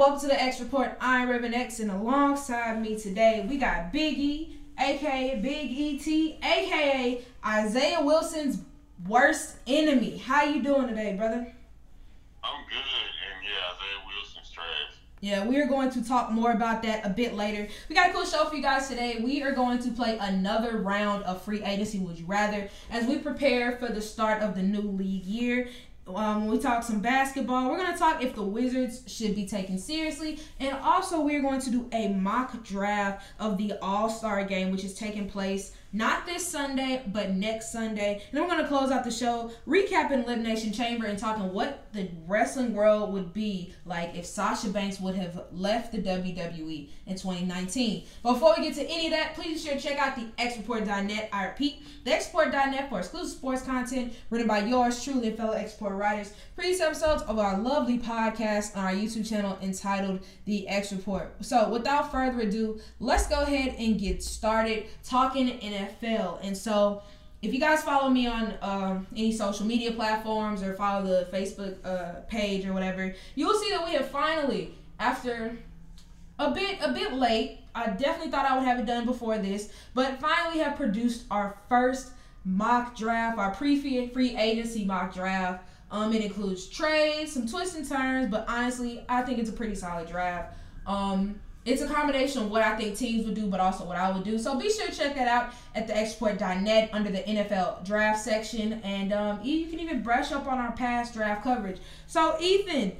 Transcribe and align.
Welcome 0.00 0.20
to 0.20 0.28
the 0.28 0.42
X 0.42 0.60
Report. 0.60 0.96
I'm 0.98 1.28
Reverend 1.28 1.54
X, 1.54 1.78
and 1.78 1.90
alongside 1.90 2.80
me 2.80 2.98
today 2.98 3.44
we 3.46 3.58
got 3.58 3.92
Big 3.92 4.16
E, 4.16 4.56
aka 4.78 5.38
Big 5.42 6.00
ET, 6.00 6.06
aka 6.42 7.20
Isaiah 7.44 8.02
Wilson's 8.02 8.62
worst 9.06 9.56
enemy. 9.66 10.16
How 10.16 10.44
you 10.44 10.62
doing 10.62 10.88
today, 10.88 11.16
brother? 11.16 11.52
I'm 12.42 12.64
good, 12.64 12.78
and 12.78 13.44
yeah, 13.44 13.74
Isaiah 13.74 14.06
Wilson's 14.06 14.50
trash. 14.50 14.66
Yeah, 15.20 15.46
we 15.46 15.60
are 15.60 15.66
going 15.66 15.90
to 15.90 16.02
talk 16.02 16.30
more 16.30 16.52
about 16.52 16.82
that 16.84 17.04
a 17.04 17.10
bit 17.10 17.34
later. 17.34 17.68
We 17.90 17.94
got 17.94 18.08
a 18.08 18.12
cool 18.14 18.24
show 18.24 18.46
for 18.46 18.56
you 18.56 18.62
guys 18.62 18.88
today. 18.88 19.20
We 19.22 19.42
are 19.42 19.52
going 19.52 19.80
to 19.80 19.90
play 19.90 20.16
another 20.18 20.78
round 20.78 21.24
of 21.24 21.42
free 21.42 21.62
agency 21.62 21.98
Would 21.98 22.18
You 22.18 22.24
Rather 22.24 22.70
as 22.90 23.06
we 23.06 23.18
prepare 23.18 23.76
for 23.76 23.88
the 23.88 24.00
start 24.00 24.42
of 24.42 24.54
the 24.54 24.62
new 24.62 24.80
league 24.80 25.26
year. 25.26 25.68
Um, 26.16 26.46
we 26.46 26.58
talk 26.58 26.82
some 26.82 27.00
basketball, 27.00 27.70
we're 27.70 27.78
going 27.78 27.92
to 27.92 27.98
talk 27.98 28.22
if 28.22 28.34
the 28.34 28.42
Wizards 28.42 29.02
should 29.06 29.34
be 29.34 29.46
taken 29.46 29.78
seriously. 29.78 30.38
And 30.58 30.76
also, 30.78 31.20
we're 31.20 31.42
going 31.42 31.60
to 31.60 31.70
do 31.70 31.88
a 31.92 32.08
mock 32.08 32.62
draft 32.64 33.26
of 33.38 33.58
the 33.58 33.74
All 33.82 34.08
Star 34.08 34.44
game, 34.44 34.70
which 34.70 34.84
is 34.84 34.94
taking 34.94 35.28
place 35.28 35.72
not 35.92 36.24
this 36.26 36.46
Sunday, 36.46 37.02
but 37.12 37.30
next 37.30 37.72
Sunday. 37.72 38.22
And 38.30 38.36
then 38.38 38.42
we're 38.44 38.50
going 38.50 38.62
to 38.62 38.68
close 38.68 38.90
out 38.90 39.04
the 39.04 39.10
show 39.10 39.50
recapping 39.66 40.24
Elimination 40.24 40.72
Chamber 40.72 41.06
and 41.06 41.18
talking 41.18 41.52
what 41.52 41.92
the 41.92 42.08
wrestling 42.26 42.74
world 42.74 43.12
would 43.12 43.32
be 43.32 43.74
like 43.84 44.16
if 44.16 44.24
Sasha 44.24 44.68
Banks 44.68 45.00
would 45.00 45.16
have 45.16 45.46
left 45.52 45.92
the 45.92 45.98
WWE 45.98 46.88
in 47.06 47.16
2019. 47.16 48.04
Before 48.22 48.54
we 48.56 48.64
get 48.64 48.74
to 48.76 48.84
any 48.84 49.06
of 49.06 49.12
that, 49.12 49.34
please 49.34 49.62
be 49.62 49.68
sure 49.68 49.78
to 49.78 49.82
check 49.82 49.98
out 49.98 50.16
the 50.16 50.26
xreport.net. 50.42 51.28
I 51.32 51.46
repeat, 51.46 51.82
the 52.04 52.12
xreport.net 52.12 52.88
for 52.88 53.00
exclusive 53.00 53.36
sports 53.36 53.62
content 53.62 54.14
written 54.30 54.46
by 54.46 54.60
yours 54.60 55.02
truly 55.02 55.28
and 55.28 55.36
fellow 55.36 55.52
X 55.52 55.72
Report 55.72 55.96
writers. 55.96 56.32
Previous 56.54 56.80
episodes 56.80 57.22
of 57.22 57.38
our 57.38 57.58
lovely 57.58 57.98
podcast 57.98 58.76
on 58.76 58.84
our 58.84 58.92
YouTube 58.92 59.28
channel 59.28 59.58
entitled 59.60 60.20
The 60.44 60.68
X 60.68 60.92
Report. 60.92 61.34
So 61.40 61.68
without 61.68 62.12
further 62.12 62.42
ado, 62.42 62.80
let's 63.00 63.26
go 63.26 63.40
ahead 63.40 63.74
and 63.78 63.98
get 63.98 64.22
started 64.22 64.86
talking 65.02 65.48
in 65.48 65.79
NFL. 65.86 66.40
And 66.42 66.56
so, 66.56 67.02
if 67.42 67.54
you 67.54 67.60
guys 67.60 67.82
follow 67.82 68.10
me 68.10 68.26
on 68.26 68.54
um, 68.60 69.06
any 69.16 69.32
social 69.32 69.64
media 69.64 69.92
platforms 69.92 70.62
or 70.62 70.74
follow 70.74 71.06
the 71.06 71.28
Facebook 71.32 71.76
uh, 71.84 72.20
page 72.28 72.66
or 72.66 72.72
whatever, 72.72 73.14
you 73.34 73.46
will 73.46 73.58
see 73.58 73.70
that 73.70 73.84
we 73.84 73.92
have 73.92 74.08
finally, 74.08 74.74
after 74.98 75.56
a 76.38 76.50
bit 76.50 76.78
a 76.82 76.92
bit 76.92 77.14
late, 77.14 77.58
I 77.74 77.90
definitely 77.90 78.30
thought 78.30 78.46
I 78.46 78.56
would 78.56 78.66
have 78.66 78.78
it 78.78 78.86
done 78.86 79.06
before 79.06 79.38
this, 79.38 79.70
but 79.94 80.20
finally 80.20 80.58
have 80.58 80.76
produced 80.76 81.24
our 81.30 81.56
first 81.68 82.12
mock 82.44 82.96
draft, 82.96 83.38
our 83.38 83.54
pre 83.54 83.80
free 83.80 84.36
agency 84.36 84.84
mock 84.84 85.14
draft. 85.14 85.64
Um, 85.90 86.12
it 86.12 86.22
includes 86.22 86.68
trades, 86.68 87.32
some 87.32 87.48
twists 87.48 87.74
and 87.74 87.88
turns, 87.88 88.30
but 88.30 88.44
honestly, 88.48 89.04
I 89.08 89.22
think 89.22 89.38
it's 89.38 89.50
a 89.50 89.52
pretty 89.52 89.74
solid 89.74 90.08
draft. 90.08 90.56
Um, 90.86 91.40
it's 91.64 91.82
a 91.82 91.86
combination 91.86 92.42
of 92.42 92.50
what 92.50 92.62
I 92.62 92.76
think 92.76 92.96
teams 92.96 93.26
would 93.26 93.34
do, 93.34 93.46
but 93.46 93.60
also 93.60 93.84
what 93.84 93.96
I 93.96 94.10
would 94.10 94.24
do. 94.24 94.38
So 94.38 94.58
be 94.58 94.70
sure 94.70 94.86
to 94.86 94.96
check 94.96 95.14
that 95.14 95.28
out 95.28 95.52
at 95.74 95.86
the 95.86 95.92
xreport.net 95.92 96.90
under 96.92 97.10
the 97.10 97.18
NFL 97.18 97.84
draft 97.84 98.20
section. 98.20 98.74
And 98.82 99.12
um, 99.12 99.40
you 99.42 99.66
can 99.66 99.78
even 99.78 100.02
brush 100.02 100.32
up 100.32 100.46
on 100.46 100.58
our 100.58 100.72
past 100.72 101.12
draft 101.12 101.44
coverage. 101.44 101.78
So, 102.06 102.36
Ethan, 102.40 102.92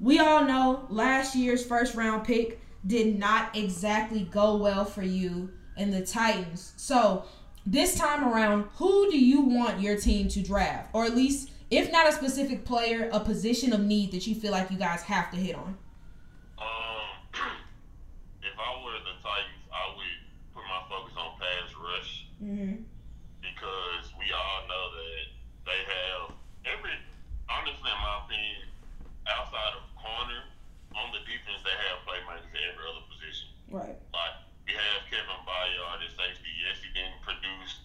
we 0.00 0.18
all 0.18 0.44
know 0.44 0.86
last 0.88 1.36
year's 1.36 1.64
first 1.64 1.94
round 1.94 2.24
pick 2.24 2.60
did 2.86 3.18
not 3.18 3.56
exactly 3.56 4.28
go 4.32 4.56
well 4.56 4.84
for 4.84 5.02
you 5.02 5.50
in 5.76 5.90
the 5.90 6.04
Titans. 6.04 6.72
So, 6.76 7.24
this 7.66 7.96
time 7.96 8.26
around, 8.26 8.64
who 8.76 9.10
do 9.10 9.18
you 9.18 9.42
want 9.42 9.80
your 9.80 9.96
team 9.96 10.28
to 10.28 10.42
draft? 10.42 10.88
Or 10.92 11.04
at 11.04 11.14
least, 11.14 11.50
if 11.70 11.92
not 11.92 12.08
a 12.08 12.12
specific 12.12 12.64
player, 12.64 13.10
a 13.12 13.20
position 13.20 13.72
of 13.72 13.80
need 13.80 14.10
that 14.12 14.26
you 14.26 14.34
feel 14.34 14.52
like 14.52 14.70
you 14.70 14.78
guys 14.78 15.02
have 15.02 15.30
to 15.32 15.36
hit 15.36 15.54
on? 15.54 15.76
Mm-hmm. 22.38 22.86
Because 23.42 24.06
we 24.14 24.26
all 24.30 24.60
know 24.70 24.84
that 24.94 25.26
they 25.66 25.80
have 25.82 26.20
every, 26.70 26.94
honestly, 27.50 27.90
in 27.90 27.98
my 27.98 28.14
opinion, 28.22 28.70
outside 29.26 29.74
of 29.74 29.82
corner, 29.98 30.42
on 30.94 31.10
the 31.14 31.22
defense, 31.26 31.62
they 31.66 31.74
have 31.90 32.02
playmakers 32.06 32.46
at 32.46 32.62
every 32.74 32.84
other 32.86 33.04
position. 33.10 33.48
Right. 33.70 33.98
Like, 34.14 34.36
we 34.66 34.72
have 34.74 35.06
Kevin 35.10 35.42
Byard 35.46 36.02
at 36.02 36.12
safety. 36.14 36.50
Yes, 36.62 36.78
he 36.82 36.90
didn't 36.94 37.18
produce 37.26 37.82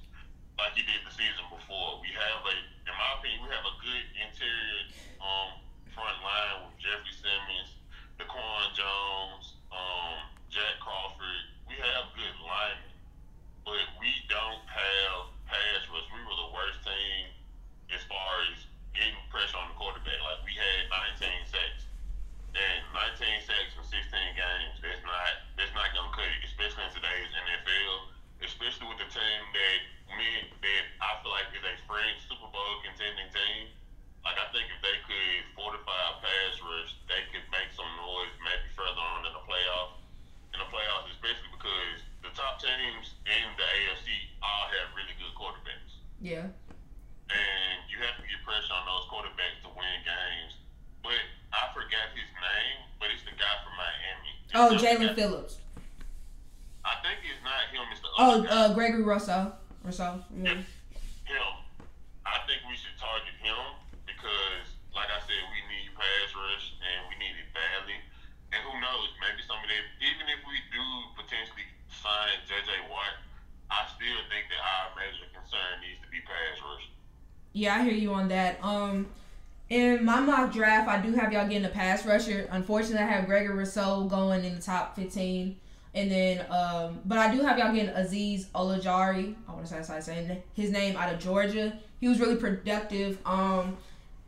like 0.61 0.77
he 0.77 0.85
did 0.85 1.01
the 1.01 1.09
season 1.09 1.49
before. 1.49 1.97
We 2.05 2.13
have 2.13 2.45
a, 2.45 2.55
in 2.85 2.93
my 2.93 3.09
opinion, 3.17 3.41
we 3.41 3.49
have 3.49 3.65
a 3.65 3.75
good 3.81 4.05
interior 4.21 4.81
um, 5.17 5.57
front 5.97 6.13
line 6.21 6.69
with 6.69 6.77
Jeffrey 6.77 7.09
Simmons, 7.09 7.73
Daquan 8.21 8.69
Jones, 8.77 9.57
um, 9.73 10.29
Jack 10.53 10.77
Crawford. 10.77 11.49
We 11.65 11.73
have 11.81 12.13
good 12.13 12.37
linemen 12.37 12.93
but 13.63 13.79
we 13.99 14.11
don't 14.27 14.63
have 14.67 15.31
pass 15.47 15.81
rush. 15.87 16.07
We 16.11 16.19
were 16.27 16.35
the 16.35 16.51
worst 16.51 16.83
team 16.83 17.31
as 17.95 18.03
far 18.11 18.31
as 18.51 18.67
getting 18.91 19.15
pressure 19.31 19.55
on 19.55 19.71
the 19.71 19.77
quarterback. 19.79 20.19
Like 20.19 20.43
we 20.43 20.53
had 20.55 20.91
19 21.19 21.47
sacks, 21.47 21.83
and 22.53 22.81
19 22.91 23.47
sacks 23.47 23.73
in 23.79 23.83
16 23.87 24.03
games. 24.35 24.75
That's 24.83 25.03
not 25.07 25.31
that's 25.55 25.73
not 25.73 25.89
gonna 25.95 26.11
cut 26.11 26.27
it, 26.27 26.43
especially 26.43 26.83
in 26.85 26.93
today's 26.93 27.31
NFL. 27.31 28.13
Especially 28.43 28.91
with 28.91 28.99
the 28.99 29.07
team 29.07 29.41
that 29.55 29.79
me 30.19 30.51
that 30.59 30.85
I 30.99 31.15
feel 31.23 31.31
like 31.31 31.47
is 31.55 31.63
a 31.63 31.73
fringe 31.87 32.19
Super 32.27 32.51
Bowl 32.51 32.73
contending 32.83 33.31
team. 33.31 33.71
Like 34.27 34.35
I 34.35 34.51
think 34.51 34.67
if 34.67 34.83
they 34.83 34.99
could 35.07 35.43
fortify 35.55 35.95
a 36.11 36.19
pass 36.19 36.59
rush, 36.59 36.91
they 37.07 37.23
could 37.31 37.47
make 37.55 37.71
some 37.71 37.87
noise 37.95 38.35
maybe 38.43 38.67
further 38.75 38.99
on 38.99 39.23
in 39.23 39.31
the 39.31 39.43
playoffs. 39.47 40.03
In 40.51 40.59
the 40.59 40.67
playoffs, 40.67 41.07
especially 41.15 41.49
because 41.55 42.03
the 42.23 42.31
top 42.31 42.57
teams 42.57 43.19
in 43.27 43.47
the 43.59 43.67
AFC 43.67 44.07
all 44.39 44.71
have 44.71 44.95
really 44.95 45.11
good 45.19 45.35
quarterbacks. 45.35 45.99
Yeah. 46.23 46.47
And 47.27 47.77
you 47.91 47.99
have 47.99 48.15
to 48.15 48.23
get 48.23 48.39
pressure 48.47 48.71
on 48.71 48.87
those 48.87 49.05
quarterbacks 49.11 49.59
to 49.67 49.69
win 49.75 49.99
games. 50.07 50.55
But 51.03 51.19
I 51.51 51.67
forgot 51.75 52.15
his 52.15 52.31
name, 52.31 52.79
but 52.95 53.11
it's 53.11 53.27
the 53.27 53.35
guy 53.35 53.53
from 53.59 53.75
Miami. 53.75 54.33
It's 54.47 54.55
oh, 54.73 54.81
Jaelan 54.81 55.15
Phillips. 55.15 55.57
I 56.83 56.95
think 56.99 57.23
it's 57.23 57.41
not 57.43 57.71
him. 57.71 57.87
It's 57.91 58.01
the 58.01 58.11
oh, 58.17 58.43
uh, 58.49 58.73
Gregory 58.73 59.03
Rousseau. 59.03 59.53
Rousseau. 59.83 60.19
Yeah. 60.35 60.59
Him. 60.59 61.47
I 62.25 62.39
think 62.47 62.63
we 62.67 62.75
should 62.75 62.95
target 62.99 63.35
him 63.39 63.63
because, 64.07 64.67
like 64.95 65.07
I 65.11 65.19
said, 65.23 65.43
we 65.51 65.59
need 65.71 65.91
pass 65.95 66.29
rush 66.35 66.75
and 66.79 67.07
we 67.11 67.15
need 67.19 67.35
it 67.35 67.49
badly. 67.55 67.99
And 68.51 68.59
who 68.67 68.75
knows? 68.79 69.11
Maybe 69.19 69.43
some 69.47 69.59
of 69.59 69.67
them, 69.67 69.85
even 70.03 70.25
if 70.31 70.41
we 70.43 70.59
do 70.71 70.83
potentially 71.15 71.67
sign 71.89 72.35
J.J. 72.47 72.91
Watt, 72.91 73.15
I 73.71 73.87
still 73.95 74.21
think 74.29 74.51
that 74.51 74.61
our 74.61 74.87
major 74.99 75.27
concern 75.31 75.81
needs 75.81 75.99
to 76.03 76.07
be 76.11 76.19
pass 76.23 76.59
rush. 76.61 76.87
Yeah, 77.53 77.79
I 77.79 77.87
hear 77.87 77.97
you 77.97 78.13
on 78.13 78.27
that. 78.29 78.59
Um, 78.61 79.07
in 79.73 80.05
my 80.05 80.19
mock 80.19 80.53
draft, 80.53 80.87
I 80.87 81.01
do 81.01 81.13
have 81.13 81.33
y'all 81.33 81.47
getting 81.47 81.65
a 81.65 81.69
pass 81.69 82.05
rusher. 82.05 82.47
Unfortunately, 82.51 83.03
I 83.03 83.07
have 83.07 83.25
Gregory 83.25 83.55
Rousseau 83.55 84.03
going 84.03 84.45
in 84.45 84.53
the 84.53 84.61
top 84.61 84.95
15. 84.95 85.57
And 85.95 86.11
then, 86.11 86.45
um, 86.51 86.99
but 87.05 87.17
I 87.17 87.33
do 87.33 87.41
have 87.41 87.57
y'all 87.57 87.73
getting 87.73 87.91
Azeez 87.91 88.45
Ojulari. 88.53 89.33
I 89.47 89.51
want 89.51 89.65
to 89.65 89.83
say 90.01 90.43
his 90.53 90.69
name 90.69 90.95
out 90.95 91.11
of 91.11 91.19
Georgia. 91.19 91.73
He 91.99 92.07
was 92.07 92.19
really 92.19 92.35
productive. 92.35 93.17
Um, 93.25 93.77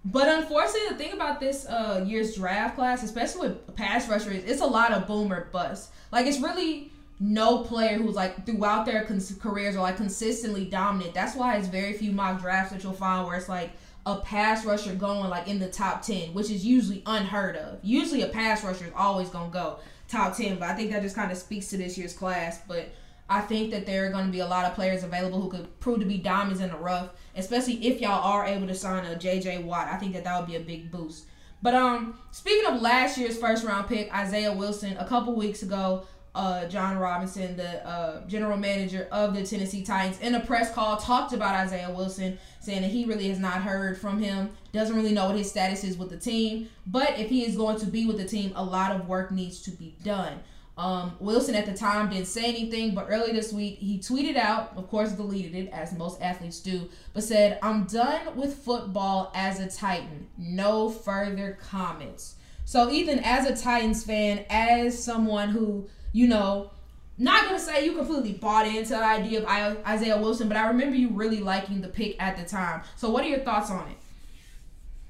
but 0.04 0.28
unfortunately, 0.28 0.90
the 0.90 0.96
thing 0.96 1.14
about 1.14 1.40
this 1.40 1.68
uh, 1.68 2.04
year's 2.08 2.36
draft 2.36 2.76
class, 2.76 3.04
especially 3.04 3.50
with 3.50 3.76
pass 3.76 4.10
rushers, 4.10 4.44
it's 4.46 4.62
a 4.62 4.66
lot 4.66 4.94
of 4.94 5.06
boomer 5.06 5.50
bust. 5.52 5.92
Like 6.12 6.26
it's 6.26 6.40
really 6.40 6.92
no 7.20 7.60
player 7.60 7.98
who's 7.98 8.16
like 8.16 8.48
throughout 8.48 8.86
their 8.86 9.06
cons- 9.06 9.38
careers 9.40 9.76
are 9.76 9.84
like 9.84 9.98
consistently 9.98 10.66
dominant. 10.66 11.14
That's 11.14 11.36
why 11.36 11.58
it's 11.58 11.68
very 11.68 11.94
few 11.94 12.12
mock 12.12 12.42
drafts 12.42 12.72
that 12.72 12.84
you'll 12.84 12.94
find 12.94 13.28
where 13.28 13.38
it's 13.38 13.50
like 13.50 13.72
a 14.06 14.18
pass 14.18 14.66
rusher 14.66 14.94
going 14.94 15.30
like 15.30 15.48
in 15.48 15.60
the 15.60 15.70
top 15.70 16.02
10, 16.02 16.34
which 16.34 16.52
is 16.52 16.66
usually 16.66 17.02
unheard 17.06 17.56
of. 17.56 17.80
Usually 17.82 18.22
a 18.22 18.28
pass 18.28 18.64
rusher 18.64 18.86
is 18.86 18.92
always 18.96 19.30
going 19.30 19.50
to 19.50 19.54
go 19.54 19.80
top 20.08 20.38
10, 20.38 20.60
but 20.60 20.70
I 20.70 20.76
think 20.76 20.92
that 20.92 21.02
just 21.02 21.16
kind 21.16 21.32
of 21.32 21.38
speaks 21.38 21.70
to 21.70 21.78
this 21.78 21.98
year's 21.98 22.14
class. 22.14 22.62
But 22.68 22.90
I 23.30 23.42
think 23.42 23.72
that 23.72 23.88
there 23.88 24.06
are 24.06 24.12
going 24.12 24.28
to 24.28 24.32
be 24.32 24.40
a 24.40 24.48
lot 24.48 24.66
of 24.66 24.76
players 24.76 25.04
available 25.04 25.42
who 25.42 25.50
could 25.50 25.80
prove 25.80 26.00
to 26.00 26.06
be 26.06 26.20
diamonds 26.20 26.62
in 26.62 26.70
the 26.70 26.78
rough, 26.78 27.10
especially 27.36 27.86
if 27.86 28.00
y'all 28.00 28.24
are 28.24 28.46
able 28.46 28.68
to 28.68 28.76
sign 28.76 29.06
a 29.06 29.16
JJ 29.16 29.64
Watt. 29.64 29.88
I 29.88 29.98
think 29.98 30.14
that 30.14 30.24
that 30.24 30.40
would 30.40 30.48
be 30.48 30.56
a 30.56 30.60
big 30.60 30.92
boost. 30.92 31.26
But 31.64 31.74
um, 31.74 32.20
speaking 32.30 32.72
of 32.72 32.82
last 32.82 33.18
year's 33.18 33.38
first 33.38 33.66
round 33.66 33.88
pick, 33.88 34.14
Isaiah 34.14 34.54
Wilson, 34.54 34.98
a 34.98 35.08
couple 35.08 35.36
weeks 35.36 35.64
ago, 35.64 36.06
uh, 36.36 36.68
Jon 36.68 36.98
Robinson, 36.98 37.56
the 37.56 37.88
uh, 37.88 38.28
general 38.28 38.58
manager 38.58 39.08
of 39.12 39.34
the 39.34 39.44
Tennessee 39.44 39.84
Titans, 39.84 40.20
in 40.20 40.36
a 40.36 40.40
press 40.42 40.72
call 40.74 40.98
talked 40.98 41.34
about 41.34 41.56
Isaiah 41.56 41.90
Wilson, 41.90 42.38
saying 42.60 42.82
that 42.82 42.92
he 42.92 43.06
really 43.06 43.30
has 43.30 43.40
not 43.40 43.64
heard 43.64 43.98
from 43.98 44.22
him, 44.22 44.52
doesn't 44.74 44.96
really 44.96 45.14
know 45.14 45.28
what 45.28 45.38
his 45.38 45.50
status 45.50 45.84
is 45.84 45.98
with 45.98 46.10
the 46.10 46.18
team. 46.18 46.70
But 46.86 47.18
if 47.18 47.30
he 47.30 47.46
is 47.46 47.56
going 47.56 47.80
to 47.80 47.86
be 47.86 48.06
with 48.06 48.18
the 48.18 48.26
team, 48.26 48.52
a 48.56 48.64
lot 48.64 48.92
of 48.92 49.08
work 49.08 49.32
needs 49.32 49.62
to 49.64 49.72
be 49.72 49.96
done. 50.04 50.40
Um, 50.78 51.16
Wilson 51.22 51.56
at 51.56 51.66
the 51.66 51.74
time 51.74 52.10
didn't 52.10 52.28
say 52.28 52.44
anything, 52.44 52.94
but 52.94 53.08
early 53.10 53.32
this 53.32 53.54
week 53.54 53.78
he 53.78 53.98
tweeted 53.98 54.36
out, 54.36 54.74
of 54.76 54.90
course, 54.90 55.14
deleted 55.14 55.56
it 55.56 55.70
as 55.72 55.94
most 55.94 56.22
athletes 56.22 56.60
do, 56.60 56.90
but 57.14 57.24
said, 57.24 57.60
I'm 57.64 57.86
done 57.86 58.36
with 58.36 58.56
football 58.56 59.32
as 59.34 59.62
a 59.62 59.70
Titan. 59.70 60.28
No 60.38 60.90
further 60.90 61.58
comments. 61.62 62.36
So 62.66 62.90
Ethan, 62.90 63.20
as 63.20 63.46
a 63.46 63.56
Titans 63.56 64.04
fan, 64.04 64.44
as 64.50 65.02
someone 65.02 65.50
who 65.50 65.88
you 66.16 66.32
know, 66.32 66.72
not 67.18 67.44
gonna 67.44 67.60
say 67.60 67.84
you 67.84 67.92
completely 67.92 68.32
bought 68.32 68.66
into 68.66 68.96
the 68.96 69.04
idea 69.04 69.44
of 69.44 69.84
Isaiah 69.86 70.16
Wilson, 70.16 70.48
but 70.48 70.56
I 70.56 70.72
remember 70.72 70.96
you 70.96 71.10
really 71.10 71.42
liking 71.42 71.82
the 71.82 71.92
pick 71.92 72.16
at 72.24 72.38
the 72.40 72.48
time. 72.48 72.88
So 72.96 73.12
what 73.12 73.26
are 73.26 73.28
your 73.28 73.44
thoughts 73.44 73.70
on 73.70 73.84
it? 73.92 74.00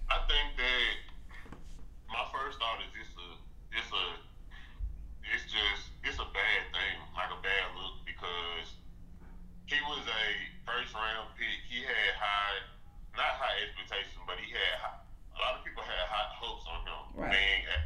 I 0.10 0.18
think 0.26 0.58
that 0.58 0.90
my 2.10 2.26
first 2.34 2.58
thought 2.58 2.82
is 2.82 2.90
it's 2.98 3.14
a 3.22 3.30
it's 3.78 3.92
a 3.94 4.06
it's 5.30 5.46
just 5.46 5.94
it's 6.02 6.18
a 6.18 6.26
bad 6.34 6.62
thing, 6.74 6.98
like 7.14 7.30
a 7.30 7.38
bad 7.38 7.66
look 7.78 8.02
because 8.02 8.74
he 9.70 9.78
was 9.86 10.02
a 10.10 10.26
first 10.66 10.90
round 10.98 11.30
pick. 11.38 11.70
He 11.70 11.86
had 11.86 12.18
high 12.18 12.66
not 13.14 13.38
high 13.38 13.62
expectations, 13.62 14.26
but 14.26 14.42
he 14.42 14.50
had 14.50 14.74
high, 14.82 15.06
a 15.06 15.38
lot 15.38 15.54
of 15.54 15.62
people 15.62 15.86
had 15.86 16.10
high 16.10 16.34
hopes 16.34 16.66
on 16.66 16.82
him 16.82 17.02
right. 17.14 17.30
being 17.30 17.62
a, 17.70 17.78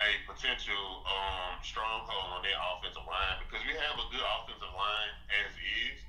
a 0.00 0.10
potential 0.24 1.04
um, 1.04 1.60
stronghold 1.60 2.32
on 2.32 2.40
their 2.40 2.56
offensive 2.72 3.04
line 3.04 3.36
because 3.44 3.60
we 3.68 3.76
have 3.76 3.96
a 4.00 4.06
good 4.08 4.24
offensive 4.24 4.72
line 4.72 5.12
as 5.44 5.52
is, 5.60 6.00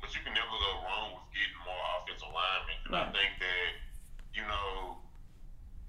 but 0.00 0.08
you 0.16 0.20
can 0.24 0.32
never 0.32 0.48
go 0.48 0.72
wrong 0.88 1.20
with 1.20 1.26
getting 1.36 1.60
more 1.68 1.82
offensive 2.00 2.32
linemen. 2.32 2.78
And 2.88 2.92
right. 2.96 3.08
I 3.08 3.12
think 3.12 3.32
that 3.44 3.70
you 4.32 4.44
know 4.48 4.96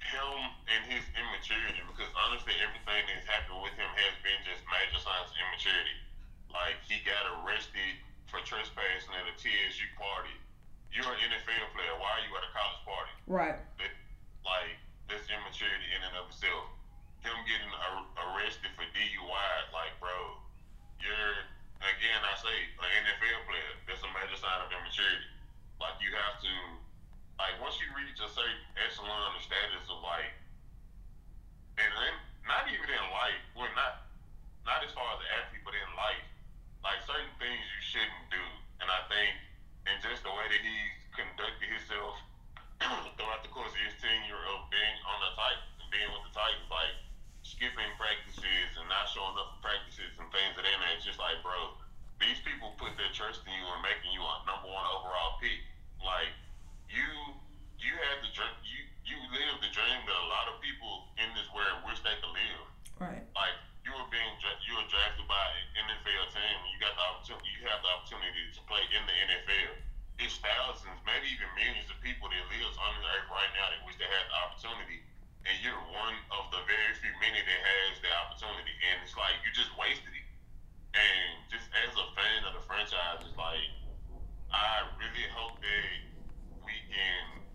him 0.03 0.35
and 0.67 0.81
his 0.91 1.01
immaturity 1.15 1.81
because 1.89 2.11
honestly 2.27 2.53
everything 2.59 3.01
that's 3.09 3.25
happened 3.25 3.57
with 3.63 3.73
him 3.79 3.87
has 3.87 4.13
been 4.21 4.37
just 4.43 4.61
major 4.67 4.99
signs 4.99 5.31
of 5.31 5.37
immaturity. 5.39 5.97
Like 6.51 6.77
he 6.83 6.99
got 7.07 7.23
arrested 7.39 7.95
for 8.27 8.43
trespassing 8.43 9.15
at 9.15 9.31
a 9.31 9.35
TSU 9.39 9.87
party. 9.95 10.35
You're 10.91 11.07
an 11.07 11.19
NFL 11.31 11.71
player. 11.71 11.95
Why 11.99 12.19
are 12.19 12.23
you 12.23 12.31
at 12.35 12.43
a 12.43 12.51
college 12.51 12.83
party? 12.83 13.15
Right. 13.27 13.59
That, 13.79 13.91
like 14.43 14.75
that's 15.07 15.27
immaturity 15.31 15.87
in 15.95 16.03
and 16.03 16.15
of 16.19 16.31
itself. 16.31 16.67
Him 17.25 17.41
getting 17.49 17.73
ar- 17.73 18.09
arrested 18.21 18.69
for 18.77 18.85
DUI, 18.93 19.53
like 19.73 19.97
bro, 19.97 20.13
you're 21.01 21.35
again 21.81 22.21
I 22.21 22.37
say 22.37 22.53
an 22.53 22.89
NFL 23.01 23.49
player. 23.49 23.71
That's 23.89 24.05
a 24.05 24.11
major 24.13 24.37
sign 24.37 24.61
of 24.61 24.69
immaturity. 24.69 25.25
Like 25.81 25.97
you 26.05 26.13
have 26.13 26.37
to 26.45 26.53
like 27.41 27.57
once 27.59 27.81
you 27.81 27.89
reach 27.97 28.21
a 28.21 28.29
certain 28.29 28.61
echelon 28.77 29.35
of 29.35 29.41
status 29.41 29.89
of 29.89 29.99
like, 30.05 30.31
and 31.81 31.89
then 31.89 32.13
not 32.45 32.69
even 32.69 32.87
in 32.87 33.05
life, 33.09 33.41
well, 33.57 33.73
not 33.73 34.05
not 34.63 34.85
as 34.85 34.93
far 34.93 35.05
as 35.15 35.19
the 35.21 35.29
athlete, 35.41 35.65
but 35.65 35.73
in 35.73 35.89
life, 35.97 36.25
like 36.81 37.01
certain 37.05 37.33
things 37.41 37.57
you 37.57 37.81
shouldn't 37.81 38.25
do. 38.29 38.45
And 38.81 38.87
I 38.89 39.01
think, 39.09 39.33
and 39.89 39.97
just 40.01 40.21
the 40.21 40.33
way 40.33 40.45
that 40.45 40.61
he's 40.61 40.95
conducted 41.13 41.69
himself 41.69 42.15
throughout 43.17 43.41
the 43.41 43.51
course 43.53 43.71
of 43.71 43.81
his 43.81 43.97
tenure 43.97 44.41
of 44.53 44.69
being 44.69 44.97
on 45.09 45.17
the 45.25 45.31
Titans 45.33 45.73
and 45.81 45.89
being 45.89 46.09
with 46.13 46.23
the 46.29 46.33
Titans, 46.33 46.69
like 46.69 46.95
skipping 47.45 47.93
practices 48.01 48.69
and 48.73 48.89
not 48.89 49.05
showing 49.13 49.37
up 49.37 49.53
for 49.55 49.69
practices 49.69 50.09
and 50.17 50.25
things 50.33 50.57
of 50.57 50.65
that 50.65 50.77
nature. 50.81 50.97
It's 50.97 51.05
just 51.05 51.21
like, 51.21 51.37
bro, 51.45 51.77
these 52.17 52.41
people 52.41 52.73
put 52.81 52.97
their 52.97 53.13
trust 53.13 53.45
in 53.45 53.53
you 53.53 53.65
and 53.69 53.85
making 53.85 54.09
you 54.09 54.25
a 54.25 54.35
number 54.49 54.65
one 54.65 54.85
overall 54.97 55.37
pick. 55.37 55.61
Like 56.01 56.33
you 56.89 57.05
you 57.77 57.93
had 58.01 58.25
the 58.25 58.31
dream 58.33 58.55
you 58.65 58.81
you 59.05 59.17
lived 59.29 59.61
the 59.61 59.69
dream 59.69 59.99
that 60.09 60.17
a 60.17 60.29
lot 60.33 60.49
of 60.49 60.57
people 60.57 61.13
in 61.21 61.29
this 61.37 61.45
world 61.53 61.85
wish 61.85 62.01
they 62.01 62.17
could 62.17 62.33
live. 62.33 62.65
Right. 62.97 63.23
Like 63.37 63.55
you 63.85 63.93
were 63.93 64.09
being 64.09 64.33
you 64.65 64.73
were 64.73 64.87
drafted 64.89 65.29
by 65.29 65.45
an 65.77 65.85
NFL 65.85 66.33
team. 66.33 66.57
You 66.73 66.77
got 66.81 66.97
the 66.97 67.05
opportunity. 67.13 67.49
You 67.61 67.69
have 67.69 67.85
the 67.85 67.91
opportunity 67.93 68.41
to 68.57 68.61
play 68.65 68.81
in 68.89 69.03
the 69.05 69.15
NFL. 69.29 69.85
It's 70.17 70.39
thousands, 70.39 70.95
maybe 71.03 71.27
even 71.27 71.51
millions 71.59 71.91
of 71.91 71.99
people 71.99 72.31
that 72.31 72.43
lives 72.47 72.77
on 72.79 72.91
the 72.95 73.03
earth 73.03 73.27
right 73.27 73.51
now 73.51 73.67
that 73.67 73.83
wish 73.83 73.99
they 73.99 74.07
had 74.07 74.25
the 74.31 74.37
opportunity, 74.47 75.03
and 75.45 75.55
you're 75.61 75.77
one 75.93 76.17
of 76.33 76.49
the 76.49 76.61
very 76.65 76.93
few 76.97 77.13
many 77.21 77.37
that 77.37 77.59
has 77.61 78.01
the 78.01 78.09
opportunity. 78.25 78.73
And 78.89 79.05
it's 79.05 79.13
like 79.13 79.37
you 79.45 79.53
just 79.53 79.69
wasted 79.77 80.09
it. 80.09 80.27
And 80.97 81.45
just 81.53 81.69
as 81.85 81.93
a 81.93 82.05
fan 82.17 82.39
of 82.49 82.57
the 82.57 82.63
franchise, 82.65 83.21
it's 83.21 83.37
like 83.37 83.69
I 84.49 84.87
really 84.97 85.27
hope 85.35 85.61
that 85.61 85.91
we 86.65 86.75
can 86.89 87.45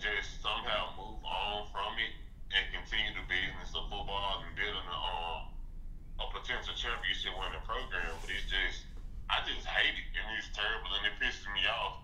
just 0.00 0.40
somehow 0.40 0.94
move 0.96 1.20
on 1.24 1.68
from 1.68 1.92
it 2.00 2.14
and 2.54 2.64
continue 2.70 3.12
the 3.12 3.26
business 3.26 3.74
of 3.74 3.90
football 3.90 4.46
and 4.46 4.54
building 4.54 4.88
a, 4.88 4.98
um, 4.98 5.50
a 6.22 6.26
potential 6.30 6.72
championship 6.78 7.34
winning 7.34 7.60
program. 7.66 8.14
But 8.22 8.30
it's 8.30 8.46
just, 8.46 8.86
I 9.28 9.42
just 9.42 9.66
hate 9.66 9.98
it 9.98 10.08
and 10.14 10.26
it's 10.38 10.48
terrible 10.54 10.94
and 10.96 11.10
it 11.10 11.14
pisses 11.18 11.44
me 11.52 11.66
off 11.66 12.00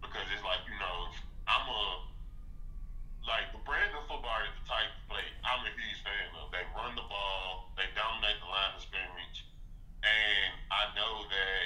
because 0.00 0.24
it's 0.30 0.44
like, 0.46 0.62
you 0.70 0.76
know, 0.78 0.96
I'm 1.50 1.66
a, 1.66 1.82
like 3.28 3.52
the 3.52 3.60
brand 3.68 3.92
of 3.92 4.08
football 4.08 4.40
is 4.48 4.56
the 4.56 4.64
type 4.64 4.88
of 4.88 5.02
play 5.12 5.24
I'm 5.44 5.60
a 5.60 5.70
huge 5.70 6.00
fan 6.00 6.32
of. 6.40 6.48
They 6.48 6.64
run 6.72 6.96
the 6.96 7.04
ball, 7.04 7.70
they 7.76 7.84
dominate 7.92 8.40
the 8.40 8.48
line 8.48 8.72
of 8.72 8.80
scrimmage, 8.80 9.44
and 10.00 10.50
I 10.72 10.88
know 10.96 11.28
that 11.28 11.64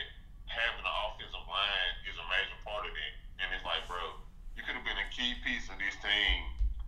having 0.50 0.82
an 0.82 0.90
offensive 1.06 1.46
line 1.46 1.94
is 2.10 2.18
a 2.18 2.26
major 2.26 2.58
part 2.66 2.84
of 2.84 2.92
it. 2.92 3.14
And 3.38 3.46
it's 3.54 3.62
like, 3.62 3.86
bro, 3.86 4.18
you 4.58 4.66
could 4.66 4.74
have 4.74 4.86
been 4.86 4.98
a 4.98 5.08
key 5.14 5.38
piece 5.46 5.70
of 5.70 5.78
this 5.78 5.94
team, 6.02 6.38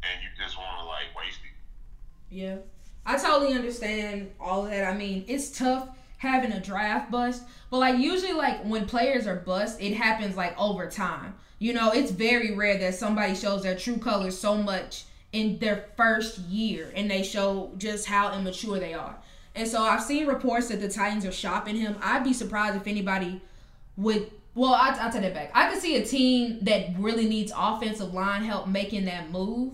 and 0.02 0.14
you 0.20 0.28
just 0.34 0.58
want 0.58 0.82
to 0.82 0.86
like 0.90 1.14
waste 1.14 1.42
it. 1.46 1.54
Yeah, 2.34 2.58
I 3.06 3.14
totally 3.14 3.54
understand 3.54 4.34
all 4.42 4.66
of 4.66 4.74
that. 4.74 4.84
I 4.84 4.94
mean, 4.98 5.24
it's 5.30 5.54
tough 5.54 5.88
having 6.18 6.52
a 6.52 6.60
draft 6.60 7.10
bust, 7.10 7.46
but 7.70 7.78
like 7.78 7.98
usually, 7.98 8.34
like 8.34 8.62
when 8.66 8.86
players 8.90 9.26
are 9.26 9.38
bust, 9.38 9.80
it 9.80 9.94
happens 9.94 10.34
like 10.36 10.58
over 10.58 10.90
time. 10.90 11.38
You 11.58 11.72
know, 11.72 11.90
it's 11.90 12.10
very 12.10 12.54
rare 12.54 12.78
that 12.78 12.94
somebody 12.94 13.34
shows 13.34 13.62
their 13.62 13.76
true 13.76 13.96
colors 13.96 14.38
so 14.38 14.56
much 14.56 15.04
in 15.32 15.58
their 15.58 15.86
first 15.96 16.38
year 16.40 16.92
and 16.94 17.10
they 17.10 17.22
show 17.22 17.72
just 17.78 18.06
how 18.06 18.36
immature 18.36 18.78
they 18.78 18.94
are. 18.94 19.16
And 19.54 19.68
so 19.68 19.82
I've 19.82 20.02
seen 20.02 20.26
reports 20.26 20.68
that 20.68 20.80
the 20.80 20.88
Titans 20.88 21.24
are 21.24 21.32
shopping 21.32 21.76
him. 21.76 21.96
I'd 22.02 22.24
be 22.24 22.32
surprised 22.32 22.76
if 22.76 22.86
anybody 22.86 23.40
would 23.96 24.30
well, 24.54 24.74
I'll 24.74 25.10
take 25.10 25.22
that 25.22 25.34
back. 25.34 25.50
I 25.52 25.68
could 25.68 25.82
see 25.82 25.96
a 25.96 26.04
team 26.04 26.58
that 26.62 26.90
really 26.96 27.28
needs 27.28 27.52
offensive 27.56 28.14
line 28.14 28.44
help 28.44 28.68
making 28.68 29.06
that 29.06 29.30
move, 29.30 29.72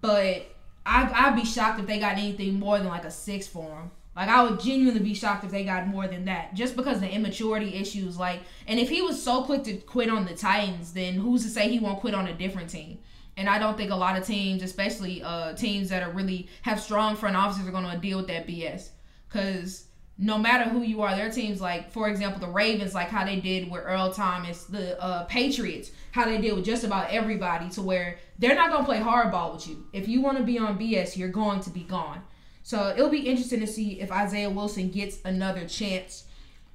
but 0.00 0.52
I, 0.84 1.08
I'd 1.14 1.36
be 1.36 1.44
shocked 1.44 1.78
if 1.78 1.86
they 1.86 2.00
got 2.00 2.18
anything 2.18 2.58
more 2.58 2.78
than 2.78 2.88
like 2.88 3.04
a 3.04 3.12
six 3.12 3.46
for 3.46 3.64
him. 3.64 3.90
Like 4.14 4.28
I 4.28 4.42
would 4.42 4.60
genuinely 4.60 5.00
be 5.00 5.14
shocked 5.14 5.44
if 5.44 5.50
they 5.50 5.64
got 5.64 5.86
more 5.86 6.06
than 6.06 6.26
that, 6.26 6.54
just 6.54 6.76
because 6.76 7.00
the 7.00 7.10
immaturity 7.10 7.74
issues. 7.74 8.18
Like, 8.18 8.40
and 8.66 8.78
if 8.78 8.90
he 8.90 9.00
was 9.00 9.22
so 9.22 9.42
quick 9.44 9.64
to 9.64 9.76
quit 9.76 10.10
on 10.10 10.26
the 10.26 10.34
Titans, 10.34 10.92
then 10.92 11.14
who's 11.14 11.42
to 11.44 11.48
say 11.48 11.68
he 11.68 11.78
won't 11.78 12.00
quit 12.00 12.14
on 12.14 12.28
a 12.28 12.34
different 12.34 12.68
team? 12.68 12.98
And 13.36 13.48
I 13.48 13.58
don't 13.58 13.76
think 13.76 13.90
a 13.90 13.96
lot 13.96 14.18
of 14.18 14.26
teams, 14.26 14.62
especially 14.62 15.22
uh, 15.22 15.54
teams 15.54 15.88
that 15.88 16.02
are 16.02 16.10
really 16.10 16.48
have 16.62 16.80
strong 16.80 17.16
front 17.16 17.36
offices, 17.36 17.66
are 17.66 17.70
going 17.70 17.90
to 17.90 17.96
deal 17.96 18.18
with 18.18 18.26
that 18.26 18.46
BS. 18.46 18.90
Because 19.28 19.86
no 20.18 20.36
matter 20.36 20.68
who 20.68 20.82
you 20.82 21.00
are, 21.00 21.16
their 21.16 21.30
teams 21.30 21.60
like, 21.60 21.90
for 21.90 22.08
example, 22.08 22.40
the 22.40 22.52
Ravens, 22.52 22.94
like 22.94 23.08
how 23.08 23.24
they 23.24 23.40
did 23.40 23.70
with 23.70 23.82
Earl 23.82 24.12
Thomas, 24.12 24.64
the 24.64 25.00
uh, 25.02 25.24
Patriots, 25.24 25.90
how 26.10 26.26
they 26.26 26.38
deal 26.38 26.56
with 26.56 26.66
just 26.66 26.84
about 26.84 27.10
everybody, 27.10 27.70
to 27.70 27.80
where 27.80 28.18
they're 28.38 28.54
not 28.54 28.70
gonna 28.70 28.84
play 28.84 29.00
hardball 29.00 29.54
with 29.54 29.66
you. 29.66 29.86
If 29.94 30.08
you 30.08 30.20
want 30.20 30.36
to 30.36 30.44
be 30.44 30.58
on 30.58 30.78
BS, 30.78 31.16
you're 31.16 31.28
going 31.28 31.60
to 31.60 31.70
be 31.70 31.84
gone. 31.84 32.22
So 32.62 32.88
it'll 32.96 33.08
be 33.08 33.28
interesting 33.28 33.60
to 33.60 33.66
see 33.66 34.00
if 34.00 34.12
Isaiah 34.12 34.50
Wilson 34.50 34.90
gets 34.90 35.18
another 35.24 35.66
chance. 35.66 36.24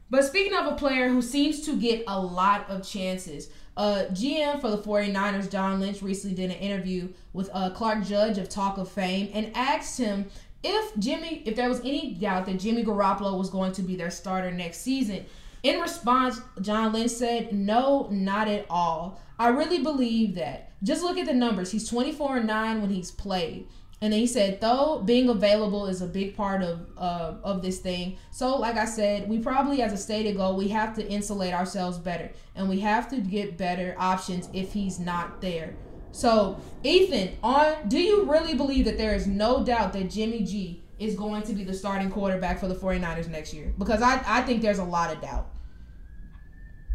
But 0.10 0.24
speaking 0.24 0.58
of 0.58 0.66
a 0.68 0.76
player 0.76 1.10
who 1.10 1.22
seems 1.22 1.62
to 1.62 1.76
get 1.76 2.04
a 2.08 2.20
lot 2.20 2.70
of 2.70 2.88
chances, 2.88 3.50
uh, 3.76 4.06
GM 4.12 4.60
for 4.62 4.72
the 4.72 4.78
49ers, 4.78 5.52
John 5.52 5.80
Lynch, 5.80 6.02
recently 6.02 6.36
did 6.36 6.50
an 6.50 6.58
interview 6.58 7.10
with 7.34 7.50
uh, 7.54 7.70
Clark 7.72 8.04
Judge 8.04 8.38
of 8.38 8.50
Talk 8.50 8.78
of 8.78 8.90
Fame 8.90 9.30
and 9.34 9.52
asked 9.56 9.98
him 9.98 10.26
if 10.64 10.98
Jimmy, 10.98 11.44
if 11.46 11.56
there 11.56 11.70
was 11.70 11.80
any 11.82 12.16
doubt 12.16 12.46
that 12.48 12.60
Jimmy 12.60 12.84
Garoppolo 12.84 13.38
was 13.38 13.50
going 13.50 13.74
to 13.74 13.82
be 13.82 13.96
their 13.96 14.10
starter 14.10 14.52
next 14.52 14.80
season. 14.80 15.26
In 15.64 15.80
response, 15.80 16.42
John 16.62 16.94
Lynch 16.94 17.12
said, 17.12 17.54
No, 17.54 18.08
not 18.10 18.48
at 18.48 18.66
all. 18.70 19.22
I 19.38 19.50
really 19.50 19.84
believe 19.84 20.36
that. 20.36 20.72
Just 20.84 21.04
look 21.04 21.18
at 21.18 21.26
the 21.26 21.34
numbers. 21.34 21.72
He's 21.72 21.90
24 21.90 22.38
and 22.38 22.48
9 22.48 22.82
when 22.82 22.90
he's 22.90 23.12
played. 23.12 23.68
And 24.00 24.14
then 24.14 24.20
he 24.20 24.28
said, 24.28 24.62
though 24.62 25.02
being 25.04 25.28
available 25.28 25.88
is 25.88 26.04
a 26.04 26.08
big 26.08 26.36
part 26.36 26.62
of 26.62 26.88
uh, 26.98 27.34
of 27.44 27.64
this 27.64 27.80
thing. 27.80 28.18
So, 28.30 28.56
like 28.58 28.78
I 28.78 28.86
said, 28.86 29.28
we 29.28 29.40
probably, 29.40 29.82
as 29.82 29.92
a 29.92 29.98
stated 29.98 30.38
goal, 30.38 30.56
we 30.56 30.68
have 30.68 30.96
to 30.96 31.08
insulate 31.08 31.54
ourselves 31.54 31.98
better, 31.98 32.32
and 32.56 32.70
we 32.70 32.80
have 32.82 33.10
to 33.10 33.18
get 33.18 33.58
better 33.58 33.96
options 33.98 34.50
if 34.54 34.74
he's 34.74 35.00
not 35.00 35.42
there. 35.42 35.76
So, 36.12 36.60
Ethan, 36.84 37.38
on 37.42 37.88
do 37.88 38.00
you 38.00 38.26
really 38.26 38.54
believe 38.54 38.86
that 38.86 38.98
there 38.98 39.16
is 39.16 39.26
no 39.26 39.64
doubt 39.64 39.94
that 39.94 40.12
Jimmy 40.12 40.44
G 40.44 40.84
is 41.00 41.16
going 41.16 41.44
to 41.44 41.54
be 41.54 41.64
the 41.64 41.74
starting 41.74 42.10
quarterback 42.10 42.60
for 42.60 42.68
the 42.68 42.76
49ers 42.76 43.30
next 43.30 43.54
year? 43.54 43.74
Because 43.78 44.02
I, 44.02 44.22
I 44.26 44.42
think 44.42 44.62
there's 44.62 44.80
a 44.80 44.84
lot 44.84 45.14
of 45.14 45.22
doubt. 45.22 45.50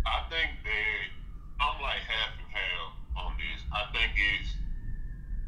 I 0.07 0.29
think 0.29 0.51
that 0.65 1.65
I'm 1.65 1.81
like 1.81 1.99
half 1.99 2.31
and 2.39 2.49
half 2.51 3.25
on 3.25 3.37
this. 3.39 3.63
I 3.73 3.93
think 3.93 4.13
it's 4.41 4.51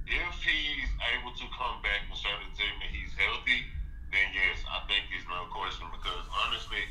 if 0.06 0.34
he's 0.44 0.90
able 1.16 1.32
to 1.32 1.46
come 1.56 1.80
back 1.80 2.04
and 2.04 2.16
show 2.16 2.32
the 2.44 2.50
team 2.52 2.74
that 2.80 2.92
he's 2.92 3.12
healthy, 3.16 3.64
then 4.12 4.28
yes, 4.36 4.60
I 4.68 4.84
think 4.86 5.08
he's 5.08 5.24
no 5.26 5.48
question 5.50 5.88
because 5.90 6.24
honestly, 6.44 6.84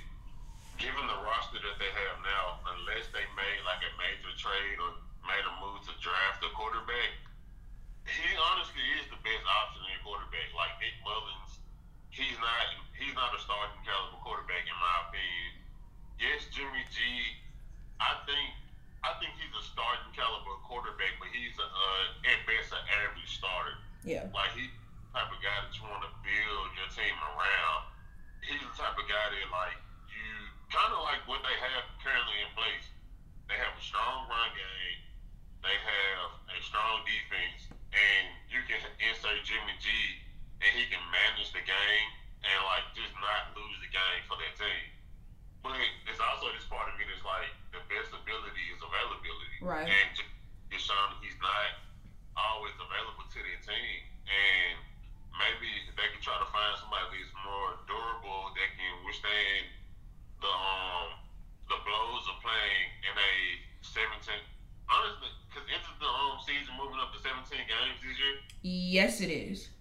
given 0.81 1.05
the 1.05 1.19
roster 1.21 1.61
that 1.61 1.77
they 1.77 1.91
have 1.93 2.17
now, 2.25 2.43
unless 2.73 3.07
they 3.13 3.23
made 3.37 3.61
like 3.63 3.81
a 3.85 3.91
major 4.01 4.33
trade 4.35 4.77
or 4.81 4.97
made 5.23 5.45
a 5.45 5.53
move 5.61 5.79
to 5.85 5.93
draft 6.01 6.41
a 6.43 6.49
quarterback, 6.57 7.13
he 8.09 8.27
honestly 8.51 8.83
is 8.99 9.07
the 9.07 9.19
best 9.21 9.45
option 9.63 9.81
in 9.93 9.97
quarterback. 10.03 10.49
Like 10.51 10.73
Nick 10.81 10.97
Mullens, 11.05 11.61
he's 12.09 12.35
not 12.41 12.63
he's 12.97 13.15
not 13.15 13.31
a 13.31 13.39
starting 13.39 13.79
caliber 13.85 14.19
quarterback 14.19 14.65
in 14.67 14.75
my 14.75 14.95
opinion. 15.07 15.51
Yes, 16.19 16.49
Jimmy 16.51 16.83
G, 16.91 16.97
I 18.01 18.17
think 18.27 18.62
I 19.03 19.11
think 19.19 19.35
he's 19.35 19.51
a 19.51 19.63
starting 19.67 20.11
caliber 20.15 20.55
quarterback, 20.63 21.19
but 21.19 21.27
he's 21.35 21.55
a, 21.59 21.67
uh, 21.67 22.31
at 22.31 22.39
best 22.47 22.71
an 22.71 22.83
average 23.03 23.27
starter. 23.35 23.75
Yeah. 24.07 24.27
Like 24.31 24.55
he 24.55 24.71
type 25.13 25.29
of 25.29 25.39
guy 25.45 25.57
that 25.61 25.71
you 25.77 25.85
want 25.85 26.01
to 26.01 26.11
build 26.25 26.67
your 26.73 26.89
team 26.89 27.13
around. 27.21 27.81
He's 28.41 28.59
the 28.59 28.73
type 28.73 28.97
of 28.97 29.05
guy 29.05 29.25
that 29.29 29.47
like 29.53 29.77
you 30.09 30.27
kind 30.73 30.89
of 30.89 31.05
like 31.05 31.21
what 31.29 31.45
they 31.45 31.53
have 31.53 31.85
currently 32.01 32.37
in 32.41 32.49
place. 32.57 32.87
They 33.47 33.59
have 33.59 33.75
a 33.77 33.83
strong 33.83 34.25
run 34.25 34.49
game. 34.57 34.99
They 35.61 35.77
have 35.79 36.29
a 36.51 36.57
strong 36.59 37.07
defense, 37.07 37.71
and 37.93 38.25
you 38.51 38.59
can 38.67 38.83
insert 38.99 39.39
Jimmy 39.47 39.75
G, 39.79 39.87
and 40.59 40.71
he 40.75 40.89
can 40.91 40.99
manage 41.07 41.55
the 41.55 41.63
game 41.63 42.09
and 42.43 42.59
like 42.67 42.87
just 42.95 43.15
not 43.23 43.55
lose 43.55 43.79
the 43.79 43.91
game 43.91 44.21
for 44.27 44.35
that 44.39 44.53
team. 44.59 44.92
But 45.63 45.79
it's 46.11 46.19
also 46.19 46.51
this 46.51 46.67
part 46.67 46.91
of 46.91 46.99
me 46.99 47.07
that's 47.07 47.23
like 47.23 47.47
the 47.71 47.79
best 47.87 48.11
ability 48.11 48.63
is 48.75 48.83
availability, 48.83 49.57
Right. 49.63 49.87
And 49.87 50.11
Deshaun, 50.67 51.15
he's 51.23 51.39
not 51.39 51.79
always 52.35 52.75
available 52.75 53.23
to 53.23 53.39
the 53.39 53.55
team, 53.63 53.99
and 54.27 54.75
maybe 55.39 55.71
they 55.95 56.07
can 56.11 56.19
try 56.19 56.35
to 56.35 56.49
find 56.51 56.75
somebody 56.83 57.15
that's 57.15 57.31
more 57.47 57.79
durable 57.87 58.51
that 58.59 58.69
can 58.75 58.93
withstand 59.07 59.71
the 60.43 60.51
um 60.51 61.15
the 61.71 61.79
blows 61.87 62.27
of 62.27 62.35
playing 62.43 62.85
in 63.07 63.15
a 63.15 63.31
17. 63.87 64.19
Honestly, 64.91 65.31
because 65.47 65.63
isn't 65.71 65.97
the 66.03 66.11
um 66.11 66.43
season 66.43 66.75
moving 66.75 66.99
up 66.99 67.15
to 67.15 67.19
17 67.23 67.39
games 67.55 67.97
this 68.03 68.19
year? 68.19 68.35
Yes, 68.67 69.23
it 69.23 69.31
is. 69.31 69.71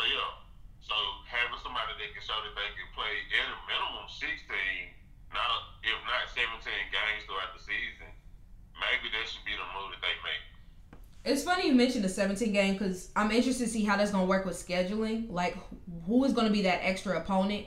So 0.00 0.08
yeah, 0.08 0.40
so 0.80 0.96
having 1.28 1.60
somebody 1.60 1.92
that 2.00 2.08
can 2.16 2.22
show 2.24 2.38
that 2.40 2.54
they 2.56 2.70
can 2.72 2.88
play 2.96 3.12
at 3.36 3.46
a 3.52 3.58
minimum 3.68 4.08
16, 4.08 4.40
not 5.32 5.68
if 5.82 5.98
not 6.04 6.28
17 6.34 6.48
games 6.64 7.24
throughout 7.26 7.56
the 7.56 7.62
season, 7.62 8.10
maybe 8.76 9.08
that 9.12 9.28
should 9.28 9.44
be 9.44 9.52
the 9.52 9.66
move 9.76 9.92
that 9.92 10.02
they 10.02 10.16
make. 10.24 10.44
It's 11.24 11.42
funny 11.42 11.68
you 11.68 11.74
mentioned 11.74 12.04
the 12.04 12.08
17 12.08 12.52
game 12.52 12.72
because 12.74 13.10
I'm 13.14 13.30
interested 13.30 13.64
to 13.64 13.70
see 13.70 13.84
how 13.84 13.96
that's 13.96 14.10
gonna 14.10 14.24
work 14.24 14.44
with 14.44 14.54
scheduling. 14.54 15.30
Like, 15.30 15.56
who 16.06 16.24
is 16.24 16.32
gonna 16.32 16.50
be 16.50 16.62
that 16.62 16.80
extra 16.82 17.18
opponent? 17.18 17.66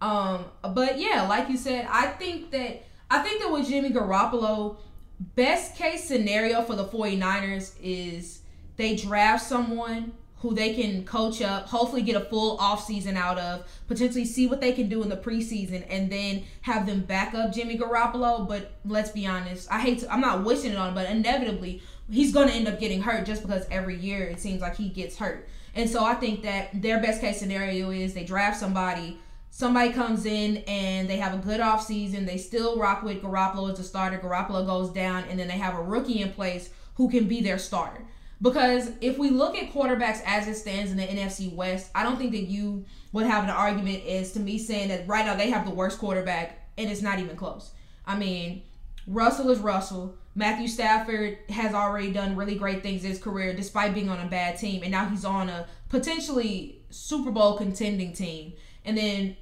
Um, 0.00 0.46
but 0.74 0.98
yeah, 0.98 1.26
like 1.28 1.48
you 1.48 1.56
said, 1.56 1.86
I 1.90 2.06
think 2.06 2.50
that 2.50 2.84
I 3.10 3.20
think 3.20 3.42
that 3.42 3.52
with 3.52 3.68
Jimmy 3.68 3.90
Garoppolo, 3.90 4.78
best 5.18 5.76
case 5.76 6.04
scenario 6.04 6.62
for 6.62 6.74
the 6.74 6.84
49ers 6.84 7.74
is 7.82 8.40
they 8.76 8.96
draft 8.96 9.44
someone 9.44 10.12
who 10.40 10.54
they 10.54 10.74
can 10.74 11.04
coach 11.04 11.42
up, 11.42 11.68
hopefully 11.68 12.02
get 12.02 12.16
a 12.16 12.24
full 12.24 12.56
offseason 12.58 13.14
out 13.14 13.38
of, 13.38 13.66
potentially 13.88 14.24
see 14.24 14.46
what 14.46 14.60
they 14.60 14.72
can 14.72 14.88
do 14.88 15.02
in 15.02 15.08
the 15.08 15.16
preseason, 15.16 15.84
and 15.88 16.10
then 16.10 16.42
have 16.62 16.86
them 16.86 17.00
back 17.00 17.34
up 17.34 17.52
Jimmy 17.52 17.78
Garoppolo. 17.78 18.48
But 18.48 18.72
let's 18.84 19.10
be 19.10 19.26
honest, 19.26 19.70
I 19.70 19.80
hate 19.80 20.00
to, 20.00 20.12
I'm 20.12 20.20
not 20.20 20.44
wishing 20.44 20.72
it 20.72 20.76
on 20.76 20.94
but 20.94 21.08
inevitably 21.10 21.82
he's 22.10 22.32
going 22.32 22.48
to 22.48 22.54
end 22.54 22.68
up 22.68 22.80
getting 22.80 23.02
hurt 23.02 23.24
just 23.26 23.42
because 23.42 23.66
every 23.70 23.96
year 23.96 24.24
it 24.24 24.40
seems 24.40 24.60
like 24.60 24.76
he 24.76 24.88
gets 24.88 25.16
hurt. 25.16 25.48
And 25.74 25.88
so 25.88 26.04
I 26.04 26.14
think 26.14 26.42
that 26.42 26.82
their 26.82 27.00
best 27.00 27.20
case 27.20 27.38
scenario 27.38 27.90
is 27.90 28.14
they 28.14 28.24
draft 28.24 28.58
somebody, 28.58 29.18
somebody 29.50 29.92
comes 29.92 30.26
in 30.26 30.58
and 30.66 31.08
they 31.08 31.18
have 31.18 31.34
a 31.34 31.38
good 31.38 31.60
offseason, 31.60 32.26
they 32.26 32.38
still 32.38 32.78
rock 32.78 33.02
with 33.02 33.22
Garoppolo 33.22 33.70
as 33.72 33.78
a 33.78 33.84
starter, 33.84 34.18
Garoppolo 34.18 34.66
goes 34.66 34.90
down, 34.90 35.24
and 35.24 35.38
then 35.38 35.48
they 35.48 35.58
have 35.58 35.78
a 35.78 35.82
rookie 35.82 36.20
in 36.20 36.32
place 36.32 36.70
who 36.94 37.08
can 37.08 37.26
be 37.26 37.40
their 37.40 37.58
starter. 37.58 38.04
Because 38.42 38.90
if 39.00 39.18
we 39.18 39.30
look 39.30 39.56
at 39.56 39.72
quarterbacks 39.72 40.22
as 40.24 40.48
it 40.48 40.54
stands 40.54 40.90
in 40.90 40.96
the 40.96 41.06
NFC 41.06 41.52
West, 41.52 41.90
I 41.94 42.02
don't 42.02 42.16
think 42.16 42.32
that 42.32 42.44
you 42.44 42.86
would 43.12 43.26
have 43.26 43.44
an 43.44 43.50
argument 43.50 44.06
as 44.06 44.32
to 44.32 44.40
me 44.40 44.58
saying 44.58 44.88
that 44.88 45.06
right 45.06 45.26
now 45.26 45.36
they 45.36 45.50
have 45.50 45.66
the 45.66 45.74
worst 45.74 45.98
quarterback 45.98 46.70
and 46.78 46.90
it's 46.90 47.02
not 47.02 47.18
even 47.18 47.36
close. 47.36 47.72
I 48.06 48.16
mean, 48.16 48.62
Russell 49.06 49.50
is 49.50 49.58
Russell. 49.58 50.16
Matthew 50.34 50.68
Stafford 50.68 51.38
has 51.50 51.74
already 51.74 52.12
done 52.12 52.36
really 52.36 52.54
great 52.54 52.82
things 52.82 53.04
in 53.04 53.10
his 53.10 53.20
career 53.20 53.52
despite 53.52 53.92
being 53.92 54.08
on 54.08 54.20
a 54.20 54.28
bad 54.28 54.58
team, 54.58 54.82
and 54.82 54.92
now 54.92 55.06
he's 55.06 55.24
on 55.24 55.48
a 55.48 55.66
potentially 55.88 56.82
Super 56.90 57.30
Bowl 57.30 57.58
contending 57.58 58.12
team. 58.12 58.54
And 58.84 58.96
then 58.96 59.36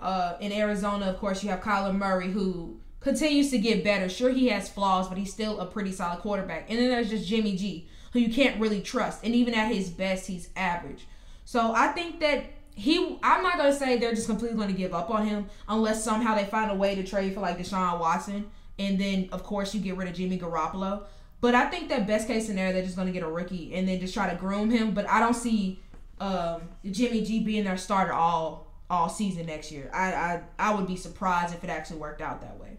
uh, 0.00 0.36
in 0.40 0.52
Arizona, 0.52 1.06
of 1.06 1.18
course, 1.18 1.42
you 1.42 1.50
have 1.50 1.60
Kyler 1.60 1.94
Murray, 1.94 2.30
who 2.30 2.80
continues 3.00 3.50
to 3.50 3.58
get 3.58 3.84
better. 3.84 4.08
Sure, 4.08 4.30
he 4.30 4.48
has 4.48 4.68
flaws, 4.68 5.08
but 5.08 5.18
he's 5.18 5.32
still 5.32 5.60
a 5.60 5.66
pretty 5.66 5.92
solid 5.92 6.20
quarterback. 6.20 6.70
And 6.70 6.78
then 6.78 6.88
there's 6.88 7.10
just 7.10 7.26
Jimmy 7.26 7.56
G, 7.56 7.88
who 8.12 8.18
you 8.18 8.32
can't 8.32 8.60
really 8.60 8.80
trust. 8.80 9.24
And 9.24 9.34
even 9.34 9.54
at 9.54 9.72
his 9.72 9.90
best, 9.90 10.26
he's 10.26 10.48
average. 10.56 11.06
So 11.44 11.72
I 11.74 11.88
think 11.88 12.20
that 12.20 12.44
he, 12.74 13.18
I'm 13.22 13.42
not 13.42 13.56
going 13.56 13.72
to 13.72 13.78
say 13.78 13.98
they're 13.98 14.14
just 14.14 14.28
completely 14.28 14.56
going 14.56 14.68
to 14.68 14.74
give 14.74 14.94
up 14.94 15.10
on 15.10 15.26
him 15.26 15.46
unless 15.68 16.04
somehow 16.04 16.34
they 16.34 16.44
find 16.44 16.70
a 16.70 16.74
way 16.74 16.94
to 16.94 17.02
trade 17.02 17.34
for 17.34 17.40
like 17.40 17.58
Deshaun 17.58 17.98
Watson. 17.98 18.50
And 18.78 19.00
then, 19.00 19.28
of 19.32 19.42
course, 19.42 19.74
you 19.74 19.80
get 19.80 19.96
rid 19.96 20.08
of 20.08 20.14
Jimmy 20.14 20.38
Garoppolo. 20.38 21.02
But 21.40 21.54
I 21.54 21.66
think 21.66 21.88
that 21.88 22.06
best 22.06 22.26
case 22.26 22.46
scenario, 22.46 22.72
they're 22.72 22.82
just 22.82 22.96
going 22.96 23.06
to 23.06 23.12
get 23.12 23.22
a 23.22 23.28
rookie 23.28 23.74
and 23.74 23.88
then 23.88 24.00
just 24.00 24.14
try 24.14 24.30
to 24.30 24.36
groom 24.36 24.70
him. 24.70 24.94
But 24.94 25.08
I 25.08 25.20
don't 25.20 25.34
see 25.34 25.80
um, 26.20 26.62
Jimmy 26.88 27.24
G 27.24 27.40
being 27.40 27.64
their 27.64 27.76
starter 27.76 28.12
all 28.12 28.66
all 28.90 29.08
season 29.08 29.46
next 29.46 29.70
year. 29.70 29.90
I, 29.92 30.14
I 30.14 30.42
I 30.58 30.74
would 30.74 30.86
be 30.86 30.96
surprised 30.96 31.54
if 31.54 31.62
it 31.62 31.70
actually 31.70 31.98
worked 31.98 32.20
out 32.20 32.40
that 32.40 32.58
way. 32.58 32.77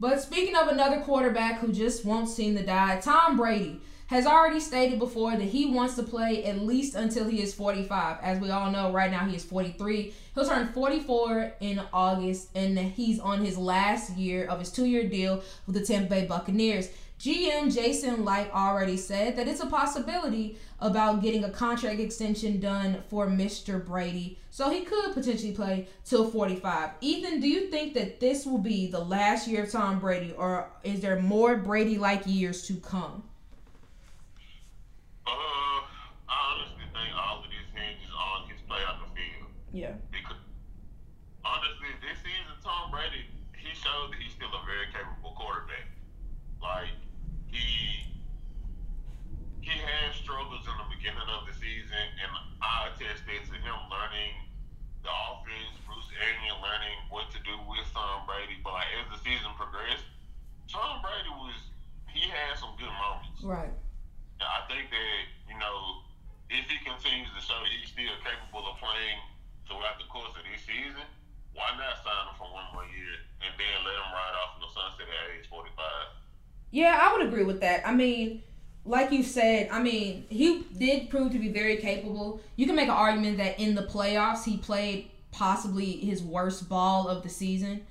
But 0.00 0.20
speaking 0.20 0.54
of 0.54 0.68
another 0.68 1.00
quarterback 1.00 1.58
who 1.58 1.72
just 1.72 2.04
won't 2.04 2.28
seem 2.28 2.56
to 2.56 2.64
die, 2.64 3.00
Tom 3.00 3.36
Brady 3.36 3.80
has 4.06 4.26
already 4.26 4.60
stated 4.60 4.98
before 4.98 5.32
that 5.32 5.42
he 5.42 5.66
wants 5.66 5.96
to 5.96 6.04
play 6.04 6.44
at 6.44 6.60
least 6.60 6.94
until 6.94 7.28
he 7.28 7.42
is 7.42 7.52
45. 7.52 8.18
As 8.22 8.38
we 8.38 8.48
all 8.50 8.70
know, 8.70 8.92
right 8.92 9.10
now 9.10 9.26
he 9.26 9.34
is 9.34 9.44
43. 9.44 10.14
He'll 10.34 10.46
turn 10.46 10.72
44 10.72 11.54
in 11.60 11.82
August, 11.92 12.48
and 12.54 12.78
he's 12.78 13.18
on 13.18 13.44
his 13.44 13.58
last 13.58 14.16
year 14.16 14.46
of 14.46 14.60
his 14.60 14.70
two 14.70 14.86
year 14.86 15.08
deal 15.08 15.42
with 15.66 15.74
the 15.74 15.84
Tampa 15.84 16.08
Bay 16.08 16.26
Buccaneers. 16.26 16.88
GM 17.18 17.74
Jason 17.74 18.24
Licht 18.24 18.54
already 18.54 18.96
said 18.96 19.34
that 19.36 19.48
it's 19.48 19.60
a 19.60 19.66
possibility 19.66 20.56
about 20.78 21.20
getting 21.20 21.42
a 21.42 21.50
contract 21.50 21.98
extension 21.98 22.60
done 22.60 23.02
for 23.08 23.26
Mr. 23.26 23.84
Brady, 23.84 24.38
so 24.50 24.70
he 24.70 24.82
could 24.82 25.14
potentially 25.14 25.50
play 25.50 25.88
till 26.04 26.30
45. 26.30 26.90
Ethan, 27.00 27.40
do 27.40 27.48
you 27.48 27.70
think 27.70 27.94
that 27.94 28.20
this 28.20 28.46
will 28.46 28.58
be 28.58 28.88
the 28.88 29.00
last 29.00 29.48
year 29.48 29.64
of 29.64 29.72
Tom 29.72 29.98
Brady, 29.98 30.32
or 30.38 30.70
is 30.84 31.00
there 31.00 31.18
more 31.18 31.56
Brady 31.56 31.98
like 31.98 32.22
years 32.24 32.64
to 32.68 32.74
come? 32.74 33.24
Uh, 35.26 35.30
I 35.30 36.54
honestly 36.54 36.86
think 36.94 37.10
all 37.18 37.38
of 37.38 37.50
this 37.50 37.66
hinges 37.74 38.14
on 38.14 38.48
his 38.48 38.60
play 38.68 38.78
on 38.86 39.00
the 39.02 39.10
field. 39.10 39.50
Yeah. 39.72 39.94
Because 40.12 40.38
honestly, 41.44 41.90
this 41.98 42.18
season, 42.22 42.54
Tom 42.62 42.92
Brady, 42.92 43.26
he 43.58 43.74
showed 43.74 44.14
that 44.14 44.22
he's 44.22 44.32
still 44.32 44.54
a 44.54 44.62
very 44.64 44.86
capable 44.94 45.34
quarterback. 45.34 45.90
Like 46.62 46.94
he 47.50 48.04
he 49.60 49.70
had 49.70 50.14
struggles 50.14 50.64
in 50.64 50.74
the 50.76 50.87
beginning 50.98 51.30
of 51.30 51.46
the 51.46 51.54
season, 51.54 52.04
and 52.18 52.30
I 52.58 52.90
attested 52.90 53.46
to 53.46 53.54
him 53.54 53.78
learning 53.86 54.34
the 55.06 55.14
offense, 55.30 55.78
Bruce 55.86 56.10
Arians 56.18 56.58
learning 56.58 56.98
what 57.06 57.30
to 57.30 57.38
do 57.46 57.54
with 57.70 57.86
Tom 57.94 58.26
Brady. 58.26 58.58
But 58.66 58.82
like, 58.82 58.90
as 58.98 59.06
the 59.14 59.18
season 59.22 59.54
progressed, 59.54 60.02
Tom 60.66 60.98
Brady 60.98 61.30
was 61.38 61.54
he 62.10 62.26
had 62.26 62.58
some 62.58 62.74
good 62.82 62.90
moments. 62.90 63.46
Right. 63.46 63.70
And 64.42 64.48
I 64.50 64.66
think 64.66 64.90
that, 64.90 65.22
you 65.46 65.54
know, 65.54 66.02
if 66.50 66.66
he 66.66 66.82
continues 66.82 67.30
to 67.30 67.42
show 67.46 67.62
that 67.62 67.70
he's 67.70 67.94
still 67.94 68.18
capable 68.26 68.66
of 68.66 68.82
playing 68.82 69.22
throughout 69.70 70.02
the 70.02 70.08
course 70.10 70.34
of 70.34 70.42
this 70.50 70.66
season, 70.66 71.06
why 71.54 71.70
not 71.78 72.02
sign 72.02 72.26
him 72.26 72.34
for 72.42 72.50
one 72.50 72.66
more 72.74 72.86
year 72.90 73.14
and 73.46 73.54
then 73.54 73.76
let 73.86 73.94
him 73.94 74.10
ride 74.10 74.34
off 74.42 74.58
in 74.58 74.66
the 74.66 74.70
sunset 74.74 75.06
at 75.06 75.38
age 75.38 75.46
45? 75.46 75.78
Yeah, 76.74 76.98
I 76.98 77.14
would 77.14 77.22
agree 77.22 77.46
with 77.46 77.62
that. 77.62 77.86
I 77.86 77.94
mean, 77.94 78.42
like 78.84 79.12
you 79.12 79.22
said, 79.22 79.68
I 79.70 79.82
mean, 79.82 80.24
he 80.28 80.64
did 80.78 81.10
prove 81.10 81.32
to 81.32 81.38
be 81.38 81.48
very 81.48 81.76
capable. 81.76 82.40
You 82.56 82.66
can 82.66 82.76
make 82.76 82.88
an 82.88 82.94
argument 82.94 83.36
that 83.38 83.60
in 83.60 83.74
the 83.74 83.82
playoffs 83.82 84.44
he 84.44 84.56
played 84.56 85.10
possibly 85.30 85.92
his 85.92 86.22
worst 86.22 86.68
ball 86.68 87.06
of 87.08 87.22
the 87.22 87.28
season, 87.28 87.82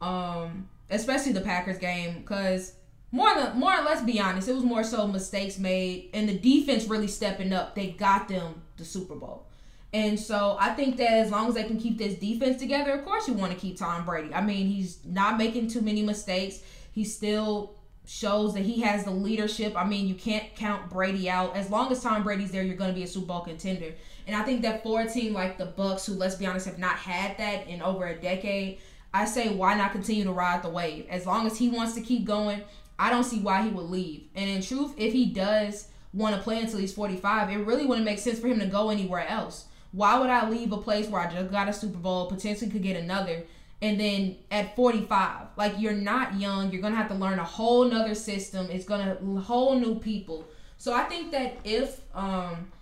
um, 0.00 0.68
especially 0.90 1.32
the 1.32 1.40
Packers 1.40 1.78
game, 1.78 2.20
because 2.20 2.74
more 3.14 3.32
than 3.34 3.58
more. 3.58 3.74
Let's 3.84 4.02
be 4.02 4.20
honest, 4.20 4.48
it 4.48 4.54
was 4.54 4.64
more 4.64 4.82
so 4.82 5.06
mistakes 5.06 5.58
made 5.58 6.10
and 6.14 6.28
the 6.28 6.36
defense 6.36 6.86
really 6.86 7.06
stepping 7.06 7.52
up. 7.52 7.74
They 7.74 7.92
got 7.92 8.28
them 8.28 8.62
the 8.76 8.84
Super 8.84 9.14
Bowl. 9.14 9.46
And 9.92 10.18
so 10.18 10.56
I 10.58 10.70
think 10.70 10.96
that 10.96 11.12
as 11.12 11.30
long 11.30 11.46
as 11.46 11.54
they 11.54 11.62
can 11.62 11.78
keep 11.78 11.98
this 11.98 12.14
defense 12.14 12.58
together, 12.58 12.90
of 12.90 13.04
course 13.04 13.28
you 13.28 13.34
want 13.34 13.52
to 13.52 13.58
keep 13.58 13.78
Tom 13.78 14.04
Brady. 14.04 14.34
I 14.34 14.40
mean, 14.40 14.66
he's 14.66 14.98
not 15.04 15.38
making 15.38 15.68
too 15.68 15.80
many 15.80 16.02
mistakes. 16.02 16.58
He's 16.90 17.14
still 17.14 17.76
shows 18.06 18.54
that 18.54 18.64
he 18.64 18.80
has 18.82 19.04
the 19.04 19.10
leadership. 19.10 19.74
I 19.76 19.84
mean, 19.84 20.06
you 20.06 20.14
can't 20.14 20.54
count 20.54 20.90
Brady 20.90 21.28
out. 21.30 21.56
As 21.56 21.70
long 21.70 21.90
as 21.90 22.02
Tom 22.02 22.22
Brady's 22.22 22.50
there, 22.50 22.62
you're 22.62 22.76
going 22.76 22.90
to 22.90 22.94
be 22.94 23.02
a 23.02 23.06
Super 23.06 23.26
Bowl 23.26 23.40
contender. 23.40 23.94
And 24.26 24.36
I 24.36 24.42
think 24.42 24.62
that 24.62 24.82
for 24.82 25.00
a 25.00 25.08
team 25.08 25.32
like 25.32 25.58
the 25.58 25.66
Bucs, 25.66 26.06
who 26.06 26.14
let's 26.14 26.34
be 26.34 26.46
honest, 26.46 26.66
have 26.66 26.78
not 26.78 26.96
had 26.96 27.36
that 27.38 27.66
in 27.66 27.82
over 27.82 28.06
a 28.06 28.20
decade, 28.20 28.78
I 29.12 29.24
say 29.24 29.54
why 29.54 29.74
not 29.74 29.92
continue 29.92 30.24
to 30.24 30.32
ride 30.32 30.62
the 30.62 30.68
wave? 30.68 31.06
As 31.08 31.26
long 31.26 31.46
as 31.46 31.56
he 31.56 31.68
wants 31.68 31.94
to 31.94 32.00
keep 32.00 32.24
going, 32.24 32.62
I 32.98 33.10
don't 33.10 33.24
see 33.24 33.40
why 33.40 33.62
he 33.62 33.70
would 33.70 33.86
leave. 33.86 34.24
And 34.34 34.48
in 34.48 34.62
truth, 34.62 34.94
if 34.96 35.12
he 35.12 35.26
does 35.26 35.88
want 36.12 36.36
to 36.36 36.42
play 36.42 36.60
until 36.60 36.78
he's 36.78 36.92
45, 36.92 37.50
it 37.50 37.56
really 37.58 37.86
wouldn't 37.86 38.04
make 38.04 38.18
sense 38.18 38.38
for 38.38 38.48
him 38.48 38.60
to 38.60 38.66
go 38.66 38.90
anywhere 38.90 39.26
else. 39.26 39.66
Why 39.92 40.18
would 40.18 40.30
I 40.30 40.48
leave 40.48 40.72
a 40.72 40.78
place 40.78 41.08
where 41.08 41.20
I 41.20 41.32
just 41.32 41.50
got 41.50 41.68
a 41.68 41.72
Super 41.72 41.98
Bowl, 41.98 42.26
potentially 42.26 42.70
could 42.70 42.82
get 42.82 42.96
another, 42.96 43.44
and 43.84 44.00
then 44.00 44.36
at 44.50 44.74
45, 44.74 45.48
like 45.58 45.74
you're 45.76 45.92
not 45.92 46.40
young, 46.40 46.72
you're 46.72 46.80
gonna 46.80 46.96
have 46.96 47.08
to 47.08 47.14
learn 47.14 47.38
a 47.38 47.44
whole 47.44 47.84
nother 47.84 48.14
system. 48.14 48.66
It's 48.70 48.86
gonna 48.86 49.16
whole 49.42 49.78
new 49.78 49.96
people. 49.96 50.46
So 50.78 50.94
I 50.94 51.02
think 51.02 51.32
that 51.32 51.58
if 51.64 52.00
um 52.14 52.72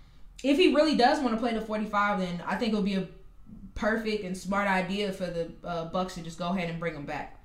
if 0.45 0.57
he 0.57 0.73
really 0.73 0.95
does 0.95 1.19
want 1.19 1.33
to 1.33 1.39
play 1.41 1.53
to 1.53 1.59
45, 1.59 2.19
then 2.19 2.41
I 2.47 2.55
think 2.55 2.71
it 2.71 2.77
would 2.77 2.85
be 2.85 2.95
a 2.95 3.07
perfect 3.75 4.23
and 4.23 4.37
smart 4.37 4.69
idea 4.69 5.11
for 5.11 5.25
the 5.25 5.51
uh, 5.65 5.89
Bucs 5.89 6.13
to 6.13 6.21
just 6.21 6.39
go 6.39 6.47
ahead 6.49 6.69
and 6.69 6.79
bring 6.79 6.95
him 6.95 7.05
back. 7.05 7.37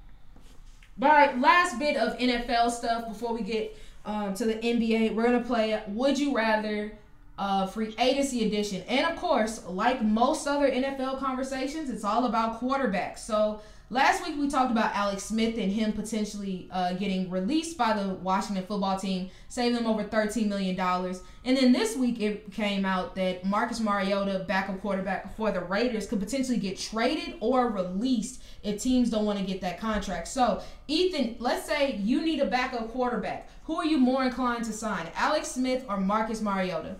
All 1.03 1.09
right, 1.09 1.37
last 1.41 1.81
bit 1.81 1.97
of 1.97 2.17
NFL 2.19 2.71
stuff 2.71 3.09
before 3.09 3.35
we 3.35 3.43
get 3.43 3.77
um, 4.05 4.35
to 4.35 4.45
the 4.45 4.55
NBA. 4.55 5.17
We're 5.17 5.25
gonna 5.25 5.41
play 5.41 5.83
Would 5.88 6.17
You 6.17 6.33
Rather 6.33 6.93
uh, 7.38 7.66
free 7.66 7.95
agency 7.99 8.47
edition, 8.47 8.83
and 8.88 9.07
of 9.07 9.16
course, 9.16 9.64
like 9.66 10.02
most 10.02 10.47
other 10.47 10.71
NFL 10.71 11.18
conversations, 11.18 11.88
it's 11.88 12.04
all 12.04 12.26
about 12.26 12.61
quarterbacks. 12.61 13.21
So 13.21 13.61
Last 13.90 14.23
week 14.26 14.37
we 14.38 14.50
talked 14.50 14.71
about 14.71 14.95
Alex 14.95 15.25
Smith 15.25 15.57
and 15.57 15.73
him 15.73 15.95
potentially 15.95 16.68
uh, 16.71 16.92
getting 16.92 17.30
released 17.30 17.78
by 17.78 17.95
the 17.95 18.16
Washington 18.16 18.66
football 18.66 18.99
team, 18.99 19.30
saving 19.49 19.76
them 19.76 19.87
over 19.87 20.04
$13 20.04 20.47
million. 20.47 20.78
And 20.78 21.57
then 21.57 21.73
this 21.73 21.97
week 21.97 22.21
it 22.21 22.52
came 22.52 22.85
out 22.85 23.14
that 23.14 23.47
Marcus 23.47 23.80
Mariota, 23.80 24.45
backup 24.47 24.83
quarterback 24.83 25.35
for 25.38 25.50
the 25.52 25.61
Raiders, 25.61 26.07
could 26.07 26.21
potentially 26.21 26.59
get 26.59 26.78
traded 26.78 27.37
or 27.40 27.71
released 27.71 28.42
if 28.62 28.83
teams 28.83 29.09
don't 29.09 29.25
want 29.25 29.38
to 29.38 29.45
get 29.45 29.62
that 29.62 29.80
contract. 29.80 30.28
So, 30.28 30.61
Ethan, 30.87 31.37
let's 31.38 31.64
say 31.64 31.97
you 31.97 32.21
need 32.21 32.40
a 32.40 32.47
backup 32.47 32.90
quarterback. 32.90 33.49
Who 33.64 33.76
are 33.76 33.87
you 33.87 33.97
more 33.97 34.23
inclined 34.23 34.64
to 34.64 34.73
sign, 34.75 35.11
Alex 35.14 35.49
Smith 35.52 35.87
or 35.88 35.99
Marcus 35.99 36.42
Mariota? 36.42 36.97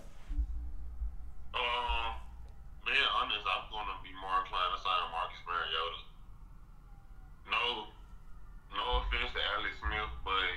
Um, 1.59 2.15
being 2.87 3.09
honest, 3.19 3.43
I'm 3.43 3.67
going 3.67 3.89
to 3.91 3.99
be 3.99 4.15
more 4.15 4.39
inclined 4.41 4.71
to 4.73 4.79
sign 4.79 5.11
Marcus 5.11 5.43
Mariota 5.43 6.09
no, 7.49 7.89
no 8.73 8.83
offense 9.01 9.33
to 9.33 9.41
Alex 9.57 9.73
Smith, 9.81 10.13
but 10.21 10.49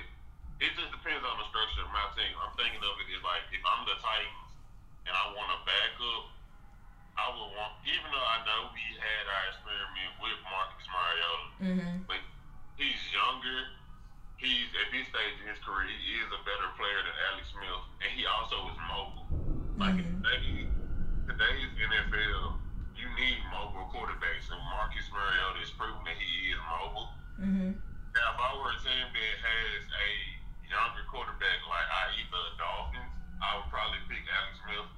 it 0.61 0.71
just 0.77 0.93
depends 0.93 1.25
on 1.25 1.35
the 1.41 1.47
structure 1.49 1.83
of 1.83 1.91
my 1.91 2.05
team. 2.13 2.33
I'm 2.39 2.53
thinking 2.55 2.81
of 2.81 2.93
it 3.01 3.09
as 3.11 3.23
like 3.25 3.45
if 3.51 3.61
I'm 3.65 3.83
the 3.89 3.97
Titans 3.99 4.49
and 5.09 5.13
I 5.13 5.25
want 5.33 5.49
a 5.51 5.59
backup, 5.65 6.23
I 7.13 7.25
would 7.29 7.51
want, 7.53 7.73
even 7.85 8.09
though 8.09 8.25
I 8.25 8.37
know 8.45 8.73
we 8.73 8.81
had 8.97 9.23
our 9.29 9.43
experiment 9.53 10.11
with 10.21 10.39
Marcus 10.49 10.87
Mariota, 10.89 11.45
mm-hmm. 11.61 11.95
but 12.09 12.21
he's 12.79 13.01
younger. 13.13 13.69
He's 14.41 14.67
at 14.75 14.91
this 14.91 15.07
stage 15.07 15.37
in 15.39 15.47
his 15.47 15.61
career, 15.63 15.87
he 15.87 16.19
is 16.19 16.29
a 16.33 16.41
better 16.43 16.67
player 16.75 16.99
than 16.99 17.15
Alex 17.31 17.47
Smith, 17.53 17.83
and 18.03 18.09
he 18.11 18.27
also 18.27 18.67
is 18.73 18.77
mobile. 18.91 19.25
Like 19.77 19.97
mm-hmm. 19.97 20.19
today, 20.19 20.67
today's 21.27 21.71
NFL, 21.79 22.59
you 22.99 23.07
need 23.15 23.39
mobile 23.51 23.87
quarterbacks, 23.91 24.51
and 24.51 24.59
Marcus 24.67 25.07
Mariota 25.11 25.59
is 25.63 25.71
proven 25.75 26.03
that 26.03 26.17
he 26.19 26.51
is 26.51 26.59
mobile. 26.67 27.09
Mm-hmm. 27.39 27.71
Now, 27.75 28.27
if 28.35 28.39
I 28.39 28.49
were 28.59 28.71
a 28.75 28.79
team 28.83 29.07
that 29.07 29.35
has 29.41 29.81
a 29.87 30.09
younger 30.67 31.05
quarterback 31.09 31.59
like 31.65 31.87
i.e. 32.11 32.21
the 32.27 32.43
Dolphins, 32.59 33.13
I 33.39 33.59
would 33.59 33.69
probably 33.71 34.01
pick 34.07 34.23
Alex 34.27 34.59
Smith, 34.61 34.89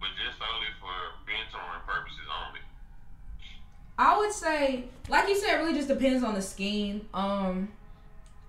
but 0.00 0.10
just 0.16 0.40
solely 0.40 0.72
for 0.80 0.96
mentoring 1.28 1.84
purposes 1.84 2.26
only. 2.26 2.62
I 3.98 4.18
would 4.18 4.32
say, 4.32 4.88
like 5.08 5.28
you 5.28 5.36
said, 5.36 5.56
it 5.56 5.62
really 5.62 5.74
just 5.74 5.88
depends 5.88 6.24
on 6.24 6.34
the 6.34 6.42
scheme. 6.42 7.08
Um, 7.14 7.72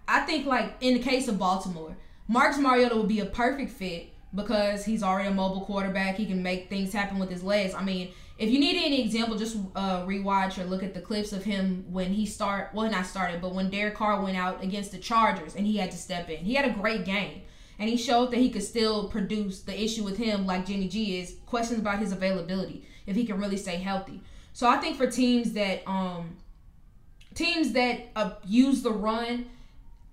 I 0.08 0.22
think 0.22 0.46
like 0.46 0.76
in 0.82 0.96
the 0.96 1.04
case 1.04 1.28
of 1.28 1.38
Baltimore, 1.40 1.96
Marcus 2.28 2.60
Mariota 2.60 2.96
would 2.96 3.08
be 3.08 3.20
a 3.20 3.26
perfect 3.26 3.72
fit 3.72 4.10
because 4.36 4.86
he's 4.86 5.04
already 5.04 5.30
a 5.30 5.34
mobile 5.34 5.62
quarterback. 5.62 6.16
He 6.16 6.26
can 6.26 6.44
make 6.44 6.70
things 6.70 6.94
happen 6.94 7.20
with 7.20 7.30
his 7.30 7.44
legs. 7.44 7.74
I 7.74 7.84
mean, 7.84 8.12
if 8.38 8.50
you 8.50 8.60
need 8.60 8.76
any 8.76 9.02
example, 9.04 9.38
just 9.38 9.58
uh, 9.76 10.06
rewatch 10.06 10.62
or 10.62 10.66
look 10.66 10.84
at 10.84 10.94
the 10.94 11.02
clips 11.02 11.34
of 11.34 11.44
him 11.44 11.86
when 11.90 12.14
he 12.14 12.26
start. 12.26 12.70
Well, 12.74 12.90
not 12.90 13.06
started, 13.06 13.42
but 13.42 13.56
when 13.56 13.70
Derek 13.70 13.96
Carr 13.96 14.22
went 14.22 14.38
out 14.38 14.64
against 14.64 14.92
the 14.92 15.00
Chargers 15.00 15.56
and 15.56 15.66
he 15.66 15.78
had 15.78 15.92
to 15.92 15.98
step 15.98 16.30
in. 16.30 16.38
He 16.38 16.54
had 16.54 16.70
a 16.70 16.74
great 16.74 17.06
game, 17.06 17.42
and 17.80 17.90
he 17.90 17.98
showed 17.98 18.32
that 18.32 18.38
he 18.38 18.50
could 18.50 18.64
still 18.64 19.10
produce. 19.10 19.62
The 19.62 19.82
issue 19.82 20.04
with 20.04 20.18
him, 20.18 20.46
like 20.46 20.66
Jimmy 20.66 20.88
G, 20.88 21.20
is 21.20 21.38
questions 21.46 21.80
about 21.80 22.00
his 22.00 22.12
availability 22.12 22.86
if 23.06 23.16
he 23.16 23.26
can 23.26 23.40
really 23.40 23.58
stay 23.58 23.78
healthy. 23.78 24.22
So 24.54 24.68
I 24.68 24.78
think 24.78 24.98
for 24.98 25.10
teams 25.10 25.54
that 25.54 25.88
um 25.88 26.38
teams 27.34 27.74
that 27.74 28.10
uh, 28.16 28.32
use 28.46 28.82
the 28.82 28.92
run 28.92 29.46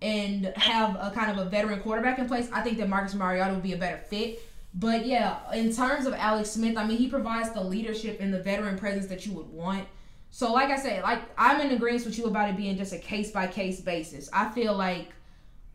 and 0.05 0.53
have 0.57 0.97
a 1.01 1.11
kind 1.15 1.33
of 1.33 1.45
a 1.45 1.49
veteran 1.49 1.81
quarterback 1.81 2.19
in 2.19 2.29
place, 2.29 2.49
I 2.53 2.61
think 2.61 2.79
that 2.79 2.89
Marcus 2.89 3.15
Mariota 3.15 3.55
would 3.55 3.63
be 3.63 3.73
a 3.73 3.79
better 3.79 3.99
fit 3.99 4.41
but 4.75 5.07
yeah, 5.07 5.39
in 5.53 5.73
terms 5.73 6.05
of 6.05 6.15
Alex 6.15 6.51
Smith, 6.51 6.77
I 6.77 6.85
mean, 6.85 6.99
he 6.99 7.09
provides 7.09 7.53
the 7.53 7.63
leadership 7.63 8.19
and 8.21 8.35
the 8.35 8.41
veteran 8.41 8.77
presence 8.77 9.07
that 9.07 9.25
you 9.25 9.33
would 9.35 9.49
want. 9.49 9.87
So, 10.31 10.53
like 10.53 10.71
I 10.71 10.77
said, 10.77 11.05
like 11.05 11.23
I'm 11.39 11.61
in 11.61 11.71
agreement 11.71 12.05
with 12.05 12.19
you 12.19 12.25
about 12.25 12.51
it 12.51 12.57
being 12.57 12.77
just 12.77 12.93
a 12.93 12.99
case 12.99 13.31
by 13.31 13.47
case 13.47 13.81
basis. 13.81 14.29
I 14.33 14.51
feel 14.51 14.75
like 14.75 15.11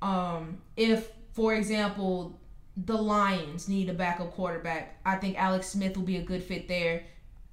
um, 0.02 0.58
if, 0.76 1.10
for 1.32 1.54
example, 1.54 2.38
the 2.76 2.98
Lions 2.98 3.70
need 3.70 3.90
a 3.90 3.94
backup 3.94 4.32
quarterback, 4.32 5.00
I 5.06 5.16
think 5.16 5.42
Alex 5.42 5.68
Smith 5.68 5.96
will 5.96 6.04
be 6.04 6.18
a 6.18 6.22
good 6.24 6.44
fit 6.44 6.68
there 6.68 7.04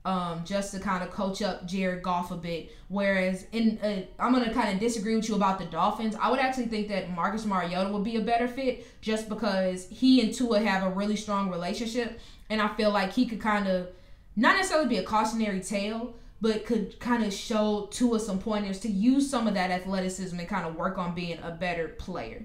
um, 0.07 0.45
just 0.45 0.73
to 0.73 0.79
kind 0.79 1.03
of 1.03 1.11
coach 1.11 1.43
up 1.43 1.67
Jared 1.67 2.03
Goff 2.03 2.31
a 2.31 2.37
bit. 2.37 2.71
Whereas 2.89 3.45
in 3.51 3.79
uh, 3.83 4.03
I'm 4.23 4.33
gonna 4.33 4.55
kind 4.55 4.73
of 4.73 4.79
disagree 4.79 5.17
with 5.17 5.29
you 5.29 5.35
about 5.35 5.59
the 5.59 5.65
Dolphins. 5.65 6.15
I 6.15 6.31
would 6.31 6.39
actually 6.39 6.67
think 6.67 6.89
that 6.89 7.11
Marcus 7.11 7.45
Mariota 7.45 7.91
would 7.91 8.05
be 8.05 8.17
a 8.17 8.21
better 8.21 8.47
fit 8.47 8.87
just 9.03 9.29
because 9.29 9.89
he 9.91 10.21
and 10.21 10.33
Tua 10.33 10.61
have 10.61 10.85
a 10.85 10.91
really 10.91 11.17
strong 11.17 11.51
relationship, 11.51 12.21
and 12.49 12.63
I 12.63 12.69
feel 12.77 12.93
like 12.93 13.13
he 13.13 13.27
could 13.27 13.41
kind 13.41 13.67
of 13.67 13.89
not 14.37 14.57
necessarily 14.57 14.89
be 14.89 14.99
a 14.99 15.03
cautionary 15.03 15.61
tale, 15.61 16.15
but 16.41 16.65
could 16.65 17.01
kind 17.01 17.25
of 17.25 17.35
show 17.35 17.89
Tua 17.91 18.21
some 18.21 18.39
pointers 18.39 18.79
to 18.81 18.89
use 18.89 19.29
some 19.29 19.49
of 19.49 19.55
that 19.55 19.73
athleticism 19.73 20.39
and 20.39 20.49
kind 20.49 20.67
of 20.67 20.77
work 20.77 20.99
on 20.99 21.17
being 21.17 21.41
a 21.43 21.51
better 21.51 21.89
player. 21.89 22.45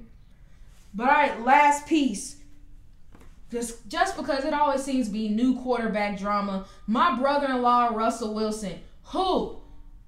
But 0.95 1.09
all 1.09 1.13
right, 1.13 1.39
last 1.41 1.85
piece 1.85 2.37
just 3.51 3.87
just 3.87 4.15
because 4.17 4.45
it 4.45 4.53
always 4.53 4.83
seems 4.83 5.07
to 5.07 5.13
be 5.13 5.29
new 5.29 5.59
quarterback 5.61 6.17
drama. 6.17 6.65
My 6.87 7.17
brother-in-law 7.17 7.87
Russell 7.87 8.33
Wilson, 8.33 8.79
who, 9.03 9.59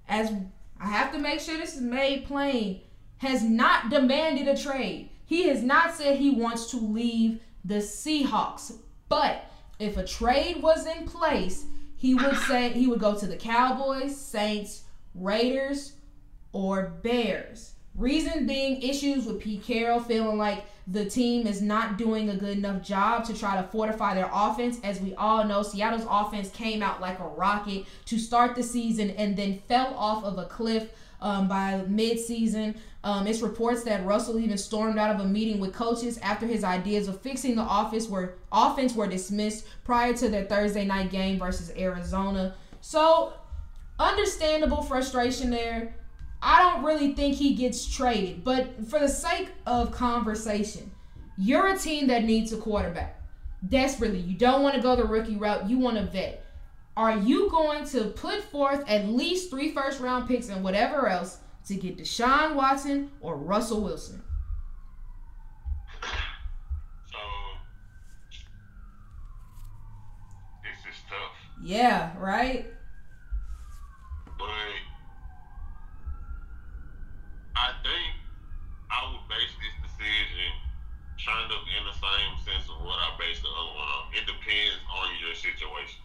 as 0.07 0.31
I 0.79 0.87
have 0.87 1.11
to 1.13 1.19
make 1.19 1.39
sure 1.39 1.57
this 1.57 1.75
is 1.75 1.81
made 1.81 2.25
plain, 2.25 2.81
has 3.17 3.43
not 3.43 3.89
demanded 3.89 4.47
a 4.47 4.57
trade. 4.57 5.09
He 5.25 5.47
has 5.47 5.63
not 5.63 5.93
said 5.95 6.17
he 6.17 6.31
wants 6.31 6.71
to 6.71 6.77
leave 6.77 7.41
the 7.63 7.75
Seahawks. 7.75 8.73
But 9.09 9.45
if 9.79 9.97
a 9.97 10.05
trade 10.05 10.61
was 10.61 10.85
in 10.85 11.05
place, 11.05 11.65
he 11.95 12.15
would 12.15 12.37
say 12.37 12.69
he 12.69 12.87
would 12.87 12.99
go 12.99 13.17
to 13.17 13.25
the 13.25 13.37
Cowboys, 13.37 14.17
Saints, 14.17 14.83
Raiders, 15.15 15.93
or 16.51 16.99
Bears. 17.01 17.72
Reason 17.95 18.47
being 18.47 18.81
issues 18.81 19.25
with 19.25 19.39
Pete 19.39 19.63
Carroll 19.63 19.99
feeling 19.99 20.37
like 20.37 20.65
the 20.87 21.05
team 21.05 21.45
is 21.45 21.61
not 21.61 21.97
doing 21.97 22.29
a 22.29 22.35
good 22.35 22.57
enough 22.57 22.81
job 22.81 23.23
to 23.25 23.37
try 23.37 23.55
to 23.55 23.67
fortify 23.67 24.15
their 24.15 24.29
offense. 24.33 24.79
As 24.83 24.99
we 24.99 25.13
all 25.15 25.45
know, 25.45 25.61
Seattle's 25.61 26.07
offense 26.09 26.49
came 26.49 26.81
out 26.81 27.01
like 27.01 27.19
a 27.19 27.27
rocket 27.27 27.85
to 28.05 28.17
start 28.17 28.55
the 28.55 28.63
season 28.63 29.11
and 29.11 29.37
then 29.37 29.59
fell 29.67 29.93
off 29.95 30.23
of 30.23 30.39
a 30.39 30.45
cliff 30.45 30.89
um, 31.21 31.47
by 31.47 31.83
midseason. 31.87 32.75
Um, 33.03 33.27
it's 33.27 33.41
reports 33.41 33.83
that 33.83 34.05
Russell 34.05 34.39
even 34.39 34.57
stormed 34.57 34.97
out 34.97 35.13
of 35.13 35.21
a 35.21 35.27
meeting 35.27 35.59
with 35.59 35.73
coaches 35.73 36.17
after 36.19 36.47
his 36.47 36.63
ideas 36.63 37.07
of 37.07 37.21
fixing 37.21 37.55
the 37.55 37.61
office 37.61 38.09
were 38.09 38.35
offense 38.51 38.95
were 38.95 39.07
dismissed 39.07 39.65
prior 39.83 40.13
to 40.13 40.29
their 40.29 40.45
Thursday 40.45 40.85
night 40.85 41.11
game 41.11 41.37
versus 41.37 41.71
Arizona. 41.77 42.55
So, 42.81 43.33
understandable 43.99 44.81
frustration 44.81 45.49
there. 45.49 45.95
I 46.45 46.59
don't 46.59 46.83
really 46.83 47.13
think 47.13 47.35
he 47.35 47.55
gets 47.55 47.85
traded. 47.85 48.43
But 48.43 48.85
for 48.89 48.99
the 48.99 49.07
sake 49.07 49.49
of 49.65 49.91
conversation, 49.91 50.91
you're 51.37 51.67
a 51.67 51.77
team 51.77 52.07
that 52.07 52.25
needs 52.25 52.51
a 52.51 52.57
quarterback 52.57 53.21
desperately. 53.69 54.19
You 54.19 54.37
don't 54.37 54.61
want 54.61 54.75
to 54.75 54.81
go 54.81 54.97
the 54.97 55.05
rookie 55.05 55.37
route, 55.37 55.69
you 55.69 55.79
want 55.79 55.97
a 55.97 56.03
vet. 56.03 56.45
Are 56.97 57.17
you 57.17 57.49
going 57.49 57.85
to 57.87 58.09
put 58.09 58.43
forth 58.43 58.83
at 58.87 59.07
least 59.07 59.49
three 59.49 59.71
first 59.71 60.01
round 60.01 60.27
picks 60.27 60.49
and 60.49 60.63
whatever 60.63 61.07
else 61.07 61.39
to 61.67 61.75
get 61.75 61.97
Deshaun 61.97 62.55
Watson 62.55 63.09
or 63.21 63.37
Russell 63.37 63.81
Wilson? 63.81 64.21
So, 67.09 67.17
this 70.61 70.93
is 70.93 71.01
tough. 71.09 71.31
Yeah, 71.63 72.11
right? 72.19 72.67
But 74.37 74.49
I 77.55 77.69
think 77.85 78.11
I 78.89 78.99
would 79.13 79.25
base 79.29 79.53
this 79.61 79.75
decision 79.85 80.51
kind 81.21 81.49
of 81.53 81.61
in 81.69 81.83
the 81.85 81.95
same 81.95 82.33
sense 82.41 82.65
of 82.67 82.81
what 82.81 82.97
I 82.97 83.13
base 83.21 83.39
the 83.39 83.47
other 83.47 83.73
one 83.77 83.87
on. 83.87 84.09
Um, 84.09 84.17
it 84.17 84.25
depends 84.25 84.81
on 84.89 85.07
your 85.21 85.37
situation. 85.37 86.01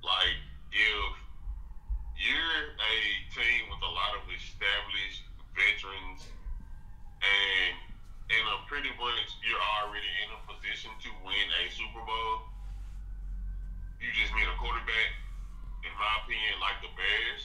Like 0.00 0.38
if 0.70 1.10
you're 2.14 2.64
a 2.78 2.96
team 3.34 3.62
with 3.66 3.82
a 3.82 3.92
lot 3.92 4.14
of 4.14 4.22
established 4.30 5.26
veterans 5.52 6.30
and 7.18 7.74
in 8.30 8.44
a 8.54 8.56
pretty 8.70 8.92
much 8.94 9.28
you're 9.42 9.66
already 9.82 10.10
in 10.22 10.28
a 10.30 10.40
position 10.46 10.94
to 11.02 11.10
win 11.26 11.46
a 11.58 11.62
Super 11.74 12.02
Bowl, 12.06 12.46
you 13.98 14.08
just 14.14 14.30
need 14.38 14.46
a 14.46 14.56
quarterback. 14.62 15.10
In 15.82 15.90
my 15.98 16.12
opinion, 16.22 16.58
like 16.62 16.78
the 16.82 16.90
Bears, 16.94 17.42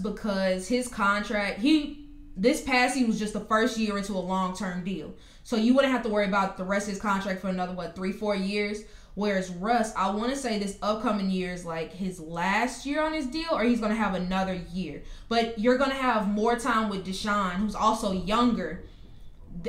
because 0.00 0.68
his 0.68 0.88
contract 0.88 1.60
he 1.60 2.08
this 2.36 2.62
past 2.62 2.96
year 2.96 3.06
was 3.06 3.18
just 3.18 3.34
the 3.34 3.40
first 3.40 3.76
year 3.76 3.98
into 3.98 4.12
a 4.12 4.18
long-term 4.18 4.84
deal. 4.84 5.12
So 5.42 5.56
you 5.56 5.74
wouldn't 5.74 5.92
have 5.92 6.02
to 6.04 6.08
worry 6.08 6.26
about 6.26 6.56
the 6.56 6.64
rest 6.64 6.86
of 6.86 6.94
his 6.94 7.02
contract 7.02 7.40
for 7.40 7.48
another 7.48 7.74
what 7.74 7.94
three, 7.94 8.12
four 8.12 8.34
years. 8.34 8.82
Whereas 9.14 9.50
Russ, 9.50 9.92
I 9.96 10.10
want 10.10 10.30
to 10.30 10.36
say 10.36 10.58
this 10.58 10.78
upcoming 10.80 11.30
year 11.30 11.52
is 11.52 11.64
like 11.64 11.92
his 11.92 12.20
last 12.20 12.86
year 12.86 13.02
on 13.02 13.12
his 13.12 13.26
deal, 13.26 13.48
or 13.52 13.64
he's 13.64 13.80
going 13.80 13.90
to 13.90 13.98
have 13.98 14.14
another 14.14 14.54
year. 14.72 15.02
But 15.28 15.58
you're 15.58 15.76
going 15.76 15.90
to 15.90 15.96
have 15.96 16.28
more 16.28 16.56
time 16.56 16.88
with 16.88 17.04
Deshaun, 17.04 17.54
who's 17.54 17.74
also 17.74 18.12
younger, 18.12 18.84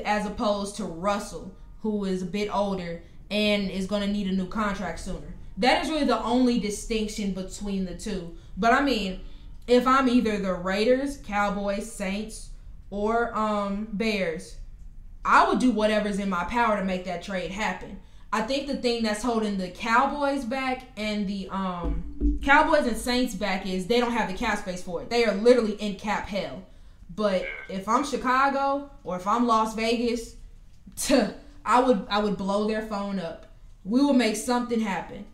as 0.06 0.26
opposed 0.26 0.78
to 0.78 0.86
Russell, 0.86 1.56
who 1.82 2.06
is 2.06 2.22
a 2.22 2.28
bit 2.28 2.56
older 2.56 3.02
and 3.32 3.72
is 3.72 3.88
going 3.88 4.04
to 4.04 4.08
need 4.08 4.28
a 4.28 4.32
new 4.32 4.48
contract 4.48 5.00
sooner. 5.00 5.34
That 5.58 5.84
is 5.84 5.90
really 5.90 6.06
the 6.06 6.24
only 6.24 6.60
distinction 6.60 7.34
between 7.34 7.86
the 7.86 7.96
two. 7.96 8.38
But 8.56 8.74
I 8.74 8.82
mean, 8.82 9.22
if 9.72 9.88
I'm 9.88 10.10
either 10.10 10.38
the 10.38 10.54
Raiders, 10.54 11.18
Cowboys, 11.18 11.90
Saints, 11.92 12.50
or 12.90 13.36
um, 13.36 13.88
Bears, 13.94 14.58
I 15.24 15.48
would 15.48 15.60
do 15.60 15.72
whatever's 15.72 16.20
in 16.20 16.30
my 16.30 16.44
power 16.44 16.78
to 16.78 16.84
make 16.84 17.06
that 17.06 17.24
trade 17.24 17.52
happen. 17.52 18.00
I 18.34 18.42
think 18.42 18.68
the 18.68 18.78
thing 18.78 19.04
that's 19.04 19.24
holding 19.24 19.58
the 19.58 19.70
Cowboys 19.70 20.46
back 20.46 20.84
and 20.96 21.28
the 21.28 21.50
um 21.50 22.40
Cowboys 22.42 22.88
and 22.88 22.98
Saints 22.98 23.36
back 23.36 23.66
is 23.66 23.88
they 23.88 24.00
don't 24.00 24.14
have 24.14 24.30
the 24.30 24.38
cap 24.38 24.60
space 24.60 24.82
for 24.82 25.02
it. 25.02 25.10
They 25.10 25.26
are 25.26 25.36
literally 25.36 25.74
in 25.74 25.96
cap 25.96 26.28
hell. 26.28 26.64
But 27.14 27.46
if 27.68 27.90
I'm 27.90 28.06
Chicago 28.06 28.90
or 29.04 29.18
if 29.18 29.28
I'm 29.28 29.48
Las 29.48 29.76
Vegas, 29.76 30.36
to, 31.08 31.34
I 31.66 31.82
would 31.82 32.06
I 32.10 32.20
would 32.20 32.38
blow 32.38 32.68
their 32.68 32.84
phone 32.84 33.20
up. 33.20 33.48
We 33.84 34.02
will 34.02 34.14
make 34.14 34.36
something 34.36 34.80
happen. 34.80 35.26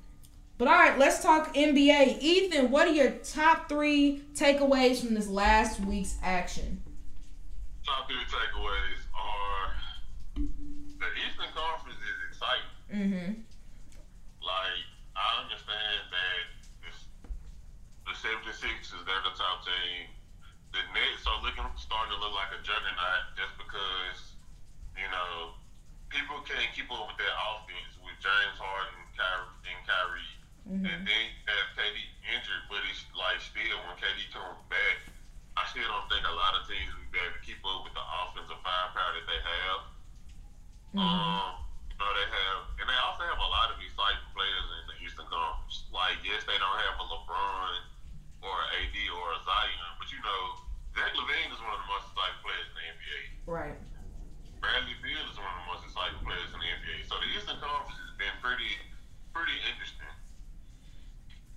But 0.58 0.68
all 0.68 0.74
right, 0.74 0.98
let's 0.98 1.22
talk 1.22 1.54
NBA. 1.54 2.18
Ethan, 2.20 2.72
what 2.72 2.88
are 2.88 2.94
your 2.94 3.12
top 3.22 3.70
three 3.70 4.24
takeaways 4.34 5.06
from 5.06 5.14
this 5.14 5.28
last 5.28 5.80
week's 5.82 6.18
action? 6.24 6.82
Top 7.86 8.10
three 8.10 8.18
takeaways 8.26 9.02
are 9.14 9.78
the 10.36 11.10
Eastern 11.22 11.54
Conference 11.54 12.02
is 12.02 12.18
exciting. 12.34 12.74
Mm-hmm. 12.90 13.30
Like, 14.42 14.82
I 15.14 15.46
understand 15.46 16.02
that 16.10 16.46
this, 16.82 17.06
the 18.10 18.18
76ers, 18.18 19.06
they're 19.06 19.26
the 19.30 19.38
top 19.38 19.62
team. 19.62 20.10
The 20.74 20.82
Nets 20.90 21.22
are 21.30 21.38
looking, 21.46 21.70
starting 21.78 22.18
to 22.18 22.20
look 22.20 22.34
like 22.34 22.50
a 22.58 22.62
juggernaut 22.66 23.24
just 23.38 23.54
because, 23.62 24.36
you 24.98 25.06
know, 25.14 25.54
people 26.10 26.42
can't 26.50 26.74
keep 26.74 26.90
up 26.90 27.14
with 27.14 27.22
their 27.22 27.36
offense 27.46 27.94
with 28.02 28.18
James 28.18 28.58
Harden 28.58 29.08
Kyrie, 29.18 29.66
and 29.66 29.82
Kyrie. 29.82 30.37
Mm-hmm. 30.68 30.84
And 30.84 31.02
then 31.08 31.26
have 31.48 31.68
KD 31.80 31.96
injured, 32.28 32.64
but 32.68 32.84
it's 32.92 33.08
like 33.16 33.40
still 33.40 33.80
when 33.88 33.96
KD 33.96 34.28
comes 34.36 34.60
back, 34.68 35.08
I 35.56 35.64
still 35.72 35.88
don't 35.88 36.08
think 36.12 36.28
a 36.28 36.36
lot 36.36 36.60
of 36.60 36.68
teams 36.68 36.92
will 36.92 37.08
be 37.10 37.24
able 37.24 37.40
to 37.40 37.44
keep 37.44 37.64
up 37.64 37.88
with 37.88 37.96
the 37.96 38.04
offensive 38.04 38.60
firepower 38.60 39.12
that 39.16 39.26
they 39.26 39.42
have. 39.42 39.80
Mm-hmm. 40.92 41.08
Um, 41.08 41.68
know, 41.98 42.10
they 42.14 42.30
have, 42.30 42.60
and 42.78 42.86
they 42.86 43.00
also 43.02 43.26
have 43.26 43.42
a 43.42 43.50
lot 43.50 43.74
of 43.74 43.78
exciting 43.82 44.28
players 44.32 44.68
in 44.82 44.84
the 44.94 44.98
Eastern 45.02 45.28
Conference. 45.28 45.90
Like, 45.90 46.22
yes, 46.22 46.46
they 46.46 46.58
don't 46.58 46.80
have 46.86 46.96
a 47.02 47.06
LeBron 47.10 47.74
or 48.46 48.58
AD 48.78 48.98
or 49.18 49.28
a 49.34 49.40
Zion, 49.42 49.92
but 49.98 50.08
you 50.14 50.22
know, 50.22 50.42
Zach 50.94 51.14
LaVine 51.18 51.50
is 51.52 51.60
one 51.62 51.74
of 51.74 51.82
the 51.82 51.90
most 51.90 52.06
exciting 52.14 52.42
players 52.46 52.68
in 52.70 52.76
the 52.78 52.86
NBA. 52.94 53.20
Right. 53.50 53.78
Bradley 54.62 54.98
Beal 55.02 55.26
is 55.30 55.38
one 55.38 55.50
of 55.50 55.58
the 55.66 55.70
most 55.70 55.84
exciting 55.90 56.22
players 56.22 56.50
in 56.54 56.60
the 56.62 56.70
NBA. 56.70 56.98
So 57.10 57.18
the 57.18 57.30
Eastern 57.34 57.58
Conference 57.62 57.98
has 57.98 58.14
been 58.18 58.36
pretty, 58.42 58.74
pretty 59.34 59.58
interesting. 59.70 60.14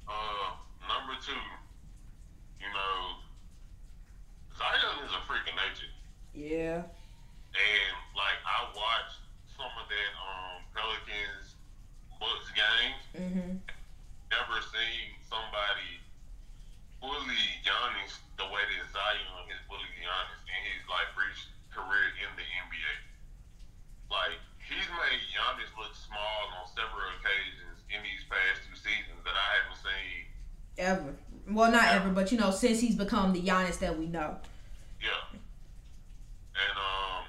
Uh, 0.08 0.56
number 0.88 1.16
two, 1.20 1.44
you 2.60 2.70
know, 2.72 2.96
Zion 4.56 5.04
is 5.04 5.12
a 5.12 5.22
freak 5.24 5.44
of 5.48 5.56
nature. 5.56 5.92
Yeah. 6.36 6.84
And 7.50 7.96
like 8.14 8.38
I 8.44 8.68
watched 8.76 9.20
some 9.60 9.76
of 9.76 9.92
that 9.92 10.12
um, 10.16 10.64
Pelicans 10.72 11.52
Bucks 12.16 12.48
games. 12.56 13.04
Mm-hmm. 13.12 13.60
Never 14.32 14.56
seen 14.72 15.06
somebody 15.28 16.00
fully 16.96 17.44
Giannis 17.60 18.24
the 18.40 18.48
way 18.48 18.64
that 18.64 18.88
Zion 18.88 19.44
is 19.52 19.60
fully 19.68 19.84
Giannis 20.00 20.40
in 20.48 20.60
his 20.64 20.80
like 20.88 21.12
brief 21.12 21.36
career 21.68 22.08
in 22.24 22.30
the 22.40 22.46
NBA. 22.64 22.94
Like 24.08 24.40
he's 24.64 24.88
made 24.96 25.20
Giannis 25.28 25.68
look 25.76 25.92
small 25.92 26.56
on 26.56 26.64
several 26.72 27.04
occasions 27.20 27.84
in 27.92 28.00
these 28.00 28.24
past 28.32 28.64
two 28.64 28.76
seasons 28.80 29.20
that 29.28 29.36
I 29.36 29.48
haven't 29.60 29.80
seen 29.84 30.20
ever. 30.80 31.12
Well, 31.52 31.68
not 31.68 31.92
ever, 31.92 32.08
but 32.30 32.38
you 32.38 32.38
know, 32.38 32.50
since 32.50 32.78
he's 32.78 32.94
become 32.94 33.32
the 33.32 33.42
Giannis 33.42 33.78
that 33.80 33.98
we 33.98 34.06
know. 34.06 34.36
Yeah. 35.02 35.34
And 35.34 36.74
um, 36.78 37.26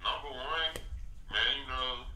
number 0.00 0.32
one, 0.32 0.72
man, 1.28 1.52
you 1.60 1.66
know, 1.68 2.08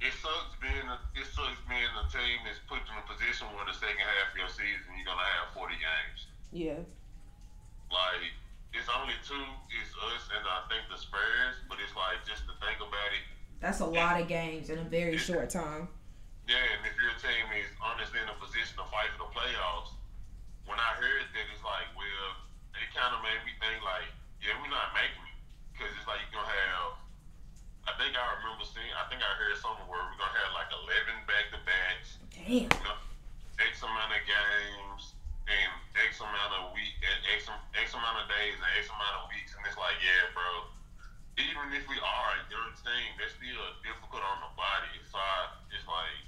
it 0.00 0.12
sucks 0.16 0.56
being 0.60 0.88
a, 0.88 0.96
it 1.20 1.28
sucks 1.28 1.60
being 1.68 1.92
a 2.00 2.04
team 2.08 2.38
that's 2.48 2.60
put 2.64 2.80
in 2.80 2.96
a 2.96 3.04
position 3.04 3.44
where 3.52 3.66
the 3.68 3.76
second 3.76 4.00
half 4.00 4.32
of 4.32 4.36
your 4.40 4.48
season 4.48 4.88
you're 4.96 5.04
gonna 5.04 5.20
have 5.20 5.52
40 5.52 5.74
games. 5.76 6.20
Yeah. 6.52 6.80
Like 7.92 8.32
it's 8.72 8.88
only 8.88 9.14
two, 9.20 9.36
it's 9.68 9.92
us 10.00 10.24
and 10.32 10.44
I 10.48 10.64
think 10.72 10.88
the 10.88 10.96
Spurs, 10.96 11.60
but 11.68 11.76
it's 11.84 11.92
like 11.92 12.24
just 12.24 12.48
to 12.48 12.56
think 12.64 12.80
about 12.80 13.10
it. 13.12 13.24
That's 13.60 13.80
a 13.80 13.88
lot 13.88 14.20
of 14.20 14.28
games 14.28 14.70
in 14.70 14.78
a 14.80 14.88
very 14.88 15.16
short 15.16 15.50
time. 15.50 15.88
Yeah, 16.44 16.60
and 16.60 16.84
if 16.84 16.92
your 17.00 17.16
team 17.24 17.48
is 17.56 17.72
honestly 17.80 18.20
in 18.20 18.28
a 18.28 18.36
position 18.36 18.76
to 18.76 18.84
fight 18.92 19.08
for 19.16 19.24
the 19.24 19.32
playoffs, 19.32 19.96
when 20.68 20.76
I 20.76 20.92
heard 21.00 21.24
that, 21.24 21.46
it's 21.48 21.64
like, 21.64 21.88
well, 21.96 22.28
it 22.76 22.88
kind 22.92 23.16
of 23.16 23.24
made 23.24 23.40
me 23.48 23.56
think 23.64 23.80
like, 23.80 24.04
yeah, 24.44 24.52
we're 24.60 24.68
not 24.68 24.92
making 24.92 25.24
it 25.24 25.40
because 25.72 25.88
it's 25.96 26.04
like 26.04 26.20
you're 26.28 26.36
gonna 26.36 26.52
have. 26.52 27.00
I 27.88 27.92
think 27.96 28.12
I 28.12 28.24
remember 28.40 28.64
seeing. 28.68 28.92
I 28.92 29.08
think 29.08 29.24
I 29.24 29.32
heard 29.40 29.56
somewhere 29.56 29.88
where 29.88 30.04
we're 30.04 30.20
gonna 30.20 30.36
have 30.36 30.52
like 30.52 30.68
eleven 30.68 31.16
back 31.24 31.48
to 31.56 31.60
backs. 31.64 32.20
Damn. 32.44 32.68
X 33.56 33.80
amount 33.80 34.12
of 34.12 34.20
games 34.28 35.16
and 35.48 35.72
X 35.96 36.20
amount 36.20 36.52
of 36.60 36.76
week, 36.76 36.92
X 37.32 37.48
X 37.72 37.96
amount 37.96 38.20
of 38.20 38.28
days 38.28 38.52
and 38.60 38.68
X 38.76 38.92
amount 38.92 39.16
of 39.24 39.32
weeks, 39.32 39.56
and 39.56 39.64
it's 39.64 39.80
like, 39.80 39.96
yeah, 40.04 40.28
bro. 40.36 40.68
Even 41.40 41.72
if 41.72 41.88
we 41.88 41.96
are 41.96 42.28
a 42.36 42.44
young 42.52 42.76
team, 42.84 43.10
that's 43.16 43.32
still 43.32 43.64
difficult 43.80 44.20
on 44.20 44.44
the 44.44 44.52
body. 44.60 44.92
So 45.08 45.16
I, 45.16 45.56
it's 45.72 45.88
like, 45.88 46.20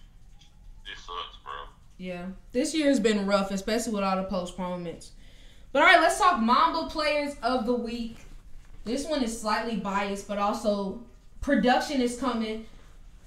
it 0.89 0.97
sucks, 0.97 1.37
bro. 1.45 1.69
Yeah, 1.99 2.33
this 2.53 2.75
year 2.75 2.89
has 2.89 2.99
been 2.99 3.27
rough, 3.27 3.51
especially 3.51 3.93
with 3.93 4.03
all 4.03 4.17
the 4.17 4.25
postponements. 4.25 5.13
But 5.73 5.83
all 5.83 5.89
right, 5.89 6.01
let's 6.01 6.19
talk 6.19 6.41
Mamba 6.41 6.89
players 6.89 7.35
of 7.43 7.67
the 7.67 7.75
week. 7.75 8.19
This 8.85 9.07
one 9.07 9.23
is 9.23 9.39
slightly 9.39 9.77
biased, 9.77 10.27
but 10.27 10.39
also 10.39 11.03
production 11.41 12.01
is 12.01 12.19
coming. 12.19 12.67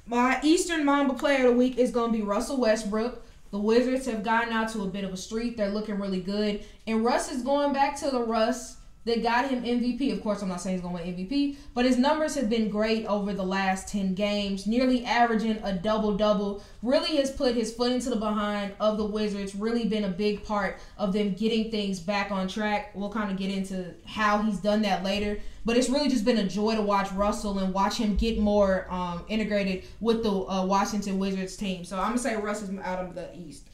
My 0.09 0.39
Eastern 0.41 0.85
Mamba 0.85 1.13
player 1.13 1.45
of 1.45 1.51
the 1.51 1.57
week 1.59 1.77
is 1.77 1.91
going 1.91 2.11
to 2.11 2.17
be 2.17 2.23
Russell 2.23 2.57
Westbrook. 2.57 3.21
The 3.51 3.59
Wizards 3.59 4.07
have 4.07 4.23
gotten 4.23 4.51
out 4.51 4.69
to 4.69 4.81
a 4.81 4.87
bit 4.87 5.03
of 5.03 5.13
a 5.13 5.17
streak. 5.17 5.55
They're 5.55 5.69
looking 5.69 5.99
really 5.99 6.19
good. 6.19 6.63
And 6.87 7.05
Russ 7.05 7.31
is 7.31 7.43
going 7.43 7.73
back 7.73 7.95
to 7.99 8.09
the 8.09 8.23
Russ 8.23 8.77
that 9.05 9.23
got 9.23 9.49
him 9.49 9.63
MVP. 9.63 10.11
Of 10.11 10.21
course, 10.21 10.41
I'm 10.41 10.49
not 10.49 10.61
saying 10.61 10.75
he's 10.75 10.81
going 10.81 10.97
to 10.97 11.03
win 11.03 11.15
MVP, 11.15 11.57
but 11.73 11.85
his 11.85 11.97
numbers 11.97 12.35
have 12.35 12.49
been 12.49 12.69
great 12.69 13.05
over 13.05 13.33
the 13.33 13.43
last 13.43 13.87
10 13.87 14.13
games, 14.13 14.67
nearly 14.67 15.05
averaging 15.05 15.57
a 15.63 15.73
double 15.73 16.15
double. 16.15 16.63
Really 16.83 17.15
has 17.17 17.31
put 17.31 17.55
his 17.55 17.73
foot 17.73 17.91
into 17.91 18.09
the 18.09 18.17
behind 18.17 18.73
of 18.79 18.97
the 18.97 19.05
Wizards, 19.05 19.55
really 19.55 19.85
been 19.87 20.03
a 20.03 20.09
big 20.09 20.43
part 20.43 20.79
of 20.97 21.13
them 21.13 21.33
getting 21.33 21.71
things 21.71 21.99
back 21.99 22.31
on 22.31 22.47
track. 22.47 22.91
We'll 22.93 23.11
kind 23.11 23.31
of 23.31 23.37
get 23.37 23.51
into 23.51 23.93
how 24.05 24.41
he's 24.41 24.57
done 24.57 24.81
that 24.83 25.03
later, 25.03 25.39
but 25.65 25.77
it's 25.77 25.89
really 25.89 26.09
just 26.09 26.25
been 26.25 26.37
a 26.37 26.47
joy 26.47 26.75
to 26.75 26.81
watch 26.81 27.11
Russell 27.13 27.59
and 27.59 27.73
watch 27.73 27.97
him 27.97 28.15
get 28.15 28.37
more 28.37 28.85
um, 28.89 29.23
integrated 29.29 29.85
with 30.01 30.23
the 30.23 30.31
uh, 30.31 30.65
Washington 30.65 31.19
Wizards 31.19 31.55
team. 31.55 31.85
So 31.85 31.97
I'm 31.97 32.07
going 32.07 32.17
to 32.17 32.23
say 32.23 32.35
Russell's 32.35 32.77
out 32.79 32.99
of 32.99 33.15
the 33.15 33.35
East. 33.35 33.69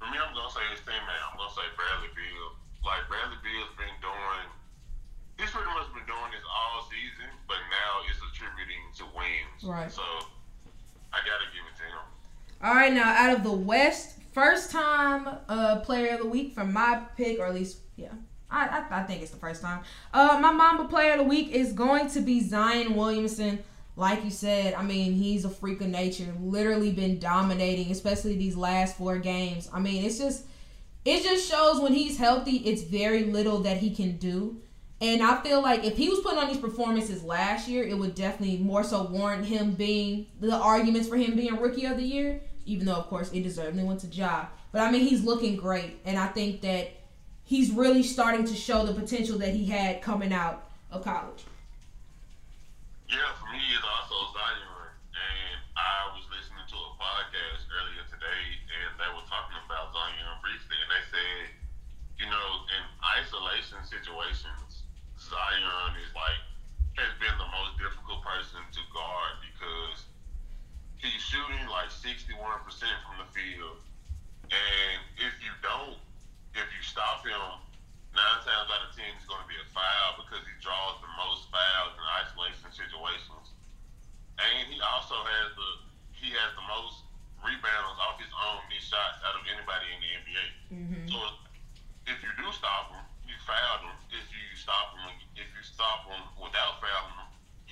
For 0.00 0.06
me, 0.10 0.18
I'm 0.18 0.34
going 0.34 0.48
to 0.48 0.52
say 0.52 0.60
his 0.70 0.80
teammate. 0.80 1.22
I'm 1.30 1.36
going 1.36 1.48
to 1.48 1.54
say 1.54 1.62
Bradley 1.76 2.10
Beal. 2.16 2.58
Like, 2.82 3.06
Bradley 3.06 3.38
Beal's 3.44 3.70
been 3.78 3.94
doing 4.02 4.50
he's 5.42 5.50
pretty 5.50 5.74
much 5.74 5.90
been 5.90 6.06
doing 6.06 6.30
this 6.30 6.46
all 6.46 6.86
season, 6.86 7.26
but 7.50 7.58
attributing 8.42 8.82
to 8.96 9.04
wins. 9.16 9.64
Right. 9.64 9.90
So 9.90 10.02
I 11.12 11.18
gotta 11.18 11.46
give 11.52 11.64
it 11.70 11.76
to 11.76 11.82
him. 11.84 12.04
All 12.62 12.74
right, 12.74 12.92
now 12.92 13.10
out 13.10 13.36
of 13.36 13.42
the 13.42 13.52
West, 13.52 14.18
first 14.32 14.70
time 14.70 15.28
uh, 15.48 15.80
player 15.80 16.14
of 16.14 16.20
the 16.20 16.28
week 16.28 16.54
from 16.54 16.72
my 16.72 17.02
pick, 17.16 17.38
or 17.38 17.46
at 17.46 17.54
least 17.54 17.78
yeah. 17.96 18.12
I, 18.50 18.84
I, 18.90 19.00
I 19.00 19.02
think 19.04 19.22
it's 19.22 19.30
the 19.30 19.38
first 19.38 19.62
time. 19.62 19.82
Uh, 20.12 20.38
my 20.40 20.52
Mamba 20.52 20.84
player 20.84 21.12
of 21.12 21.18
the 21.18 21.24
week 21.24 21.50
is 21.52 21.72
going 21.72 22.08
to 22.10 22.20
be 22.20 22.40
Zion 22.40 22.94
Williamson. 22.94 23.60
Like 23.96 24.24
you 24.24 24.30
said, 24.30 24.74
I 24.74 24.82
mean, 24.82 25.14
he's 25.14 25.44
a 25.44 25.50
freak 25.50 25.80
of 25.80 25.88
nature. 25.88 26.34
Literally 26.40 26.92
been 26.92 27.18
dominating, 27.18 27.90
especially 27.90 28.36
these 28.36 28.56
last 28.56 28.96
four 28.96 29.18
games. 29.18 29.70
I 29.72 29.80
mean, 29.80 30.04
it's 30.04 30.18
just, 30.18 30.44
it 31.04 31.22
just 31.22 31.50
shows 31.50 31.80
when 31.80 31.94
he's 31.94 32.18
healthy, 32.18 32.56
it's 32.58 32.82
very 32.82 33.24
little 33.24 33.60
that 33.60 33.78
he 33.78 33.94
can 33.94 34.16
do. 34.18 34.60
And 35.02 35.20
I 35.20 35.42
feel 35.42 35.60
like 35.60 35.82
if 35.82 35.96
he 35.96 36.08
was 36.08 36.20
putting 36.20 36.38
on 36.38 36.46
these 36.46 36.58
performances 36.58 37.24
last 37.24 37.66
year, 37.66 37.82
it 37.82 37.98
would 37.98 38.14
definitely 38.14 38.58
more 38.58 38.84
so 38.84 39.02
warrant 39.02 39.44
him 39.44 39.72
being 39.72 40.28
the 40.38 40.54
arguments 40.54 41.08
for 41.08 41.16
him 41.16 41.34
being 41.34 41.56
rookie 41.56 41.86
of 41.86 41.96
the 41.96 42.04
year. 42.04 42.40
Even 42.66 42.86
though, 42.86 42.94
of 42.94 43.08
course, 43.08 43.32
it 43.32 43.42
deserved. 43.42 43.76
He 43.76 43.82
went 43.82 43.98
to 44.00 44.06
job, 44.06 44.46
but 44.70 44.80
I 44.80 44.92
mean, 44.92 45.02
he's 45.02 45.24
looking 45.24 45.56
great, 45.56 45.98
and 46.06 46.16
I 46.16 46.28
think 46.28 46.60
that 46.60 46.94
he's 47.42 47.72
really 47.72 48.04
starting 48.04 48.46
to 48.46 48.54
show 48.54 48.86
the 48.86 48.94
potential 48.94 49.36
that 49.42 49.50
he 49.50 49.66
had 49.66 50.02
coming 50.02 50.32
out 50.32 50.70
of 50.92 51.02
college. 51.02 51.42
Yeah, 53.10 53.26
for 53.42 53.50
me, 53.50 53.58
it's 53.74 53.82
also 53.82 54.14
Zion, 54.38 54.94
and 55.18 55.58
I 55.74 56.14
was 56.14 56.22
listening 56.30 56.62
to 56.62 56.78
a 56.78 56.90
podcast 57.02 57.66
earlier 57.74 58.06
today, 58.06 58.42
and 58.70 58.94
they 58.94 59.10
were 59.10 59.26
talking 59.26 59.58
about 59.66 59.90
Zion 59.90 60.38
briefly, 60.38 60.78
and 60.78 60.90
they 60.94 61.04
said, 61.10 61.50
you 62.22 62.30
know, 62.30 62.48
in 62.70 62.82
isolation 63.18 63.82
situations 63.82 64.82
Zion 65.32 65.96
is 66.02 66.12
like 66.12 66.42
has 66.98 67.12
been 67.16 67.32
the 67.40 67.50
most 67.56 67.80
difficult 67.80 68.20
person 68.20 68.60
to 68.60 68.82
guard 68.92 69.40
because 69.40 70.04
he's 71.02 71.20
shooting 71.20 71.66
like 71.66 71.90
61% 71.90 72.30
from 73.02 73.16
the 73.18 73.28
field. 73.34 73.82
And 74.48 74.98
if 75.18 75.34
you 75.42 75.52
don't, 75.60 75.98
if 76.54 76.66
you 76.70 76.82
stop 76.84 77.26
him, 77.26 77.58
nine 78.12 78.40
times 78.44 78.68
out 78.68 78.84
of 78.84 78.92
ten 78.92 79.08
it's 79.16 79.24
going 79.24 79.40
to 79.40 79.48
be 79.48 79.56
a 79.56 79.68
foul 79.72 80.20
because 80.20 80.44
he 80.44 80.54
draws 80.60 81.00
the 81.00 81.10
most 81.16 81.48
fouls 81.48 81.96
in 81.96 82.04
isolation 82.22 82.68
situations. 82.70 83.56
And 84.36 84.68
he 84.68 84.78
also 84.80 85.16
has 85.16 85.48
the 85.56 85.70
he 86.12 86.30
has 86.36 86.52
the 86.54 86.66
most 86.68 87.02
rebounds 87.42 87.98
off 87.98 88.20
his 88.22 88.30
own 88.30 88.62
missed 88.70 88.92
shots 88.92 89.18
out 89.26 89.34
of 89.34 89.42
anybody 89.50 89.88
in 89.90 89.98
the 89.98 90.10
NBA. 90.22 90.46
Mm-hmm. 90.70 91.04
So 91.10 91.18
if 92.06 92.22
you 92.22 92.30
do 92.38 92.46
stop 92.54 92.94
him, 92.94 93.02
you 93.26 93.34
foul 93.42 93.88
him. 93.88 93.96
If 94.12 94.28
you 94.30 94.54
stop 94.54 94.94
him, 94.94 95.18
if 95.34 95.48
you 95.50 95.62
stop 95.66 96.06
him 96.06 96.22
without 96.38 96.78
fouling 96.78 97.16
him, 97.16 97.21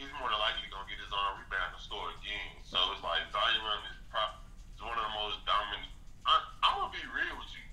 he's 0.01 0.09
more 0.17 0.33
than 0.33 0.41
likely 0.41 0.65
gonna 0.73 0.89
get 0.89 0.97
his 0.97 1.13
own 1.13 1.45
rebound 1.45 1.77
and 1.77 1.83
score 1.85 2.09
again. 2.17 2.57
So 2.65 2.81
it's 2.97 3.05
like 3.05 3.29
Zion 3.29 3.61
is, 3.85 4.01
pro- 4.09 4.41
one 4.81 4.97
of 4.97 5.05
the 5.05 5.17
most 5.21 5.45
dominant. 5.45 5.93
I, 6.25 6.41
I'm 6.65 6.81
gonna 6.81 6.97
be 6.97 7.05
real 7.13 7.37
with 7.37 7.53
you. 7.53 7.65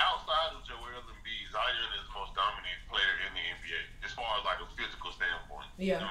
Outside 0.00 0.56
of 0.56 0.64
Joel 0.64 0.96
Embiid, 0.96 1.44
Zion 1.52 1.92
is 2.00 2.08
the 2.08 2.16
most 2.16 2.32
dominant 2.32 2.80
player 2.88 3.14
in 3.28 3.36
the 3.36 3.44
NBA 3.52 4.08
as 4.08 4.16
far 4.16 4.40
as 4.40 4.48
like 4.48 4.64
a 4.64 4.68
physical 4.80 5.12
standpoint. 5.12 5.68
Yeah. 5.76 6.08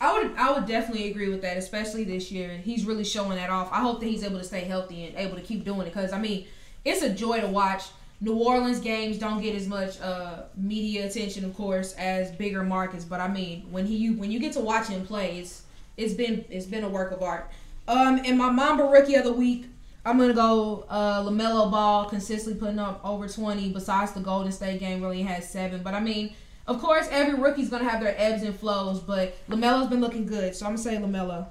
I 0.00 0.14
would 0.14 0.38
I 0.38 0.54
would 0.54 0.70
definitely 0.70 1.10
agree 1.10 1.28
with 1.28 1.42
that, 1.42 1.58
especially 1.58 2.04
this 2.04 2.30
year. 2.30 2.56
He's 2.56 2.86
really 2.86 3.04
showing 3.04 3.36
that 3.36 3.50
off. 3.50 3.68
I 3.72 3.82
hope 3.82 3.98
that 4.00 4.06
he's 4.06 4.22
able 4.22 4.38
to 4.38 4.46
stay 4.46 4.62
healthy 4.62 5.10
and 5.10 5.18
able 5.18 5.34
to 5.36 5.42
keep 5.42 5.64
doing 5.64 5.82
it 5.82 5.92
because 5.92 6.12
I 6.12 6.18
mean, 6.18 6.46
it's 6.84 7.02
a 7.02 7.10
joy 7.10 7.40
to 7.40 7.48
watch 7.48 7.90
New 8.22 8.34
Orleans 8.34 8.80
games 8.80 9.18
don't 9.18 9.40
get 9.40 9.54
as 9.54 9.66
much 9.66 9.98
uh, 10.00 10.42
media 10.54 11.06
attention, 11.06 11.44
of 11.44 11.56
course, 11.56 11.94
as 11.94 12.30
bigger 12.32 12.62
markets. 12.62 13.04
But 13.04 13.20
I 13.20 13.28
mean, 13.28 13.66
when 13.70 13.86
he 13.86 14.10
when 14.10 14.30
you 14.30 14.38
get 14.38 14.52
to 14.54 14.60
watch 14.60 14.88
him 14.88 15.06
play, 15.06 15.38
it's 15.38 15.62
it's 15.96 16.12
been 16.12 16.44
it's 16.50 16.66
been 16.66 16.84
a 16.84 16.88
work 16.88 17.12
of 17.12 17.22
art. 17.22 17.50
Um, 17.88 18.20
and 18.24 18.36
my 18.36 18.50
Mamba 18.50 18.84
rookie 18.84 19.14
of 19.14 19.24
the 19.24 19.32
week, 19.32 19.66
I'm 20.04 20.18
gonna 20.18 20.34
go 20.34 20.84
uh, 20.90 21.22
LaMelo 21.22 21.70
Ball, 21.70 22.04
consistently 22.10 22.60
putting 22.60 22.78
up 22.78 23.00
over 23.02 23.26
20. 23.26 23.70
Besides 23.70 24.12
the 24.12 24.20
Golden 24.20 24.52
State 24.52 24.80
game, 24.80 25.02
really 25.02 25.22
has 25.22 25.48
seven. 25.48 25.82
But 25.82 25.94
I 25.94 26.00
mean, 26.00 26.34
of 26.66 26.78
course, 26.78 27.08
every 27.10 27.40
rookie's 27.40 27.70
gonna 27.70 27.88
have 27.88 28.02
their 28.02 28.14
ebbs 28.18 28.42
and 28.42 28.54
flows. 28.54 29.00
But 29.00 29.34
LaMelo's 29.48 29.88
been 29.88 30.02
looking 30.02 30.26
good, 30.26 30.54
so 30.54 30.66
I'm 30.66 30.72
gonna 30.72 30.82
say 30.82 30.96
LaMelo. 30.96 31.46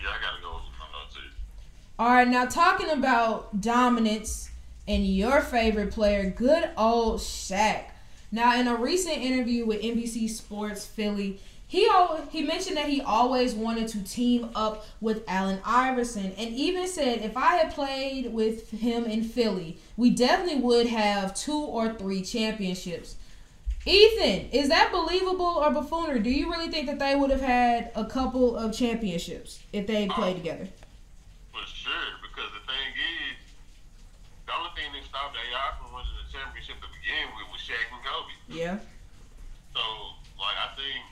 Yeah, 0.00 0.10
I 0.10 0.22
gotta 0.22 0.40
go 0.40 0.54
with 0.54 0.62
LaMelo 0.62 1.12
too. 1.12 1.30
All 1.98 2.10
right, 2.10 2.28
now 2.28 2.46
talking 2.46 2.90
about 2.90 3.60
dominance 3.60 4.51
and 4.86 5.06
your 5.06 5.40
favorite 5.40 5.92
player, 5.92 6.30
good 6.30 6.70
old 6.76 7.20
Shaq. 7.20 7.84
Now, 8.30 8.58
in 8.58 8.66
a 8.66 8.74
recent 8.76 9.18
interview 9.18 9.66
with 9.66 9.82
NBC 9.82 10.28
Sports 10.30 10.86
Philly, 10.86 11.38
he 11.72 11.88
he 12.30 12.42
mentioned 12.42 12.76
that 12.76 12.88
he 12.88 13.00
always 13.00 13.54
wanted 13.54 13.88
to 13.88 14.04
team 14.04 14.50
up 14.54 14.86
with 15.00 15.22
Allen 15.26 15.58
Iverson, 15.64 16.32
and 16.36 16.54
even 16.54 16.86
said 16.86 17.22
if 17.22 17.34
I 17.34 17.56
had 17.56 17.72
played 17.72 18.32
with 18.32 18.70
him 18.70 19.04
in 19.04 19.24
Philly, 19.24 19.78
we 19.96 20.10
definitely 20.10 20.60
would 20.60 20.86
have 20.86 21.34
two 21.34 21.58
or 21.58 21.94
three 21.94 22.20
championships. 22.20 23.16
Ethan, 23.86 24.50
is 24.50 24.68
that 24.68 24.92
believable 24.92 25.58
or 25.64 25.70
buffoonery? 25.70 26.20
Do 26.20 26.30
you 26.30 26.50
really 26.50 26.70
think 26.70 26.86
that 26.86 26.98
they 26.98 27.16
would 27.16 27.30
have 27.30 27.40
had 27.40 27.90
a 27.94 28.04
couple 28.04 28.54
of 28.54 28.76
championships 28.76 29.60
if 29.72 29.86
they 29.86 30.08
played 30.08 30.36
together? 30.36 30.68
For 31.52 31.66
sure, 31.66 31.92
because 32.20 32.52
the 32.52 32.64
thing 32.68 32.92
is, 33.00 33.40
the 34.46 34.52
only 34.52 34.70
thing 34.76 34.92
that 34.92 35.04
stopped 35.08 35.36
AI 35.36 35.78
from 35.80 35.94
winning 35.94 36.12
the 36.72 36.78
championship 36.78 36.80
to 36.80 36.88
begin 36.88 37.26
with 37.36 37.46
was 37.52 37.60
Shaq 37.60 37.86
and 37.92 38.02
Kobe. 38.04 38.34
Yeah. 38.48 38.76
So, 39.74 39.82
like, 40.40 40.56
I 40.56 40.68
think 40.76 41.02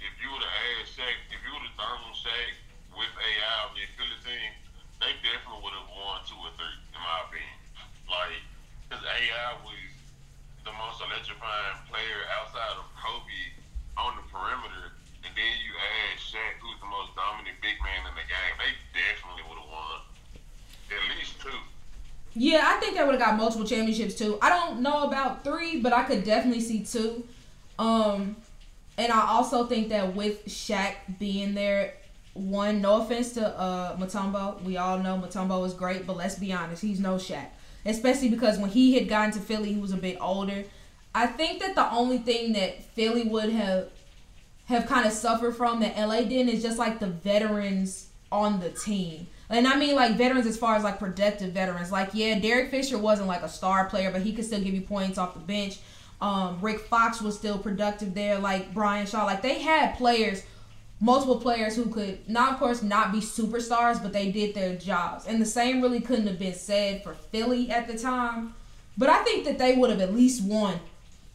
if 0.00 0.12
you 0.20 0.28
would 0.32 0.42
have 0.42 0.52
had 0.52 0.84
Shaq, 0.88 1.16
if 1.32 1.40
you 1.44 1.50
would 1.52 1.64
have 1.64 1.76
thrown 1.76 2.12
Shaq 2.12 2.52
with 2.92 3.12
AI 3.16 3.54
on 3.68 3.72
the 3.76 3.84
Philly 3.96 4.18
team, 4.24 4.52
they 5.00 5.12
definitely 5.22 5.62
would 5.62 5.76
have 5.76 5.88
won 5.88 6.20
two 6.26 6.36
or 6.40 6.52
three, 6.58 6.76
in 6.92 7.00
my 7.00 7.16
opinion. 7.28 7.58
Like, 8.08 8.42
because 8.88 9.04
AI 9.04 9.50
was 9.64 9.78
the 10.64 10.74
most 10.74 10.98
electrifying 11.04 11.78
player 11.88 12.20
outside 12.40 12.76
of 12.76 12.88
Kobe 12.96 13.42
on 13.96 14.16
the 14.16 14.24
perimeter, 14.32 14.96
and 15.24 15.32
then 15.32 15.54
you 15.62 15.72
add 15.76 16.16
Shaq, 16.18 16.58
who's 16.60 16.80
the 16.80 16.90
most 16.90 17.14
dominant 17.14 17.60
big 17.60 17.76
man 17.84 18.08
in 18.08 18.14
the 18.16 18.26
game. 18.26 18.54
They 18.58 18.72
definitely 18.96 19.44
would 19.46 19.60
have 19.60 19.70
won 19.70 20.00
at 20.88 21.02
least 21.16 21.36
two. 21.40 21.60
Yeah, 22.38 22.62
I 22.64 22.78
think 22.78 22.96
they 22.96 23.02
would 23.02 23.16
have 23.16 23.20
got 23.20 23.36
multiple 23.36 23.66
championships 23.66 24.14
too. 24.14 24.38
I 24.40 24.48
don't 24.48 24.80
know 24.80 25.02
about 25.02 25.42
three, 25.42 25.80
but 25.80 25.92
I 25.92 26.04
could 26.04 26.22
definitely 26.22 26.60
see 26.60 26.84
two. 26.84 27.24
Um, 27.80 28.36
and 28.96 29.12
I 29.12 29.26
also 29.26 29.66
think 29.66 29.88
that 29.88 30.14
with 30.14 30.46
Shaq 30.46 30.94
being 31.18 31.54
there, 31.54 31.94
one, 32.34 32.80
no 32.80 33.02
offense 33.02 33.32
to 33.32 33.44
uh 33.44 33.96
Mutombo, 33.96 34.62
we 34.62 34.76
all 34.76 35.00
know 35.00 35.18
Mutombo 35.18 35.66
is 35.66 35.74
great, 35.74 36.06
but 36.06 36.16
let's 36.16 36.36
be 36.36 36.52
honest, 36.52 36.80
he's 36.80 37.00
no 37.00 37.16
Shaq. 37.16 37.46
Especially 37.84 38.28
because 38.28 38.56
when 38.56 38.70
he 38.70 38.94
had 38.94 39.08
gotten 39.08 39.32
to 39.32 39.40
Philly, 39.40 39.72
he 39.72 39.80
was 39.80 39.92
a 39.92 39.96
bit 39.96 40.16
older. 40.20 40.62
I 41.16 41.26
think 41.26 41.58
that 41.60 41.74
the 41.74 41.90
only 41.90 42.18
thing 42.18 42.52
that 42.52 42.84
Philly 42.84 43.24
would 43.24 43.50
have 43.50 43.88
have 44.66 44.86
kind 44.86 45.06
of 45.06 45.12
suffered 45.12 45.56
from 45.56 45.80
that 45.80 45.98
LA 45.98 46.20
didn't 46.20 46.50
is 46.50 46.62
just 46.62 46.78
like 46.78 47.00
the 47.00 47.08
veterans 47.08 48.10
on 48.30 48.60
the 48.60 48.70
team. 48.70 49.26
And 49.50 49.66
I 49.66 49.76
mean 49.76 49.94
like 49.94 50.16
veterans 50.16 50.46
as 50.46 50.58
far 50.58 50.76
as 50.76 50.84
like 50.84 50.98
productive 50.98 51.52
veterans. 51.52 51.90
Like 51.90 52.10
yeah, 52.12 52.38
Derek 52.38 52.70
Fisher 52.70 52.98
wasn't 52.98 53.28
like 53.28 53.42
a 53.42 53.48
star 53.48 53.86
player, 53.86 54.10
but 54.10 54.22
he 54.22 54.32
could 54.32 54.44
still 54.44 54.60
give 54.60 54.74
you 54.74 54.82
points 54.82 55.18
off 55.18 55.34
the 55.34 55.40
bench. 55.40 55.78
Um, 56.20 56.58
Rick 56.60 56.80
Fox 56.80 57.22
was 57.22 57.36
still 57.36 57.58
productive 57.58 58.14
there, 58.14 58.38
like 58.38 58.74
Brian 58.74 59.06
Shaw. 59.06 59.24
Like 59.24 59.42
they 59.42 59.60
had 59.60 59.96
players, 59.96 60.42
multiple 61.00 61.40
players 61.40 61.76
who 61.76 61.86
could 61.86 62.28
not, 62.28 62.54
of 62.54 62.58
course, 62.58 62.82
not 62.82 63.12
be 63.12 63.20
superstars, 63.20 64.02
but 64.02 64.12
they 64.12 64.30
did 64.32 64.54
their 64.54 64.76
jobs. 64.76 65.26
And 65.26 65.40
the 65.40 65.46
same 65.46 65.80
really 65.80 66.00
couldn't 66.00 66.26
have 66.26 66.38
been 66.38 66.54
said 66.54 67.02
for 67.02 67.14
Philly 67.14 67.70
at 67.70 67.86
the 67.86 67.96
time. 67.96 68.54
But 68.96 69.08
I 69.08 69.22
think 69.22 69.44
that 69.44 69.58
they 69.58 69.76
would 69.76 69.90
have 69.90 70.00
at 70.00 70.12
least 70.12 70.42
won, 70.42 70.80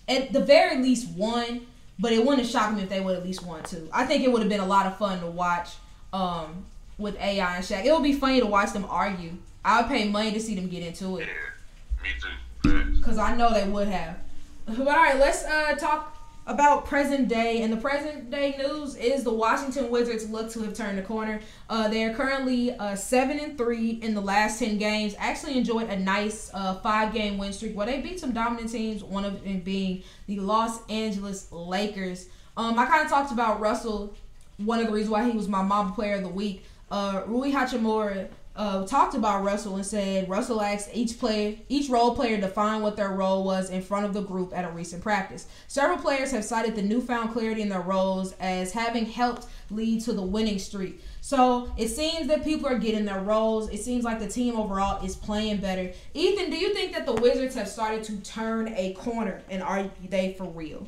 at 0.07 0.33
the 0.33 0.41
very 0.41 0.81
least 0.81 1.09
won. 1.11 1.65
But 1.97 2.11
it 2.11 2.19
wouldn't 2.19 2.39
have 2.39 2.49
shocked 2.49 2.75
me 2.75 2.81
if 2.83 2.89
they 2.89 2.99
would 2.99 3.15
at 3.15 3.23
least 3.23 3.45
won 3.45 3.63
two. 3.63 3.87
I 3.93 4.05
think 4.05 4.23
it 4.23 4.31
would 4.31 4.41
have 4.41 4.49
been 4.49 4.59
a 4.59 4.65
lot 4.65 4.87
of 4.87 4.97
fun 4.97 5.19
to 5.21 5.27
watch. 5.27 5.69
Um, 6.11 6.65
with 7.03 7.19
AI 7.19 7.57
and 7.57 7.63
Shaq. 7.63 7.85
It 7.85 7.91
would 7.91 8.01
be 8.01 8.13
funny 8.13 8.39
to 8.39 8.47
watch 8.47 8.73
them 8.73 8.85
argue. 8.89 9.33
I 9.63 9.81
would 9.81 9.89
pay 9.89 10.07
money 10.09 10.31
to 10.31 10.39
see 10.39 10.55
them 10.55 10.67
get 10.67 10.81
into 10.81 11.17
it. 11.17 11.27
Yeah, 11.27 12.03
me 12.03 12.09
too. 12.19 12.97
Because 12.97 13.17
I 13.19 13.35
know 13.35 13.53
they 13.53 13.67
would 13.67 13.89
have. 13.89 14.17
But 14.65 14.79
all 14.79 14.85
right, 14.85 15.19
let's 15.19 15.43
uh, 15.43 15.75
talk 15.75 16.17
about 16.45 16.85
present 16.85 17.27
day. 17.27 17.61
And 17.61 17.71
the 17.71 17.77
present 17.77 18.29
day 18.29 18.55
news 18.57 18.95
is 18.95 19.23
the 19.23 19.33
Washington 19.33 19.89
Wizards 19.89 20.29
look 20.29 20.49
to 20.51 20.61
have 20.63 20.73
turned 20.73 20.97
the 20.97 21.01
corner. 21.01 21.41
Uh, 21.69 21.87
they 21.87 22.03
are 22.03 22.13
currently 22.13 22.75
uh, 22.77 22.95
seven 22.95 23.39
and 23.39 23.57
three 23.57 23.91
in 24.01 24.13
the 24.13 24.21
last 24.21 24.59
ten 24.59 24.77
games. 24.77 25.15
Actually 25.17 25.57
enjoyed 25.57 25.89
a 25.89 25.99
nice 25.99 26.49
uh, 26.53 26.75
five 26.75 27.13
game 27.13 27.37
win 27.37 27.53
streak 27.53 27.75
where 27.75 27.85
they 27.85 28.01
beat 28.01 28.19
some 28.19 28.31
dominant 28.31 28.71
teams. 28.71 29.03
One 29.03 29.25
of 29.25 29.43
them 29.43 29.59
being 29.59 30.03
the 30.27 30.39
Los 30.39 30.85
Angeles 30.89 31.51
Lakers. 31.51 32.27
Um, 32.55 32.77
I 32.77 32.85
kind 32.85 33.03
of 33.03 33.09
talked 33.09 33.31
about 33.31 33.59
Russell. 33.59 34.13
One 34.57 34.79
of 34.79 34.87
the 34.87 34.93
reasons 34.93 35.11
why 35.11 35.29
he 35.29 35.35
was 35.35 35.47
my 35.47 35.63
Mamba 35.63 35.93
Player 35.93 36.15
of 36.15 36.23
the 36.23 36.29
Week. 36.29 36.65
Uh, 36.91 37.23
Rui 37.25 37.51
Hachimura 37.51 38.27
uh, 38.55 38.85
talked 38.85 39.15
about 39.15 39.43
Russell 39.43 39.77
and 39.77 39.85
said 39.85 40.29
Russell 40.29 40.61
asked 40.61 40.89
each 40.93 41.17
player, 41.17 41.55
each 41.69 41.89
role 41.89 42.15
player 42.15 42.35
to 42.35 42.41
define 42.41 42.81
what 42.81 42.95
their 42.95 43.09
role 43.09 43.43
was 43.43 43.71
in 43.71 43.81
front 43.81 44.05
of 44.05 44.13
the 44.13 44.21
group 44.21 44.55
at 44.55 44.63
a 44.63 44.69
recent 44.69 45.01
practice. 45.01 45.47
Several 45.67 45.97
players 45.97 46.31
have 46.31 46.45
cited 46.45 46.75
the 46.75 46.81
newfound 46.83 47.33
clarity 47.33 47.61
in 47.61 47.69
their 47.69 47.81
roles 47.81 48.33
as 48.39 48.71
having 48.71 49.05
helped 49.05 49.47
lead 49.71 50.01
to 50.03 50.13
the 50.13 50.21
winning 50.21 50.59
streak. 50.59 51.01
So 51.21 51.73
it 51.77 51.87
seems 51.87 52.27
that 52.27 52.43
people 52.43 52.67
are 52.67 52.77
getting 52.77 53.05
their 53.05 53.21
roles. 53.21 53.69
It 53.69 53.79
seems 53.79 54.03
like 54.03 54.19
the 54.19 54.27
team 54.27 54.55
overall 54.55 55.03
is 55.03 55.15
playing 55.15 55.57
better. 55.57 55.91
Ethan, 56.13 56.51
do 56.51 56.57
you 56.57 56.73
think 56.75 56.93
that 56.93 57.07
the 57.07 57.13
Wizards 57.13 57.55
have 57.55 57.67
started 57.67 58.03
to 58.03 58.17
turn 58.17 58.67
a 58.75 58.93
corner, 58.93 59.41
and 59.49 59.63
are 59.63 59.89
they 60.09 60.33
for 60.33 60.45
real? 60.45 60.87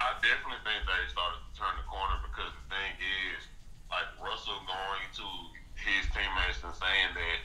I 0.00 0.14
definitely 0.14 0.58
think 0.64 0.82
they 0.86 1.10
started 1.12 1.38
to 1.38 1.60
turn 1.60 1.74
the 1.76 1.86
corner 1.86 2.18
because 2.26 2.50
the 2.50 2.74
thing 2.74 2.94
is, 2.98 3.46
like 3.90 4.06
Russell 4.22 4.58
going 4.66 5.06
to 5.14 5.26
his 5.74 6.06
teammates 6.22 6.58
and 6.66 6.74
saying 6.74 7.10
that 7.14 7.38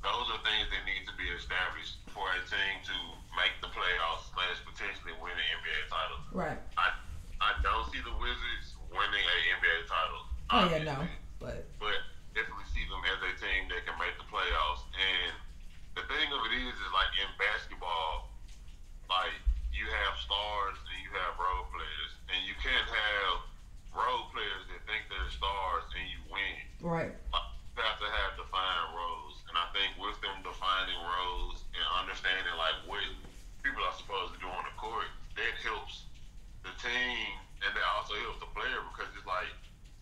those 0.00 0.26
are 0.32 0.40
things 0.44 0.68
that 0.72 0.82
need 0.88 1.04
to 1.04 1.14
be 1.20 1.28
established 1.36 2.00
for 2.12 2.24
a 2.32 2.40
team 2.48 2.74
to 2.88 2.96
make 3.36 3.52
the 3.60 3.68
playoffs 3.72 4.32
slash 4.32 4.56
potentially 4.64 5.12
win 5.20 5.32
an 5.36 5.48
NBA 5.60 5.80
title. 5.92 6.20
Right. 6.32 6.60
I 6.80 6.92
I 7.44 7.52
don't 7.60 7.84
see 7.92 8.00
the 8.00 8.12
Wizards 8.16 8.72
winning 8.88 9.24
an 9.24 9.40
NBA 9.60 9.78
title. 9.84 10.22
Oh 10.52 10.64
yeah, 10.72 10.82
no, 10.84 10.98
but 11.40 11.68
but 11.76 11.96
definitely 12.32 12.68
see 12.72 12.84
them 12.88 13.04
as 13.12 13.20
a 13.20 13.32
team 13.36 13.68
that 13.72 13.84
can 13.84 13.96
make 14.00 14.16
the 14.16 14.28
playoffs. 14.32 14.84
And 14.96 15.32
the 15.96 16.04
thing 16.08 16.28
of 16.32 16.40
it 16.48 16.52
is, 16.56 16.72
is 16.72 16.92
like 16.96 17.12
in 17.20 17.28
basketball, 17.36 18.32
like 19.08 19.36
you 19.72 19.84
have 20.04 20.14
stars 20.20 20.76
and 20.88 20.96
you 21.04 21.10
have 21.16 21.32
role 21.36 21.66
players, 21.72 22.10
and 22.32 22.38
you 22.44 22.54
can't 22.60 22.88
have 22.88 23.34
role 23.96 24.28
players 24.36 24.62
that 24.70 24.80
think 24.88 25.08
they're 25.10 25.32
stars 25.32 25.84
and 25.96 26.04
you 26.12 26.20
win. 26.30 26.56
Right. 26.84 27.12
Like, 27.32 27.48
you 27.74 27.82
have 27.82 27.98
to 27.98 28.06
have 28.06 28.38
defined 28.38 28.94
roles, 28.94 29.42
and 29.50 29.58
I 29.58 29.66
think 29.74 29.98
with 29.98 30.14
them 30.22 30.38
defining 30.46 30.94
roles 31.02 31.66
and 31.74 31.82
understanding 31.98 32.54
like 32.54 32.78
what 32.86 33.02
people 33.66 33.82
are 33.82 33.96
supposed 33.98 34.38
to 34.38 34.38
do 34.38 34.46
on 34.46 34.62
the 34.62 34.74
court, 34.78 35.10
that 35.34 35.54
helps 35.66 36.06
the 36.62 36.70
team, 36.78 37.34
and 37.66 37.70
that 37.74 37.86
also 37.98 38.14
helps 38.22 38.38
the 38.38 38.50
player 38.54 38.78
because 38.94 39.10
it's 39.18 39.26
like 39.26 39.50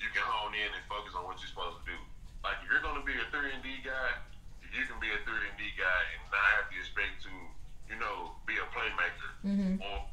you 0.05 0.09
can 0.13 0.21
hone 0.21 0.53
in 0.53 0.69
and 0.69 0.85
focus 0.85 1.17
on 1.17 1.25
what 1.25 1.41
you're 1.41 1.49
supposed 1.49 1.81
to 1.81 1.97
do. 1.97 1.99
Like 2.45 2.61
if 2.61 2.69
you're 2.69 2.85
going 2.85 3.01
to 3.01 3.07
be 3.09 3.17
a 3.17 3.25
three 3.33 3.49
and 3.57 3.65
D 3.65 3.81
guy, 3.81 4.21
you 4.69 4.85
can 4.85 5.01
be 5.01 5.09
a 5.09 5.21
three 5.25 5.41
and 5.49 5.57
D 5.57 5.73
guy 5.81 6.01
and 6.13 6.21
not 6.29 6.45
have 6.61 6.69
to 6.69 6.77
expect 6.77 7.25
to, 7.25 7.33
you 7.89 7.97
know, 7.97 8.37
be 8.45 8.61
a 8.61 8.67
playmaker 8.77 9.33
Mhm. 9.49 9.81
or 9.81 10.05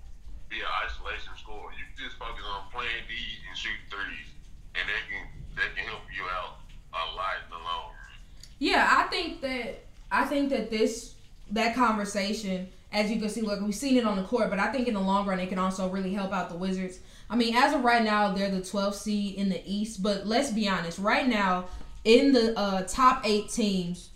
be 0.48 0.64
an 0.64 0.72
isolation 0.88 1.36
scorer. 1.36 1.76
You 1.76 1.84
can 1.92 2.08
just 2.08 2.16
focus 2.16 2.48
on 2.48 2.72
playing 2.72 3.04
D 3.12 3.14
and 3.52 3.54
shoot 3.60 3.82
threes, 3.92 4.32
and 4.80 4.88
that 4.88 5.04
can 5.12 5.24
that 5.60 5.76
can 5.76 5.84
help 5.92 6.08
you 6.08 6.24
out 6.32 6.64
a 6.94 7.06
lot 7.14 7.38
in 7.46 7.50
the 7.50 7.58
long 7.62 7.94
run. 7.94 8.18
Yeah, 8.58 8.86
I 8.98 9.10
think 9.10 9.42
that 9.42 9.86
I 10.12 10.26
think 10.40 10.50
that 10.52 10.70
this 10.70 11.16
that 11.52 11.76
conversation, 11.76 12.68
as 12.94 13.12
you 13.12 13.20
can 13.20 13.30
see, 13.30 13.42
look, 13.42 13.62
we've 13.62 13.76
seen 13.76 13.98
it 13.98 14.06
on 14.06 14.18
the 14.18 14.24
court, 14.24 14.50
but 14.50 14.60
I 14.60 14.72
think 14.72 14.88
in 14.88 14.94
the 14.94 15.00
long 15.00 15.26
run 15.26 15.40
it 15.40 15.50
can 15.50 15.60
also 15.60 15.90
really 15.90 16.14
help 16.14 16.32
out 16.32 16.50
the 16.50 16.56
Wizards. 16.56 17.00
I 17.30 17.36
mean, 17.36 17.56
as 17.56 17.74
of 17.74 17.84
right 17.84 18.04
now, 18.04 18.32
they're 18.32 18.52
the 18.52 18.62
12th 18.62 18.96
seed 18.96 19.36
in 19.36 19.50
the 19.50 19.62
East, 19.66 20.02
but 20.02 20.28
let's 20.28 20.52
be 20.52 20.70
honest, 20.70 21.00
right 21.00 21.28
now 21.28 21.66
in 22.04 22.32
the 22.34 22.58
uh, 22.58 22.84
top 22.84 23.24
eight 23.26 23.50
teams, 23.50 24.10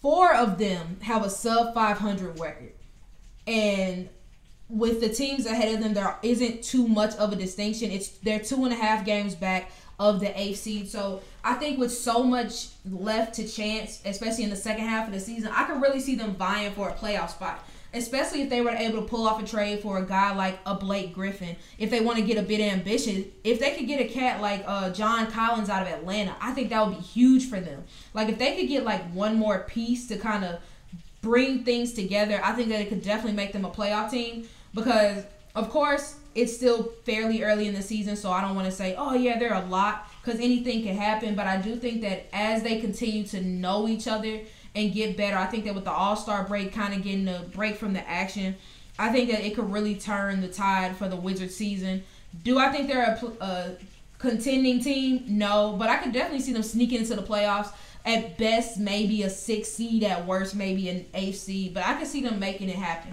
four 0.00 0.34
of 0.34 0.58
them 0.58 0.98
have 1.02 1.24
a 1.24 1.30
sub 1.30 1.74
500 1.74 2.38
record, 2.38 2.72
and 3.46 4.08
with 4.68 5.00
the 5.00 5.08
teams 5.08 5.46
ahead 5.46 5.74
of 5.74 5.80
them, 5.80 5.94
there 5.94 6.16
isn't 6.22 6.62
too 6.62 6.88
much 6.88 7.14
of 7.16 7.32
a 7.32 7.36
distinction. 7.36 7.90
It's 7.90 8.08
they're 8.08 8.40
two 8.40 8.64
and 8.64 8.72
a 8.72 8.76
half 8.76 9.04
games 9.04 9.34
back 9.34 9.70
of 9.98 10.20
the 10.20 10.38
eighth 10.40 10.60
seed. 10.60 10.88
So 10.88 11.22
I 11.42 11.54
think 11.54 11.78
with 11.78 11.92
so 11.92 12.22
much 12.22 12.68
left 12.90 13.34
to 13.34 13.48
chance, 13.48 14.00
especially 14.04 14.44
in 14.44 14.50
the 14.50 14.56
second 14.56 14.84
half 14.86 15.06
of 15.06 15.14
the 15.14 15.20
season, 15.20 15.50
I 15.54 15.64
could 15.64 15.80
really 15.80 16.00
see 16.00 16.14
them 16.14 16.34
vying 16.34 16.72
for 16.72 16.88
a 16.88 16.94
playoff 16.94 17.30
spot. 17.30 17.66
Especially 17.92 18.42
if 18.42 18.50
they 18.50 18.60
were 18.60 18.70
able 18.70 19.02
to 19.02 19.08
pull 19.08 19.26
off 19.26 19.42
a 19.42 19.46
trade 19.46 19.80
for 19.80 19.98
a 19.98 20.06
guy 20.06 20.32
like 20.32 20.60
a 20.64 20.76
Blake 20.76 21.12
Griffin. 21.12 21.56
If 21.76 21.90
they 21.90 22.00
want 22.00 22.18
to 22.18 22.24
get 22.24 22.38
a 22.38 22.42
bit 22.42 22.60
ambitious, 22.60 23.26
if 23.42 23.58
they 23.58 23.74
could 23.74 23.88
get 23.88 24.00
a 24.00 24.04
cat 24.04 24.40
like 24.40 24.62
uh, 24.64 24.90
John 24.90 25.28
Collins 25.28 25.68
out 25.68 25.82
of 25.82 25.88
Atlanta, 25.88 26.36
I 26.40 26.52
think 26.52 26.70
that 26.70 26.86
would 26.86 26.96
be 26.96 27.02
huge 27.02 27.48
for 27.48 27.58
them. 27.58 27.82
Like 28.14 28.28
if 28.28 28.38
they 28.38 28.54
could 28.54 28.68
get 28.68 28.84
like 28.84 29.10
one 29.12 29.34
more 29.36 29.60
piece 29.60 30.06
to 30.06 30.18
kind 30.18 30.44
of 30.44 30.60
bring 31.20 31.64
things 31.64 31.92
together, 31.92 32.40
I 32.44 32.52
think 32.52 32.68
that 32.68 32.80
it 32.80 32.88
could 32.88 33.02
definitely 33.02 33.36
make 33.36 33.52
them 33.52 33.64
a 33.64 33.70
playoff 33.70 34.10
team 34.10 34.48
because 34.72 35.24
of 35.56 35.68
course 35.70 36.16
it's 36.34 36.54
still 36.54 36.92
fairly 37.04 37.42
early 37.42 37.66
in 37.66 37.74
the 37.74 37.82
season, 37.82 38.14
so 38.14 38.30
I 38.30 38.40
don't 38.40 38.54
want 38.54 38.66
to 38.66 38.72
say, 38.72 38.94
oh 38.96 39.14
yeah, 39.14 39.38
they're 39.38 39.52
a 39.52 39.66
lot 39.66 40.09
because 40.22 40.40
anything 40.40 40.82
can 40.82 40.96
happen. 40.96 41.34
But 41.34 41.46
I 41.46 41.58
do 41.58 41.76
think 41.76 42.02
that 42.02 42.26
as 42.32 42.62
they 42.62 42.80
continue 42.80 43.24
to 43.28 43.40
know 43.40 43.88
each 43.88 44.06
other 44.06 44.40
and 44.74 44.92
get 44.92 45.16
better, 45.16 45.36
I 45.36 45.46
think 45.46 45.64
that 45.64 45.74
with 45.74 45.84
the 45.84 45.92
All 45.92 46.16
Star 46.16 46.44
break, 46.44 46.72
kind 46.72 46.94
of 46.94 47.02
getting 47.02 47.28
a 47.28 47.42
break 47.52 47.76
from 47.76 47.92
the 47.92 48.08
action, 48.08 48.56
I 48.98 49.10
think 49.10 49.30
that 49.30 49.44
it 49.44 49.54
could 49.54 49.72
really 49.72 49.94
turn 49.94 50.40
the 50.40 50.48
tide 50.48 50.96
for 50.96 51.08
the 51.08 51.16
Wizards 51.16 51.56
season. 51.56 52.02
Do 52.44 52.58
I 52.58 52.70
think 52.70 52.88
they're 52.88 53.18
a, 53.20 53.44
a 53.44 53.76
contending 54.18 54.80
team? 54.80 55.24
No, 55.26 55.74
but 55.78 55.88
I 55.88 55.96
could 55.96 56.12
definitely 56.12 56.40
see 56.40 56.52
them 56.52 56.62
sneaking 56.62 56.98
into 56.98 57.16
the 57.16 57.22
playoffs. 57.22 57.72
At 58.04 58.38
best, 58.38 58.78
maybe 58.78 59.22
a 59.24 59.30
six 59.30 59.68
seed. 59.68 60.04
At 60.04 60.26
worst, 60.26 60.54
maybe 60.54 60.88
an 60.88 61.06
eighth 61.14 61.38
seed. 61.38 61.74
But 61.74 61.84
I 61.84 61.94
could 61.94 62.06
see 62.06 62.22
them 62.22 62.38
making 62.38 62.68
it 62.68 62.76
happen. 62.76 63.12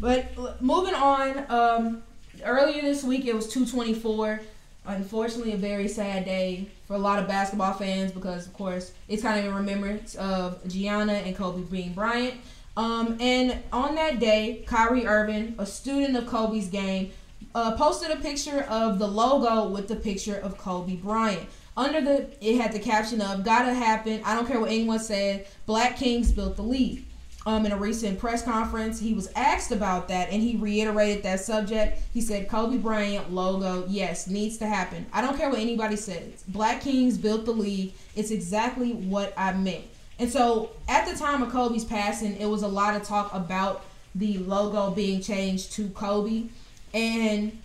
But 0.00 0.60
moving 0.60 0.94
on, 0.94 1.44
um, 1.48 2.02
earlier 2.44 2.82
this 2.82 3.02
week 3.02 3.26
it 3.26 3.34
was 3.34 3.48
224. 3.48 4.40
Unfortunately, 4.88 5.52
a 5.52 5.56
very 5.58 5.86
sad 5.86 6.24
day 6.24 6.66
for 6.86 6.94
a 6.94 6.98
lot 6.98 7.18
of 7.18 7.28
basketball 7.28 7.74
fans 7.74 8.10
because, 8.10 8.46
of 8.46 8.54
course, 8.54 8.92
it's 9.06 9.22
kind 9.22 9.38
of 9.38 9.44
in 9.44 9.54
remembrance 9.54 10.14
of 10.14 10.66
Gianna 10.66 11.12
and 11.12 11.36
Kobe 11.36 11.60
Bean 11.60 11.92
Bryant. 11.92 12.34
Um, 12.74 13.18
and 13.20 13.58
on 13.70 13.96
that 13.96 14.18
day, 14.18 14.64
Kyrie 14.66 15.06
Irving, 15.06 15.54
a 15.58 15.66
student 15.66 16.16
of 16.16 16.26
Kobe's 16.26 16.68
game, 16.68 17.10
uh, 17.54 17.76
posted 17.76 18.10
a 18.10 18.16
picture 18.16 18.62
of 18.62 18.98
the 18.98 19.06
logo 19.06 19.68
with 19.68 19.88
the 19.88 19.96
picture 19.96 20.36
of 20.36 20.56
Kobe 20.56 20.96
Bryant. 20.96 21.46
Under 21.76 22.00
the, 22.00 22.26
it 22.40 22.58
had 22.58 22.72
the 22.72 22.78
caption 22.78 23.20
of 23.20 23.44
"Gotta 23.44 23.74
happen." 23.74 24.22
I 24.24 24.34
don't 24.34 24.46
care 24.46 24.58
what 24.58 24.70
anyone 24.70 24.98
said. 24.98 25.46
Black 25.66 25.96
Kings 25.96 26.32
built 26.32 26.56
the 26.56 26.62
league 26.62 27.04
um, 27.48 27.64
in 27.64 27.72
a 27.72 27.76
recent 27.78 28.18
press 28.18 28.42
conference. 28.42 29.00
He 29.00 29.14
was 29.14 29.32
asked 29.34 29.72
about 29.72 30.06
that 30.08 30.28
and 30.28 30.42
he 30.42 30.56
reiterated 30.56 31.22
that 31.22 31.40
subject. 31.40 31.98
He 32.12 32.20
said, 32.20 32.46
Kobe 32.46 32.76
Bryant 32.76 33.32
logo, 33.32 33.86
yes, 33.88 34.26
needs 34.26 34.58
to 34.58 34.66
happen. 34.66 35.06
I 35.14 35.22
don't 35.22 35.34
care 35.34 35.48
what 35.48 35.58
anybody 35.58 35.96
says. 35.96 36.44
Black 36.48 36.82
Kings 36.82 37.16
built 37.16 37.46
the 37.46 37.52
league. 37.52 37.94
It's 38.14 38.30
exactly 38.30 38.92
what 38.92 39.32
I 39.34 39.54
meant. 39.54 39.84
And 40.18 40.30
so 40.30 40.72
at 40.88 41.08
the 41.10 41.16
time 41.16 41.42
of 41.42 41.50
Kobe's 41.50 41.86
passing, 41.86 42.36
it 42.36 42.44
was 42.44 42.64
a 42.64 42.68
lot 42.68 42.94
of 42.94 43.02
talk 43.02 43.32
about 43.32 43.82
the 44.14 44.36
logo 44.36 44.90
being 44.90 45.22
changed 45.22 45.72
to 45.72 45.88
Kobe. 45.88 46.48
And 46.92 47.58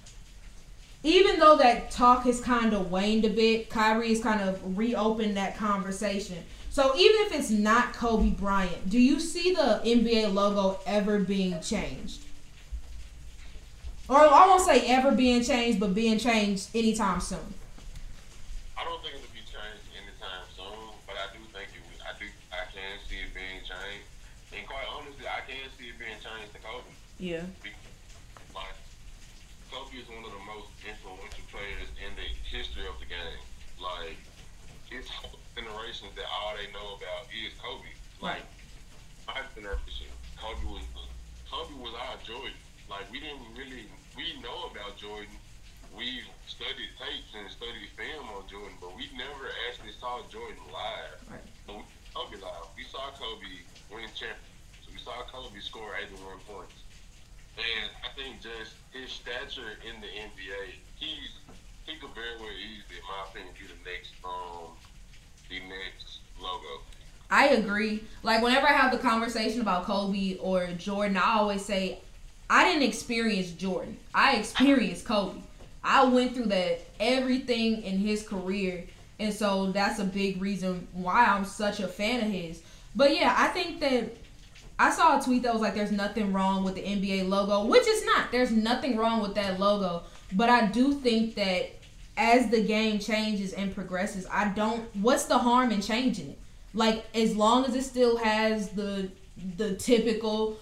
even 1.04 1.40
though 1.42 1.58
that 1.58 1.92
talk 1.92 2.24
has 2.24 2.40
kind 2.40 2.74
of 2.74 2.90
waned 2.90 3.26
a 3.26 3.30
bit, 3.30 3.70
Kyrie 3.70 4.10
has 4.10 4.22
kind 4.22 4.40
of 4.40 4.78
reopened 4.78 5.36
that 5.36 5.58
conversation. 5.58 6.38
So 6.74 6.98
even 6.98 7.22
if 7.30 7.32
it's 7.38 7.52
not 7.52 7.94
Kobe 7.94 8.32
Bryant, 8.32 8.90
do 8.90 8.98
you 8.98 9.20
see 9.20 9.54
the 9.54 9.80
NBA 9.86 10.34
logo 10.34 10.80
ever 10.88 11.20
being 11.20 11.62
changed? 11.62 12.24
Or 14.10 14.18
I 14.18 14.48
won't 14.50 14.66
say 14.66 14.82
ever 14.90 15.12
being 15.12 15.44
changed, 15.44 15.80
but 15.80 15.94
being 15.94 16.18
changed 16.18 16.74
anytime 16.74 17.22
soon. 17.22 17.46
I 18.74 18.84
don't 18.90 18.98
think 19.06 19.14
it'll 19.22 19.30
be 19.38 19.46
changed 19.46 19.86
anytime 19.94 20.50
soon, 20.58 20.98
but 21.06 21.14
I 21.14 21.30
do 21.38 21.46
think 21.54 21.70
it. 21.78 21.82
will- 21.86 22.02
I 22.10 22.18
do. 22.18 22.26
I 22.50 22.66
can 22.74 22.98
see 23.06 23.22
it 23.22 23.30
being 23.38 23.62
changed, 23.62 24.10
and 24.58 24.66
quite 24.66 24.90
honestly, 24.90 25.30
I 25.30 25.46
can 25.46 25.70
see 25.78 25.94
it 25.94 26.00
being 26.02 26.18
changed 26.26 26.58
to 26.58 26.60
Kobe. 26.66 26.90
Yeah. 27.22 27.46
Like 28.58 28.74
Kobe 29.70 29.94
is 29.94 30.10
one 30.10 30.26
of 30.26 30.34
the 30.34 30.42
most 30.50 30.74
influential 30.82 31.46
players 31.54 31.86
in 32.02 32.18
the 32.18 32.26
history 32.50 32.90
of 32.90 32.98
the 32.98 33.06
game. 33.06 33.42
Like 33.78 34.18
his 34.90 35.06
whole 35.10 35.38
generations 35.56 36.12
that 36.18 36.26
all 36.54 36.60
they 36.62 36.70
know 36.70 37.02
about 37.02 37.26
is 37.34 37.50
Kobe. 37.58 37.90
Like 38.22 38.46
my 39.26 39.42
generation, 39.58 40.14
Kobe 40.38 40.62
was 40.70 40.86
Kobe 41.50 41.74
was 41.82 41.94
our 41.98 42.18
Jordan. 42.22 42.54
Like 42.86 43.10
we 43.10 43.20
didn't 43.20 43.42
really 43.58 43.90
we 44.14 44.38
know 44.38 44.70
about 44.70 44.94
Jordan. 44.98 45.34
We 45.98 46.22
studied 46.46 46.94
tapes 47.02 47.34
and 47.34 47.50
studied 47.50 47.90
film 47.98 48.30
on 48.38 48.46
Jordan, 48.46 48.78
but 48.82 48.94
we 48.98 49.10
never 49.18 49.50
actually 49.70 49.94
saw 49.98 50.22
Jordan 50.30 50.62
live. 50.70 51.18
Right. 51.26 51.46
But 51.66 51.82
we 51.82 51.86
Kobe 52.14 52.38
live. 52.38 52.70
We 52.78 52.86
saw 52.86 53.10
Kobe 53.18 53.50
win 53.90 54.06
championships. 54.14 54.86
We 54.94 55.02
saw 55.02 55.26
Kobe 55.34 55.58
score 55.58 55.98
81 55.98 56.38
points. 56.46 56.78
And 57.58 57.90
I 58.06 58.10
think 58.14 58.42
just 58.42 58.78
his 58.94 59.10
stature 59.10 59.78
in 59.86 60.02
the 60.02 60.10
NBA, 60.10 60.78
he's 61.02 61.34
he 61.86 61.98
could 61.98 62.14
very 62.14 62.38
well 62.38 62.54
easily, 62.54 63.02
in 63.02 63.06
my 63.10 63.26
opinion, 63.30 63.54
be 63.58 63.66
the 63.66 63.82
next 63.86 64.14
um 64.22 64.78
the 65.50 65.60
next 65.70 66.23
logo. 66.42 66.82
I 67.30 67.50
agree. 67.50 68.04
Like 68.22 68.44
whenever 68.44 68.68
I 68.68 68.74
have 68.74 68.92
the 68.92 69.00
conversation 69.00 69.62
about 69.62 69.86
Kobe 69.86 70.38
or 70.38 70.68
Jordan, 70.78 71.18
I 71.18 71.38
always 71.40 71.66
say 71.66 72.00
I 72.50 72.66
didn't 72.66 72.84
experience 72.84 73.52
Jordan. 73.52 73.98
I 74.14 74.36
experienced 74.36 75.06
Kobe. 75.06 75.40
I 75.84 76.06
went 76.06 76.36
through 76.36 76.46
that 76.46 76.82
everything 77.00 77.82
in 77.82 77.98
his 77.98 78.28
career, 78.28 78.86
and 79.20 79.34
so 79.34 79.72
that's 79.72 80.00
a 80.00 80.06
big 80.06 80.42
reason 80.42 80.88
why 80.94 81.26
I'm 81.26 81.46
such 81.46 81.80
a 81.80 81.88
fan 81.88 82.24
of 82.24 82.32
his. 82.32 82.62
But 82.96 83.16
yeah, 83.16 83.34
I 83.38 83.48
think 83.48 83.80
that 83.82 84.16
I 84.80 84.92
saw 84.92 85.20
a 85.20 85.22
tweet 85.22 85.44
that 85.44 85.54
was 85.54 85.62
like, 85.62 85.76
"There's 85.76 85.92
nothing 85.92 86.32
wrong 86.32 86.64
with 86.64 86.76
the 86.76 86.82
NBA 86.82 87.28
logo," 87.28 87.66
which 87.66 87.88
is 87.88 88.06
not. 88.06 88.32
There's 88.32 88.52
nothing 88.52 88.96
wrong 88.96 89.22
with 89.22 89.36
that 89.36 89.60
logo, 89.60 90.04
but 90.34 90.50
I 90.50 90.68
do 90.68 90.94
think 90.94 91.36
that 91.36 91.72
as 92.18 92.50
the 92.50 92.64
game 92.64 93.00
changes 93.00 93.54
and 93.54 93.74
progresses, 93.74 94.28
I 94.32 94.50
don't. 94.50 94.84
What's 94.96 95.26
the 95.26 95.38
harm 95.38 95.72
in 95.72 95.82
changing 95.82 96.30
it? 96.30 96.40
Like 96.74 97.06
as 97.16 97.36
long 97.36 97.66
as 97.66 97.76
it 97.76 97.84
still 97.84 98.18
has 98.18 98.70
the 98.70 99.10
the 99.58 99.76
typical 99.76 100.58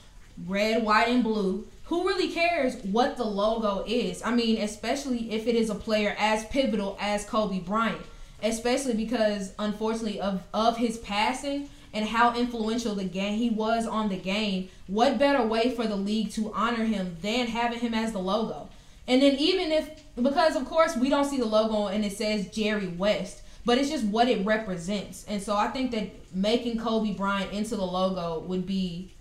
red, 0.47 0.84
white, 0.84 1.10
and 1.10 1.24
blue. 1.24 1.68
Who 1.86 2.08
really 2.08 2.32
cares 2.32 2.76
what 2.84 3.18
the 3.18 3.26
logo 3.26 3.84
is? 3.86 4.24
I 4.24 4.34
mean, 4.34 4.62
especially 4.62 5.32
if 5.32 5.45
it 5.45 5.56
is 5.56 5.70
a 5.70 5.76
player 5.76 6.16
as 6.18 6.45
pivotal 6.45 6.97
as 7.02 7.26
Kobe 7.26 7.60
Bryant, 7.60 8.02
especially 8.41 8.93
because 8.93 9.54
unfortunately 9.60 10.20
of 10.22 10.43
of 10.54 10.78
his 10.78 10.97
passing 10.99 11.70
and 11.93 12.08
how 12.08 12.34
influential 12.36 12.95
the 12.95 13.04
game 13.04 13.38
he 13.38 13.49
was 13.49 13.86
on 13.86 14.10
the 14.10 14.16
game. 14.16 14.70
What 14.88 15.20
better 15.20 15.43
way 15.43 15.76
for 15.76 15.86
the 15.86 15.95
league 15.95 16.32
to 16.32 16.54
honor 16.54 16.86
him 16.86 17.18
than 17.22 17.47
having 17.47 17.80
him 17.80 17.93
as 17.93 18.14
the 18.14 18.20
logo? 18.20 18.70
And 19.08 19.22
then 19.22 19.36
even 19.36 19.72
if 19.72 20.11
because 20.20 20.55
of 20.55 20.66
course 20.66 20.95
we 20.95 21.09
don't 21.09 21.26
see 21.26 21.38
the 21.38 21.45
logo 21.45 21.88
and 21.88 22.03
it 22.03 22.14
says 22.14 22.49
Jerry 22.49 22.88
West, 22.88 23.41
but 23.66 23.78
it's 23.78 23.89
just 23.89 24.05
what 24.05 24.28
it 24.28 24.45
represents. 24.45 25.26
And 25.26 25.41
so 25.41 25.55
I 25.55 25.68
think 25.68 25.91
that 25.91 26.09
making 26.34 26.80
Kobe 26.80 27.14
Bryant 27.14 27.51
into 27.51 27.76
the 27.76 27.86
logo 27.86 28.39
would 28.39 28.66
be 28.66 29.12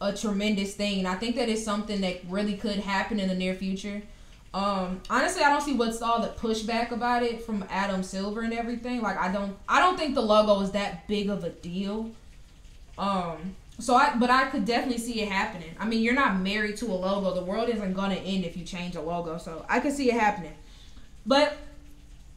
a 0.00 0.12
tremendous 0.12 0.74
thing. 0.74 1.00
And 1.00 1.08
I 1.08 1.16
think 1.16 1.36
that 1.36 1.48
is 1.48 1.64
something 1.64 2.00
that 2.02 2.20
really 2.28 2.56
could 2.56 2.78
happen 2.78 3.18
in 3.18 3.28
the 3.28 3.34
near 3.34 3.54
future. 3.54 4.02
Um, 4.54 5.02
honestly, 5.10 5.42
I 5.42 5.50
don't 5.50 5.60
see 5.60 5.74
what's 5.74 6.00
all 6.00 6.22
the 6.22 6.28
pushback 6.28 6.90
about 6.90 7.22
it 7.22 7.44
from 7.44 7.64
Adam 7.68 8.02
Silver 8.02 8.40
and 8.40 8.52
everything. 8.52 9.02
Like, 9.02 9.18
I 9.18 9.30
don't, 9.30 9.56
I 9.68 9.80
don't 9.80 9.98
think 9.98 10.14
the 10.14 10.22
logo 10.22 10.60
is 10.60 10.70
that 10.70 11.06
big 11.06 11.28
of 11.28 11.44
a 11.44 11.50
deal. 11.50 12.10
Um, 12.96 13.54
so 13.80 13.94
I, 13.94 14.16
but 14.16 14.30
I 14.30 14.46
could 14.46 14.64
definitely 14.64 14.98
see 14.98 15.20
it 15.20 15.28
happening. 15.28 15.70
I 15.78 15.86
mean, 15.86 16.02
you're 16.02 16.14
not 16.14 16.40
married 16.40 16.76
to 16.78 16.86
a 16.86 16.94
logo. 16.94 17.34
The 17.34 17.44
world 17.44 17.68
isn't 17.68 17.94
gonna 17.94 18.16
end 18.16 18.44
if 18.44 18.56
you 18.56 18.64
change 18.64 18.96
a 18.96 19.00
logo. 19.00 19.38
So 19.38 19.64
I 19.68 19.80
could 19.80 19.92
see 19.92 20.10
it 20.10 20.18
happening. 20.18 20.54
But 21.24 21.56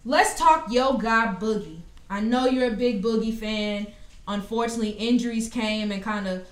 let's 0.06 0.38
talk 0.38 0.72
Yo 0.72 0.98
God 0.98 1.40
Boogie. 1.40 1.80
I 2.10 2.20
know 2.20 2.46
you're 2.46 2.74
a 2.74 2.76
big 2.76 3.02
Boogie 3.02 3.36
fan. 3.36 3.88
Unfortunately, 4.28 4.92
injuries 4.92 5.50
came 5.50 5.92
and 5.92 6.04
kind 6.04 6.28
of 6.28 6.46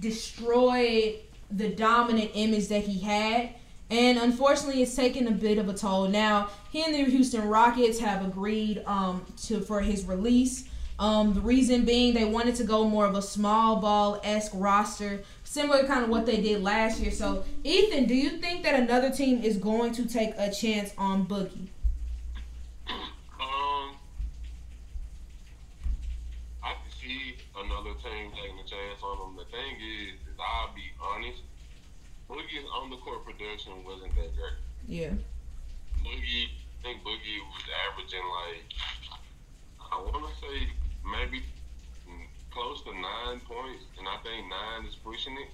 destroyed 0.00 1.16
the 1.50 1.68
dominant 1.68 2.30
image 2.34 2.68
that 2.68 2.82
he 2.84 3.00
had. 3.00 3.50
And 3.90 4.18
unfortunately, 4.18 4.82
it's 4.82 4.94
taken 4.94 5.26
a 5.26 5.32
bit 5.32 5.58
of 5.58 5.68
a 5.68 5.74
toll. 5.74 6.08
Now, 6.08 6.48
he 6.70 6.82
and 6.82 6.94
the 6.94 7.04
Houston 7.04 7.48
Rockets 7.48 7.98
have 7.98 8.24
agreed 8.24 8.82
um, 8.86 9.26
to 9.44 9.60
for 9.60 9.80
his 9.80 10.04
release. 10.04 10.69
Um, 11.00 11.32
the 11.32 11.40
reason 11.40 11.86
being 11.86 12.12
they 12.12 12.26
wanted 12.26 12.56
to 12.56 12.64
go 12.64 12.84
more 12.84 13.06
of 13.06 13.14
a 13.14 13.22
small 13.22 13.76
ball 13.76 14.20
esque 14.22 14.52
roster, 14.54 15.22
similar 15.44 15.80
to 15.80 15.86
kind 15.86 16.04
of 16.04 16.10
what 16.10 16.26
they 16.26 16.42
did 16.42 16.62
last 16.62 17.00
year. 17.00 17.10
So, 17.10 17.42
Ethan, 17.64 18.04
do 18.04 18.14
you 18.14 18.36
think 18.36 18.64
that 18.64 18.78
another 18.78 19.10
team 19.10 19.42
is 19.42 19.56
going 19.56 19.92
to 19.94 20.06
take 20.06 20.34
a 20.36 20.50
chance 20.50 20.92
on 20.98 21.24
Boogie? 21.24 21.68
Um, 22.86 23.96
I 26.62 26.74
can 26.76 26.92
see 27.00 27.36
another 27.56 27.94
team 27.94 28.32
taking 28.36 28.58
a 28.58 28.68
chance 28.68 29.02
on 29.02 29.30
him. 29.30 29.36
The 29.38 29.46
thing 29.46 29.76
is, 29.80 30.20
is 30.28 30.36
I'll 30.38 30.74
be 30.74 30.84
honest, 31.02 31.40
Boogie's 32.28 32.68
on 32.76 32.90
the 32.90 32.96
court 32.98 33.24
production 33.24 33.72
wasn't 33.86 34.14
that 34.16 34.36
great. 34.36 34.52
Yeah. 34.86 35.12
Boogie, 36.04 36.44
I 36.44 36.82
think 36.82 37.02
Boogie 37.02 37.40
was 37.48 37.64
averaging 37.88 38.20
like, 38.44 38.64
I 39.90 39.96
want 39.96 40.28
to 40.28 40.40
say 40.42 40.68
maybe 41.04 41.42
close 42.50 42.82
to 42.82 42.92
nine 42.92 43.40
points, 43.46 43.84
and 43.98 44.06
I 44.06 44.16
think 44.22 44.48
nine 44.50 44.86
is 44.86 44.96
pushing 44.96 45.34
it. 45.38 45.50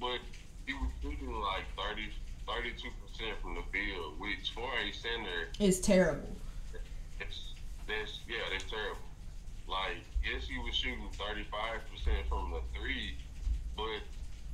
But 0.00 0.20
he 0.66 0.74
was 0.74 0.90
shooting 1.02 1.32
like 1.32 1.64
30, 1.76 2.08
32 2.46 2.88
percent 3.00 3.34
from 3.42 3.54
the 3.54 3.64
field, 3.72 4.18
which 4.18 4.50
for 4.52 4.68
a 4.78 4.92
center 4.92 5.48
is 5.60 5.80
terrible. 5.80 6.28
It's 7.20 7.54
that's 7.88 8.20
yeah, 8.28 8.44
that's 8.52 8.68
terrible. 8.68 9.06
Like 9.68 10.02
yes, 10.22 10.46
he 10.48 10.58
was 10.58 10.74
shooting 10.74 11.08
thirty 11.14 11.44
five 11.50 11.80
percent 11.90 12.28
from 12.28 12.52
the 12.52 12.60
three, 12.76 13.16
but 13.76 14.02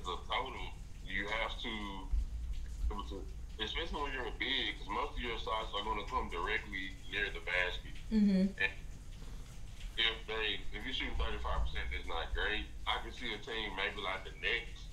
as 0.01 0.07
a 0.07 0.19
total, 0.27 0.67
you 1.07 1.27
have 1.27 1.55
to, 1.63 1.73
especially 3.63 4.01
when 4.01 4.13
you're 4.13 4.31
a 4.31 4.39
big, 4.39 4.79
because 4.79 4.89
most 4.89 5.17
of 5.17 5.23
your 5.23 5.39
shots 5.39 5.71
are 5.75 5.85
going 5.85 6.01
to 6.03 6.09
come 6.11 6.31
directly 6.31 6.97
near 7.11 7.29
the 7.35 7.43
basket. 7.45 7.97
Mm-hmm. 8.13 8.57
And 8.57 8.73
if 9.97 10.17
they 10.27 10.61
if 10.73 10.81
you 10.87 10.93
shoot 10.93 11.13
thirty 11.19 11.41
five 11.43 11.65
percent, 11.67 11.89
that's 11.93 12.09
not 12.09 12.33
great. 12.33 12.65
I 12.89 13.01
can 13.05 13.13
see 13.13 13.29
a 13.33 13.41
team 13.41 13.77
maybe 13.77 14.01
like 14.01 14.25
the 14.25 14.35
Knicks 14.41 14.89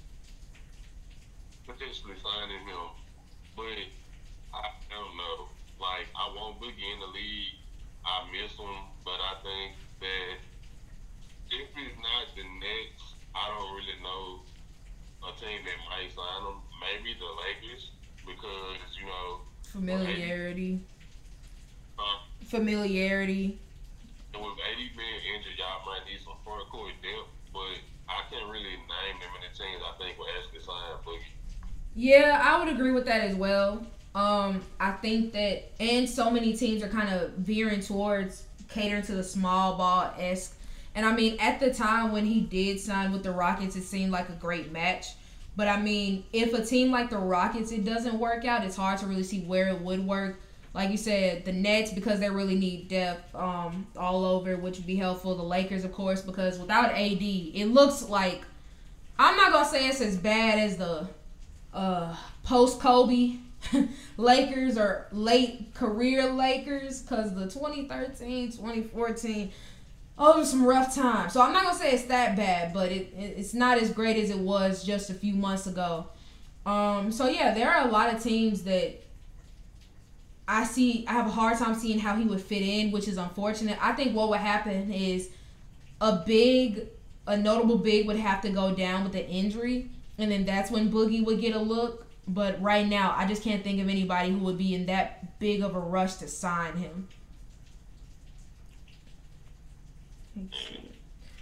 potentially 1.66 2.18
signing 2.18 2.66
him, 2.66 2.88
but 3.56 3.78
I 4.52 4.66
don't 4.90 5.16
know. 5.16 5.48
Like 5.80 6.10
I 6.18 6.28
want 6.36 6.60
Boogie 6.60 6.84
in 6.84 7.00
the 7.00 7.12
league. 7.14 7.56
I 8.04 8.26
miss 8.32 8.56
him, 8.56 8.90
but 9.06 9.20
I 9.20 9.40
think 9.44 9.76
that 10.00 10.36
if 11.52 11.68
he's 11.76 11.98
not 12.00 12.26
the 12.36 12.44
Nets, 12.44 13.14
I 13.36 13.48
don't 13.54 13.72
really 13.76 14.00
know 14.02 14.42
a 15.24 15.32
team 15.40 15.62
that 15.64 15.80
might 15.88 16.10
sign 16.16 16.42
him. 16.48 16.60
Maybe 16.80 17.16
the 17.20 17.28
Lakers 17.28 17.92
because 18.26 18.80
you 19.00 19.06
know 19.06 19.42
familiarity. 19.64 20.82
Uh, 21.98 22.24
familiarity. 22.46 23.60
And 24.34 24.44
with 24.44 24.54
AD 24.54 24.78
being 24.78 25.22
injured, 25.36 25.58
y'all 25.58 25.86
might 25.86 26.06
need 26.06 26.20
some 26.24 26.38
front 26.44 26.70
court 26.70 26.94
depth, 27.02 27.30
but 27.54 27.78
I 28.08 28.26
can't 28.30 28.50
really 28.50 28.78
name 28.78 29.16
them 29.20 29.32
many 29.34 29.50
teams 29.54 29.82
I 29.82 29.98
think 29.98 30.18
will 30.18 30.28
actually 30.38 30.62
sign 30.62 30.98
Boogie. 31.06 31.40
Yeah, 31.96 32.42
I 32.44 32.60
would 32.60 32.74
agree 32.74 32.92
with 32.92 33.06
that 33.06 33.22
as 33.22 33.36
well. 33.36 33.86
Um, 34.16 34.62
I 34.80 34.92
think 34.92 35.34
that, 35.34 35.72
and 35.80 36.10
so 36.10 36.30
many 36.30 36.56
teams 36.56 36.84
are 36.84 36.90
kind 36.90 37.14
of 37.14 37.32
veering 37.34 37.82
towards 37.82 38.46
catering 38.68 39.04
to 39.04 39.16
the 39.16 39.24
small 39.24 39.78
ball 39.78 40.14
esque. 40.18 40.56
And 40.96 41.06
I 41.06 41.16
mean, 41.16 41.38
at 41.40 41.60
the 41.60 41.74
time 41.74 42.12
when 42.12 42.26
he 42.26 42.42
did 42.42 42.80
sign 42.80 43.12
with 43.12 43.24
the 43.24 43.32
Rockets, 43.32 43.76
it 43.76 43.84
seemed 43.84 44.12
like 44.12 44.30
a 44.30 44.34
great 44.34 44.72
match. 44.72 45.08
But 45.56 45.68
I 45.68 45.82
mean, 45.82 46.26
if 46.34 46.54
a 46.54 46.64
team 46.64 46.92
like 46.92 47.10
the 47.10 47.18
Rockets 47.18 47.72
it 47.72 47.84
doesn't 47.86 48.18
work 48.18 48.46
out, 48.46 48.64
it's 48.64 48.76
hard 48.76 49.00
to 49.00 49.08
really 49.08 49.24
see 49.24 49.42
where 49.42 49.68
it 49.68 49.82
would 49.82 50.06
work 50.06 50.40
like 50.74 50.92
you 50.92 50.98
said, 50.98 51.46
the 51.46 51.52
Nets 51.52 51.92
because 51.92 52.20
they 52.20 52.30
really 52.30 52.56
need 52.56 52.88
depth 52.88 53.34
um, 53.36 53.88
all 53.98 54.24
over, 54.24 54.56
which 54.58 54.78
would 54.78 54.88
be 54.88 54.96
helpful. 54.96 55.36
The 55.36 55.44
Lakers, 55.44 55.84
of 55.84 55.92
course, 55.92 56.22
because 56.22 56.60
without 56.60 56.92
AD, 56.92 57.22
it 57.22 57.66
looks 57.66 58.08
like 58.08 58.44
I'm 59.18 59.36
not 59.36 59.52
gonna 59.52 59.68
say 59.68 59.88
it's 59.88 60.02
as 60.02 60.16
bad 60.16 60.60
as 60.60 60.78
the 60.78 61.08
uh, 61.74 62.16
post 62.44 62.80
Kobe 62.80 63.38
Lakers 64.18 64.78
or 64.78 65.08
late 65.12 65.74
career 65.74 66.32
Lakers, 66.32 67.02
because 67.02 67.34
the 67.34 67.46
2013, 67.46 68.52
2014. 68.52 69.52
Oh, 70.22 70.38
was 70.38 70.52
some 70.52 70.66
rough 70.66 70.94
times. 70.94 71.32
So 71.32 71.42
I'm 71.42 71.54
not 71.54 71.64
gonna 71.64 71.78
say 71.78 71.94
it's 71.94 72.04
that 72.04 72.36
bad, 72.36 72.74
but 72.74 72.92
it 72.92 73.14
it's 73.18 73.54
not 73.54 73.78
as 73.78 73.92
great 73.92 74.18
as 74.18 74.30
it 74.30 74.40
was 74.40 74.84
just 74.84 75.10
a 75.10 75.14
few 75.14 75.34
months 75.34 75.66
ago. 75.66 76.08
Um, 76.66 77.12
so 77.12 77.28
yeah, 77.30 77.54
there 77.54 77.72
are 77.72 77.88
a 77.88 77.92
lot 77.92 78.14
of 78.14 78.22
teams 78.22 78.64
that 78.64 79.02
I 80.50 80.64
see 80.64 81.06
I 81.08 81.14
have 81.14 81.28
a 81.28 81.30
hard 81.30 81.60
time 81.60 81.76
seeing 81.76 82.00
how 82.00 82.16
he 82.16 82.26
would 82.26 82.42
fit 82.42 82.64
in, 82.64 82.90
which 82.90 83.08
is 83.08 83.18
unfortunate. 83.18 83.78
I 83.80 83.92
think 83.92 84.16
what 84.16 84.30
would 84.30 84.40
happen 84.40 84.92
is 84.92 85.30
a 86.02 86.24
big 86.26 86.88
a 87.28 87.38
notable 87.38 87.78
big 87.78 88.08
would 88.08 88.16
have 88.16 88.42
to 88.42 88.50
go 88.50 88.74
down 88.74 89.04
with 89.04 89.14
an 89.14 89.26
injury 89.26 89.92
and 90.18 90.32
then 90.32 90.46
that's 90.46 90.72
when 90.72 90.92
Boogie 90.92 91.24
would 91.24 91.40
get 91.40 91.56
a 91.56 91.60
look. 91.60 92.08
But 92.28 92.62
right 92.62 92.88
now, 92.88 93.14
I 93.16 93.28
just 93.28 93.44
can't 93.44 93.64
think 93.64 93.80
of 93.80 93.90
anybody 93.90 94.32
who 94.32 94.40
would 94.40 94.58
be 94.58 94.74
in 94.74 94.88
that 94.88 95.40
big 95.40 95.62
of 95.62 95.76
a 95.76 95.80
rush 95.80 96.16
to 96.16 96.28
sign 96.28 96.76
him. 96.78 97.08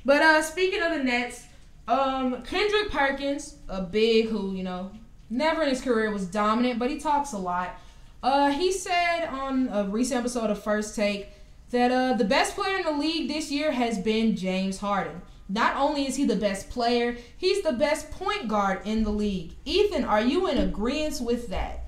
But 0.04 0.22
uh 0.22 0.42
speaking 0.42 0.82
of 0.82 0.92
the 0.92 1.04
Nets, 1.04 1.46
um 1.88 2.44
Kendrick 2.44 2.92
Perkins, 2.92 3.56
a 3.70 3.82
big 3.82 4.28
who, 4.28 4.54
you 4.54 4.64
know, 4.64 4.92
never 5.30 5.64
in 5.64 5.70
his 5.70 5.82
career 5.82 6.12
was 6.12 6.26
dominant, 6.26 6.78
but 6.78 6.90
he 6.90 7.00
talks 7.00 7.32
a 7.32 7.38
lot. 7.38 7.80
Uh, 8.28 8.52
he 8.52 8.74
said 8.74 9.26
on 9.30 9.70
a 9.72 9.86
recent 9.86 10.20
episode 10.20 10.50
of 10.50 10.62
First 10.62 10.98
Take 10.98 11.30
that 11.70 11.94
uh, 11.94 12.12
the 12.12 12.26
best 12.26 12.56
player 12.56 12.80
in 12.80 12.84
the 12.84 12.92
league 12.92 13.30
this 13.30 13.50
year 13.50 13.72
has 13.72 13.98
been 14.00 14.36
James 14.36 14.80
Harden. 14.80 15.22
Not 15.48 15.78
only 15.78 16.06
is 16.08 16.18
he 16.18 16.26
the 16.26 16.36
best 16.36 16.70
player, 16.70 17.16
he's 17.38 17.64
the 17.64 17.72
best 17.72 18.12
point 18.12 18.50
guard 18.50 18.82
in 18.84 19.06
the 19.06 19.12
league. 19.12 19.54
Ethan, 19.64 20.04
are 20.04 20.20
you 20.20 20.50
in 20.50 20.58
agreement 20.58 21.22
with 21.22 21.48
that? 21.52 21.86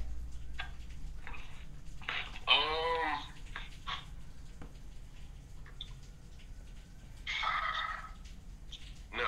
Um, 2.48 3.20
no. 9.12 9.28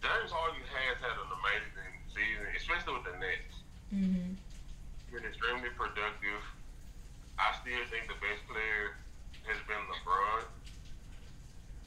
James 0.00 0.30
Harden 0.30 0.60
has 0.70 0.98
had 0.98 1.18
an 1.18 1.32
amazing 1.34 1.98
season, 2.14 2.46
especially 2.56 2.94
with 2.94 3.12
the 3.12 3.18
Nets. 3.18 3.56
Mm-hmm. 3.92 4.34
Been 5.16 5.32
extremely 5.32 5.70
productive. 5.78 6.42
I 7.38 7.54
still 7.62 7.78
think 7.88 8.04
the 8.10 8.20
best 8.20 8.42
player 8.50 9.00
has 9.48 9.56
been 9.64 9.80
LeBron. 9.88 10.44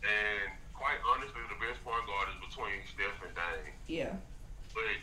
And 0.02 0.50
quite 0.74 0.98
honestly, 1.04 1.44
the 1.52 1.60
best 1.62 1.78
point 1.86 2.02
guard 2.10 2.32
is 2.34 2.40
between 2.42 2.80
Steph 2.90 3.22
and 3.22 3.36
Dame. 3.36 3.76
Yeah. 3.86 4.16
But 4.74 4.98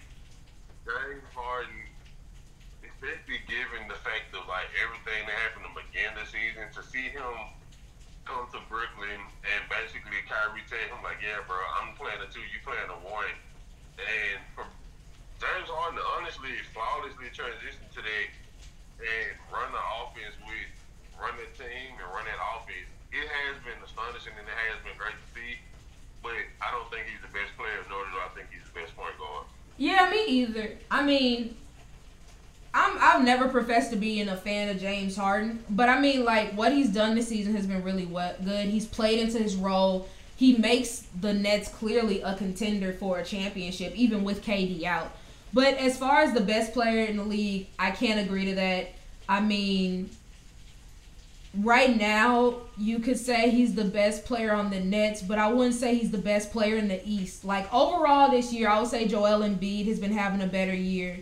James 0.89 1.29
Harden, 1.37 1.87
especially 2.83 3.45
given 3.47 3.87
the 3.87 4.01
fact 4.01 4.35
of 4.35 4.49
like 4.51 4.75
everything 4.81 5.29
that 5.29 5.37
happened 5.47 5.71
to 5.71 5.75
begin 5.77 6.11
the 6.17 6.27
season, 6.27 6.67
to 6.73 6.83
see 6.83 7.13
him 7.13 7.37
come 8.27 8.51
to 8.51 8.59
Brooklyn 8.67 9.23
and 9.45 9.61
basically 9.71 10.25
Kyrie 10.27 10.67
tell 10.67 10.83
him 10.89 11.05
like, 11.05 11.23
yeah, 11.23 11.45
bro, 11.47 11.63
I'm 11.79 11.95
playing 11.95 12.19
a 12.25 12.27
two, 12.27 12.43
you 12.43 12.59
playing 12.67 12.91
a 12.91 12.99
one, 13.07 13.31
and 14.03 14.41
for 14.57 14.67
James 15.37 15.69
Harden 15.69 16.01
to 16.01 16.05
honestly 16.17 16.57
flawlessly 16.73 17.29
transition 17.29 17.85
to 17.93 18.01
that 18.01 18.29
and 19.05 19.37
run 19.53 19.69
the 19.69 19.85
offense 20.01 20.33
with 20.41 20.73
run 21.21 21.37
the 21.37 21.49
team 21.61 21.93
and 22.01 22.09
run 22.09 22.25
that 22.25 22.41
offense, 22.57 22.89
it 23.13 23.29
has 23.29 23.61
been 23.61 23.77
astonishing 23.85 24.33
and 24.37 24.49
it 24.49 24.59
has 24.73 24.81
been 24.81 24.97
great 24.97 25.13
to 25.13 25.29
see. 25.37 25.61
But 26.25 26.41
I 26.65 26.73
don't 26.73 26.89
think 26.89 27.09
he's 27.09 27.21
the 27.21 27.33
best 27.37 27.53
player, 27.61 27.85
nor 27.93 28.05
do 28.09 28.17
I 28.17 28.33
think 28.33 28.49
he's 28.49 28.65
the 28.65 28.77
best 28.81 28.97
point 28.97 29.13
guard. 29.21 29.45
Yeah, 29.77 30.09
me 30.09 30.25
either. 30.25 30.81
I 30.91 31.05
mean, 31.05 31.57
I'm 32.73 32.97
I've 32.97 33.16
never 33.27 33.49
professed 33.49 33.91
to 33.91 33.97
being 33.97 34.29
a 34.29 34.37
fan 34.37 34.71
of 34.71 34.81
James 34.81 35.17
Harden, 35.17 35.63
but 35.69 35.91
I 35.91 36.01
mean 36.01 36.25
like 36.25 36.53
what 36.53 36.73
he's 36.73 36.89
done 36.89 37.15
this 37.15 37.29
season 37.29 37.55
has 37.55 37.67
been 37.67 37.83
really 37.83 38.07
what 38.07 38.43
good. 38.45 38.67
He's 38.69 38.87
played 38.87 39.19
into 39.19 39.39
his 39.39 39.57
role. 39.57 40.09
He 40.37 40.57
makes 40.57 41.05
the 41.21 41.35
Nets 41.35 41.69
clearly 41.69 42.23
a 42.23 42.35
contender 42.35 42.93
for 42.95 43.19
a 43.19 43.25
championship, 43.25 43.95
even 43.95 44.25
with 44.25 44.45
KD 44.45 44.85
out. 44.85 45.15
But 45.53 45.75
as 45.79 45.99
far 45.99 46.21
as 46.21 46.33
the 46.33 46.41
best 46.41 46.73
player 46.73 47.05
in 47.05 47.17
the 47.17 47.25
league, 47.25 47.69
I 47.79 47.91
can't 47.91 48.21
agree 48.21 48.47
to 48.47 48.55
that. 48.55 48.89
I 49.29 49.41
mean, 49.41 50.11
right 51.55 51.97
now 51.97 52.57
you 52.77 52.99
could 52.99 53.19
say 53.19 53.51
he's 53.51 53.75
the 53.75 53.85
best 53.85 54.25
player 54.25 54.53
on 54.53 54.71
the 54.71 54.81
Nets, 54.81 55.23
but 55.23 55.39
I 55.39 55.53
wouldn't 55.53 55.75
say 55.75 55.97
he's 55.97 56.11
the 56.11 56.19
best 56.19 56.53
player 56.53 56.77
in 56.77 56.89
the 56.89 57.01
East. 57.09 57.45
Like 57.45 57.73
overall 57.73 58.31
this 58.31 58.53
year, 58.53 58.69
I 58.69 58.79
would 58.79 58.89
say 58.89 59.09
Joel 59.09 59.41
Embiid 59.41 59.87
has 59.87 59.99
been 59.99 60.13
having 60.13 60.43
a 60.43 60.47
better 60.47 60.75
year. 60.75 61.19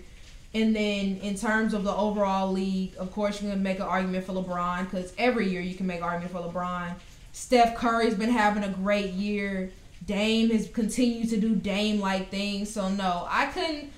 And 0.55 0.75
then 0.75 1.19
in 1.19 1.35
terms 1.35 1.75
of 1.75 1.85
the 1.85 1.95
overall 1.95 2.53
league, 2.53 2.95
of 2.99 3.11
course 3.13 3.43
you're 3.43 3.51
gonna 3.51 3.63
make 3.63 3.79
an 3.79 3.83
argument 3.83 4.25
for 4.25 4.33
LeBron 4.33 4.85
because 4.85 5.13
every 5.19 5.49
year 5.49 5.61
you 5.61 5.75
can 5.75 5.87
make 5.87 5.99
an 5.99 6.05
argument 6.05 6.33
for 6.33 6.41
LeBron. 6.41 6.95
Steph 7.33 7.77
Curry's 7.77 8.15
been 8.15 8.31
having 8.31 8.63
a 8.63 8.69
great 8.69 9.13
year. 9.13 9.73
Dame 10.07 10.51
has 10.51 10.69
continued 10.69 11.31
to 11.31 11.41
do 11.41 11.57
Dame 11.57 11.99
like 11.99 12.31
things. 12.31 12.73
So 12.73 12.89
no, 12.89 13.27
I 13.29 13.47
couldn't. 13.47 13.93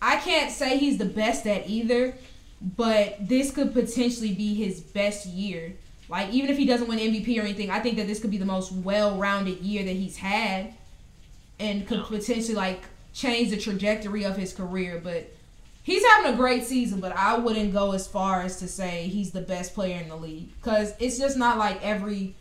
I 0.00 0.16
can't 0.16 0.50
say 0.50 0.78
he's 0.78 0.96
the 0.96 1.04
best 1.04 1.46
at 1.46 1.68
either 1.68 2.14
but 2.60 3.16
this 3.20 3.50
could 3.50 3.72
potentially 3.72 4.34
be 4.34 4.54
his 4.54 4.80
best 4.80 5.26
year. 5.26 5.74
Like 6.08 6.30
even 6.30 6.50
if 6.50 6.58
he 6.58 6.66
doesn't 6.66 6.88
win 6.88 6.98
MVP 6.98 7.38
or 7.38 7.42
anything, 7.42 7.70
I 7.70 7.80
think 7.80 7.96
that 7.96 8.06
this 8.06 8.20
could 8.20 8.30
be 8.30 8.38
the 8.38 8.44
most 8.44 8.72
well-rounded 8.72 9.60
year 9.60 9.84
that 9.84 9.92
he's 9.92 10.16
had, 10.16 10.74
and 11.58 11.86
could 11.86 12.04
potentially 12.04 12.54
like 12.54 12.82
change 13.12 13.50
the 13.50 13.56
trajectory 13.56 14.24
of 14.24 14.36
his 14.36 14.52
career. 14.52 15.00
But 15.02 15.32
he's 15.82 16.04
having 16.04 16.34
a 16.34 16.36
great 16.36 16.64
season, 16.64 17.00
but 17.00 17.16
I 17.16 17.38
wouldn't 17.38 17.72
go 17.72 17.92
as 17.92 18.06
far 18.06 18.42
as 18.42 18.58
to 18.58 18.68
say 18.68 19.08
he's 19.08 19.30
the 19.30 19.40
best 19.40 19.74
player 19.74 20.00
in 20.00 20.08
the 20.08 20.16
league 20.16 20.48
because 20.60 20.94
it's 20.98 21.18
just 21.18 21.36
not 21.36 21.58
like 21.58 21.82
every. 21.82 22.34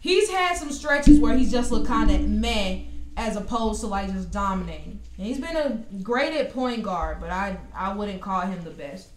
He's 0.00 0.30
had 0.30 0.56
some 0.56 0.70
stretches 0.70 1.20
where 1.20 1.36
he's 1.36 1.50
just 1.50 1.70
looked 1.70 1.86
kind 1.86 2.10
of 2.10 2.26
meh 2.26 2.82
as 3.16 3.36
opposed 3.36 3.80
to 3.82 3.86
like 3.86 4.10
just 4.12 4.30
dominating. 4.30 5.00
And 5.18 5.26
he's 5.26 5.38
been 5.38 5.56
a 5.56 5.84
great 6.02 6.32
at 6.32 6.52
point 6.52 6.82
guard, 6.82 7.18
but 7.20 7.30
I 7.30 7.58
I 7.74 7.92
wouldn't 7.92 8.20
call 8.20 8.42
him 8.42 8.62
the 8.64 8.70
best. 8.70 9.08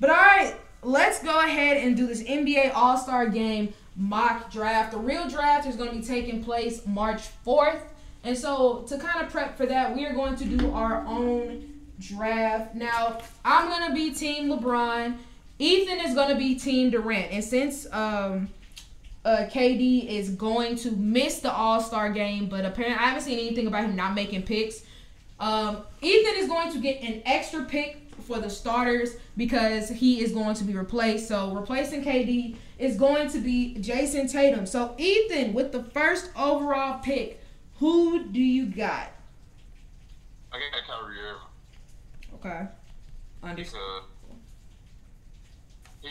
But 0.00 0.10
all 0.10 0.16
right, 0.16 0.56
let's 0.82 1.22
go 1.22 1.38
ahead 1.40 1.76
and 1.76 1.96
do 1.96 2.06
this 2.06 2.22
NBA 2.22 2.72
All 2.74 2.96
Star 2.96 3.28
Game 3.28 3.72
mock 3.96 4.50
draft. 4.50 4.92
The 4.92 4.98
real 4.98 5.28
draft 5.28 5.66
is 5.68 5.76
going 5.76 5.90
to 5.90 5.96
be 5.96 6.02
taking 6.02 6.42
place 6.42 6.84
March 6.86 7.22
4th. 7.46 7.82
And 8.24 8.36
so, 8.36 8.84
to 8.88 8.98
kind 8.98 9.24
of 9.24 9.32
prep 9.32 9.56
for 9.56 9.66
that, 9.66 9.94
we 9.94 10.04
are 10.04 10.14
going 10.14 10.36
to 10.36 10.44
do 10.44 10.70
our 10.72 11.04
own 11.06 11.71
draft. 12.02 12.74
Now, 12.74 13.18
I'm 13.44 13.68
going 13.68 13.88
to 13.88 13.94
be 13.94 14.14
Team 14.14 14.48
LeBron. 14.48 15.16
Ethan 15.58 16.00
is 16.00 16.14
going 16.14 16.28
to 16.28 16.34
be 16.34 16.54
Team 16.56 16.90
Durant. 16.90 17.30
And 17.32 17.44
since 17.44 17.86
um, 17.92 18.48
uh, 19.24 19.46
KD 19.50 20.08
is 20.08 20.30
going 20.30 20.76
to 20.76 20.90
miss 20.92 21.40
the 21.40 21.52
All 21.52 21.80
Star 21.80 22.10
game, 22.10 22.46
but 22.46 22.64
apparently 22.64 22.98
I 22.98 23.08
haven't 23.08 23.22
seen 23.22 23.38
anything 23.38 23.66
about 23.66 23.84
him 23.84 23.96
not 23.96 24.14
making 24.14 24.42
picks. 24.42 24.82
Um, 25.38 25.78
Ethan 26.00 26.36
is 26.36 26.48
going 26.48 26.72
to 26.72 26.78
get 26.78 27.02
an 27.02 27.22
extra 27.24 27.64
pick 27.64 27.98
for 28.22 28.38
the 28.38 28.50
starters 28.50 29.16
because 29.36 29.88
he 29.88 30.20
is 30.20 30.32
going 30.32 30.54
to 30.54 30.64
be 30.64 30.74
replaced. 30.74 31.28
So 31.28 31.54
replacing 31.54 32.04
KD 32.04 32.56
is 32.78 32.96
going 32.96 33.28
to 33.30 33.38
be 33.38 33.76
Jayson 33.80 34.30
Tatum. 34.30 34.66
So 34.66 34.94
Ethan, 34.98 35.52
with 35.52 35.72
the 35.72 35.82
first 35.82 36.30
overall 36.36 37.00
pick, 37.00 37.40
who 37.78 38.24
do 38.24 38.40
you 38.40 38.66
got? 38.66 39.10
I 40.52 40.58
got 40.58 40.86
Kyrie 40.86 41.18
Irving. 41.18 41.51
Okay. 42.42 42.66
Understood. 43.46 44.02
He, 46.02 46.10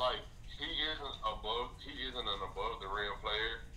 like, 0.00 0.24
he 0.56 0.64
isn't 0.64 1.16
above, 1.20 1.76
he 1.84 1.92
isn't 2.08 2.24
an 2.24 2.40
above 2.48 2.80
the 2.80 2.88
rim 2.88 3.12
player, 3.20 3.68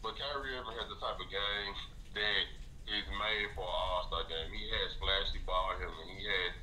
but 0.00 0.16
Kyrie 0.16 0.56
Irving 0.56 0.80
has 0.80 0.88
the 0.88 0.96
type 0.96 1.20
of 1.20 1.28
game 1.28 1.74
that 2.16 2.44
is 2.88 3.04
made 3.20 3.52
for 3.52 3.68
an 3.68 3.76
All 3.84 4.08
Star 4.08 4.24
game. 4.32 4.48
He 4.48 4.64
has 4.72 4.96
flashy 4.96 5.44
ball 5.44 5.76
handling. 5.76 6.08
He 6.16 6.24
has 6.24 6.56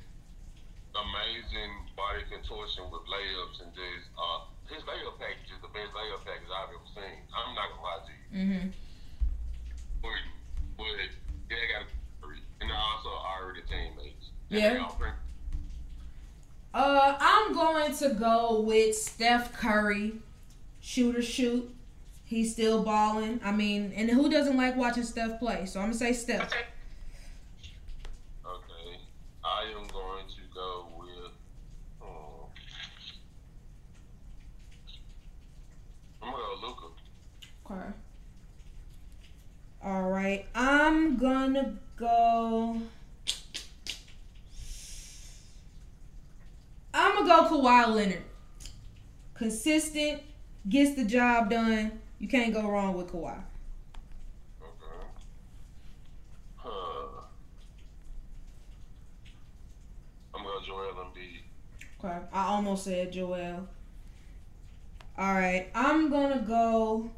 amazing 0.90 1.94
body 1.94 2.26
contortion 2.26 2.90
with 2.90 3.06
layups 3.06 3.62
and 3.62 3.70
just 3.78 4.10
uh, 4.18 4.42
his 4.66 4.82
layup 4.90 5.22
package 5.22 5.54
is 5.54 5.62
the 5.62 5.70
best 5.70 5.94
layup 5.94 6.26
package 6.26 6.50
I've 6.50 6.74
ever 6.74 6.90
seen. 6.98 7.22
I'm 7.30 7.54
not 7.54 7.70
gonna 7.70 7.86
lie 7.86 8.02
to 8.02 8.10
you. 8.10 8.26
Mm-hmm. 8.34 8.66
But, 10.02 10.18
but 10.74 10.98
they 11.46 11.62
got 11.70 11.86
and 12.60 12.70
also 12.72 13.10
already 13.10 13.62
teammates. 13.70 14.17
Yeah. 14.48 14.88
Uh, 16.72 17.16
I'm 17.18 17.54
going 17.54 17.94
to 17.96 18.10
go 18.10 18.60
with 18.60 18.96
Steph 18.96 19.52
Curry, 19.52 20.14
shooter 20.80 21.22
shoot. 21.22 21.74
He's 22.24 22.52
still 22.52 22.82
balling. 22.82 23.40
I 23.42 23.52
mean, 23.52 23.92
and 23.96 24.10
who 24.10 24.30
doesn't 24.30 24.56
like 24.56 24.76
watching 24.76 25.02
Steph 25.02 25.38
play? 25.38 25.64
So 25.64 25.80
I'm 25.80 25.86
gonna 25.86 25.98
say 25.98 26.12
Steph. 26.12 26.52
Okay, 28.44 28.98
I 29.42 29.64
am 29.74 29.86
going 29.88 30.26
to 30.26 30.54
go 30.54 30.86
with. 30.98 31.32
Um, 32.02 32.50
I'm 36.22 36.32
gonna 36.32 36.42
go 36.60 36.66
Luka. 36.66 36.86
Okay. 37.70 37.94
All 39.82 40.10
right, 40.10 40.46
I'm 40.54 41.16
gonna 41.16 41.76
go. 41.96 42.78
I'm 46.98 47.26
gonna 47.26 47.48
go 47.48 47.62
Kawhi 47.62 47.94
Leonard. 47.94 48.22
Consistent, 49.34 50.20
gets 50.68 50.94
the 50.94 51.04
job 51.04 51.48
done. 51.50 52.00
You 52.18 52.26
can't 52.26 52.52
go 52.52 52.68
wrong 52.68 52.94
with 52.96 53.12
Kawhi. 53.12 53.40
Okay. 54.60 55.06
Huh. 56.56 57.22
I'm 60.34 60.42
going 60.42 60.60
to 60.60 60.66
Joel 60.66 60.92
Embiid. 60.94 62.04
Okay. 62.04 62.26
I 62.32 62.46
almost 62.46 62.84
said 62.84 63.12
Joel. 63.12 63.68
All 65.16 65.34
right. 65.34 65.68
I'm 65.74 66.10
gonna 66.10 66.44
go. 66.46 67.10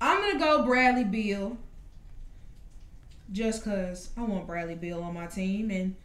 I'm 0.00 0.20
gonna 0.20 0.38
go 0.38 0.64
Bradley 0.64 1.04
Beal. 1.04 1.58
Just 3.32 3.64
cause 3.64 4.10
I 4.16 4.22
want 4.22 4.46
Bradley 4.46 4.76
Beal 4.76 5.02
on 5.02 5.14
my 5.14 5.26
team 5.26 5.72
and 5.72 5.96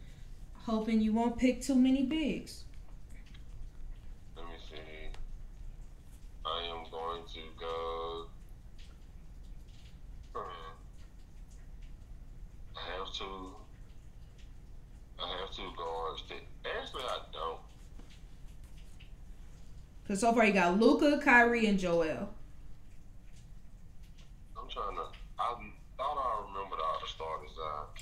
hoping 0.54 1.00
you 1.00 1.12
won't 1.12 1.38
pick 1.38 1.62
too 1.62 1.76
many 1.76 2.02
bigs. 2.02 2.64
Let 4.36 4.46
me 4.46 4.52
see. 4.68 4.76
I 6.44 6.64
am 6.70 6.90
going 6.90 7.22
to 7.34 7.40
go. 7.58 8.26
Hmm. 10.34 10.72
I 12.76 12.98
have 12.98 13.12
to. 13.14 13.24
I 15.20 15.38
have 15.40 15.50
to 15.54 15.62
go 15.76 15.82
on 15.82 16.18
stick. 16.18 16.44
Actually, 16.64 17.04
I 17.04 17.18
don't. 17.32 17.60
Cause 20.08 20.20
so 20.20 20.32
far 20.32 20.44
you 20.44 20.52
got 20.52 20.78
Luka, 20.78 21.20
Kyrie, 21.22 21.66
and 21.66 21.78
Joel. 21.78 22.28
I'm 24.58 24.68
trying 24.68 24.96
to. 24.96 25.02
I'm. 25.38 25.72
I 25.98 26.44
remembered 26.48 26.80
all 26.80 26.98
the 27.00 27.08
starters. 27.08 27.52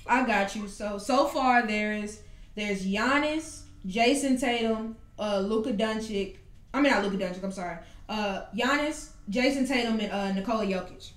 I 0.07 0.25
got 0.25 0.55
you. 0.55 0.67
So 0.67 0.97
so 0.97 1.27
far 1.27 1.65
there's 1.65 2.21
there's 2.55 2.85
Giannis, 2.85 3.61
Jayson 3.87 4.39
Tatum, 4.39 4.95
uh, 5.19 5.39
Luka 5.39 5.73
Doncic. 5.73 6.37
I 6.73 6.81
mean 6.81 6.91
not 6.91 7.03
Luka 7.03 7.17
Doncic. 7.17 7.43
I'm 7.43 7.51
sorry. 7.51 7.77
Uh, 8.09 8.43
Giannis, 8.55 9.09
Jayson 9.29 9.67
Tatum, 9.67 9.99
and 9.99 10.11
uh, 10.11 10.31
Nikola 10.33 10.65
Jokic. 10.65 11.11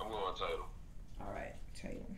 I'm 0.00 0.08
going 0.08 0.34
Tatum. 0.34 0.64
All 1.20 1.32
right, 1.32 1.54
Tatum. 1.74 2.16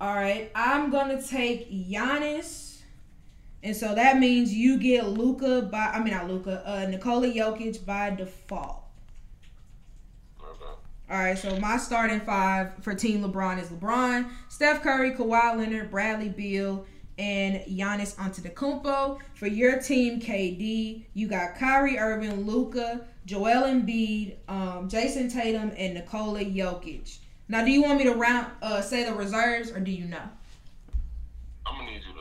All 0.00 0.14
right, 0.14 0.50
I'm 0.54 0.90
gonna 0.90 1.20
take 1.22 1.70
Giannis, 1.70 2.65
and 3.66 3.74
so 3.76 3.96
that 3.96 4.20
means 4.20 4.54
you 4.54 4.78
get 4.78 5.08
Luka 5.08 5.62
by. 5.62 5.90
I 5.92 5.98
mean 6.02 6.14
not 6.14 6.28
Luka, 6.28 6.62
uh, 6.64 6.86
Nikola 6.86 7.26
Jokic 7.26 7.84
by 7.84 8.10
default. 8.10 8.84
All 11.08 11.18
right, 11.18 11.38
so 11.38 11.56
my 11.60 11.76
starting 11.76 12.20
five 12.20 12.72
for 12.80 12.94
Team 12.94 13.22
LeBron 13.22 13.60
is 13.62 13.68
LeBron, 13.68 14.28
Steph 14.48 14.82
Curry, 14.82 15.12
Kawhi 15.12 15.56
Leonard, 15.56 15.90
Bradley 15.90 16.28
Beal, 16.28 16.84
and 17.18 17.60
Giannis 17.66 18.16
Antetokounmpo. 18.16 19.20
For 19.34 19.46
your 19.46 19.80
team, 19.80 20.20
KD, 20.20 21.04
you 21.14 21.28
got 21.28 21.56
Kyrie 21.56 21.98
Irving, 21.98 22.44
Luka, 22.44 23.06
Joel 23.24 23.62
Embiid, 23.62 24.36
um, 24.48 24.88
Jayson 24.88 25.32
Tatum, 25.32 25.72
and 25.76 25.94
Nikola 25.94 26.44
Jokic. 26.44 27.18
Now, 27.48 27.64
do 27.64 27.70
you 27.70 27.82
want 27.82 27.98
me 27.98 28.04
to 28.04 28.14
round 28.14 28.48
uh, 28.62 28.80
say 28.80 29.04
the 29.04 29.14
reserves, 29.14 29.70
or 29.70 29.80
do 29.80 29.92
you 29.92 30.06
know? 30.06 30.28
I'm 31.64 31.78
gonna 31.78 31.90
need 31.90 31.94
you 31.96 32.00
to 32.00 32.06
say 32.06 32.14
them. 32.14 32.15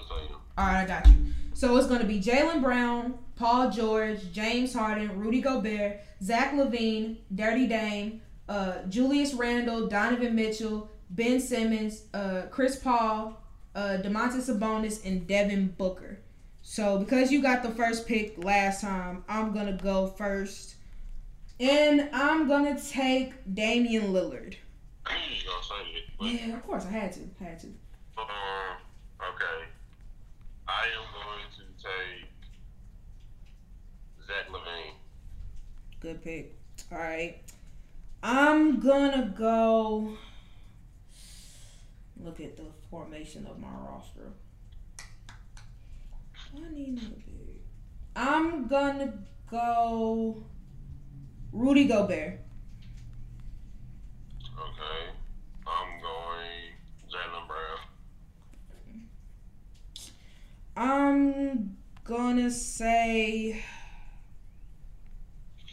All 0.57 0.65
right, 0.65 0.83
I 0.83 0.85
got 0.85 1.07
you. 1.07 1.15
So 1.53 1.75
it's 1.77 1.87
going 1.87 2.01
to 2.01 2.07
be 2.07 2.19
Jaylen 2.21 2.61
Brown, 2.61 3.17
Paul 3.35 3.69
George, 3.71 4.31
James 4.31 4.73
Harden, 4.73 5.19
Rudy 5.19 5.41
Gobert, 5.41 5.99
Zach 6.21 6.53
LaVine, 6.53 7.17
Dirty 7.33 7.67
Dame, 7.67 8.21
uh, 8.47 8.83
Julius 8.89 9.33
Randle, 9.33 9.87
Donovan 9.87 10.35
Mitchell, 10.35 10.89
Ben 11.09 11.39
Simmons, 11.39 12.03
uh, 12.13 12.43
Chris 12.51 12.77
Paul, 12.77 13.41
uh, 13.73 13.97
Domantas 14.01 14.49
Sabonis, 14.49 15.05
and 15.05 15.27
Devin 15.27 15.75
Booker. 15.77 16.19
So 16.61 16.97
because 16.97 17.31
you 17.31 17.41
got 17.41 17.61
the 17.63 17.71
first 17.71 18.07
pick 18.07 18.43
last 18.43 18.81
time, 18.81 19.23
I'm 19.29 19.53
gonna 19.53 19.77
go 19.77 20.07
first, 20.07 20.75
and 21.59 22.09
I'm 22.11 22.47
gonna 22.47 22.79
take 22.79 23.33
Damian 23.53 24.13
Lillard. 24.13 24.55
I 25.05 25.13
knew 25.15 25.35
you 25.35 25.43
gonna 25.45 25.63
say 25.63 26.35
it. 26.39 26.49
Yeah, 26.49 26.55
of 26.55 26.63
course 26.65 26.85
I 26.85 26.91
had 26.91 27.11
to, 27.13 27.19
had 27.39 27.59
to. 27.59 27.67
um, 28.17 28.25
okay. 29.21 29.69
I 30.67 30.85
am 30.97 31.05
going 31.13 31.47
to 31.57 31.63
take 31.83 32.29
Zach 34.25 34.49
LaVine. 34.49 34.95
Good 35.99 36.23
pick. 36.23 36.57
All 36.91 36.97
right. 36.97 37.37
I'm 38.23 38.79
gonna 38.79 39.33
go 39.37 40.17
look 42.19 42.39
at 42.39 42.57
the 42.57 42.65
formation 42.89 43.45
of 43.45 43.59
my 43.59 43.67
roster. 43.87 44.31
I 46.55 46.73
need 46.73 46.87
another 46.89 47.15
pick. 47.17 47.61
I'm 48.15 48.67
gonna 48.67 49.13
go 49.49 50.43
Rudy 51.51 51.85
Gobert. 51.85 52.39
Okay. 54.57 55.11
I'm 55.67 56.01
going 56.01 56.73
Jaylen 57.09 57.47
Brown. 57.47 57.79
I'm 60.75 61.77
gonna 62.03 62.51
say 62.51 63.63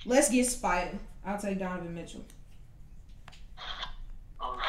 let's 0.04 0.30
get 0.30 0.46
Spider. 0.46 0.98
I'll 1.24 1.38
take 1.38 1.58
Donovan 1.58 1.94
Mitchell. 1.94 2.24
Okay. 4.40 4.62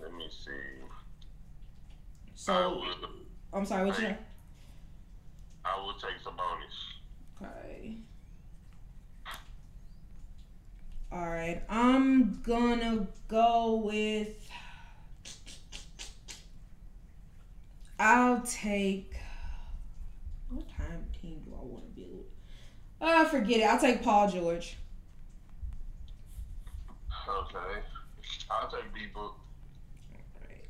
Let 0.00 0.12
me 0.12 0.28
see. 0.30 0.50
So 2.34 2.78
would, 2.80 3.10
I'm 3.52 3.64
sorry, 3.64 3.86
what 3.86 3.98
you 3.98 4.08
know? 4.08 4.16
I 5.64 5.80
will 5.80 5.94
take 5.94 6.22
Sabonis. 6.22 6.94
Okay. 7.42 7.96
All 11.10 11.28
right. 11.30 11.62
I'm 11.68 12.42
gonna 12.42 13.06
go 13.28 13.76
with. 13.76 14.50
I'll 17.98 18.40
take. 18.42 19.14
What 20.50 20.68
time 20.68 21.06
team 21.20 21.42
do 21.44 21.52
I 21.54 21.64
want 21.64 21.84
to 21.94 22.00
build? 22.00 22.24
Uh, 23.00 23.24
forget 23.24 23.60
it. 23.60 23.64
I'll 23.64 23.78
take 23.78 24.02
Paul 24.02 24.30
George. 24.30 24.76
Okay. 27.28 27.80
I'll 28.50 28.68
take 28.68 28.94
D 28.94 29.00
Book. 29.14 29.36
Alright. 30.36 30.68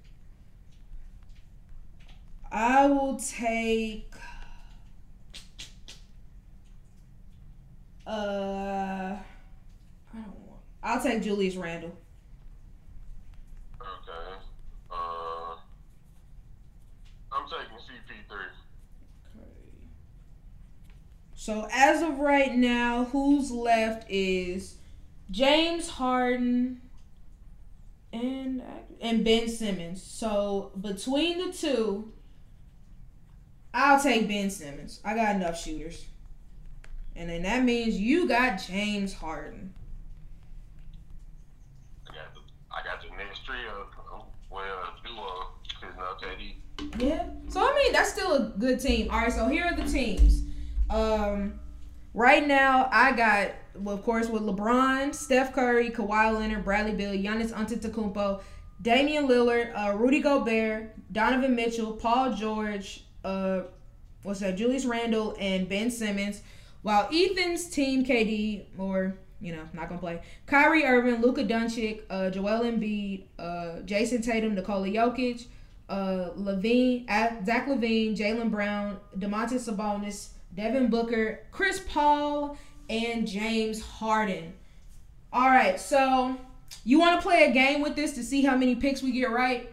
I 2.53 2.87
will 2.87 3.17
take. 3.17 4.13
Uh, 8.07 8.11
I 8.11 9.23
don't 10.13 10.39
want. 10.41 10.61
I'll 10.83 11.03
take 11.03 11.23
Julius 11.23 11.57
Randle. 11.57 11.97
Okay. 13.81 14.37
Uh, 14.91 15.57
I'm 17.33 17.47
taking 17.49 17.79
CP3. 17.79 18.31
Okay. 18.31 19.49
So 21.45 21.69
as 21.71 22.01
of 22.01 22.21
right 22.21 22.55
now, 22.55 23.05
who's 23.05 23.51
left 23.51 24.11
is 24.11 24.77
James 25.31 25.91
Harden 25.91 26.81
and 28.15 28.63
and 28.99 29.23
Ben 29.23 29.51
Simmons. 29.51 30.03
So 30.03 30.73
between 30.81 31.37
the 31.37 31.53
two, 31.53 32.15
I'll 33.75 34.03
take 34.03 34.27
Ben 34.27 34.49
Simmons. 34.49 35.01
I 35.05 35.15
got 35.15 35.37
enough 35.37 35.63
shooters. 35.63 36.07
And 37.15 37.29
then 37.29 37.43
that 37.43 37.63
means 37.63 38.01
you 38.01 38.27
got 38.27 38.57
James 38.57 39.13
Harden. 39.13 39.75
I 42.09 42.15
got 42.15 42.33
the 42.33 42.41
I 42.75 42.83
got 42.85 43.03
the 43.03 43.15
next 43.23 43.45
trio. 43.45 43.89
Well, 44.51 44.95
duo. 45.05 45.49
Cause 45.79 45.93
no 45.99 46.27
KD. 46.27 46.55
Yeah. 46.99 47.27
So 47.51 47.61
I 47.61 47.75
mean, 47.75 47.93
that's 47.93 48.13
still 48.13 48.33
a 48.33 48.41
good 48.59 48.81
team. 48.81 49.11
All 49.11 49.19
right. 49.19 49.31
So 49.31 49.47
here 49.49 49.67
are 49.67 49.77
the 49.77 49.85
teams. 49.85 50.44
Um, 50.91 51.61
right 52.13 52.47
now 52.47 52.89
I 52.93 53.13
got, 53.13 53.53
well, 53.75 53.95
of 53.95 54.03
course, 54.03 54.29
with 54.29 54.43
LeBron, 54.43 55.15
Steph 55.15 55.53
Curry, 55.53 55.91
Kawhi 55.91 56.39
Leonard, 56.39 56.65
Bradley 56.65 56.95
Beal, 56.95 57.13
Giannis 57.13 57.53
Antetokounmpo, 57.53 58.43
Damian 58.83 59.27
Lillard, 59.27 59.73
uh, 59.75 59.97
Rudy 59.97 60.21
Gobert, 60.21 60.95
Donovan 61.13 61.55
Mitchell, 61.55 61.93
Paul 61.93 62.35
George, 62.35 63.05
uh, 63.25 63.63
what's 64.23 64.41
that? 64.41 64.57
Julius 64.57 64.85
Randle 64.85 65.37
and 65.39 65.69
Ben 65.69 65.91
Simmons. 65.91 66.43
While 66.83 67.09
Ethan's 67.13 67.71
team, 67.71 68.05
KD, 68.05 68.67
or 68.77 69.17
you 69.41 69.55
know, 69.55 69.63
not 69.73 69.89
gonna 69.89 70.01
play. 70.01 70.21
Kyrie 70.47 70.85
Irving, 70.85 71.21
Luka 71.21 71.45
Doncic, 71.45 72.03
uh, 72.09 72.31
Joel 72.31 72.65
Embiid, 72.65 73.25
uh, 73.39 73.83
Jayson 73.85 74.23
Tatum, 74.23 74.55
Nikola 74.55 74.89
Jokic, 74.89 75.47
uh, 75.89 76.31
LaVine, 76.37 77.05
uh, 77.11 77.45
Zach 77.45 77.67
LaVine, 77.67 78.17
Jaylen 78.17 78.51
Brown, 78.51 78.99
Domantas 79.19 79.69
Sabonis, 79.69 80.31
Devin 80.55 80.89
Booker, 80.89 81.41
Chris 81.51 81.81
Paul, 81.89 82.57
and 82.89 83.27
James 83.27 83.83
Harden. 83.83 84.55
All 85.33 85.49
right, 85.49 85.81
so 85.81 86.37
you 86.85 86.99
want 86.99 87.21
to 87.21 87.27
play 87.27 87.45
a 87.45 87.53
game 87.53 87.83
with 87.83 87.97
this 87.97 88.13
to 88.13 88.23
see 88.23 88.43
how 88.43 88.57
many 88.57 88.75
picks 88.77 89.03
we 89.03 89.13
get 89.13 89.31
right? 89.31 89.71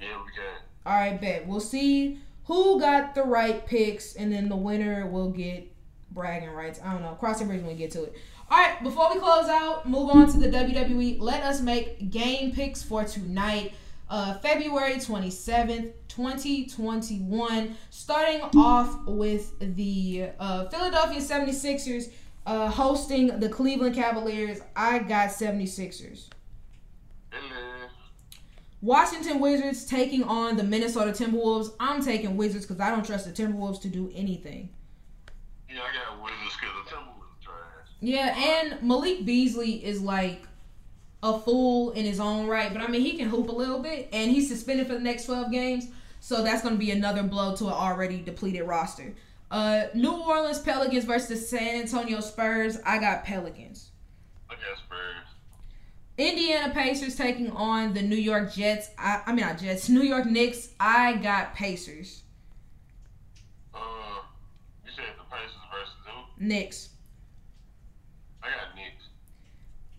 Yeah, 0.00 0.18
we 0.24 0.32
can. 0.32 0.62
All 0.84 0.94
right, 0.94 1.20
bet. 1.20 1.46
We'll 1.46 1.60
see 1.60 2.18
who 2.44 2.80
got 2.80 3.14
the 3.14 3.22
right 3.22 3.66
picks, 3.66 4.14
and 4.14 4.32
then 4.32 4.48
the 4.48 4.56
winner 4.56 5.06
will 5.06 5.30
get 5.30 5.72
bragging 6.10 6.50
rights. 6.50 6.80
I 6.84 6.92
don't 6.92 7.02
know. 7.02 7.14
Cross 7.14 7.40
the 7.40 7.46
bridge 7.46 7.60
when 7.60 7.70
we 7.70 7.74
get 7.74 7.90
to 7.92 8.04
it. 8.04 8.14
All 8.50 8.58
right, 8.58 8.82
before 8.82 9.12
we 9.12 9.18
close 9.18 9.48
out, 9.48 9.88
move 9.88 10.10
on 10.10 10.30
to 10.32 10.38
the 10.38 10.48
WWE. 10.48 11.20
Let 11.20 11.42
us 11.42 11.62
make 11.62 12.10
game 12.10 12.52
picks 12.52 12.82
for 12.82 13.04
tonight, 13.04 13.72
uh, 14.12 14.34
February 14.34 14.96
27th, 14.96 15.90
2021. 16.08 17.76
Starting 17.88 18.42
off 18.54 19.06
with 19.06 19.58
the 19.76 20.28
uh, 20.38 20.66
Philadelphia 20.66 21.18
76ers 21.18 22.12
uh, 22.44 22.68
hosting 22.68 23.40
the 23.40 23.48
Cleveland 23.48 23.94
Cavaliers. 23.94 24.60
I 24.76 24.98
got 24.98 25.30
76ers. 25.30 26.28
Hello. 27.30 27.88
Washington 28.82 29.40
Wizards 29.40 29.86
taking 29.86 30.24
on 30.24 30.56
the 30.58 30.64
Minnesota 30.64 31.12
Timberwolves. 31.12 31.72
I'm 31.80 32.04
taking 32.04 32.36
Wizards 32.36 32.66
because 32.66 32.80
I 32.80 32.90
don't 32.90 33.06
trust 33.06 33.24
the 33.24 33.32
Timberwolves 33.32 33.80
to 33.80 33.88
do 33.88 34.12
anything. 34.14 34.68
Yeah, 35.70 35.80
I 35.80 36.14
got 36.14 36.22
Wizards 36.22 36.56
because 36.60 36.84
the 36.84 36.96
Timberwolves 36.96 37.42
trash. 37.42 37.88
Yeah, 38.00 38.36
and 38.36 38.82
Malik 38.86 39.24
Beasley 39.24 39.82
is 39.82 40.02
like 40.02 40.42
a 41.22 41.38
fool 41.38 41.92
in 41.92 42.04
his 42.04 42.18
own 42.18 42.46
right, 42.46 42.72
but 42.72 42.82
I 42.82 42.88
mean 42.88 43.02
he 43.02 43.16
can 43.16 43.28
hoop 43.28 43.48
a 43.48 43.52
little 43.52 43.78
bit, 43.78 44.08
and 44.12 44.30
he's 44.30 44.48
suspended 44.48 44.86
for 44.86 44.94
the 44.94 45.00
next 45.00 45.26
12 45.26 45.50
games, 45.52 45.88
so 46.20 46.42
that's 46.42 46.62
going 46.62 46.74
to 46.74 46.78
be 46.78 46.90
another 46.90 47.22
blow 47.22 47.54
to 47.56 47.66
an 47.66 47.72
already 47.72 48.20
depleted 48.20 48.66
roster. 48.66 49.14
Uh, 49.50 49.88
New 49.94 50.12
Orleans 50.12 50.58
Pelicans 50.58 51.04
versus 51.04 51.48
San 51.48 51.80
Antonio 51.80 52.20
Spurs. 52.20 52.78
I 52.86 52.98
got 52.98 53.24
Pelicans. 53.24 53.90
I 54.48 54.54
got 54.54 54.78
Spurs. 54.78 55.26
Indiana 56.18 56.72
Pacers 56.72 57.16
taking 57.16 57.50
on 57.50 57.94
the 57.94 58.02
New 58.02 58.16
York 58.16 58.52
Jets. 58.52 58.90
I, 58.98 59.22
I 59.26 59.32
mean, 59.32 59.44
not 59.44 59.58
Jets. 59.58 59.88
New 59.88 60.02
York 60.02 60.26
Knicks. 60.26 60.70
I 60.80 61.16
got 61.16 61.54
Pacers. 61.54 62.22
Uh, 63.74 63.78
you 64.84 64.90
said 64.94 65.04
the 65.18 65.24
Pacers 65.24 65.56
versus 65.70 65.94
who? 66.06 66.44
Knicks. 66.44 66.90
I 68.42 68.48
got. 68.48 68.71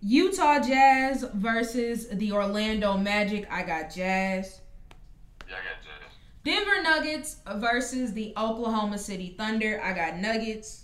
Utah 0.06 0.60
Jazz 0.60 1.24
versus 1.34 2.10
the 2.10 2.34
Orlando 2.34 2.98
Magic. 2.98 3.48
I 3.50 3.64
got 3.64 3.84
Jazz. 3.90 4.60
Yeah, 5.48 5.56
I 5.56 5.60
got 5.60 5.82
Jazz. 5.82 6.12
Denver 6.44 6.84
Nuggets 6.84 7.38
versus 7.56 8.12
the 8.12 8.34
Oklahoma 8.36 8.98
City 8.98 9.34
Thunder. 9.38 9.80
I 9.82 9.94
got 9.94 10.18
Nuggets. 10.18 10.84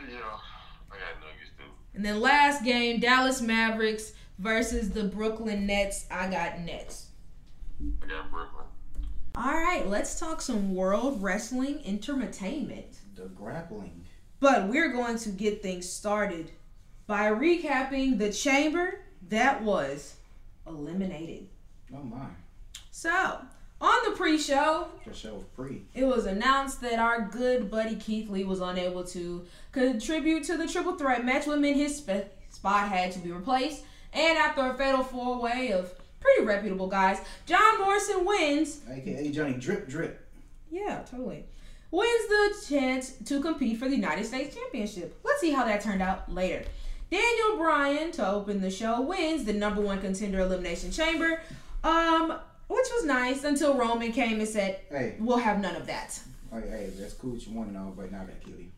Yeah, 0.00 0.06
I 0.06 0.96
got 0.96 1.20
Nuggets 1.20 1.52
too. 1.56 1.70
And 1.94 2.04
then 2.04 2.20
last 2.20 2.64
game, 2.64 2.98
Dallas 2.98 3.40
Mavericks 3.40 4.12
versus 4.40 4.90
the 4.90 5.04
Brooklyn 5.04 5.64
Nets. 5.64 6.06
I 6.10 6.28
got 6.28 6.58
Nets. 6.58 7.10
I 8.02 8.06
got 8.08 8.32
Brooklyn. 8.32 8.64
All 9.36 9.54
right, 9.54 9.86
let's 9.86 10.18
talk 10.18 10.40
some 10.40 10.74
World 10.74 11.22
Wrestling 11.22 11.82
Entertainment. 11.86 12.98
The 13.14 13.26
grappling. 13.26 14.06
But 14.40 14.66
we're 14.66 14.90
going 14.90 15.18
to 15.18 15.28
get 15.28 15.62
things 15.62 15.88
started 15.88 16.50
by 17.06 17.30
recapping 17.30 18.18
the 18.18 18.32
chamber 18.32 19.00
that 19.28 19.62
was 19.62 20.16
eliminated. 20.66 21.48
Oh 21.94 22.02
my. 22.02 22.26
So, 22.90 23.38
on 23.80 23.96
the 24.04 24.16
pre 24.16 24.38
show, 24.38 24.88
The 25.06 25.14
show 25.14 25.34
was 25.34 25.44
pre. 25.54 25.82
it 25.94 26.04
was 26.04 26.26
announced 26.26 26.80
that 26.80 26.98
our 26.98 27.22
good 27.22 27.70
buddy 27.70 27.96
Keith 27.96 28.28
Lee 28.28 28.44
was 28.44 28.60
unable 28.60 29.04
to 29.04 29.44
contribute 29.72 30.44
to 30.44 30.56
the 30.56 30.66
triple 30.66 30.96
threat 30.96 31.24
match, 31.24 31.46
which 31.46 31.58
meant 31.58 31.76
his 31.76 31.96
sp- 32.00 32.26
spot 32.50 32.88
had 32.88 33.12
to 33.12 33.18
be 33.18 33.30
replaced. 33.30 33.82
And 34.12 34.38
after 34.38 34.62
a 34.62 34.74
fatal 34.74 35.04
four 35.04 35.38
way 35.40 35.72
of 35.72 35.92
pretty 36.20 36.44
reputable 36.44 36.86
guys, 36.88 37.20
John 37.44 37.78
Morrison 37.80 38.24
wins 38.24 38.80
AKA 38.90 39.30
Johnny 39.30 39.52
Drip 39.54 39.86
Drip. 39.88 40.26
Yeah, 40.70 41.02
totally. 41.08 41.44
Wins 41.90 42.28
the 42.28 42.54
chance 42.68 43.12
to 43.26 43.40
compete 43.40 43.78
for 43.78 43.88
the 43.88 43.94
United 43.94 44.24
States 44.26 44.56
Championship. 44.56 45.18
Let's 45.24 45.40
see 45.40 45.52
how 45.52 45.64
that 45.66 45.82
turned 45.82 46.02
out 46.02 46.32
later. 46.32 46.64
Daniel 47.16 47.56
Bryan, 47.56 48.12
to 48.12 48.28
open 48.28 48.60
the 48.60 48.70
show, 48.70 49.00
wins 49.00 49.44
the 49.44 49.52
number 49.52 49.80
one 49.80 50.00
contender 50.00 50.40
elimination 50.40 50.90
chamber, 50.90 51.40
um, 51.82 52.38
which 52.68 52.86
was 52.94 53.04
nice 53.06 53.44
until 53.44 53.74
Roman 53.74 54.12
came 54.12 54.38
and 54.38 54.48
said, 54.48 54.80
Hey, 54.90 55.16
"We'll 55.18 55.38
have 55.38 55.60
none 55.60 55.76
of 55.76 55.86
that." 55.86 56.20
oh, 56.52 56.60
hey, 56.60 56.90
that's 56.98 57.14
cool 57.14 57.32
what 57.32 57.46
you 57.46 57.52
want 57.52 57.68
to 57.70 57.74
know, 57.74 57.92
but 57.96 58.10
now 58.12 58.22
I 58.22 58.24
gotta 58.24 58.40
kill 58.40 58.58
you. 58.58 58.70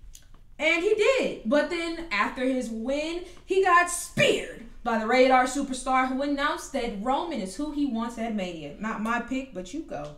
And 0.58 0.82
he 0.82 0.94
did. 0.94 1.42
But 1.46 1.70
then 1.70 2.06
after 2.10 2.44
his 2.44 2.68
win, 2.68 3.24
he 3.44 3.62
got 3.62 3.90
speared 3.90 4.64
by 4.82 4.98
the 4.98 5.06
Rated 5.06 5.30
R 5.30 5.44
superstar 5.44 6.08
who 6.08 6.22
announced 6.22 6.72
that 6.72 7.02
Roman 7.02 7.40
is 7.40 7.56
who 7.56 7.72
he 7.72 7.86
wants 7.86 8.18
at 8.18 8.34
Mania. 8.34 8.74
Not 8.78 9.02
my 9.02 9.20
pick, 9.20 9.54
but 9.54 9.72
you 9.72 9.82
go. 9.82 10.16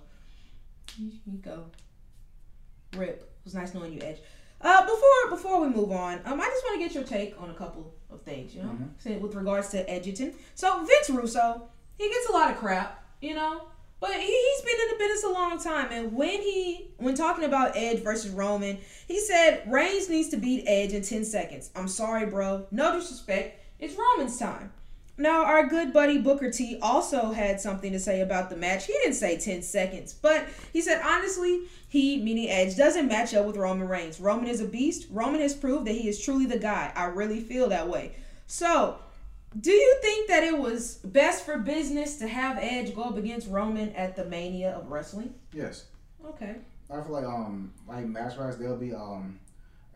You, 0.98 1.12
you 1.26 1.38
go. 1.38 1.66
Rip. 2.96 3.20
It 3.20 3.44
was 3.44 3.54
nice 3.54 3.74
knowing 3.74 3.92
you, 3.92 4.00
Edge. 4.00 4.18
Uh, 4.60 4.82
before 4.82 5.30
before 5.30 5.60
we 5.60 5.68
move 5.68 5.90
on, 5.90 6.20
um, 6.24 6.40
I 6.40 6.44
just 6.44 6.64
want 6.64 6.80
to 6.80 6.86
get 6.86 6.94
your 6.94 7.04
take 7.04 7.40
on 7.40 7.50
a 7.50 7.54
couple 7.54 7.94
of 8.10 8.22
things, 8.22 8.54
you 8.54 8.62
know, 8.62 8.76
Mhm. 9.06 9.20
with 9.20 9.34
regards 9.34 9.68
to 9.70 9.88
Edgerton. 9.88 10.34
So 10.54 10.84
Vince 10.84 11.08
Russo, 11.10 11.62
he 11.96 12.08
gets 12.08 12.28
a 12.28 12.32
lot 12.32 12.50
of 12.50 12.56
crap, 12.58 13.02
you 13.22 13.34
know, 13.34 13.62
but 14.00 14.12
he, 14.12 14.26
he's 14.26 14.62
been 14.62 14.80
in 14.82 14.88
the 14.88 14.96
business 14.98 15.24
a 15.24 15.28
long 15.28 15.58
time. 15.58 15.88
And 15.90 16.12
when 16.12 16.42
he 16.42 16.90
when 16.98 17.14
talking 17.14 17.44
about 17.44 17.76
Edge 17.76 18.00
versus 18.00 18.30
Roman, 18.30 18.78
he 19.08 19.18
said 19.20 19.62
Reigns 19.66 20.08
needs 20.10 20.28
to 20.30 20.36
beat 20.36 20.64
Edge 20.66 20.92
in 20.92 21.02
ten 21.02 21.24
seconds. 21.24 21.70
I'm 21.74 21.88
sorry, 21.88 22.26
bro. 22.26 22.66
No 22.70 22.94
disrespect. 22.98 23.58
It's 23.78 23.94
Roman's 23.94 24.38
time. 24.38 24.72
Now, 25.20 25.44
our 25.44 25.66
good 25.66 25.92
buddy 25.92 26.16
Booker 26.16 26.50
T 26.50 26.78
also 26.80 27.30
had 27.32 27.60
something 27.60 27.92
to 27.92 28.00
say 28.00 28.22
about 28.22 28.48
the 28.48 28.56
match. 28.56 28.86
He 28.86 28.94
didn't 28.94 29.16
say 29.16 29.36
10 29.36 29.60
seconds, 29.60 30.14
but 30.14 30.46
he 30.72 30.80
said, 30.80 31.02
honestly, 31.04 31.64
he, 31.88 32.22
meaning 32.22 32.48
Edge, 32.48 32.74
doesn't 32.74 33.06
match 33.06 33.34
up 33.34 33.44
with 33.44 33.58
Roman 33.58 33.86
Reigns. 33.86 34.18
Roman 34.18 34.48
is 34.48 34.62
a 34.62 34.64
beast. 34.64 35.08
Roman 35.10 35.42
has 35.42 35.54
proved 35.54 35.86
that 35.86 35.92
he 35.92 36.08
is 36.08 36.24
truly 36.24 36.46
the 36.46 36.58
guy. 36.58 36.90
I 36.96 37.04
really 37.04 37.40
feel 37.40 37.68
that 37.68 37.86
way. 37.86 38.14
So, 38.46 38.96
do 39.60 39.70
you 39.70 39.98
think 40.00 40.28
that 40.28 40.42
it 40.42 40.56
was 40.56 40.96
best 41.04 41.44
for 41.44 41.58
business 41.58 42.16
to 42.16 42.26
have 42.26 42.56
Edge 42.58 42.94
go 42.94 43.02
up 43.02 43.18
against 43.18 43.46
Roman 43.50 43.90
at 43.90 44.16
the 44.16 44.24
Mania 44.24 44.70
of 44.70 44.90
Wrestling? 44.90 45.34
Yes. 45.52 45.84
Okay. 46.26 46.56
I 46.90 47.02
feel 47.02 47.12
like 47.12 47.24
um 47.24 47.72
like 47.86 48.06
match 48.06 48.36
wise 48.38 48.56
they'll 48.56 48.76
be 48.76 48.92
um 48.94 49.38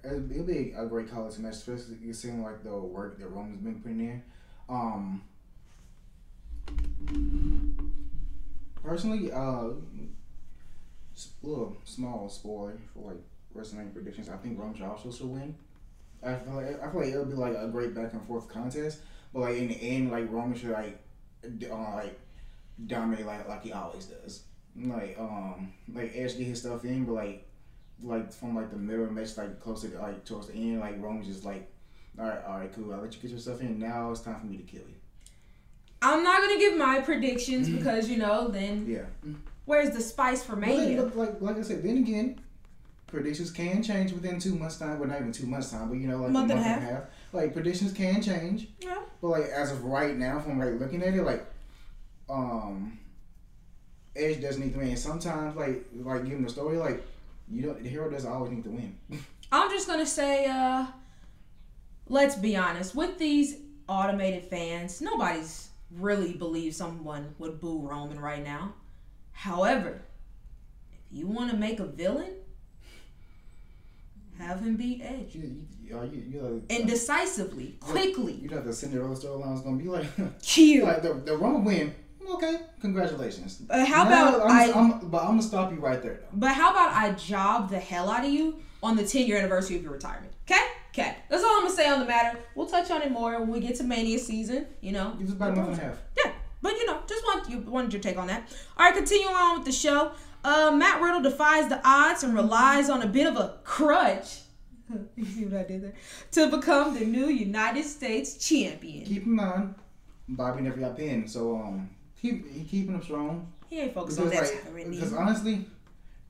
it'll, 0.05 0.31
it'll 0.31 0.45
be 0.45 0.75
a 0.77 0.87
great 0.87 1.11
college 1.11 1.39
match, 1.39 1.55
especially 1.55 1.97
you 2.03 2.13
seeing 2.13 2.43
like 2.43 2.63
the 2.63 2.77
work 2.77 3.19
that 3.19 3.29
Roman's 3.29 3.63
been 3.63 3.81
putting 3.81 4.01
in. 4.01 4.23
Um 4.69 5.23
personally, 8.83 9.33
uh 9.33 9.71
little 11.43 11.77
small 11.85 12.29
spoiler 12.29 12.79
for 12.93 13.13
like 13.13 13.23
WrestleMania 13.57 13.93
predictions. 13.93 14.29
I 14.29 14.37
think 14.37 14.59
Roman 14.59 14.83
also 14.83 15.13
should 15.13 15.27
win. 15.27 15.55
I 16.25 16.35
feel 16.37 16.55
like 16.55 16.83
I 16.83 16.91
feel 16.91 17.01
like 17.01 17.11
it'll 17.11 17.25
be 17.27 17.35
like 17.35 17.57
a 17.57 17.69
great 17.69 17.95
back 17.95 18.13
and 18.13 18.23
forth 18.27 18.49
contest, 18.49 19.01
but 19.33 19.41
like 19.41 19.57
in 19.57 19.69
the 19.69 19.75
end, 19.75 20.11
like 20.11 20.31
Roman 20.31 20.57
should 20.57 20.71
like 20.71 20.99
uh, 21.71 21.95
like 21.95 22.19
dominate 22.87 23.27
like 23.27 23.49
like 23.49 23.63
he 23.63 23.73
always 23.73 24.07
does 24.07 24.43
like 24.77 25.17
um 25.19 25.73
like 25.93 26.13
Edge 26.15 26.37
get 26.37 26.47
his 26.47 26.61
stuff 26.61 26.85
in, 26.85 27.05
but 27.05 27.15
like 27.15 27.47
like 28.03 28.33
from 28.33 28.57
like 28.57 28.71
the 28.71 28.77
middle 28.77 29.07
match, 29.11 29.37
like 29.37 29.61
closer 29.61 29.89
to 29.89 30.01
like 30.01 30.25
towards 30.25 30.49
the 30.49 30.55
end, 30.55 30.81
like 30.81 31.01
Roman's 31.01 31.27
just 31.27 31.45
like, 31.45 31.71
all 32.19 32.27
right, 32.27 32.39
all 32.47 32.59
right, 32.59 32.73
cool. 32.75 32.93
I'll 32.93 33.01
let 33.01 33.15
you 33.15 33.21
get 33.21 33.31
yourself 33.31 33.61
in. 33.61 33.79
Now 33.79 34.11
it's 34.11 34.21
time 34.21 34.41
for 34.41 34.47
me 34.47 34.57
to 34.59 34.63
kill 34.63 34.81
you. 34.83 34.95
I'm 36.03 36.23
not 36.23 36.43
going 36.43 36.55
to 36.55 36.59
give 36.59 36.77
my 36.77 37.01
predictions 37.01 37.69
because, 37.69 38.09
you 38.11 38.19
know, 38.19 38.49
then 38.49 38.87
Yeah. 38.87 39.07
where's 39.65 39.91
the 39.91 40.01
spice 40.03 40.43
for 40.43 40.55
But 40.55 40.67
then, 40.67 40.79
Mania? 40.79 41.03
look, 41.03 41.17
like 41.17 41.41
like 41.41 41.57
I 41.57 41.63
said, 41.63 41.83
then 41.83 41.97
again, 41.99 42.41
predictions 43.07 43.51
can 43.51 43.83
change 43.83 44.13
within 44.13 44.39
two 44.39 44.55
months 44.55 44.77
time. 44.79 44.99
Well, 44.99 45.09
not 45.09 45.19
even 45.21 45.33
two 45.33 45.47
months 45.47 45.71
time, 45.71 45.89
but 45.89 45.97
you 45.99 46.07
know, 46.09 46.19
like 46.19 46.31
Month 46.31 46.51
a 46.51 46.55
and 46.55 46.63
month 46.63 46.77
a 46.77 46.81
and 46.81 46.89
a 46.91 46.93
half. 46.95 47.03
Like 47.33 47.53
predictions 47.55 47.93
can 47.93 48.21
change. 48.21 48.69
Yeah. 48.81 48.99
But 49.23 49.29
like 49.29 49.45
as 49.45 49.73
of 49.73 49.83
right 49.85 50.15
now, 50.17 50.39
from 50.41 50.59
like 50.59 50.79
looking 50.79 51.03
at 51.03 51.15
it, 51.15 51.23
like 51.23 51.45
um, 52.29 52.99
Edge 54.15 54.41
doesn't 54.41 54.63
need 54.63 54.73
to 54.75 54.79
win. 54.79 54.97
Sometimes 54.97 55.57
like 55.57 55.87
like 55.95 56.25
given 56.25 56.43
the 56.45 56.51
story, 56.51 56.77
like 56.77 57.03
you 57.51 57.63
don't 57.63 57.83
the 57.83 57.89
hero 57.89 58.11
doesn't 58.11 58.31
always 58.31 58.53
need 58.53 58.65
to 58.65 58.71
win. 58.71 58.97
I'm 59.51 59.71
just 59.71 59.87
gonna 59.89 60.07
say, 60.07 60.47
uh, 60.47 60.87
let's 62.09 62.37
be 62.37 62.57
honest. 62.57 62.95
With 62.95 63.19
these 63.19 63.57
automated 63.89 64.45
fans, 64.45 65.01
nobody's 65.01 65.69
really 65.91 66.33
believes 66.35 66.77
someone 66.77 67.35
would 67.39 67.61
boo 67.61 67.87
Roman 67.87 68.19
right 68.19 68.43
now. 68.43 68.75
However, 69.33 70.03
if 71.11 71.19
you 71.19 71.27
want 71.27 71.51
to 71.51 71.57
make 71.57 71.81
a 71.81 71.85
villain, 71.87 72.33
have 74.39 74.61
him 74.61 74.77
beat 74.77 75.01
Edge. 75.03 75.35
You, 75.35 75.43
you, 75.83 76.01
you, 76.13 76.25
you 76.31 76.41
know, 76.43 76.63
And 76.71 76.89
decisively, 76.89 77.77
quickly. 77.81 78.33
you 78.35 78.49
know 78.49 78.61
the 78.61 78.73
Cinderella 78.73 79.15
storyline 79.15 79.55
is 79.55 79.61
gonna 79.61 79.77
be 79.77 79.89
like, 79.89 80.07
Cute. 80.43 80.85
like 80.85 81.03
the 81.03 81.15
the 81.15 81.37
Roman 81.37 81.65
win. 81.65 81.95
Okay, 82.29 82.57
congratulations. 82.81 83.63
Uh, 83.69 83.85
how 83.85 84.05
Now, 84.05 84.35
about 84.35 84.51
I'm, 84.51 84.51
I? 84.51 84.73
I'm, 84.73 85.09
but 85.11 85.19
I'm 85.23 85.29
gonna 85.33 85.43
stop 85.43 85.71
you 85.73 85.79
right 85.79 86.03
there 86.03 86.15
though. 86.23 86.29
But 86.33 86.53
how 86.53 86.71
about 86.71 86.93
I 86.95 87.13
job 87.13 87.69
the 87.71 87.79
hell 87.79 88.11
out 88.11 88.25
of 88.25 88.31
you 88.33 88.61
on 88.83 88.97
the 88.97 89.07
10 89.07 89.27
year 89.27 89.37
anniversary 89.37 89.77
of 89.77 89.83
your 89.83 89.93
retirement? 89.93 90.33
Okay? 90.51 90.63
Okay. 90.95 91.17
That's 91.29 91.43
all 91.43 91.57
I'm 91.57 91.63
gonna 91.63 91.75
say 91.75 91.89
on 91.89 91.99
the 91.99 92.07
matter. 92.07 92.39
We'll 92.55 92.67
touch 92.67 92.91
on 92.91 93.03
it 93.03 93.11
more 93.11 93.41
when 93.41 93.51
we 93.51 93.59
get 93.59 93.75
to 93.77 93.85
Mania 93.85 94.19
season, 94.19 94.67
you 94.81 94.93
know. 94.93 95.17
It 95.19 95.23
was 95.23 95.33
about 95.33 95.53
a 95.53 95.57
month 95.57 95.69
and 95.71 95.79
a 95.79 95.83
half. 95.83 95.99
Yeah, 96.17 96.33
but 96.63 96.75
you 96.75 96.87
know, 96.87 97.01
just 97.09 97.25
want 97.25 97.51
you 97.51 97.59
wanted 97.59 97.93
your 97.93 98.01
take 98.01 98.17
on 98.17 98.29
that. 98.29 98.49
All 98.79 98.87
right, 98.87 98.95
continuing 98.95 99.35
on 99.35 99.59
with 99.59 99.67
the 99.67 99.73
show. 99.73 100.13
Uh, 100.45 100.71
Matt 100.71 101.03
Riddle 101.03 101.23
defies 101.23 101.69
the 101.69 101.81
odds 101.85 102.23
and 102.23 102.33
relies 102.35 102.91
on 102.91 103.03
a 103.03 103.09
bit 103.09 103.27
of 103.27 103.37
a 103.37 103.57
crutch. 103.65 104.43
you 105.17 105.25
see 105.25 105.47
what 105.47 105.61
I 105.61 105.65
did 105.65 105.83
there? 105.83 105.95
To 106.33 106.57
become 106.57 106.95
the 106.95 107.05
new 107.05 107.27
United 107.27 107.85
States 107.85 108.47
champion. 108.47 109.05
Keep 109.05 109.25
in 109.25 109.35
mind, 109.35 109.75
Bobby 110.29 110.63
never 110.63 110.77
got 110.77 110.97
pinned, 110.97 111.29
so 111.29 111.57
um, 111.57 111.91
keep 112.21 112.49
he 112.53 112.63
keeping 112.63 112.95
him 112.95 113.03
strong. 113.03 113.53
He 113.69 113.81
ain't 113.81 113.95
focused 113.95 114.21
on 114.21 114.29
that 114.29 114.43
like, 114.73 114.91
because 114.91 115.13
honestly, 115.13 115.67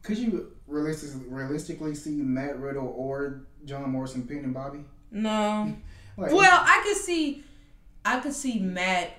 could 0.03 0.17
you 0.17 0.53
realistically 0.67 1.29
realistically 1.29 1.95
see 1.95 2.13
Matt 2.13 2.59
Riddle 2.59 2.95
or 2.97 3.43
John 3.65 3.89
Morrison 3.91 4.27
pinning 4.27 4.53
Bobby? 4.53 4.85
No. 5.11 5.75
Like, 6.17 6.31
Well, 6.33 6.63
I 6.65 6.81
could 6.85 6.97
see, 6.97 7.43
I 8.05 8.21
could 8.21 8.35
see 8.35 8.61
Matt, 8.61 9.11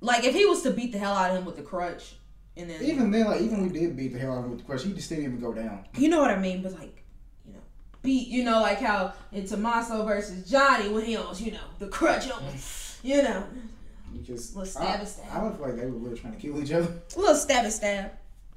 like 0.00 0.24
if 0.24 0.34
he 0.34 0.46
was 0.46 0.62
to 0.62 0.72
beat 0.72 0.90
the 0.90 0.98
hell 0.98 1.14
out 1.14 1.30
of 1.30 1.36
him 1.36 1.44
with 1.44 1.54
the 1.56 1.62
crutch, 1.62 2.16
and 2.56 2.68
then 2.68 2.82
even 2.82 3.12
then, 3.12 3.26
like 3.26 3.40
even 3.40 3.62
we 3.62 3.68
did 3.68 3.96
beat 3.96 4.12
the 4.12 4.18
hell 4.18 4.32
out 4.32 4.38
of 4.38 4.44
him 4.46 4.50
with 4.50 4.58
the 4.60 4.66
crutch, 4.66 4.82
he 4.82 4.92
just 4.92 5.08
didn't 5.08 5.26
even 5.26 5.38
go 5.38 5.52
down. 5.52 5.84
you 5.96 6.08
know 6.08 6.18
what 6.20 6.30
I 6.32 6.36
mean, 6.40 6.60
but 6.60 6.72
like, 6.72 7.04
you 7.46 7.52
know, 7.52 7.60
beat, 8.02 8.26
you 8.26 8.42
know, 8.42 8.60
like 8.62 8.80
how 8.80 9.12
in 9.30 9.46
Tommaso 9.46 10.04
versus 10.04 10.50
Johnny 10.50 10.88
when 10.88 11.04
he 11.04 11.16
was, 11.16 11.40
you 11.40 11.52
know, 11.52 11.60
the 11.78 11.86
crutch 11.86 12.28
on, 12.28 12.42
you 13.04 13.22
know, 13.22 13.44
Because 14.12 14.56
Little 14.56 14.66
stab 14.72 14.96
I, 14.96 14.98
and 14.98 15.08
stab. 15.08 15.26
I 15.32 15.44
would 15.44 15.54
feel 15.56 15.66
like 15.66 15.76
they 15.76 15.86
were 15.86 15.92
really 15.98 16.18
trying 16.18 16.34
to 16.34 16.40
kill 16.40 16.60
each 16.60 16.72
other. 16.72 16.92
a 17.14 17.18
little 17.20 17.36
stab 17.36 17.62
and 17.64 17.72
stab. 17.72 18.10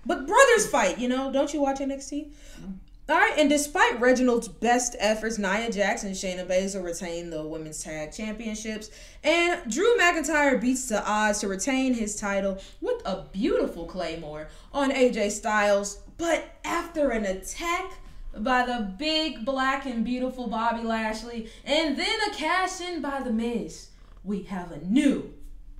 But 0.03 0.25
brothers 0.25 0.65
fight, 0.67 0.97
you 0.97 1.07
know. 1.07 1.31
Don't 1.31 1.53
you 1.53 1.61
watch 1.61 1.77
NXT? 1.77 2.25
Mm-hmm. 2.25 2.71
All 3.09 3.17
right, 3.17 3.33
and 3.37 3.49
despite 3.49 3.99
Reginald's 3.99 4.47
best 4.47 4.95
efforts, 4.97 5.37
Nia 5.37 5.69
Jax 5.69 6.03
and 6.03 6.15
Shayna 6.15 6.47
Baszler 6.47 6.81
retain 6.81 7.29
the 7.29 7.43
women's 7.43 7.83
tag 7.83 8.13
championships, 8.13 8.91
and 9.25 9.69
Drew 9.69 9.97
McIntyre 9.97 10.59
beats 10.59 10.87
the 10.87 11.05
odds 11.05 11.39
to 11.39 11.49
retain 11.49 11.93
his 11.93 12.15
title 12.15 12.59
with 12.79 13.01
a 13.05 13.25
beautiful 13.33 13.85
claymore 13.87 14.47
on 14.71 14.91
AJ 14.91 15.31
Styles. 15.31 15.99
But 16.17 16.45
after 16.63 17.09
an 17.09 17.25
attack 17.25 17.91
by 18.37 18.65
the 18.65 18.93
big, 18.97 19.43
black, 19.43 19.85
and 19.85 20.05
beautiful 20.05 20.47
Bobby 20.47 20.83
Lashley, 20.83 21.49
and 21.65 21.97
then 21.97 22.19
a 22.31 22.33
cash 22.33 22.79
in 22.79 23.01
by 23.01 23.21
The 23.21 23.33
Miz, 23.33 23.89
we 24.23 24.43
have 24.43 24.71
a 24.71 24.79
new 24.79 25.33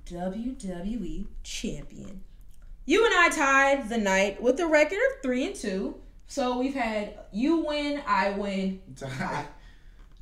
WWE 0.04 1.26
champion. 1.42 2.20
You 2.84 3.06
and 3.06 3.14
I 3.14 3.30
tied 3.30 3.88
the 3.88 3.96
night 3.96 4.42
with 4.42 4.60
a 4.60 4.66
record 4.66 4.98
of 4.98 5.22
three 5.22 5.46
and 5.46 5.56
two. 5.56 5.96
So 6.26 6.58
we've 6.58 6.74
had 6.74 7.18
you 7.32 7.64
win, 7.64 8.02
I 8.06 8.30
win. 8.30 8.80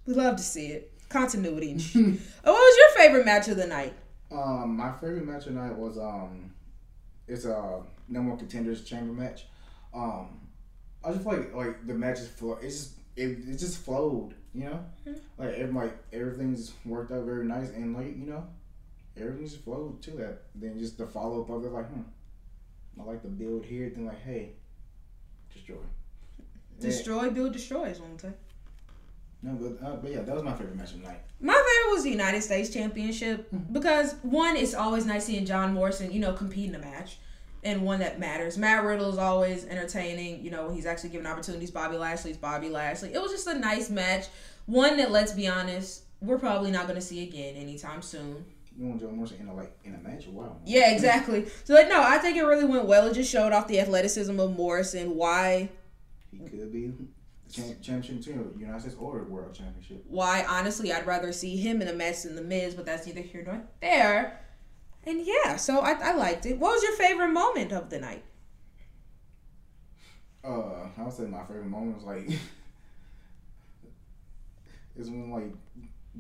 We 0.05 0.15
love 0.15 0.35
to 0.37 0.43
see 0.43 0.67
it. 0.67 0.91
Continuity. 1.09 1.77
oh, 1.95 2.03
what 2.03 2.55
was 2.55 2.77
your 2.77 3.05
favorite 3.05 3.25
match 3.25 3.47
of 3.49 3.57
the 3.57 3.67
night? 3.67 3.95
Um, 4.33 4.77
my 4.77 4.91
favorite 4.95 5.25
match 5.25 5.47
of 5.47 5.55
the 5.55 5.61
night 5.61 5.77
was 5.77 5.97
um, 5.97 6.53
it's 7.29 7.45
a 7.45 7.83
no 8.09 8.21
more 8.21 8.37
contenders 8.37 8.83
chamber 8.83 9.13
match. 9.13 9.47
Um, 9.95 10.41
I 11.05 11.13
just 11.13 11.25
like 11.25 11.55
like 11.55 11.87
the 11.87 11.95
match 11.95 12.19
is 12.19 12.29
flow. 12.29 12.59
It's 12.61 12.77
just 12.79 12.93
it, 13.15 13.49
it 13.49 13.59
just 13.59 13.79
flowed, 13.85 14.35
you 14.55 14.65
know. 14.65 14.85
Mhm. 15.07 15.21
Like 15.39 15.51
every, 15.51 15.73
like 15.73 15.97
everything's 16.13 16.73
worked 16.85 17.13
out 17.13 17.25
very 17.25 17.45
nice 17.45 17.71
and 17.71 17.95
like 17.95 18.17
you 18.17 18.27
know, 18.27 18.45
everything 19.17 19.45
just 19.45 19.63
flowed 19.63 20.03
to 20.03 20.11
that. 20.13 20.43
Then 20.55 20.79
just 20.79 20.99
the 20.99 21.07
follow 21.07 21.43
up 21.43 21.51
of 21.51 21.65
it, 21.65 21.71
like 21.71 21.87
hmm, 21.87 22.03
I 23.01 23.05
like 23.05 23.23
the 23.23 23.29
build 23.29 23.65
here. 23.67 23.89
Then 23.95 24.07
like 24.07 24.23
hey, 24.25 24.55
destroy. 25.55 25.77
Yeah. 25.77 26.87
Destroy, 26.89 27.31
build, 27.31 27.53
destroy 27.53 27.85
is 27.85 28.01
what 28.01 28.11
I'm. 28.25 28.35
No, 29.45 29.53
but 29.55 29.85
uh, 29.87 29.97
but 29.97 30.11
yeah, 30.13 30.23
that 30.23 30.35
was 30.35 30.45
my 30.45 30.53
favorite 30.53 30.77
match 30.77 30.93
of 30.93 31.01
the 31.03 31.09
night. 31.09 31.21
My 31.41 31.53
favorite 31.55 31.95
was 31.95 32.05
the 32.05 32.11
United 32.11 32.43
States 32.43 32.71
Championship 32.71 33.51
Mhm. 33.51 33.73
because 33.73 34.15
one, 34.23 34.57
it's 34.57 34.75
always 34.75 35.05
nice 35.05 35.25
seeing 35.27 35.45
John 35.45 35.75
Morrison, 35.75 36.13
you 36.13 36.21
know, 36.21 36.33
compete 36.33 36.69
in 36.69 36.75
a 36.77 36.79
match 36.79 37.19
and 37.65 37.83
one 37.83 37.99
that 38.01 38.21
matters. 38.21 38.57
Matt 38.57 38.85
Riddle 38.85 39.11
is 39.11 39.19
always 39.19 39.65
entertaining, 39.67 40.45
you 40.45 40.51
know, 40.53 40.67
when 40.67 40.75
he's 40.77 40.87
actually 40.87 41.11
given 41.11 41.27
opportunities. 41.27 41.71
Bobby 41.73 41.97
Lashley's 41.97 42.37
Bobby 42.37 42.69
Lashley. 42.69 43.13
It 43.15 43.21
was 43.21 43.33
just 43.33 43.47
a 43.49 43.59
nice 43.59 43.91
match. 43.91 44.27
One 44.67 44.97
that, 44.99 45.11
let's 45.11 45.33
be 45.33 45.49
honest, 45.49 46.03
we're 46.21 46.39
probably 46.39 46.71
not 46.71 46.85
going 46.85 46.95
to 46.95 47.05
see 47.05 47.25
again 47.25 47.57
anytime 47.57 48.01
soon. 48.03 48.45
You 48.79 48.87
want 48.87 49.01
Joe 49.01 49.11
Morrison 49.11 49.39
in 49.41 49.49
a 49.49 49.55
like 49.55 49.77
in 49.85 49.95
a 49.95 49.99
match? 49.99 50.27
Wow. 50.27 50.57
Yeah, 50.65 50.91
exactly. 50.93 51.47
So, 51.65 51.75
like, 51.75 51.89
no, 51.89 52.03
I 52.03 52.19
think 52.19 52.37
it 52.37 52.43
really 52.43 52.65
went 52.65 52.87
well. 52.87 53.07
It 53.07 53.15
just 53.15 53.31
showed 53.31 53.53
off 53.53 53.69
the 53.69 53.79
athleticism 53.81 54.39
of 54.41 54.57
Morrison, 54.57 55.15
why 55.15 55.69
He 56.31 56.39
could 56.39 56.73
be 56.73 56.93
championship 57.53 58.23
team, 58.25 58.55
United 58.59 58.81
States 58.81 58.97
or 58.99 59.25
World 59.25 59.55
Championship. 59.55 60.03
why 60.09 60.43
honestly 60.49 60.91
I'd 60.91 61.07
rather 61.07 61.33
see 61.33 61.57
him 61.59 61.83
in 61.83 61.89
a 61.89 61.93
match 61.93 62.23
than 62.23 62.35
the 62.35 62.43
Miz, 62.43 62.75
but 62.75 62.87
that's 62.87 63.07
neither 63.07 63.21
here 63.21 63.43
nor 63.47 63.63
there. 63.83 64.41
And 65.05 65.21
yeah, 65.27 65.57
so 65.57 65.81
I, 65.81 65.93
I 65.93 66.13
liked 66.15 66.47
it. 66.47 66.59
What 66.59 66.73
was 66.73 66.83
your 66.83 66.93
favorite 66.93 67.29
moment 67.29 67.73
of 67.73 67.91
the 67.91 67.99
night? 67.99 68.25
Uh, 70.45 70.87
I 70.97 71.03
would 71.03 71.13
say 71.13 71.25
my 71.25 71.43
favorite 71.45 71.67
moment 71.67 71.97
was 71.97 72.05
like 72.05 72.29
is 74.97 75.11
when 75.11 75.31
like 75.31 75.53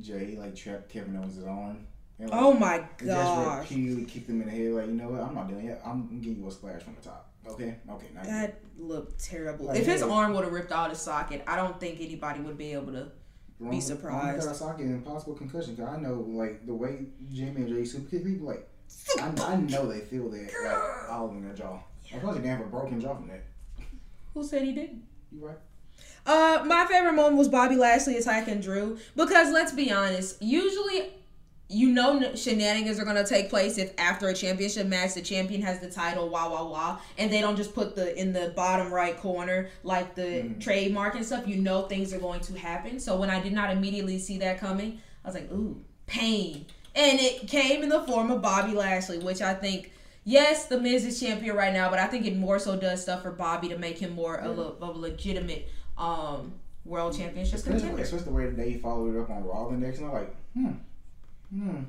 Jay 0.00 0.36
like 0.38 0.54
trapped 0.54 0.90
Kevin 0.90 1.16
Owens' 1.16 1.42
arm. 1.42 1.86
And, 2.22 2.30
like, 2.30 2.40
Oh 2.40 2.52
my 2.52 2.78
just 2.98 3.04
gosh, 3.04 3.70
repeatedly 3.70 4.04
kicked 4.04 4.30
him 4.30 4.42
in 4.42 4.46
the 4.46 4.52
head. 4.52 4.72
Like 4.72 4.86
you 4.86 4.92
know 4.92 5.08
what? 5.08 5.22
I'm 5.22 5.34
not 5.34 5.48
doing 5.48 5.66
it. 5.66 5.80
I'm 5.84 6.06
gonna 6.06 6.20
give 6.20 6.38
you 6.38 6.46
a 6.46 6.50
splash 6.52 6.82
from 6.82 6.94
the 6.94 7.00
top. 7.02 7.28
Okay, 7.48 7.74
okay. 7.90 8.06
Now 8.14 8.22
that 8.22 8.60
looked 8.78 9.22
terrible. 9.22 9.66
Like, 9.66 9.80
if 9.80 9.86
his 9.86 10.02
hey. 10.02 10.08
arm 10.08 10.32
would 10.34 10.44
have 10.44 10.52
ripped 10.52 10.70
out 10.70 10.90
his 10.90 11.00
socket, 11.00 11.42
I 11.48 11.56
don't 11.56 11.80
think 11.80 12.00
anybody 12.00 12.40
would 12.40 12.56
be 12.56 12.74
able 12.74 12.92
to. 12.92 13.08
Be 13.70 13.80
surprised. 13.80 14.44
Wrong 14.44 14.54
Kawasaki 14.54 14.80
and 14.80 15.04
possible 15.04 15.34
concussion. 15.34 15.76
Cause 15.76 15.88
I 15.88 15.96
know 15.96 16.24
like 16.28 16.64
the 16.64 16.74
way 16.74 17.06
Jimmy 17.32 17.62
and 17.62 17.68
Jay 17.68 17.84
super 17.84 18.08
kick 18.08 18.24
people 18.24 18.46
like 18.46 18.68
I, 19.20 19.32
I 19.40 19.56
know 19.56 19.86
they 19.86 20.00
feel 20.00 20.28
that 20.30 20.50
like 20.64 21.10
all 21.10 21.30
in 21.30 21.44
their 21.44 21.54
jaw. 21.54 21.80
I 22.14 22.18
probably 22.18 22.46
have 22.48 22.60
a 22.60 22.64
broken 22.64 23.00
jaw 23.00 23.14
from 23.14 23.28
that. 23.28 23.44
Who 24.34 24.44
said 24.44 24.62
he 24.62 24.72
didn't? 24.72 25.02
You 25.32 25.46
right? 25.46 25.56
Uh, 26.24 26.64
my 26.66 26.86
favorite 26.86 27.14
moment 27.14 27.36
was 27.36 27.48
Bobby 27.48 27.76
Lashley 27.76 28.16
attacking 28.16 28.60
Drew 28.60 28.98
because 29.16 29.52
let's 29.52 29.72
be 29.72 29.90
honest, 29.90 30.40
usually 30.42 31.10
you 31.72 31.88
know 31.88 32.34
shenanigans 32.34 32.98
are 33.00 33.04
gonna 33.04 33.26
take 33.26 33.48
place 33.48 33.78
if 33.78 33.92
after 33.98 34.28
a 34.28 34.34
championship 34.34 34.86
match 34.86 35.14
the 35.14 35.22
champion 35.22 35.62
has 35.62 35.80
the 35.80 35.90
title, 35.90 36.28
wah 36.28 36.48
wah 36.50 36.64
wah, 36.64 36.98
and 37.18 37.32
they 37.32 37.40
don't 37.40 37.56
just 37.56 37.74
put 37.74 37.94
the 37.96 38.18
in 38.20 38.32
the 38.32 38.52
bottom 38.54 38.92
right 38.92 39.16
corner 39.16 39.68
like 39.82 40.14
the 40.14 40.22
Mhm. 40.22 40.60
trademark 40.60 41.14
and 41.14 41.24
stuff. 41.24 41.48
You 41.48 41.56
know 41.56 41.82
things 41.82 42.12
are 42.12 42.18
going 42.18 42.40
to 42.40 42.58
happen. 42.58 43.00
So 43.00 43.16
when 43.16 43.30
I 43.30 43.40
did 43.40 43.52
not 43.52 43.70
immediately 43.70 44.18
see 44.18 44.38
that 44.38 44.58
coming, 44.60 45.00
I 45.24 45.28
was 45.28 45.34
like, 45.34 45.50
ooh, 45.52 45.80
pain, 46.06 46.66
and 46.94 47.18
it 47.20 47.48
came 47.48 47.82
in 47.82 47.88
the 47.88 48.02
form 48.02 48.30
of 48.30 48.42
Bobby 48.42 48.72
Lashley, 48.72 49.18
which 49.18 49.40
I 49.42 49.54
think. 49.54 49.90
Yes, 50.24 50.66
the 50.66 50.78
Miz 50.78 51.04
is 51.04 51.18
champion 51.18 51.56
right 51.56 51.72
now, 51.72 51.90
but 51.90 51.98
I 51.98 52.06
think 52.06 52.26
it 52.26 52.36
more 52.36 52.60
so 52.60 52.76
does 52.76 53.02
stuff 53.02 53.22
for 53.22 53.32
Bobby 53.32 53.68
to 53.70 53.76
make 53.76 53.98
him 53.98 54.12
more 54.12 54.38
a, 54.38 54.48
le- 54.48 54.76
of 54.80 54.94
a 54.96 54.98
legitimate 54.98 55.66
um 55.98 56.52
world 56.84 57.16
championship 57.16 57.54
Especially, 57.54 57.80
contender. 57.80 58.02
especially 58.02 58.24
the 58.26 58.30
way 58.32 58.44
that 58.46 58.56
they 58.56 58.74
followed 58.74 59.16
it 59.16 59.20
up 59.20 59.30
on 59.30 59.42
Raw 59.44 59.68
the 59.70 59.76
next 59.76 59.98
night. 60.00 60.12
Like, 60.12 60.34
hmm, 60.54 60.70
hmm. 61.52 61.80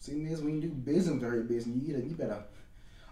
See, 0.00 0.12
Miz, 0.12 0.40
when 0.42 0.54
you 0.56 0.60
do 0.60 0.68
business 0.68 1.20
her 1.22 1.40
business, 1.42 1.82
you, 1.82 1.92
gotta- 1.94 2.06
you 2.06 2.14
better 2.14 2.42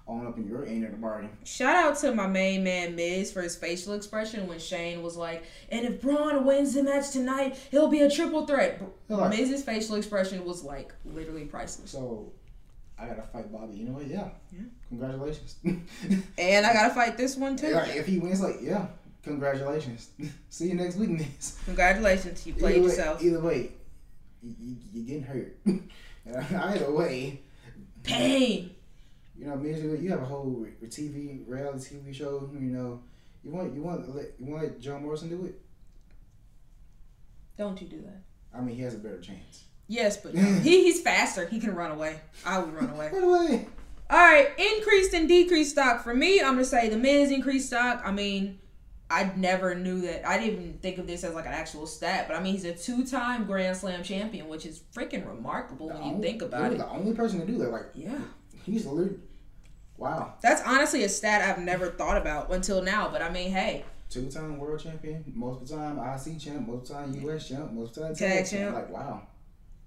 own 0.09 0.25
up 0.25 0.37
in 0.39 0.47
your 0.49 0.65
end 0.65 0.85
of 0.85 0.93
the 0.93 0.97
bargain. 0.99 1.31
Shout 1.45 1.75
out 1.75 1.99
to 1.99 2.15
my 2.15 2.29
main 2.29 2.63
man 2.63 2.95
Miz 2.95 3.33
for 3.33 3.43
his 3.43 3.57
facial 3.57 3.95
expression 3.95 4.47
when 4.47 4.61
Shane 4.61 5.03
was 5.03 5.17
like, 5.17 5.43
"And 5.71 5.85
if 5.85 6.01
Braun 6.01 6.45
wins 6.45 6.75
the 6.75 6.85
match 6.85 7.11
tonight, 7.11 7.57
he'll 7.73 7.89
be 7.89 8.01
a 8.03 8.11
triple 8.11 8.47
threat." 8.47 8.81
Like- 9.09 9.31
Miz's 9.31 9.65
facial 9.65 9.97
expression 9.97 10.45
was 10.45 10.63
like 10.63 10.93
literally 11.05 11.45
priceless. 11.45 11.91
So, 11.91 12.31
I 12.97 13.07
gotta 13.07 13.23
fight 13.23 13.51
Bobby. 13.53 13.75
You 13.79 13.87
know 13.87 13.93
what? 13.95 14.07
Yeah. 14.07 14.29
Yeah. 14.53 14.61
Congratulations. 14.89 15.57
And 16.39 16.65
I 16.67 16.73
gotta 16.73 16.95
fight 16.95 17.17
this 17.17 17.37
one 17.37 17.57
too. 17.57 17.73
like, 17.73 17.97
if 17.97 18.07
he 18.07 18.19
wins, 18.21 18.41
like, 18.41 18.57
yeah. 18.63 18.87
Congratulations. 19.25 20.11
See 20.51 20.69
you 20.69 20.75
next 20.75 20.95
week, 20.97 21.11
Miz. 21.11 21.59
Congratulations, 21.65 22.47
you 22.47 22.55
played 22.55 22.77
either 22.77 22.87
yourself. 22.89 23.23
Either 23.25 23.41
way, 23.41 23.71
you, 24.43 24.77
you're 24.93 25.05
getting 25.05 25.23
hurt. 25.23 25.57
either 26.55 26.91
way, 26.93 27.41
Pain. 28.03 28.71
you 29.39 29.47
know, 29.47 29.57
Miz, 29.57 29.83
you 29.83 30.11
have 30.11 30.23
a 30.23 30.25
whole 30.25 30.67
TV 30.85 31.43
reality 31.47 31.97
TV 31.97 32.15
show. 32.15 32.51
You 32.53 32.61
know, 32.61 33.03
you 33.43 33.51
want 33.51 33.75
you 33.75 33.83
want 33.83 34.05
to 34.05 34.11
let 34.11 34.27
you 34.39 34.47
want 34.47 34.63
to 34.63 34.69
let 34.69 34.81
John 34.81 35.03
Morrison 35.03 35.29
do 35.29 35.45
it. 35.47 35.61
Don't 37.57 37.81
you 37.81 37.89
do 37.89 38.03
that. 38.03 38.23
I 38.55 38.61
mean, 38.61 38.77
he 38.77 38.83
has 38.83 38.95
a 38.95 38.99
better 38.99 39.21
chance. 39.21 39.65
Yes, 39.89 40.17
but 40.17 40.35
he 40.35 40.83
he's 40.85 41.01
faster. 41.01 41.47
He 41.47 41.61
can 41.61 41.75
run 41.75 41.93
away. 41.93 42.21
I 42.45 42.59
would 42.59 42.75
run 42.75 42.91
away. 42.91 43.11
By 43.13 43.21
the 43.21 43.29
way, 43.29 43.67
All 44.11 44.19
right, 44.19 44.49
increased 44.59 45.15
and 45.15 45.29
decreased 45.29 45.73
stock 45.73 46.03
for 46.03 46.15
me. 46.15 46.41
I'm 46.41 46.55
gonna 46.55 46.65
say 46.65 46.89
the 46.89 46.97
Miz 46.97 47.31
increased 47.31 47.69
stock. 47.69 48.03
I 48.05 48.11
mean, 48.11 48.59
I 49.09 49.31
never 49.37 49.75
knew 49.75 50.01
that. 50.03 50.27
I 50.27 50.39
didn't 50.39 50.53
even 50.55 50.79
think 50.79 50.99
of 50.99 51.07
this 51.07 51.23
as 51.23 51.35
like 51.35 51.47
an 51.47 51.53
actual 51.53 51.87
stat, 51.87 52.27
but 52.29 52.37
I 52.37 52.43
mean, 52.43 52.53
he's 52.55 52.65
a 52.65 52.73
two-time 52.73 53.45
Grand 53.45 53.77
Slam 53.77 54.03
champion, 54.03 54.49
which 54.49 54.67
is 54.67 54.83
freaking 54.95 55.27
remarkable 55.27 55.89
when 55.89 56.03
you 56.03 56.21
think 56.21 56.43
about 56.43 56.73
it. 56.73 56.79
the 56.79 56.89
only 56.89 57.15
person 57.15 57.41
to 57.41 57.47
do 57.47 57.59
that. 57.59 57.71
Like, 57.71 57.87
Yeah, 57.95 58.19
he's 58.65 58.85
literally 58.85 59.19
wow, 59.97 60.35
that's 60.43 60.61
honestly 60.67 61.05
a 61.05 61.09
stat 61.09 61.41
I've 61.43 61.63
never 61.63 61.89
thought 61.89 62.17
about 62.17 62.53
until 62.53 62.83
now. 62.83 63.09
But 63.09 63.23
I 63.23 63.31
mean, 63.31 63.53
hey, 63.53 63.85
two-time 64.11 64.59
world 64.59 64.81
champion, 64.83 65.25
most 65.35 65.63
of 65.63 65.69
the 65.69 65.77
time 65.77 65.99
IC 65.99 66.41
champ, 66.41 66.67
most 66.67 66.91
of 66.91 67.13
the 67.13 67.21
time 67.21 67.29
US 67.29 67.49
champ, 67.49 67.73
most 67.73 67.91
of 67.91 67.95
the 67.95 68.01
time 68.09 68.15
Tag 68.15 68.45
tag 68.45 68.47
champ. 68.47 68.51
champ. 68.51 68.75
Like, 68.75 68.91
wow. 68.91 69.23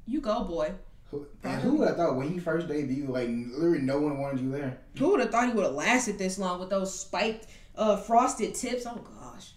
you 0.06 0.22
go, 0.22 0.44
boy. 0.46 0.72
Who, 1.12 1.26
and 1.44 1.60
who 1.62 1.74
would 1.78 1.88
have 1.88 1.98
thought 1.98 2.16
when 2.16 2.30
he 2.32 2.38
first 2.38 2.68
debuted, 2.68 3.10
like 3.10 3.30
literally 3.30 3.82
no 3.82 4.00
one 4.00 4.20
wanted 4.20 4.42
you 4.42 4.52
there. 4.52 4.78
Who 5.00 5.10
would 5.10 5.22
have 5.22 5.32
thought 5.32 5.48
he 5.48 5.54
would 5.54 5.66
have 5.66 5.74
lasted 5.74 6.20
this 6.20 6.38
long 6.38 6.60
with 6.60 6.70
those 6.70 6.98
spiked, 6.98 7.48
uh, 7.80 7.98
frosted 7.98 8.54
tips? 8.54 8.86
Oh 8.86 8.96
gosh, 8.96 9.54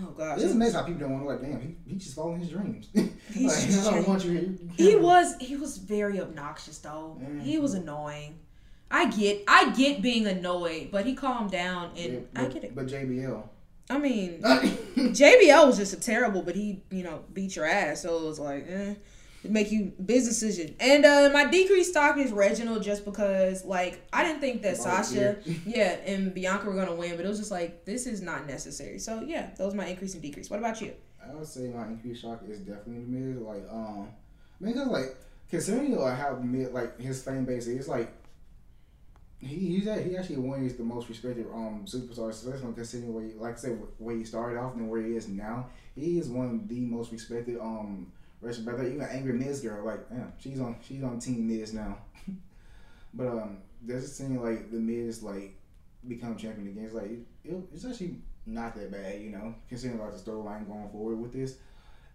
oh 0.00 0.10
gosh. 0.10 0.38
It's 0.40 0.52
amazing 0.52 0.74
how 0.74 0.84
people 0.86 1.00
don't 1.00 1.12
want 1.12 1.24
to 1.24 1.28
like, 1.28 1.40
damn, 1.42 1.60
he, 1.60 1.74
he 1.86 1.96
just 1.96 2.14
following 2.14 2.40
his 2.40 2.50
dreams. 2.50 2.88
He's 3.32 3.56
like, 3.56 3.66
just 3.66 3.88
I 3.88 3.94
don't 3.94 4.08
want 4.08 4.24
you 4.24 4.32
here. 4.32 4.54
He 4.76 4.96
was 4.96 5.36
he 5.40 5.56
was 5.56 5.78
very 5.78 6.20
obnoxious 6.20 6.78
though. 6.78 7.18
Mhm. 7.20 7.42
He 7.42 7.58
was 7.58 7.74
annoying. 7.74 8.38
I 8.90 9.08
get 9.10 9.42
I 9.48 9.70
get 9.70 10.02
being 10.02 10.26
annoyed, 10.26 10.90
but 10.92 11.06
he 11.06 11.14
calmed 11.14 11.50
down 11.50 11.90
and 11.96 12.26
Yeah, 12.34 12.42
I 12.42 12.44
get 12.46 12.64
it. 12.64 12.74
But 12.74 12.86
JBL. 12.86 13.42
I 13.88 13.98
mean, 13.98 14.40
JBL 14.42 15.66
was 15.66 15.76
just 15.76 15.92
a 15.92 16.00
terrible, 16.00 16.42
but 16.42 16.54
he 16.54 16.82
you 16.90 17.02
know 17.02 17.24
beat 17.32 17.56
your 17.56 17.64
ass, 17.64 18.02
so 18.02 18.16
it 18.18 18.26
was 18.26 18.38
like 18.38 18.66
eh, 18.68 18.94
make 19.44 19.70
you 19.72 19.92
business 20.04 20.40
decision. 20.40 20.74
And 20.80 21.04
uh, 21.04 21.30
my 21.32 21.46
decreased 21.46 21.90
stock 21.90 22.18
is 22.18 22.30
Reginald 22.32 22.82
just 22.82 23.04
because 23.04 23.64
like 23.64 24.00
I 24.12 24.22
didn't 24.24 24.40
think 24.40 24.62
that 24.62 24.76
Sasha, 24.76 25.38
yeah. 25.44 25.54
yeah, 25.66 25.96
and 26.06 26.34
Bianca 26.34 26.66
were 26.66 26.74
gonna 26.74 26.94
win, 26.94 27.16
but 27.16 27.24
it 27.24 27.28
was 27.28 27.38
just 27.38 27.50
like 27.50 27.84
this 27.84 28.06
is 28.06 28.20
not 28.20 28.46
necessary. 28.46 28.98
So 28.98 29.22
yeah, 29.22 29.50
those 29.56 29.72
are 29.74 29.76
my 29.76 29.86
increase 29.86 30.14
and 30.14 30.22
decrease. 30.22 30.50
What 30.50 30.58
about 30.58 30.80
you? 30.80 30.92
I 31.22 31.34
would 31.34 31.46
say 31.46 31.68
my 31.68 31.86
increased 31.86 32.22
shock 32.22 32.42
is 32.48 32.60
definitely 32.60 33.04
the 33.04 33.10
mid. 33.10 33.42
Like, 33.42 33.64
um, 33.70 34.08
because 34.60 34.88
like 34.88 35.16
considering 35.50 35.96
like 35.96 36.18
how 36.18 36.36
mid 36.42 36.72
like 36.72 36.98
his 37.00 37.22
fan 37.22 37.44
base 37.44 37.66
is, 37.66 37.88
like 37.88 38.12
He 39.38 39.56
he's 39.78 39.86
a- 39.86 40.02
he 40.02 40.16
actually 40.18 40.36
one 40.36 40.64
of 40.66 40.76
the 40.76 40.82
most 40.82 41.08
respected 41.08 41.46
um 41.54 41.84
superstars, 41.86 42.30
especially 42.30 42.72
considering 42.74 43.14
where 43.14 43.24
he, 43.24 43.32
like 43.34 43.54
I 43.54 43.56
said 43.56 43.78
where 43.98 44.14
he 44.16 44.24
started 44.24 44.58
off 44.58 44.74
and 44.76 44.88
where 44.90 45.00
he 45.00 45.16
is 45.16 45.28
now. 45.28 45.68
He 45.94 46.18
is 46.18 46.28
one 46.28 46.46
of 46.50 46.68
the 46.68 46.80
most 46.80 47.10
respected 47.10 47.58
um 47.58 48.12
wrestlers. 48.40 48.64
Brother, 48.64 48.86
even 48.86 49.02
Angry 49.02 49.32
Miz 49.32 49.60
girl, 49.60 49.84
like 49.84 50.00
yeah, 50.12 50.24
she's 50.38 50.60
on 50.60 50.76
she's 50.86 51.02
on 51.02 51.18
Team 51.18 51.48
Miz 51.48 51.72
now. 51.72 51.98
but 53.14 53.28
um, 53.28 53.58
there's 53.82 54.04
a 54.04 54.08
scene 54.08 54.40
like 54.42 54.70
the 54.70 54.78
Miz 54.78 55.22
like 55.22 55.56
become 56.06 56.36
champion 56.36 56.68
again. 56.68 56.84
It's 56.84 56.94
like 56.94 57.10
it, 57.44 57.56
it's 57.72 57.84
actually 57.84 58.16
not 58.46 58.74
that 58.74 58.90
bad, 58.90 59.20
you 59.20 59.30
know, 59.30 59.54
considering 59.68 60.00
like 60.00 60.12
the 60.12 60.18
storyline 60.18 60.66
going 60.66 60.88
forward 60.90 61.16
with 61.16 61.32
this, 61.32 61.56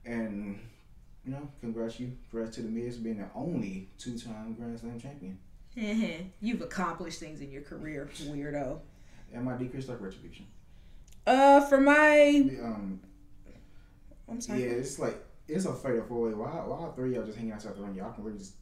and 0.06 0.60
you 1.24 1.32
know, 1.32 1.50
congrats 1.60 2.00
you, 2.00 2.12
congrats 2.30 2.56
to 2.56 2.62
the 2.62 2.70
Miz 2.70 2.98
being 2.98 3.18
the 3.18 3.30
only 3.36 3.90
two 3.98 4.18
time 4.18 4.54
Grand 4.54 4.80
Slam 4.80 5.00
champion. 5.00 5.40
You've 6.42 6.62
accomplished 6.62 7.20
things 7.20 7.42
in 7.42 7.52
your 7.52 7.62
career, 7.62 8.10
weirdo. 8.24 8.80
And 9.34 9.44
my 9.44 9.58
decrease 9.58 9.90
like 9.90 10.00
retribution. 10.00 10.46
Uh, 11.28 11.62
for 11.62 11.82
my, 11.82 12.50
Um, 12.64 13.00
I'm 14.30 14.40
yeah, 14.48 14.56
it's 14.56 15.00
like 15.00 15.18
it's 15.48 15.66
a 15.66 15.74
fatal 15.74 16.06
four 16.08 16.28
way. 16.28 16.34
Why, 16.34 16.50
why 16.50 16.90
three 16.96 17.10
of 17.10 17.16
y'all 17.16 17.26
just 17.26 17.38
hanging 17.38 17.54
out 17.54 17.60
together 17.60 17.86
and 17.86 17.96
y'all 17.96 18.12
can 18.12 18.24
really 18.24 18.38
just 18.38 18.54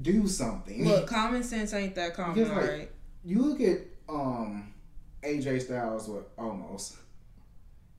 do 0.00 0.26
something? 0.26 0.84
Look, 0.84 1.06
common 1.06 1.42
sense 1.42 1.72
ain't 1.72 1.94
that 1.94 2.14
common, 2.14 2.48
like, 2.48 2.68
right? 2.68 2.90
you 3.24 3.42
look 3.42 3.60
at 3.60 3.78
um 4.08 4.72
AJ 5.22 5.62
Styles 5.62 6.08
with 6.08 6.36
Omos. 6.36 6.96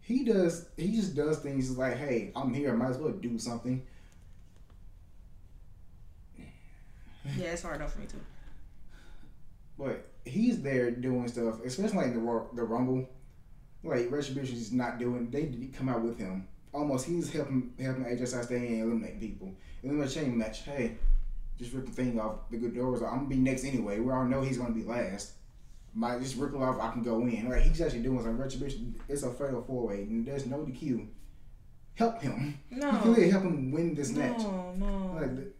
He 0.01 0.25
does. 0.25 0.67
He 0.75 0.93
just 0.95 1.15
does 1.15 1.39
things 1.39 1.77
like, 1.77 1.97
"Hey, 1.97 2.31
I'm 2.35 2.53
here. 2.53 2.73
I 2.73 2.75
might 2.75 2.89
as 2.89 2.97
well 2.97 3.11
do 3.13 3.39
something." 3.39 3.85
Yeah, 7.37 7.51
it's 7.51 7.63
hard 7.63 7.77
enough 7.77 7.93
for 7.93 7.99
me 7.99 8.07
too. 8.07 8.19
But 9.77 10.05
he's 10.25 10.61
there 10.61 10.91
doing 10.91 11.27
stuff, 11.29 11.63
especially 11.63 11.97
like 11.97 12.07
in 12.07 12.25
the 12.25 12.45
the 12.53 12.63
Rumble. 12.63 13.07
Like 13.81 14.11
Retribution 14.11 14.57
is 14.57 14.71
not 14.71 14.99
doing. 14.99 15.29
They 15.29 15.45
come 15.75 15.89
out 15.89 16.01
with 16.01 16.17
him. 16.17 16.47
Omos, 16.73 17.03
he's 17.03 17.31
helping 17.31 17.73
helping 17.79 18.03
AJ 18.05 18.27
Styles 18.27 18.45
stay 18.47 18.57
in 18.57 18.73
and 18.73 18.81
eliminate 18.83 19.19
people. 19.19 19.53
Eliminate 19.83 20.09
chain 20.11 20.37
match. 20.37 20.61
Hey, 20.63 20.97
just 21.57 21.73
rip 21.73 21.85
the 21.85 21.91
thing 21.91 22.19
off 22.19 22.49
the 22.49 22.57
good 22.57 22.73
doors. 22.75 23.01
I'm 23.01 23.15
gonna 23.17 23.27
be 23.29 23.35
next 23.35 23.63
anyway. 23.65 23.99
We 23.99 24.11
all 24.11 24.25
know 24.25 24.41
he's 24.41 24.57
gonna 24.57 24.73
be 24.73 24.83
last. 24.83 25.33
Might 25.93 26.19
just 26.21 26.37
rip 26.37 26.53
it 26.53 26.57
off. 26.57 26.79
I 26.81 26.91
can 26.91 27.03
go 27.03 27.21
in. 27.21 27.47
Like 27.49 27.61
he's 27.61 27.79
actually 27.81 28.01
doing 28.01 28.21
some 28.23 28.37
Retribution. 28.37 28.95
It's 29.07 29.21
a 29.23 29.31
fatal 29.31 29.61
four 29.61 29.87
way. 29.89 30.01
and 30.03 30.25
There's 30.25 30.45
no 30.47 30.57
DQ. 30.59 31.07
Help 31.95 32.21
him. 32.21 32.57
You 32.71 32.79
can 32.79 32.91
No, 33.05 33.11
really 33.13 33.29
help 33.29 33.43
him 33.43 33.71
win 33.71 33.93
this 33.93 34.11
match. 34.11 34.39
no, 34.39 34.73
no. 34.77 35.19
Like, 35.21 35.53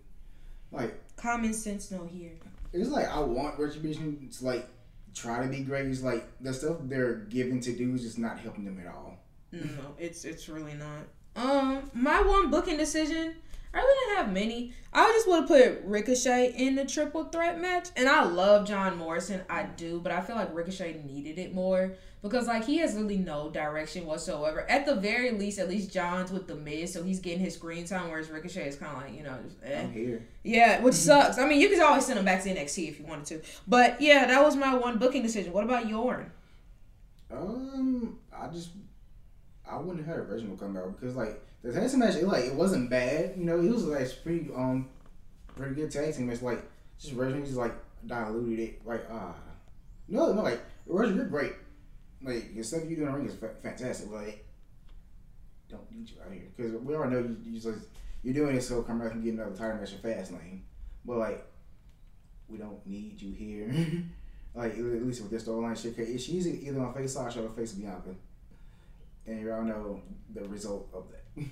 like 0.72 1.00
Common 1.16 1.54
sense, 1.54 1.92
no 1.92 2.06
here. 2.06 2.32
it's 2.74 2.90
like 2.90 3.08
I 3.08 3.20
want 3.20 3.60
Retribution 3.60 4.28
to 4.32 4.46
like 4.46 4.68
try 5.14 5.44
to 5.44 5.48
be 5.48 5.60
great. 5.60 5.86
It's 5.86 6.02
like 6.02 6.26
the 6.42 6.52
stuff 6.52 6.78
they're 6.86 7.14
given 7.30 7.60
to 7.62 7.72
do 7.72 7.94
is 7.94 8.02
just 8.02 8.18
not 8.18 8.40
helping 8.40 8.66
them 8.66 8.80
at 8.80 8.88
all. 8.92 9.20
No, 9.54 9.96
it's 10.00 10.26
it's 10.26 10.50
really 10.50 10.74
not. 10.74 11.08
Um, 11.36 11.90
my 11.94 12.22
one 12.22 12.50
booking 12.50 12.78
decision. 12.78 13.36
I 13.76 13.78
really 13.80 14.06
didn't 14.06 14.26
have 14.26 14.34
many. 14.34 14.74
I 14.94 15.12
just 15.16 15.28
would 15.28 15.40
have 15.40 15.48
put 15.48 15.82
Ricochet 15.84 16.54
in 16.56 16.76
the 16.76 16.86
triple 16.86 17.24
threat 17.26 17.60
match, 17.60 17.90
and 17.96 18.08
I 18.08 18.24
love 18.24 18.68
John 18.68 18.98
Morrison. 18.98 19.42
I 19.50 19.64
do, 19.64 20.00
but 20.00 20.12
I 20.12 20.22
feel 20.22 20.36
like 20.36 20.54
Ricochet 20.54 21.02
needed 21.04 21.40
it 21.40 21.56
more 21.56 21.94
because 22.22 22.48
like 22.48 22.66
he 22.66 22.78
has 22.78 22.94
really 22.94 23.18
no 23.18 23.50
direction 23.50 24.06
whatsoever. 24.06 24.70
At 24.70 24.86
the 24.86 24.96
very 24.96 25.32
least, 25.32 25.58
at 25.58 25.70
least 25.70 25.92
John's 25.92 26.32
with 26.32 26.48
the 26.48 26.54
Miz, 26.56 26.94
so 26.94 27.04
he's 27.04 27.20
getting 27.20 27.40
his 27.40 27.56
screen 27.56 27.86
time, 27.86 28.10
whereas 28.12 28.30
Ricochet 28.30 28.68
is 28.68 28.76
kind 28.76 28.96
of 28.96 29.02
like 29.04 29.16
you 29.16 29.24
know, 29.24 29.38
just, 29.44 29.58
eh. 29.64 29.82
I'm 29.82 29.92
here. 29.92 30.24
yeah, 30.44 30.80
which 30.80 30.96
sucks. 30.96 31.40
I 31.40 31.48
mean, 31.48 31.60
you 31.60 31.70
could 31.70 31.80
always 31.80 32.06
send 32.06 32.20
him 32.20 32.26
back 32.26 32.44
to 32.44 32.50
NXT 32.56 32.90
if 32.90 33.00
you 33.00 33.06
wanted 33.08 33.26
to, 33.26 33.42
but 33.68 34.00
yeah, 34.00 34.28
that 34.28 34.44
was 34.44 34.56
my 34.56 34.76
one 34.76 35.00
booking 35.00 35.24
decision. 35.24 35.52
What 35.52 35.64
about 35.64 35.90
Yorn? 35.90 36.32
Um, 37.32 38.20
I 38.32 38.48
just 38.50 38.70
I 39.70 39.78
wouldn't 39.78 40.06
have 40.06 40.16
had 40.18 40.26
a 40.26 40.28
Reginald 40.28 40.60
come 40.60 40.76
out 40.78 41.00
because 41.00 41.16
like 41.16 41.42
the 41.62 41.72
tag 41.72 41.90
team 41.90 42.00
match, 42.00 42.16
it, 42.16 42.26
like 42.28 42.46
it 42.46 42.54
wasn't 42.56 42.90
bad. 42.90 43.34
You 43.38 43.46
know, 43.46 43.60
it 43.60 43.70
was 43.70 43.86
like 43.86 44.08
pretty 44.24 44.50
um 44.56 44.90
pretty 45.56 45.76
good 45.76 45.92
tag 45.92 46.14
team. 46.16 46.30
It's 46.30 46.42
like 46.42 46.62
just 47.00 47.14
Reginald 47.14 47.46
just 47.46 47.58
like 47.58 47.74
diluted 48.06 48.60
it. 48.60 48.86
Like 48.86 49.06
ah, 49.12 49.36
no, 50.08 50.34
no, 50.34 50.42
like 50.42 50.62
Reginald, 50.86 51.18
you're 51.18 51.26
great. 51.28 51.54
Like 52.22 52.56
the 52.56 52.64
stuff 52.64 52.84
you 52.88 52.96
do 52.96 53.04
in 53.06 53.12
the 53.12 53.18
ring 53.18 53.28
is 53.28 53.36
fa- 53.36 53.56
fantastic. 53.62 54.10
But 54.10 54.24
like, 54.24 54.46
don't 55.70 55.90
need 55.92 56.10
you 56.10 56.16
out 56.26 56.32
here 56.32 56.44
because 56.56 56.74
we 56.82 56.96
all 56.96 57.06
know 57.10 57.20
you, 57.20 57.38
you 57.44 57.60
just 57.60 57.68
you're 58.24 58.34
doing 58.34 58.56
it 58.56 58.62
so 58.62 58.82
come 58.84 59.02
out 59.02 59.12
and 59.12 59.24
get 59.24 59.34
another 59.34 59.56
title 59.56 59.78
match 59.78 59.94
in 59.94 60.00
Fastlane. 60.00 60.62
But 61.06 61.18
like, 61.18 61.46
we 62.48 62.58
don't 62.58 62.86
need 62.86 63.22
you 63.22 63.34
here. 63.34 63.74
like 64.56 64.74
at 64.74 64.80
least 64.84 65.22
with 65.22 65.32
this 65.32 65.44
storyline 65.46 65.76
shit, 65.82 65.96
shit, 65.96 66.08
'cause 66.14 66.24
she's 66.24 66.48
either 66.48 66.80
on 66.82 66.94
face 66.94 67.14
Sasha 67.14 67.44
or 67.44 67.50
face 67.50 67.74
Bianca, 67.74 68.16
and 69.28 69.40
you 69.40 69.52
all 69.52 69.64
know 69.64 70.02
the 70.34 70.48
result 70.48 70.90
of 70.94 71.06
that. 71.12 71.46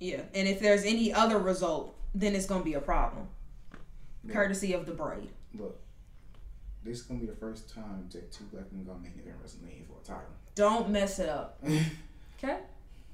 Yeah, 0.00 0.22
and 0.34 0.48
if 0.48 0.60
there's 0.60 0.84
any 0.84 1.12
other 1.12 1.38
result, 1.38 1.96
then 2.14 2.34
it's 2.34 2.46
gonna 2.46 2.64
be 2.64 2.74
a 2.74 2.80
problem. 2.80 3.28
Yeah. 4.24 4.34
Courtesy 4.34 4.72
of 4.72 4.86
the 4.86 4.92
braid. 4.92 5.30
Look, 5.54 5.80
this 6.82 6.98
is 6.98 7.02
gonna 7.04 7.20
be 7.20 7.26
the 7.26 7.36
first 7.36 7.72
time 7.72 8.08
that 8.12 8.32
two 8.32 8.44
black 8.52 8.70
men 8.72 8.84
gonna 8.84 8.98
make 8.98 9.16
it 9.16 9.26
in 9.26 9.32
WrestleMania 9.34 9.86
for 9.86 10.00
a 10.02 10.04
title. 10.04 10.30
Don't 10.54 10.90
mess 10.90 11.18
it 11.18 11.28
up. 11.28 11.62
Okay? 12.42 12.58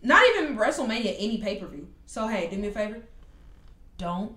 Not 0.03 0.27
even 0.31 0.57
WrestleMania, 0.57 1.15
any 1.19 1.39
pay 1.39 1.57
per 1.57 1.67
view. 1.67 1.87
So 2.07 2.27
hey, 2.27 2.49
do 2.51 2.57
me 2.57 2.69
a 2.69 2.73
favor. 2.73 3.03
Don't 3.99 4.33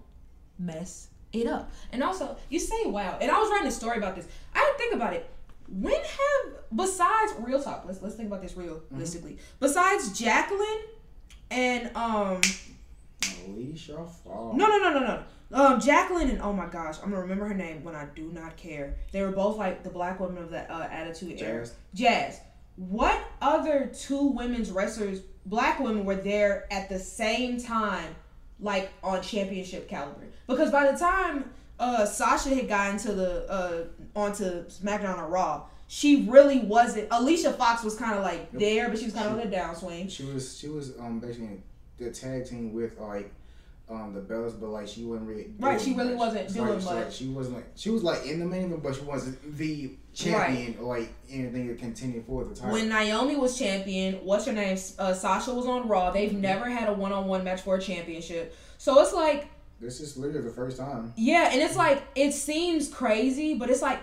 mess 0.59 1.07
it 1.31 1.47
up. 1.47 1.71
And 1.91 2.03
also, 2.03 2.37
you 2.49 2.59
say 2.59 2.85
wow. 2.85 3.17
And 3.19 3.31
I 3.31 3.39
was 3.39 3.49
writing 3.49 3.67
a 3.67 3.71
story 3.71 3.97
about 3.97 4.15
this. 4.15 4.27
I 4.53 4.59
didn't 4.59 4.77
think 4.77 4.93
about 4.93 5.13
it. 5.13 5.29
When 5.67 5.93
have 5.93 6.53
besides 6.75 7.33
real 7.39 7.61
talk, 7.61 7.83
let's 7.85 8.01
let's 8.01 8.15
think 8.15 8.27
about 8.27 8.41
this 8.41 8.55
realistically. 8.55 9.37
Besides 9.59 10.17
Jacqueline 10.17 10.81
and 11.51 11.95
um 11.95 12.41
Alicia 13.47 14.05
Fox. 14.05 14.57
No, 14.57 14.67
no, 14.67 14.77
no, 14.77 14.93
no, 14.93 14.99
no. 14.99 15.23
Um, 15.53 15.79
Jacqueline 15.79 16.29
and 16.29 16.41
oh 16.41 16.53
my 16.53 16.65
gosh, 16.65 16.97
I'm 17.03 17.09
gonna 17.09 17.21
remember 17.21 17.45
her 17.45 17.53
name 17.53 17.83
when 17.83 17.95
I 17.95 18.05
do 18.15 18.31
not 18.31 18.57
care. 18.57 18.95
They 19.11 19.21
were 19.21 19.31
both 19.31 19.57
like 19.57 19.83
the 19.83 19.89
black 19.89 20.19
women 20.19 20.41
of 20.43 20.49
the 20.49 20.71
uh, 20.71 20.87
Attitude 20.91 21.39
Era. 21.41 21.59
Jazz. 21.61 21.75
Jazz. 21.93 22.41
What 22.75 23.19
other 23.39 23.91
two 23.95 24.29
women's 24.29 24.71
wrestlers, 24.71 25.19
black 25.45 25.79
women, 25.79 26.05
were 26.05 26.15
there 26.15 26.65
at 26.73 26.89
the 26.89 26.97
same 26.97 27.61
time, 27.61 28.15
like 28.59 28.91
on 29.03 29.21
championship 29.21 29.87
caliber? 29.87 30.25
Because 30.47 30.71
by 30.71 30.91
the 30.91 30.97
time 30.97 31.51
uh, 31.79 32.05
Sasha 32.05 32.49
had 32.55 32.67
gotten 32.67 32.97
to 32.99 33.13
the 33.13 33.51
uh, 33.51 33.83
onto 34.15 34.65
SmackDown 34.67 35.17
or 35.17 35.27
Raw, 35.27 35.63
she 35.87 36.25
really 36.29 36.59
wasn't. 36.59 37.07
Alicia 37.11 37.53
Fox 37.53 37.83
was 37.83 37.95
kind 37.95 38.15
of 38.17 38.23
like 38.23 38.51
there, 38.51 38.89
but 38.89 38.97
she 38.99 39.05
was 39.05 39.13
kind 39.13 39.27
of 39.27 39.33
on 39.33 39.39
the 39.49 39.55
downswing. 39.55 40.09
She 40.09 40.23
was 40.23 40.57
she 40.57 40.69
was 40.69 40.97
um 40.99 41.19
basically 41.19 41.61
the 41.97 42.09
tag 42.11 42.45
team 42.47 42.73
with 42.73 42.99
like 42.99 43.31
um 43.89 44.13
the 44.13 44.21
Bellas, 44.21 44.57
but 44.59 44.69
like 44.69 44.87
she 44.87 45.03
wasn't 45.03 45.27
really 45.27 45.47
Right, 45.59 45.79
she 45.79 45.93
really 45.93 46.11
much. 46.11 46.17
wasn't 46.19 46.53
doing 46.53 46.69
like, 46.69 46.81
so, 46.81 46.89
like, 46.95 47.05
much. 47.05 47.15
she 47.15 47.27
wasn't 47.27 47.55
like 47.57 47.65
she 47.75 47.89
was 47.89 48.01
like 48.03 48.25
in 48.25 48.39
the 48.39 48.45
main 48.45 48.63
event, 48.65 48.81
but 48.81 48.95
she 48.95 49.01
wasn't 49.01 49.57
the 49.57 49.91
champion 50.13 50.77
or 50.79 50.97
like 50.97 51.09
anything 51.29 51.67
to 51.67 51.75
continue 51.75 52.23
for 52.25 52.45
the 52.45 52.55
title. 52.55 52.71
When 52.71 52.87
Naomi 52.87 53.35
was 53.35 53.57
champion, 53.59 54.15
what's 54.23 54.45
her 54.45 54.53
name? 54.53 54.77
Uh, 54.97 55.13
Sasha 55.13 55.53
was 55.53 55.65
on 55.65 55.87
Raw. 55.87 56.11
They've 56.11 56.33
never 56.33 56.69
had 56.69 56.87
a 56.87 56.93
one-on-one 56.93 57.43
match 57.43 57.61
for 57.61 57.75
a 57.75 57.81
championship. 57.81 58.55
So 58.77 58.99
it's 59.01 59.13
like, 59.13 59.47
this 59.83 59.99
is 59.99 60.17
literally 60.17 60.47
the 60.47 60.53
first 60.53 60.77
time. 60.77 61.13
yeah, 61.15 61.49
and 61.51 61.61
it's 61.61 61.75
like 61.75 62.01
it 62.15 62.31
seems 62.33 62.89
crazy, 62.89 63.55
but 63.55 63.69
it's 63.69 63.81
like 63.81 63.99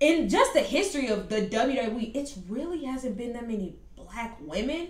in 0.00 0.28
just 0.28 0.52
the 0.52 0.60
history 0.60 1.08
of 1.08 1.28
the 1.28 1.42
WWE, 1.46 2.14
it 2.14 2.34
really 2.48 2.84
hasn't 2.84 3.16
been 3.16 3.32
that 3.32 3.46
many 3.48 3.76
black 3.96 4.36
women. 4.40 4.88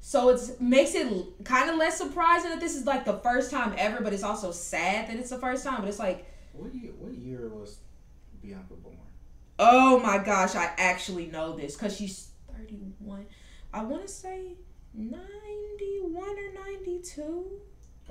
So 0.00 0.28
it 0.30 0.40
makes 0.60 0.94
it 0.94 1.12
kind 1.44 1.68
of 1.68 1.76
less 1.76 1.98
surprising 1.98 2.50
that 2.50 2.60
this 2.60 2.76
is 2.76 2.86
like 2.86 3.04
the 3.04 3.18
first 3.18 3.50
time 3.50 3.74
ever, 3.76 4.02
but 4.02 4.12
it's 4.12 4.22
also 4.22 4.52
sad 4.52 5.08
that 5.08 5.16
it's 5.16 5.30
the 5.30 5.38
first 5.38 5.64
time. 5.64 5.80
But 5.80 5.88
it's 5.88 5.98
like, 5.98 6.24
What 6.52 6.74
year? 6.74 6.92
What 6.98 7.14
year 7.14 7.48
was 7.48 7.78
Bianca 8.40 8.74
born? 8.74 8.94
oh 9.58 9.98
my 9.98 10.18
gosh, 10.18 10.54
I 10.54 10.70
actually 10.78 11.26
know 11.26 11.56
this 11.56 11.74
because 11.74 11.96
she's 11.96 12.28
31. 12.56 13.26
I 13.74 13.82
want 13.82 14.02
to 14.02 14.08
say 14.08 14.54
91 14.94 16.22
or 16.22 16.64
92. 16.86 17.60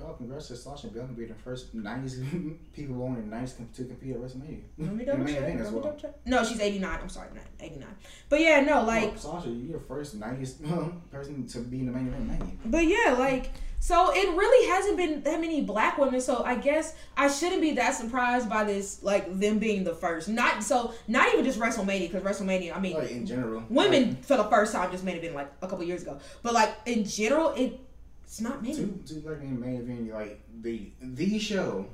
Oh, 0.00 0.12
congrats 0.12 0.48
to 0.48 0.56
Sasha 0.56 0.86
and 0.86 0.94
Bianca 0.94 1.12
being 1.12 1.28
the 1.28 1.34
first 1.34 1.76
'90s 1.76 2.56
people 2.72 2.94
born 2.94 3.16
in 3.16 3.28
'90s 3.28 3.56
com- 3.56 3.68
to 3.74 3.84
compete 3.84 4.14
at 4.14 4.20
WrestleMania. 4.20 4.62
Let 4.78 4.94
me 4.94 5.04
double 5.04 5.26
check. 5.26 5.40
Let 5.40 5.56
me 5.56 5.62
well. 5.62 5.72
double 5.82 5.98
check. 5.98 6.14
No, 6.24 6.44
she's 6.44 6.60
89. 6.60 6.98
I'm 7.02 7.08
sorry, 7.08 7.28
not 7.34 7.44
89. 7.60 7.88
But 8.28 8.40
yeah, 8.40 8.60
no, 8.60 8.84
like, 8.84 9.10
Well, 9.10 9.16
Sasha, 9.16 9.50
you're 9.50 9.78
the 9.78 9.84
first 9.84 10.18
'90s 10.18 11.00
person 11.10 11.46
to 11.48 11.58
be 11.60 11.80
in 11.80 11.86
the 11.86 11.92
main 11.92 12.08
event 12.08 12.60
but 12.66 12.86
yeah, 12.86 13.16
like, 13.18 13.50
so 13.80 14.12
it 14.12 14.36
really 14.36 14.68
hasn't 14.68 14.96
been 14.96 15.22
that 15.22 15.40
many 15.40 15.62
black 15.62 15.98
women. 15.98 16.20
So 16.20 16.44
I 16.44 16.56
guess 16.56 16.94
I 17.16 17.28
shouldn't 17.28 17.60
be 17.60 17.72
that 17.72 17.94
surprised 17.94 18.48
by 18.48 18.64
this, 18.64 19.02
like, 19.02 19.38
them 19.38 19.58
being 19.58 19.82
the 19.82 19.94
first. 19.94 20.28
Not 20.28 20.62
so, 20.62 20.94
not 21.08 21.32
even 21.32 21.44
just 21.44 21.58
WrestleMania, 21.58 22.12
because 22.12 22.22
WrestleMania, 22.22 22.76
I 22.76 22.80
mean, 22.80 22.94
Like 22.94 23.10
in 23.10 23.26
general, 23.26 23.64
women 23.68 24.16
for 24.22 24.36
the 24.36 24.44
first 24.44 24.72
time 24.72 24.90
just 24.92 25.04
made 25.04 25.16
it 25.16 25.22
been 25.22 25.34
like 25.34 25.50
a 25.60 25.66
couple 25.66 25.84
years 25.84 26.02
ago. 26.02 26.18
But 26.42 26.54
like 26.54 26.72
in 26.86 27.04
general, 27.04 27.50
it 27.50 27.80
it's 28.28 28.42
not 28.42 28.62
many. 28.62 28.74
Two, 28.74 29.02
two 29.06 29.22
like 29.26 29.40
in 29.40 29.58
the 29.58 29.66
main 29.66 29.80
event, 29.80 30.12
like 30.12 30.38
the 30.60 30.90
the 31.00 31.38
show, 31.38 31.86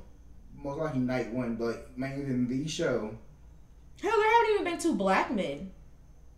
most 0.61 0.77
likely 0.77 0.99
night 0.99 1.31
one, 1.31 1.55
but 1.55 1.97
main 1.97 2.19
event 2.19 2.49
the 2.49 2.67
show, 2.67 3.15
Hell, 4.01 4.11
there 4.11 4.31
haven't 4.33 4.53
even 4.53 4.63
been 4.65 4.77
two 4.77 4.95
black 4.95 5.31
men 5.31 5.71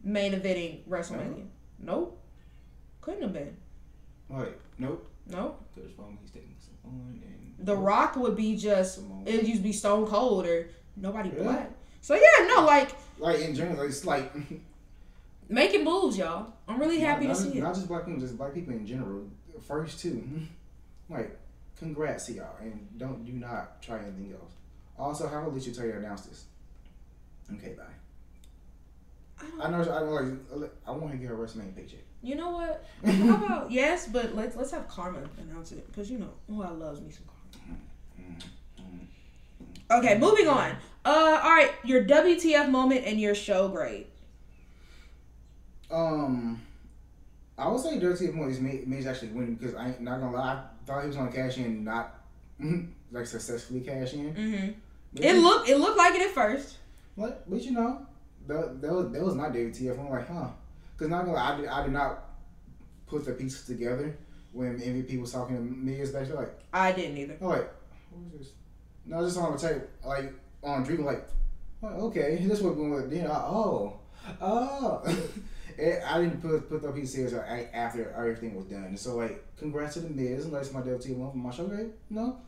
main 0.03 0.33
eventing 0.33 0.83
WrestleMania. 0.87 1.47
Nope. 1.79 2.21
Couldn't 3.01 3.23
have 3.23 3.33
been. 3.33 3.57
Like, 4.29 4.59
nope. 4.77 5.09
Nope. 5.25 5.63
There's 5.75 5.91
phone. 5.93 6.19
He's 6.21 6.29
taking 6.29 6.53
some 6.59 6.75
phone 6.83 7.19
and 7.23 7.65
The 7.67 7.75
Rock 7.75 8.17
would 8.17 8.35
be 8.35 8.55
just 8.55 8.99
it 9.25 9.45
used 9.45 9.57
to 9.57 9.63
be 9.63 9.73
Stone 9.73 10.05
Cold 10.05 10.45
or 10.45 10.69
nobody 10.95 11.31
Yeah. 11.35 11.41
black. 11.41 11.71
So 12.01 12.13
yeah, 12.13 12.45
no, 12.47 12.65
like 12.65 12.91
Like 13.17 13.39
in 13.39 13.55
general, 13.55 13.81
it's 13.81 14.05
like 14.05 14.31
making 15.49 15.83
moves, 15.83 16.19
y'all. 16.19 16.53
I'm 16.67 16.79
really 16.79 16.99
happy 16.99 17.25
not, 17.25 17.35
to 17.35 17.43
not, 17.43 17.51
see 17.51 17.57
it. 17.57 17.63
Not 17.63 17.73
just 17.73 17.87
black 17.87 18.05
people, 18.05 18.21
just 18.21 18.37
black 18.37 18.53
people 18.53 18.73
in 18.73 18.85
general. 18.85 19.25
First 19.61 19.99
two, 19.99 20.23
like 21.09 21.37
congrats 21.77 22.25
to 22.27 22.33
y'all, 22.33 22.55
and 22.61 22.87
don't 22.97 23.25
do 23.25 23.33
not 23.33 23.81
try 23.81 23.99
anything 23.99 24.33
else. 24.39 24.53
Also, 24.97 25.27
how 25.27 25.47
will 25.47 25.57
you 25.57 25.71
tell 25.71 25.85
you 25.85 25.91
to 25.93 25.97
announce 25.99 26.21
this? 26.21 26.45
Okay, 27.53 27.75
bye. 27.77 27.83
I 29.61 29.69
know. 29.69 29.81
I 29.81 30.01
know. 30.01 30.37
Like, 30.51 30.71
I 30.85 30.91
want 30.91 31.11
to 31.11 31.17
get 31.17 31.29
her 31.29 31.35
WrestleMania 31.35 31.75
paycheck. 31.75 31.99
You 32.23 32.35
know 32.35 32.49
what? 32.49 32.83
How 33.05 33.35
about 33.35 33.71
yes, 33.71 34.07
but 34.07 34.35
let's 34.35 34.55
let's 34.55 34.71
have 34.71 34.87
Karma 34.87 35.19
announce 35.39 35.71
it 35.71 35.85
because 35.87 36.09
you 36.09 36.17
know 36.17 36.31
who 36.47 36.63
I 36.63 36.71
loves 36.71 36.99
me 37.01 37.11
some 37.11 37.25
Karma. 37.25 37.77
Okay, 39.89 40.17
moving 40.17 40.47
on. 40.47 40.71
Uh, 41.05 41.39
all 41.41 41.51
right, 41.51 41.71
your 41.85 42.03
WTF 42.03 42.69
moment 42.69 43.05
and 43.05 43.21
your 43.21 43.35
show 43.35 43.69
grade. 43.69 44.07
Um, 45.89 46.61
I 47.57 47.67
would 47.67 47.81
say 47.81 47.99
Dirty 47.99 48.27
Moyes 48.27 48.59
made 48.59 48.87
Miz 48.87 49.07
actually 49.07 49.29
winning 49.29 49.55
because 49.55 49.73
I 49.73 49.87
ain't 49.87 50.01
not 50.01 50.19
gonna 50.19 50.35
lie. 50.35 50.53
I 50.53 50.85
thought 50.85 51.01
he 51.01 51.07
was 51.07 51.15
gonna 51.15 51.31
cash 51.31 51.57
in, 51.57 51.83
not 51.83 52.15
like 53.11 53.25
successfully 53.25 53.81
cash 53.81 54.13
in. 54.13 54.33
Mm-hmm. 54.33 55.23
It 55.23 55.33
looked 55.37 55.67
it 55.67 55.77
looked 55.77 55.97
like 55.97 56.13
it 56.15 56.21
at 56.21 56.31
first. 56.31 56.77
What? 57.15 57.49
But 57.49 57.63
you 57.63 57.71
know, 57.71 58.05
that, 58.45 58.81
that 58.81 58.93
was 58.93 59.11
that 59.11 59.23
was 59.23 59.35
not 59.35 59.53
WTF. 59.53 59.99
I'm 59.99 60.09
like, 60.09 60.27
huh? 60.27 60.49
Because 60.95 61.09
not 61.09 61.25
gonna 61.25 61.37
lie, 61.37 61.53
I 61.53 61.57
did, 61.57 61.67
I 61.67 61.83
did 61.83 61.93
not 61.93 62.23
put 63.07 63.25
the 63.25 63.31
pieces 63.31 63.65
together 63.65 64.15
when 64.51 64.79
MVP 64.79 65.19
was 65.19 65.31
talking 65.31 65.55
to 65.55 65.61
me 65.61 66.01
especially 66.01 66.33
like, 66.33 66.59
I 66.73 66.91
didn't 66.91 67.17
either. 67.17 67.37
oh 67.41 67.47
like, 67.47 67.73
what 68.11 68.33
is 68.33 68.39
this? 68.39 68.51
No, 69.05 69.23
just 69.23 69.37
on 69.37 69.53
the 69.53 69.57
tape, 69.57 69.81
like 70.05 70.33
on 70.63 70.83
Dream, 70.83 71.05
like, 71.05 71.27
okay, 71.83 72.43
this 72.45 72.61
what 72.61 72.75
we 72.75 72.89
went. 72.89 73.09
Then 73.09 73.27
I, 73.27 73.35
oh, 73.35 73.99
oh. 74.41 75.03
And 75.77 76.03
I 76.03 76.21
didn't 76.21 76.41
put 76.41 76.69
put 76.69 76.81
the 76.81 76.89
a- 76.89 77.75
after 77.75 78.11
everything 78.11 78.55
was 78.55 78.65
done. 78.65 78.97
So 78.97 79.15
like, 79.15 79.43
congrats 79.57 79.93
to 79.95 80.01
the 80.01 80.09
Miz. 80.09 80.45
and 80.45 80.53
That's 80.53 80.71
my 80.73 80.81
WTF 80.81 81.17
one 81.17 81.31
for 81.31 81.37
my 81.37 81.51
show 81.51 81.67
grade. 81.67 81.91
No, 82.09 82.39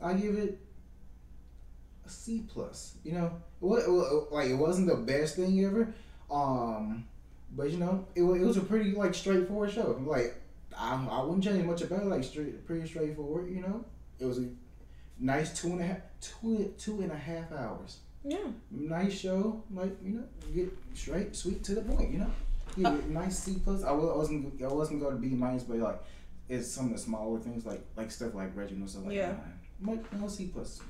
I 0.00 0.14
give 0.14 0.36
it 0.36 0.58
a 2.06 2.08
C 2.10 2.44
plus. 2.52 2.94
You 3.04 3.12
know, 3.12 3.32
what 3.60 3.82
like 4.32 4.48
it 4.48 4.54
wasn't 4.54 4.88
the 4.88 4.96
best 4.96 5.36
thing 5.36 5.64
ever, 5.64 5.92
um, 6.30 7.04
but 7.56 7.70
you 7.70 7.78
know, 7.78 8.06
it, 8.14 8.22
it 8.22 8.44
was 8.44 8.56
a 8.56 8.60
pretty 8.60 8.92
like 8.92 9.14
straightforward 9.14 9.70
show. 9.72 10.00
Like 10.04 10.34
I, 10.76 10.94
I 11.10 11.22
wouldn't 11.22 11.44
change 11.44 11.64
much 11.64 11.82
about 11.82 12.02
it. 12.02 12.06
Like 12.06 12.24
straight, 12.24 12.66
pretty 12.66 12.86
straightforward. 12.86 13.50
You 13.50 13.62
know, 13.62 13.84
it 14.18 14.26
was 14.26 14.38
a 14.38 14.48
nice 15.18 15.58
two 15.60 15.68
and 15.68 15.80
a 15.80 15.86
half 15.86 15.98
two 16.20 16.72
two 16.78 17.00
and 17.02 17.12
a 17.12 17.16
half 17.16 17.52
hours. 17.52 17.98
Yeah. 18.24 18.38
Nice 18.70 19.14
show. 19.18 19.62
Like 19.72 19.96
you 20.04 20.12
know, 20.14 20.24
get 20.54 20.72
straight, 20.94 21.34
sweet 21.36 21.64
to 21.64 21.74
the 21.76 21.82
point. 21.82 22.10
You 22.12 22.18
know, 22.18 22.30
a 22.84 22.90
nice 23.08 23.38
C 23.38 23.56
plus. 23.62 23.82
I 23.84 23.92
wasn't 23.92 24.62
I 24.62 24.68
wasn't 24.68 25.00
going 25.00 25.14
to 25.14 25.20
be 25.20 25.28
minus, 25.30 25.62
but 25.62 25.78
like 25.78 26.00
it's 26.48 26.68
some 26.68 26.86
of 26.86 26.92
the 26.92 26.98
smaller 26.98 27.38
things 27.40 27.66
like 27.66 27.80
like 27.96 28.10
stuff 28.10 28.34
like 28.34 28.56
Reginald 28.56 28.90
stuff 28.90 29.04
like 29.06 29.14
Yeah. 29.14 29.30
that. 29.32 29.88
Like 29.88 30.12
no 30.20 30.28
C 30.28 30.46
plus. 30.46 30.80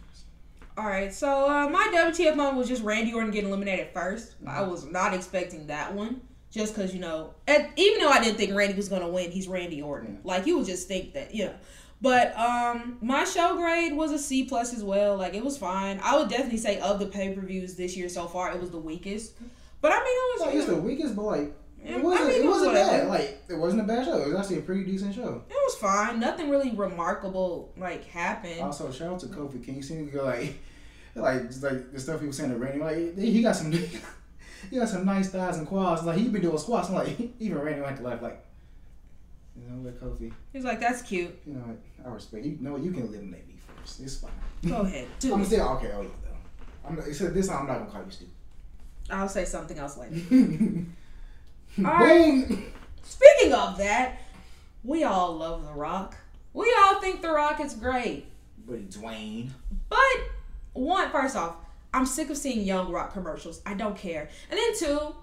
All 0.78 0.84
right, 0.84 1.12
so 1.12 1.48
uh, 1.48 1.68
my 1.70 1.90
WTF 1.94 2.36
moment 2.36 2.58
was 2.58 2.68
just 2.68 2.82
Randy 2.84 3.14
Orton 3.14 3.30
getting 3.30 3.48
eliminated 3.48 3.94
1st 3.94 4.32
I 4.46 4.50
Mm-hmm. 4.60 4.70
was 4.70 4.84
not 4.84 5.14
expecting 5.14 5.68
that 5.68 5.94
one, 5.94 6.20
just 6.50 6.74
because 6.74 6.92
you 6.92 7.00
know, 7.00 7.32
at, 7.48 7.70
even 7.76 8.00
though 8.00 8.10
I 8.10 8.22
didn't 8.22 8.36
think 8.36 8.54
Randy 8.54 8.74
was 8.74 8.90
gonna 8.90 9.08
win, 9.08 9.30
he's 9.30 9.48
Randy 9.48 9.80
Orton. 9.80 10.18
Like 10.22 10.46
you 10.46 10.58
would 10.58 10.66
just 10.66 10.86
think 10.86 11.14
that, 11.14 11.34
you 11.34 11.46
know. 11.46 11.54
But 12.02 12.36
um, 12.38 12.98
my 13.00 13.24
show 13.24 13.56
grade 13.56 13.94
was 13.94 14.12
a 14.12 14.18
C 14.18 14.44
plus 14.44 14.74
as 14.74 14.84
well. 14.84 15.16
Like 15.16 15.32
it 15.32 15.42
was 15.42 15.56
fine. 15.56 15.98
I 16.04 16.18
would 16.18 16.28
definitely 16.28 16.58
say 16.58 16.78
of 16.80 16.98
the 16.98 17.06
pay 17.06 17.34
per 17.34 17.40
views 17.40 17.74
this 17.74 17.96
year 17.96 18.10
so 18.10 18.26
far, 18.28 18.52
it 18.52 18.60
was 18.60 18.70
the 18.70 18.76
weakest. 18.78 19.32
But 19.80 19.92
I 19.92 19.96
mean, 19.96 20.04
it 20.06 20.40
Like, 20.40 20.54
was 20.54 20.64
it's 20.64 20.74
the 20.74 20.82
weakest, 20.82 21.16
but 21.16 21.22
like 21.24 21.40
Yeah, 21.40 21.52
it 21.84 22.02
wasn't. 22.02 22.28
I 22.28 22.28
mean, 22.28 22.40
it 22.40 22.44
it 22.44 22.46
was 22.46 22.56
wasn't 22.56 22.74
bad. 22.74 23.08
Like 23.08 23.42
it 23.48 23.54
wasn't 23.56 23.82
a 23.82 23.84
bad 23.84 24.04
show. 24.04 24.18
It 24.22 24.28
was 24.28 24.36
actually 24.36 24.58
a 24.58 24.62
pretty 24.62 24.84
decent 24.84 25.14
show. 25.14 25.42
it 25.48 25.54
was 25.54 25.74
fine. 25.76 26.18
Nothing 26.20 26.50
really 26.50 26.70
remarkable 26.74 27.72
like 27.76 28.04
happened. 28.06 28.60
Also, 28.60 28.90
shout 28.90 29.14
out 29.14 29.20
to 29.20 29.26
Kofi 29.26 29.64
Kingston. 29.64 30.10
Like, 30.12 30.58
like 31.14 31.46
just 31.48 31.62
like 31.62 31.92
the 31.92 32.00
stuff 32.00 32.20
he 32.20 32.26
was 32.26 32.36
saying 32.36 32.50
to 32.50 32.56
Randy. 32.56 32.80
Like 32.80 33.18
he 33.18 33.42
got 33.42 33.54
some, 33.56 33.72
he 34.70 34.76
got 34.78 34.88
some 34.88 35.04
nice 35.04 35.30
thighs 35.30 35.58
and 35.58 35.66
quads. 35.66 36.02
Like 36.02 36.18
he 36.18 36.28
been 36.28 36.42
doing 36.42 36.58
squats. 36.58 36.88
I'm 36.88 36.96
like 36.96 37.16
even 37.38 37.58
Randy 37.58 37.82
went 37.82 37.96
to 37.98 38.02
laugh. 38.02 38.22
Like 38.22 38.44
you 39.56 39.68
know, 39.68 39.76
what, 39.82 40.00
Kofi. 40.00 40.32
He's 40.52 40.64
like, 40.64 40.80
"That's 40.80 41.02
cute. 41.02 41.38
You 41.46 41.54
know, 41.54 41.60
what, 41.60 41.78
I 42.04 42.14
respect 42.14 42.44
you. 42.44 42.58
Know 42.60 42.72
what, 42.72 42.82
you 42.82 42.90
can 42.90 43.02
eliminate 43.02 43.46
me 43.48 43.54
first. 43.78 44.00
It's 44.00 44.16
fine. 44.16 44.30
Go 44.66 44.80
ahead, 44.80 45.06
do 45.20 45.34
I'm 45.34 45.42
it." 45.42 45.46
still 45.46 45.68
okay. 45.70 45.90
Oh 45.94 46.02
yeah, 46.02 46.08
though. 46.24 46.88
I'm 46.88 46.96
not, 46.96 47.06
except 47.06 47.32
this 47.34 47.48
time 47.48 47.60
I'm 47.62 47.66
not 47.68 47.78
gonna 47.78 47.90
call 47.90 48.04
you 48.04 48.10
stupid. 48.10 48.34
I'll 49.08 49.28
say 49.28 49.44
something 49.44 49.78
else 49.78 49.96
later. 49.96 50.16
Boom. 51.76 51.86
right. 51.86 52.58
Speaking 53.02 53.52
of 53.52 53.78
that, 53.78 54.20
we 54.82 55.04
all 55.04 55.36
love 55.36 55.64
The 55.64 55.72
Rock. 55.72 56.16
We 56.52 56.74
all 56.80 57.00
think 57.00 57.22
The 57.22 57.30
Rock 57.30 57.60
is 57.60 57.74
great. 57.74 58.26
But 58.66 58.90
Dwayne. 58.90 59.50
But 59.88 59.98
one, 60.72 61.10
first 61.10 61.36
off, 61.36 61.56
I'm 61.92 62.06
sick 62.06 62.30
of 62.30 62.36
seeing 62.36 62.64
Young 62.64 62.90
Rock 62.90 63.12
commercials. 63.12 63.60
I 63.64 63.74
don't 63.74 63.96
care. 63.96 64.28
And 64.50 64.58
then 64.58 64.76
two, 64.78 65.14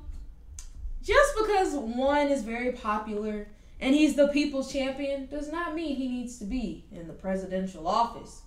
just 1.03 1.33
because 1.37 1.73
one 1.73 2.29
is 2.29 2.43
very 2.43 2.71
popular 2.71 3.47
and 3.79 3.93
he's 3.93 4.15
the 4.15 4.29
people's 4.29 4.71
champion 4.71 5.25
does 5.25 5.51
not 5.51 5.75
mean 5.75 5.97
he 5.97 6.07
needs 6.07 6.39
to 6.39 6.45
be 6.45 6.85
in 6.91 7.07
the 7.07 7.13
presidential 7.13 7.85
office. 7.85 8.43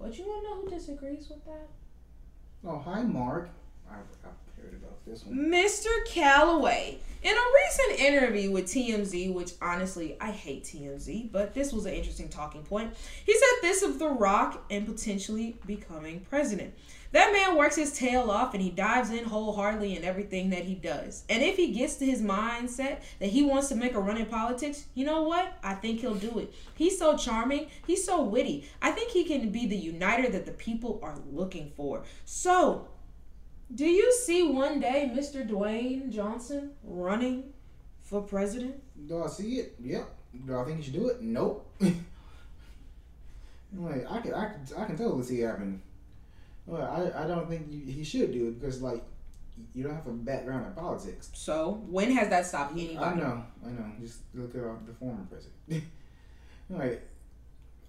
But 0.00 0.16
you 0.16 0.24
wanna 0.26 0.42
know 0.42 0.62
who 0.62 0.70
disagrees 0.70 1.28
with 1.28 1.44
that? 1.44 1.68
Oh 2.64 2.78
hi 2.78 3.02
Mark. 3.02 3.50
I, 3.90 3.96
I've 3.96 4.49
Mr. 5.28 5.88
Calaway. 6.06 6.98
In 7.22 7.34
a 7.34 7.52
recent 7.66 8.00
interview 8.00 8.50
with 8.50 8.64
TMZ, 8.64 9.34
which 9.34 9.52
honestly, 9.60 10.16
I 10.22 10.30
hate 10.30 10.64
TMZ, 10.64 11.30
but 11.30 11.52
this 11.52 11.70
was 11.70 11.84
an 11.84 11.92
interesting 11.92 12.30
talking 12.30 12.62
point, 12.62 12.94
he 13.26 13.34
said 13.34 13.58
this 13.60 13.82
of 13.82 13.98
The 13.98 14.08
Rock 14.08 14.64
and 14.70 14.86
potentially 14.86 15.58
becoming 15.66 16.20
president. 16.30 16.72
That 17.12 17.32
man 17.32 17.56
works 17.56 17.74
his 17.74 17.92
tail 17.92 18.30
off 18.30 18.54
and 18.54 18.62
he 18.62 18.70
dives 18.70 19.10
in 19.10 19.24
wholeheartedly 19.24 19.96
in 19.96 20.04
everything 20.04 20.50
that 20.50 20.64
he 20.64 20.76
does. 20.76 21.24
And 21.28 21.42
if 21.42 21.56
he 21.56 21.72
gets 21.72 21.96
to 21.96 22.06
his 22.06 22.22
mindset 22.22 23.00
that 23.18 23.30
he 23.30 23.42
wants 23.42 23.68
to 23.68 23.74
make 23.74 23.94
a 23.94 24.00
run 24.00 24.16
in 24.16 24.26
politics, 24.26 24.86
you 24.94 25.04
know 25.04 25.24
what? 25.24 25.58
I 25.64 25.74
think 25.74 26.00
he'll 26.00 26.14
do 26.14 26.38
it. 26.38 26.54
He's 26.76 26.98
so 26.98 27.16
charming, 27.16 27.66
he's 27.84 28.04
so 28.04 28.22
witty. 28.22 28.68
I 28.80 28.92
think 28.92 29.10
he 29.10 29.24
can 29.24 29.50
be 29.50 29.66
the 29.66 29.76
uniter 29.76 30.30
that 30.30 30.46
the 30.46 30.52
people 30.52 31.00
are 31.02 31.16
looking 31.32 31.72
for. 31.76 32.04
So, 32.24 32.86
do 33.74 33.86
you 33.86 34.12
see 34.12 34.42
one 34.42 34.80
day 34.80 35.10
Mr. 35.14 35.48
Dwayne 35.48 36.10
Johnson 36.10 36.72
running 36.82 37.52
for 38.02 38.22
president? 38.22 38.82
Do 39.06 39.22
I 39.22 39.28
see 39.28 39.56
it? 39.56 39.76
Yep. 39.80 40.08
Do 40.46 40.58
I 40.58 40.64
think 40.64 40.78
he 40.78 40.84
should 40.84 40.94
do 40.94 41.08
it? 41.08 41.22
Nope. 41.22 41.66
like 41.80 41.94
I 44.10 44.20
can, 44.20 44.34
I 44.34 44.46
can, 44.46 44.66
I 44.76 44.84
can 44.84 44.96
totally 44.96 45.22
see 45.22 45.42
it 45.42 45.46
happening. 45.46 45.80
Well, 46.66 46.82
I, 46.82 47.24
I 47.24 47.26
don't 47.26 47.48
think 47.48 47.66
you, 47.70 47.92
he 47.92 48.04
should 48.04 48.32
do 48.32 48.48
it 48.48 48.60
because 48.60 48.82
like 48.82 49.02
you 49.74 49.82
don't 49.82 49.94
have 49.94 50.06
a 50.06 50.12
background 50.12 50.66
in 50.66 50.72
politics. 50.72 51.30
So, 51.34 51.82
when 51.88 52.10
has 52.12 52.28
that 52.28 52.46
stopped 52.46 52.72
anybody? 52.72 52.98
I 52.98 53.14
know, 53.14 53.44
I 53.64 53.70
know. 53.70 53.92
Just 54.00 54.20
look 54.34 54.54
at 54.54 54.62
uh, 54.62 54.74
the 54.86 54.92
former 54.94 55.26
president. 55.28 55.84
like 56.70 57.08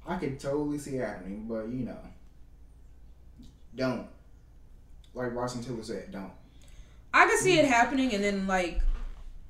I 0.07 0.17
could 0.17 0.39
totally 0.39 0.77
see 0.77 0.97
it 0.97 1.05
happening, 1.05 1.45
but 1.47 1.67
you 1.69 1.85
know, 1.85 1.97
don't. 3.75 4.07
Like 5.13 5.33
Bryson 5.33 5.63
Tiller 5.63 5.83
said, 5.83 6.11
don't. 6.11 6.31
I 7.13 7.25
could 7.27 7.39
see 7.39 7.59
it 7.59 7.65
happening, 7.65 8.13
and 8.13 8.23
then 8.23 8.47
like, 8.47 8.81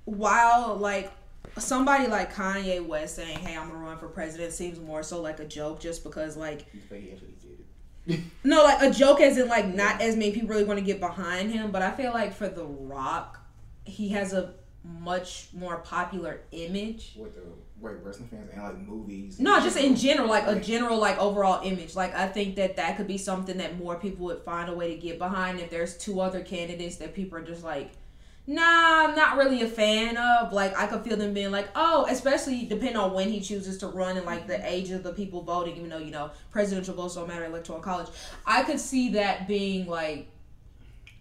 while 0.06 0.76
like 0.76 1.12
somebody 1.58 2.08
like 2.08 2.34
Kanye 2.34 2.86
West 2.86 3.16
saying, 3.16 3.38
"Hey, 3.38 3.56
I'm 3.56 3.70
gonna 3.70 3.80
run 3.80 3.98
for 3.98 4.08
president," 4.08 4.54
seems 4.54 4.80
more 4.80 5.04
so 5.04 5.22
like 5.22 5.40
a 5.40 5.46
joke, 5.46 5.80
just 5.80 6.04
because 6.04 6.36
like 6.36 6.66
But 6.90 7.00
he 7.00 7.12
actually 7.12 7.36
did 8.08 8.24
no, 8.44 8.64
like 8.64 8.82
a 8.82 8.92
joke 8.92 9.22
as 9.22 9.38
in 9.38 9.48
like 9.48 9.68
not 9.68 10.02
as 10.02 10.16
many 10.16 10.32
people 10.32 10.50
really 10.50 10.64
want 10.64 10.80
to 10.80 10.86
get 10.86 11.00
behind 11.00 11.52
him. 11.52 11.72
But 11.72 11.82
I 11.82 11.92
feel 11.92 12.12
like 12.12 12.34
for 12.34 12.48
The 12.48 12.66
Rock, 12.66 13.40
he 13.86 14.10
has 14.10 14.34
a 14.34 14.54
much 14.84 15.50
more 15.54 15.78
popular 15.78 16.42
image. 16.52 17.14
With 17.16 17.36
the 17.36 17.44
wait 17.82 17.96
wrestling 18.04 18.30
fans 18.30 18.50
and 18.54 18.64
like 18.64 18.78
movies. 18.88 19.40
No, 19.40 19.60
just 19.60 19.78
in 19.78 19.96
general, 19.96 20.30
like 20.30 20.48
a 20.48 20.60
general 20.60 21.00
like 21.00 21.18
overall 21.18 21.62
image. 21.64 21.96
Like 21.96 22.16
I 22.16 22.28
think 22.28 22.56
that 22.56 22.76
that 22.76 22.98
could 22.98 23.08
be 23.08 23.18
something 23.18 23.58
that 23.58 23.78
more 23.78 23.96
people 23.96 24.26
would 24.28 24.44
find 24.44 24.70
a 24.70 24.74
way 24.74 24.94
to 24.94 25.00
get 25.00 25.18
behind. 25.18 25.60
If 25.60 25.70
there's 25.70 25.98
two 25.98 26.22
other 26.22 26.42
candidates 26.42 26.98
that 26.98 27.14
people 27.14 27.38
are 27.38 27.44
just 27.44 27.64
like, 27.64 27.92
nah, 28.48 29.08
I'm 29.08 29.16
not 29.16 29.38
really 29.38 29.64
a 29.64 29.68
fan 29.68 30.18
of. 30.18 30.54
Like 30.54 30.78
I 30.78 30.88
could 30.88 31.04
feel 31.04 31.18
them 31.18 31.34
being 31.34 31.52
like, 31.52 31.70
oh, 31.76 32.06
especially 32.10 32.66
depending 32.66 32.98
on 32.98 33.14
when 33.14 33.30
he 33.30 33.42
chooses 33.42 33.78
to 33.80 33.88
run 33.88 34.18
and 34.18 34.26
like 34.26 34.48
the 34.48 34.54
mm-hmm. 34.54 34.66
age 34.66 34.92
of 34.92 35.04
the 35.04 35.14
people 35.14 35.42
voting. 35.42 35.78
Even 35.78 35.90
though 35.90 35.98
you 35.98 36.12
know 36.12 36.32
presidential 36.52 36.94
votes 36.94 37.16
don't 37.16 37.28
matter, 37.28 37.46
electoral 37.46 37.80
college. 37.80 38.08
I 38.46 38.64
could 38.64 38.80
see 38.80 39.10
that 39.14 39.48
being 39.48 39.88
like 39.88 40.30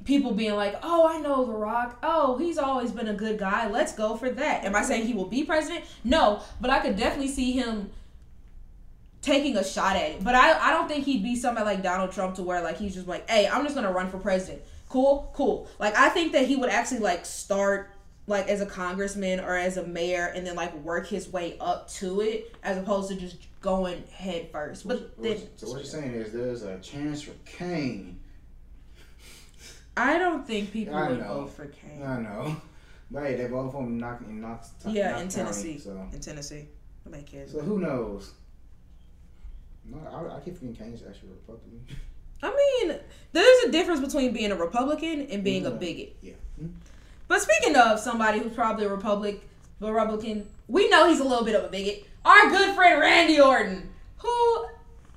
people 0.05 0.32
being 0.32 0.55
like, 0.55 0.77
"Oh, 0.82 1.06
I 1.06 1.18
know 1.20 1.44
The 1.44 1.52
Rock. 1.52 1.98
Oh, 2.02 2.39
he's 2.39 2.59
always 2.59 2.90
been 2.90 3.09
a 3.09 3.14
good 3.14 3.39
guy. 3.39 3.68
Let's 3.68 3.93
go 3.93 4.16
for 4.16 4.31
that." 4.31 4.64
Am 4.64 4.74
I 4.74 4.82
saying 4.82 5.06
he 5.06 5.14
will 5.14 5.27
be 5.27 5.44
president? 5.44 5.85
No, 6.05 6.40
but 6.60 6.70
I 6.70 6.81
could 6.81 6.97
definitely 6.97 7.28
see 7.28 7.52
him 7.52 7.90
taking 9.22 9.56
a 9.56 9.64
shot 9.64 9.97
at 9.97 10.10
it. 10.12 10.24
But 10.24 10.35
I, 10.35 10.68
I 10.68 10.70
don't 10.72 10.89
think 10.89 11.05
he'd 11.05 11.22
be 11.22 11.36
somebody 11.36 11.64
like 11.66 11.82
Donald 11.82 12.12
Trump 12.12 12.36
to 12.36 12.43
where 12.43 12.62
like 12.62 12.78
he's 12.78 12.94
just 12.94 13.06
like, 13.06 13.28
"Hey, 13.28 13.47
I'm 13.48 13.62
just 13.64 13.74
gonna 13.74 13.93
run 13.93 14.10
for 14.10 14.18
president." 14.18 14.62
Cool, 14.89 15.31
cool. 15.35 15.68
Like 15.78 15.97
I 15.97 16.09
think 16.09 16.32
that 16.32 16.47
he 16.47 16.56
would 16.56 16.70
actually 16.70 17.01
like 17.01 17.24
start 17.27 17.90
like 18.27 18.48
as 18.48 18.60
a 18.60 18.66
congressman 18.66 19.40
or 19.40 19.56
as 19.56 19.77
a 19.77 19.85
mayor 19.86 20.27
and 20.35 20.47
then 20.47 20.55
like 20.55 20.72
work 20.82 21.06
his 21.09 21.28
way 21.28 21.56
up 21.60 21.89
to 21.90 22.20
it 22.20 22.55
as 22.62 22.78
opposed 22.78 23.09
to 23.09 23.16
just 23.16 23.36
going 23.60 24.02
head 24.12 24.48
first. 24.52 24.86
But 24.86 25.01
What- 25.01 25.22
then 25.22 25.32
what- 25.39 25.60
so 25.60 25.66
what 25.68 25.77
you're 25.77 25.85
saying 25.85 26.12
is 26.12 26.32
there's 26.32 26.62
a 26.62 26.78
chance 26.78 27.22
for 27.22 27.32
Kane. 27.44 28.19
I 30.01 30.18
don't 30.18 30.47
think 30.47 30.72
people 30.72 30.94
I 30.94 31.09
would 31.10 31.18
know. 31.20 31.40
vote 31.43 31.51
for 31.51 31.66
Kane. 31.66 32.02
I 32.02 32.20
know. 32.20 32.56
But 33.10 33.24
hey, 33.24 33.35
they 33.36 33.47
voted 33.47 33.72
for 33.72 33.82
him 33.82 33.89
in 33.89 33.98
Knox 33.98 34.22
in 34.24 34.40
Knox. 34.40 34.70
Yeah, 34.86 35.10
Knox 35.10 35.22
in 35.22 35.28
County, 35.28 35.35
Tennessee. 35.35 35.78
So, 35.78 36.06
In 36.12 36.20
Tennessee. 36.20 36.68
Nobody 37.05 37.22
cares. 37.24 37.52
so 37.52 37.60
who 37.60 37.78
knows? 37.81 38.32
No, 39.85 39.98
I, 40.09 40.36
I 40.36 40.40
keep 40.40 40.56
thinking 40.56 40.77
Kane's 40.77 41.02
actually 41.02 41.31
a 41.31 41.32
Republican. 41.32 41.85
I 42.43 42.51
mean, 42.86 42.98
there's 43.32 43.64
a 43.64 43.70
difference 43.72 44.01
between 44.01 44.32
being 44.32 44.52
a 44.52 44.56
Republican 44.56 45.22
and 45.31 45.43
being 45.43 45.66
a 45.66 45.70
bigot. 45.70 46.16
Yeah. 46.22 46.35
Hmm? 46.59 46.68
But 47.28 47.40
speaking 47.43 47.77
of 47.77 47.98
somebody 47.98 48.39
who's 48.39 48.52
probably 48.55 48.86
a 48.86 48.89
Republic, 48.89 49.43
Republican, 49.81 50.47
we 50.68 50.89
know 50.89 51.09
he's 51.09 51.20
a 51.20 51.24
little 51.24 51.44
bit 51.44 51.55
of 51.55 51.64
a 51.64 51.68
bigot. 51.68 52.05
Our 52.24 52.48
good 52.51 52.74
friend 52.74 53.01
Randy 53.01 53.40
Orton, 53.40 53.90
who 54.18 54.66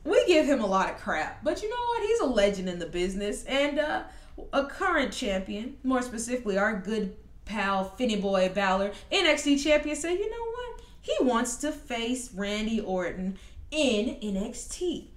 we 0.04 0.26
give 0.26 0.46
him 0.46 0.62
a 0.62 0.66
lot 0.66 0.90
of 0.90 0.98
crap, 0.98 1.44
but 1.44 1.62
you 1.62 1.70
know 1.70 1.76
what? 1.76 2.04
He's 2.04 2.20
a 2.22 2.26
legend 2.26 2.70
in 2.70 2.80
the 2.80 2.86
business 2.88 3.44
and 3.46 3.80
uh, 3.80 4.04
a 4.52 4.66
current 4.66 5.14
champion. 5.14 5.78
More 5.84 6.02
specifically, 6.02 6.58
our 6.58 6.80
good 6.80 7.16
pal 7.46 7.86
Finny 7.86 8.16
Boy 8.16 8.50
Balor, 8.54 8.92
NXT 9.12 9.64
champion, 9.64 9.96
said, 9.96 10.14
you 10.14 10.30
know 10.30 10.46
what? 10.52 10.82
He 11.02 11.16
wants 11.22 11.58
to 11.58 11.72
face 11.72 12.34
Randy 12.34 12.80
Orton 12.80 13.38
in 13.72 14.16
NXT. 14.22 15.08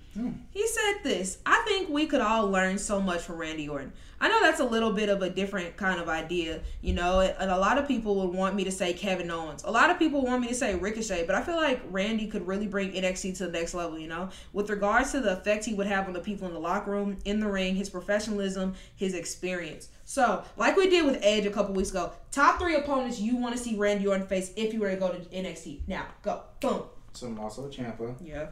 He 0.50 0.66
said 0.66 0.94
this 1.02 1.38
I 1.44 1.62
think 1.66 1.88
we 1.88 2.06
could 2.06 2.20
all 2.20 2.48
learn 2.50 2.78
so 2.78 3.00
much 3.00 3.22
from 3.22 3.36
Randy 3.36 3.68
Orton. 3.68 3.92
I 4.18 4.28
know 4.28 4.40
that's 4.40 4.60
a 4.60 4.64
little 4.64 4.92
bit 4.92 5.10
of 5.10 5.20
a 5.20 5.28
different 5.28 5.76
kind 5.76 6.00
of 6.00 6.08
idea, 6.08 6.60
you 6.80 6.94
know, 6.94 7.20
and 7.20 7.50
a 7.50 7.58
lot 7.58 7.76
of 7.76 7.86
people 7.86 8.14
would 8.16 8.34
want 8.34 8.54
me 8.54 8.64
to 8.64 8.72
say 8.72 8.94
Kevin 8.94 9.30
Owens. 9.30 9.62
A 9.64 9.70
lot 9.70 9.90
of 9.90 9.98
people 9.98 10.22
want 10.22 10.40
me 10.40 10.48
to 10.48 10.54
say 10.54 10.74
Ricochet, 10.74 11.26
but 11.26 11.36
I 11.36 11.42
feel 11.42 11.56
like 11.56 11.82
Randy 11.90 12.26
could 12.26 12.46
really 12.46 12.66
bring 12.66 12.92
NXT 12.92 13.36
to 13.38 13.46
the 13.46 13.52
next 13.52 13.74
level, 13.74 13.98
you 13.98 14.08
know, 14.08 14.30
with 14.54 14.70
regards 14.70 15.12
to 15.12 15.20
the 15.20 15.34
effect 15.34 15.66
he 15.66 15.74
would 15.74 15.86
have 15.86 16.06
on 16.06 16.14
the 16.14 16.20
people 16.20 16.48
in 16.48 16.54
the 16.54 16.60
locker 16.60 16.92
room, 16.92 17.18
in 17.26 17.40
the 17.40 17.48
ring, 17.48 17.74
his 17.76 17.90
professionalism, 17.90 18.74
his 18.94 19.12
experience. 19.12 19.90
So, 20.06 20.44
like 20.56 20.76
we 20.76 20.88
did 20.88 21.04
with 21.04 21.18
Edge 21.22 21.44
a 21.44 21.50
couple 21.50 21.74
weeks 21.74 21.90
ago, 21.90 22.12
top 22.30 22.58
three 22.58 22.76
opponents 22.76 23.20
you 23.20 23.36
want 23.36 23.54
to 23.54 23.62
see 23.62 23.76
Randy 23.76 24.06
Orton 24.06 24.26
face 24.26 24.52
if 24.56 24.72
you 24.72 24.80
were 24.80 24.90
to 24.90 24.96
go 24.96 25.12
to 25.12 25.18
NXT. 25.18 25.80
Now, 25.86 26.06
go. 26.22 26.42
Boom. 26.60 26.84
So 27.12 27.36
also 27.38 27.68
Ciampa. 27.68 28.14
Yeah. 28.22 28.46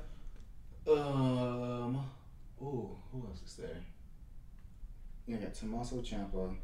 Um. 0.86 2.04
Ooh, 2.60 2.96
who 3.12 3.26
else 3.28 3.42
is 3.46 3.54
there? 3.56 3.76
Yeah, 5.26 5.38
got 5.38 5.54
Tommaso 5.54 5.96
Ciampa, 5.96 6.54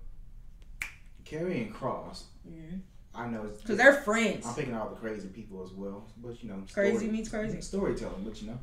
Karrion 1.25 1.73
Kross. 1.73 2.25
Mm-hmm. 2.49 2.77
I 3.15 3.27
know 3.29 3.45
it's 3.47 3.61
Because 3.63 3.77
they're 3.77 3.95
friends. 3.95 4.47
I'm 4.47 4.55
picking 4.55 4.75
all 4.75 4.89
the 4.91 4.97
crazy 4.97 5.29
people 5.29 5.63
as 5.65 5.73
well, 5.73 6.05
but 6.19 6.43
you 6.43 6.49
know, 6.51 6.63
Crazy 6.73 6.97
story- 6.99 7.11
meets 7.11 7.29
crazy. 7.29 7.61
storytelling. 7.61 8.23
But 8.25 8.41
you 8.41 8.49
know, 8.49 8.59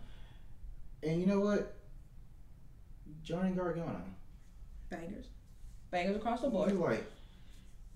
and 1.03 1.19
you 1.19 1.27
know 1.27 1.39
what? 1.41 1.75
Johnny 3.23 3.51
Gargano. 3.51 4.01
Bangers. 4.89 5.25
Bangers 5.91 6.15
across 6.15 6.41
the 6.41 6.47
I 6.47 6.49
board. 6.49 6.69
feel 6.71 6.79
like, 6.79 7.11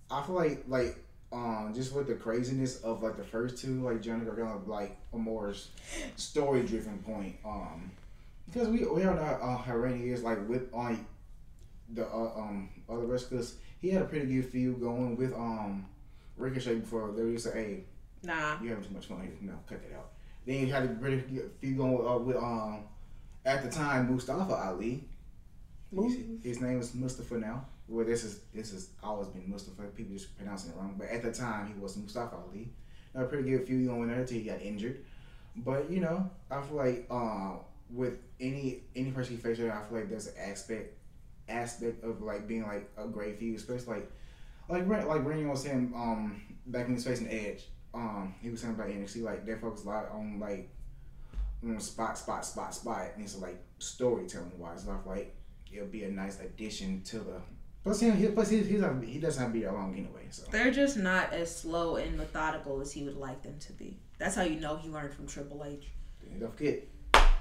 I 0.10 0.24
feel 0.24 0.36
like 0.36 0.64
like 0.68 0.98
um 1.34 1.72
just 1.74 1.94
with 1.94 2.08
the 2.08 2.16
craziness 2.16 2.82
of 2.82 3.02
like 3.04 3.18
the 3.18 3.24
first 3.24 3.58
two, 3.58 3.82
like 3.82 4.02
Johnny 4.02 4.26
Gargano, 4.26 4.62
like 4.66 4.98
a 5.14 5.18
more 5.18 5.54
story 6.16 6.64
driven 6.64 6.98
point. 7.00 7.36
Um, 7.46 7.92
because 8.46 8.68
we 8.68 8.80
we 8.80 9.06
all 9.06 9.16
know 9.16 9.22
uh, 9.22 9.58
how 9.58 9.76
Randy 9.78 10.10
is 10.12 10.24
like 10.24 10.48
with 10.50 10.74
on 10.74 11.06
the 11.94 12.06
uh, 12.06 12.34
um 12.38 12.70
other 12.90 13.06
wrestlers. 13.06 13.56
He 13.80 13.90
had 13.90 14.02
a 14.02 14.06
pretty 14.06 14.26
good 14.34 14.46
feud 14.52 14.80
going 14.80 15.16
with 15.16 15.34
um 15.34 15.86
Ricochet 16.38 16.76
before 16.76 17.12
they 17.16 17.24
used 17.24 17.46
to 17.48 17.54
"Hey, 17.54 17.86
Nah. 18.24 18.62
you 18.62 18.70
having 18.70 18.84
too 18.84 18.94
much 18.94 19.10
money. 19.10 19.30
No, 19.42 19.54
cut 19.68 19.82
that 19.82 19.96
out. 19.98 20.12
Then 20.46 20.68
you 20.68 20.74
had 20.74 20.84
a 20.84 20.88
pretty 20.90 21.18
good 21.18 21.52
feud 21.60 21.78
going 21.78 21.94
with, 21.98 22.08
uh, 22.08 22.18
with 22.18 22.38
um 22.38 22.84
at 23.46 23.64
the 23.64 23.70
time 23.70 24.12
Mustafa 24.12 24.54
Ali. 24.54 25.06
His, 25.94 26.18
his 26.42 26.62
name 26.62 26.80
is 26.80 26.94
Mustafa 26.96 27.36
now. 27.38 27.66
Well, 27.92 28.06
this 28.06 28.24
is 28.24 28.40
this 28.54 28.72
has 28.72 28.90
always 29.04 29.28
been 29.28 29.50
Mustafa. 29.50 29.84
People 29.96 30.16
just 30.16 30.36
pronouncing 30.38 30.72
it 30.72 30.78
wrong. 30.78 30.96
But 30.98 31.10
at 31.10 31.22
the 31.22 31.34
time, 31.34 31.68
he 31.68 31.80
was 31.80 31.98
Mustafa 31.98 32.38
Ali. 32.38 32.70
A 33.14 33.26
pretty 33.26 33.50
good 33.50 33.68
feud 33.68 33.88
going 33.88 34.08
there 34.08 34.20
until 34.20 34.38
he 34.38 34.46
got 34.46 34.62
injured. 34.62 35.04
But 35.58 35.92
you 35.92 36.00
know, 36.00 36.30
I 36.50 36.62
feel 36.62 36.78
like 36.78 37.08
uh, 37.12 37.58
with 37.94 38.14
any 38.40 38.84
any 38.96 39.12
person 39.12 39.36
he 39.36 39.42
faces, 39.42 39.70
I 39.70 39.84
feel 39.84 40.00
like 40.00 40.10
there's 40.10 40.28
an 40.28 40.36
aspect 40.40 40.98
aspect 41.50 42.04
of 42.06 42.22
like 42.22 42.48
being 42.48 42.64
like 42.64 42.90
a 42.98 43.08
great 43.08 43.38
feud, 43.38 43.58
especially 43.58 43.96
like 43.96 44.12
like 44.70 44.88
Ran- 44.88 45.08
like 45.08 45.26
Randy 45.26 45.46
was 45.46 45.62
saying 45.64 45.92
um 45.94 46.42
back 46.66 46.84
when 46.84 46.92
he 46.92 46.96
was 46.96 47.04
facing 47.04 47.28
Edge. 47.28 47.68
Um, 47.94 48.36
he 48.42 48.50
was 48.50 48.62
saying 48.62 48.76
about 48.76 48.88
NXT 48.88 49.22
like 49.24 49.46
they 49.46 49.56
focus 49.56 49.84
a 49.84 49.90
lot 49.90 50.10
on 50.14 50.40
like 50.40 50.70
mm, 51.62 51.82
spot 51.82 52.18
spot 52.18 52.46
spot 52.46 52.74
spot, 52.74 53.08
and 53.16 53.24
it's 53.24 53.38
like 53.38 53.62
storytelling 53.80 54.58
wise. 54.58 54.88
I 54.88 54.98
feel 54.98 55.02
like 55.08 55.36
it'll 55.72 55.88
be 55.88 56.04
a 56.04 56.10
nice 56.10 56.40
addition 56.40 57.02
to 57.04 57.20
the. 57.20 57.42
Plus, 57.84 58.00
he, 58.00 58.12
he 58.12 58.28
plus 58.28 58.50
he, 58.50 58.58
he's 58.58 58.68
he 58.70 59.20
doesn't 59.20 59.42
have 59.44 59.52
to 59.54 59.60
be 59.60 59.66
long 59.66 59.94
anyway. 59.94 60.28
So 60.30 60.44
They're 60.52 60.72
just 60.72 60.98
not 60.98 61.34
as 61.34 61.56
slow 61.56 61.96
and 61.96 62.16
methodical 62.18 62.80
as 62.80 62.92
he 62.92 63.04
would 63.04 63.18
like 63.18 63.42
them 63.42 63.58
to 63.60 63.74
be. 63.74 63.98
That's 64.20 64.36
how 64.36 64.44
you 64.44 64.60
know 64.60 64.78
he 64.78 64.90
learned 64.90 65.14
from 65.14 65.26
Triple 65.28 65.66
H. 65.66 65.88
don't 66.40 66.56
forget 66.56 66.84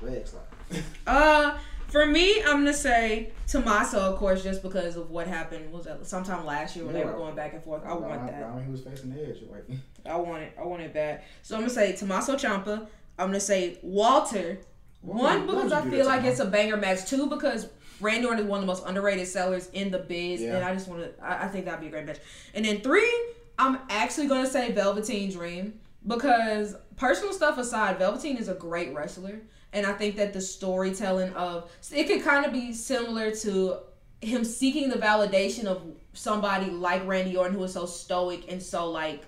leg 0.00 0.26
slide. 0.26 0.42
Uh, 1.06 1.58
for 1.88 2.06
me, 2.06 2.40
I'm 2.42 2.58
gonna 2.58 2.72
say 2.72 3.32
Tommaso, 3.48 3.98
of 3.98 4.16
course, 4.16 4.42
just 4.44 4.62
because 4.62 4.96
of 4.96 5.10
what 5.10 5.26
happened. 5.26 5.72
Was 5.72 5.84
that 5.86 6.06
sometime 6.06 6.46
last 6.46 6.76
year 6.76 6.84
when 6.84 6.94
they 6.94 7.04
were 7.04 7.12
going 7.12 7.34
back 7.34 7.52
and 7.52 7.62
forth? 7.62 7.82
I 7.84 7.92
want 7.92 8.04
Around- 8.04 8.26
that. 8.28 8.42
around 8.42 8.54
when 8.56 8.64
he 8.64 8.70
was 8.70 8.80
facing 8.82 9.10
the 9.12 9.20
Edge, 9.28 9.38
like 9.50 9.64
I 10.06 10.16
want 10.16 10.42
it. 10.44 10.52
I 10.58 10.62
want 10.64 10.82
it 10.82 10.94
bad. 10.94 11.22
So 11.42 11.56
I'm 11.56 11.62
gonna 11.62 11.70
say 11.70 11.94
Tommaso 11.96 12.36
Ciampa. 12.36 12.86
I'm 13.18 13.26
gonna 13.28 13.40
say 13.40 13.78
Walter. 13.82 14.58
One 15.02 15.46
because 15.46 15.72
I 15.72 15.88
feel 15.90 16.06
like 16.06 16.24
it's 16.24 16.40
a 16.40 16.44
banger 16.44 16.76
match. 16.76 17.06
Two 17.06 17.26
because 17.28 17.68
Randy 18.00 18.26
Orton 18.26 18.44
is 18.44 18.46
one 18.48 18.58
of 18.58 18.62
the 18.62 18.66
most 18.66 18.84
underrated 18.86 19.26
sellers 19.26 19.68
in 19.72 19.90
the 19.90 19.98
biz, 19.98 20.40
Yeah. 20.40 20.56
and 20.56 20.64
I 20.64 20.74
just 20.74 20.88
want 20.88 21.02
to. 21.02 21.24
I, 21.24 21.44
I 21.44 21.48
think 21.48 21.64
that'd 21.64 21.80
be 21.80 21.86
a 21.88 21.90
great 21.90 22.06
match. 22.06 22.18
And 22.54 22.64
then 22.64 22.80
three, 22.80 23.10
I'm 23.58 23.78
actually 23.90 24.26
gonna 24.28 24.48
say 24.48 24.72
Velveteen 24.72 25.30
Dream 25.30 25.78
because 26.06 26.76
personal 26.96 27.32
stuff 27.32 27.58
aside, 27.58 27.98
Velveteen 27.98 28.36
is 28.36 28.48
a 28.48 28.54
great 28.54 28.94
wrestler, 28.94 29.40
and 29.72 29.84
I 29.86 29.92
think 29.92 30.16
that 30.16 30.32
the 30.32 30.40
storytelling 30.40 31.32
of 31.34 31.70
it 31.92 32.06
could 32.06 32.22
kind 32.24 32.46
of 32.46 32.52
be 32.52 32.72
similar 32.72 33.30
to 33.36 33.78
him 34.22 34.44
seeking 34.44 34.88
the 34.90 34.96
validation 34.96 35.64
of 35.64 35.82
somebody 36.12 36.70
like 36.70 37.06
Randy 37.06 37.36
Orton 37.36 37.54
who 37.56 37.64
is 37.64 37.72
so 37.72 37.86
stoic 37.86 38.50
and 38.52 38.62
so 38.62 38.90
like 38.90 39.24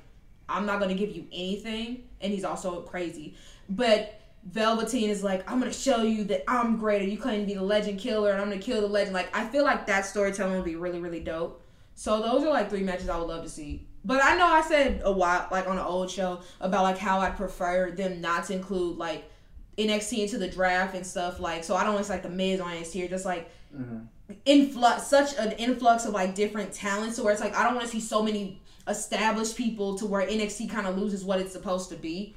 I'm 0.49 0.66
not 0.66 0.81
gonna 0.81 0.94
give 0.94 1.15
you 1.15 1.27
anything, 1.32 2.05
and 2.20 2.32
he's 2.32 2.44
also 2.44 2.81
crazy. 2.82 3.35
But 3.69 4.19
Velveteen 4.44 5.09
is 5.09 5.23
like, 5.23 5.48
I'm 5.51 5.59
gonna 5.60 5.73
show 5.73 6.02
you 6.02 6.24
that 6.24 6.43
I'm 6.48 6.77
greater. 6.77 7.05
You 7.05 7.16
claim 7.19 7.40
to 7.40 7.47
be 7.47 7.55
the 7.55 7.62
legend 7.62 8.01
killer, 8.01 8.32
and 8.32 8.40
I'm 8.40 8.48
gonna 8.48 8.60
kill 8.60 8.81
the 8.81 8.89
legend. 8.89 9.14
Like, 9.14 9.35
I 9.36 9.47
feel 9.47 9.64
like 9.64 9.86
that 9.86 10.05
storytelling 10.05 10.56
would 10.56 10.64
be 10.64 10.77
really, 10.77 10.98
really 10.98 11.20
dope. 11.20 11.62
So 11.94 12.20
those 12.20 12.43
are 12.43 12.51
like 12.51 12.69
three 12.70 12.82
matches 12.82 13.09
I 13.09 13.19
would 13.19 13.28
love 13.28 13.44
to 13.44 13.48
see. 13.51 13.86
But 14.05 14.23
I 14.24 14.36
know 14.36 14.47
I 14.47 14.62
said 14.62 15.02
a 15.05 15.12
while, 15.12 15.47
like 15.52 15.69
on 15.69 15.78
an 15.78 15.85
old 15.85 16.10
show, 16.10 16.40
about 16.60 16.82
like 16.82 16.98
how 16.98 17.20
I'd 17.20 17.36
prefer 17.36 17.93
them 17.93 18.20
not 18.20 18.47
to 18.47 18.55
include 18.55 18.97
like 18.98 19.31
NXT 19.78 20.19
into 20.24 20.39
the 20.39 20.48
draft 20.48 20.97
and 20.97 21.06
stuff. 21.06 21.39
Like, 21.39 21.62
so 21.62 21.77
I 21.77 21.85
don't 21.85 21.94
want 21.94 22.06
to 22.06 22.12
like 22.12 22.23
the 22.24 22.28
Miz 22.28 22.60
on 22.60 22.73
NXT 22.73 23.05
or 23.05 23.09
just 23.09 23.24
like 23.24 23.48
Mhm. 23.77 24.06
influx, 24.44 25.06
such 25.06 25.36
an 25.39 25.52
influx 25.52 26.05
of 26.05 26.12
like 26.14 26.35
different 26.35 26.73
talents. 26.73 27.16
So 27.16 27.23
where 27.23 27.32
it's 27.32 27.40
like 27.40 27.55
I 27.55 27.62
don't 27.62 27.74
want 27.74 27.86
to 27.86 27.93
see 27.93 28.01
so 28.01 28.23
many 28.23 28.60
established 28.89 29.56
people 29.56 29.97
to 29.98 30.06
where 30.06 30.27
NXT 30.27 30.69
kind 30.69 30.86
of 30.89 30.98
loses 30.98 31.24
what 31.24 31.39
it's 31.39 31.52
supposed 31.52 31.89
to 31.90 31.97
be. 31.97 32.35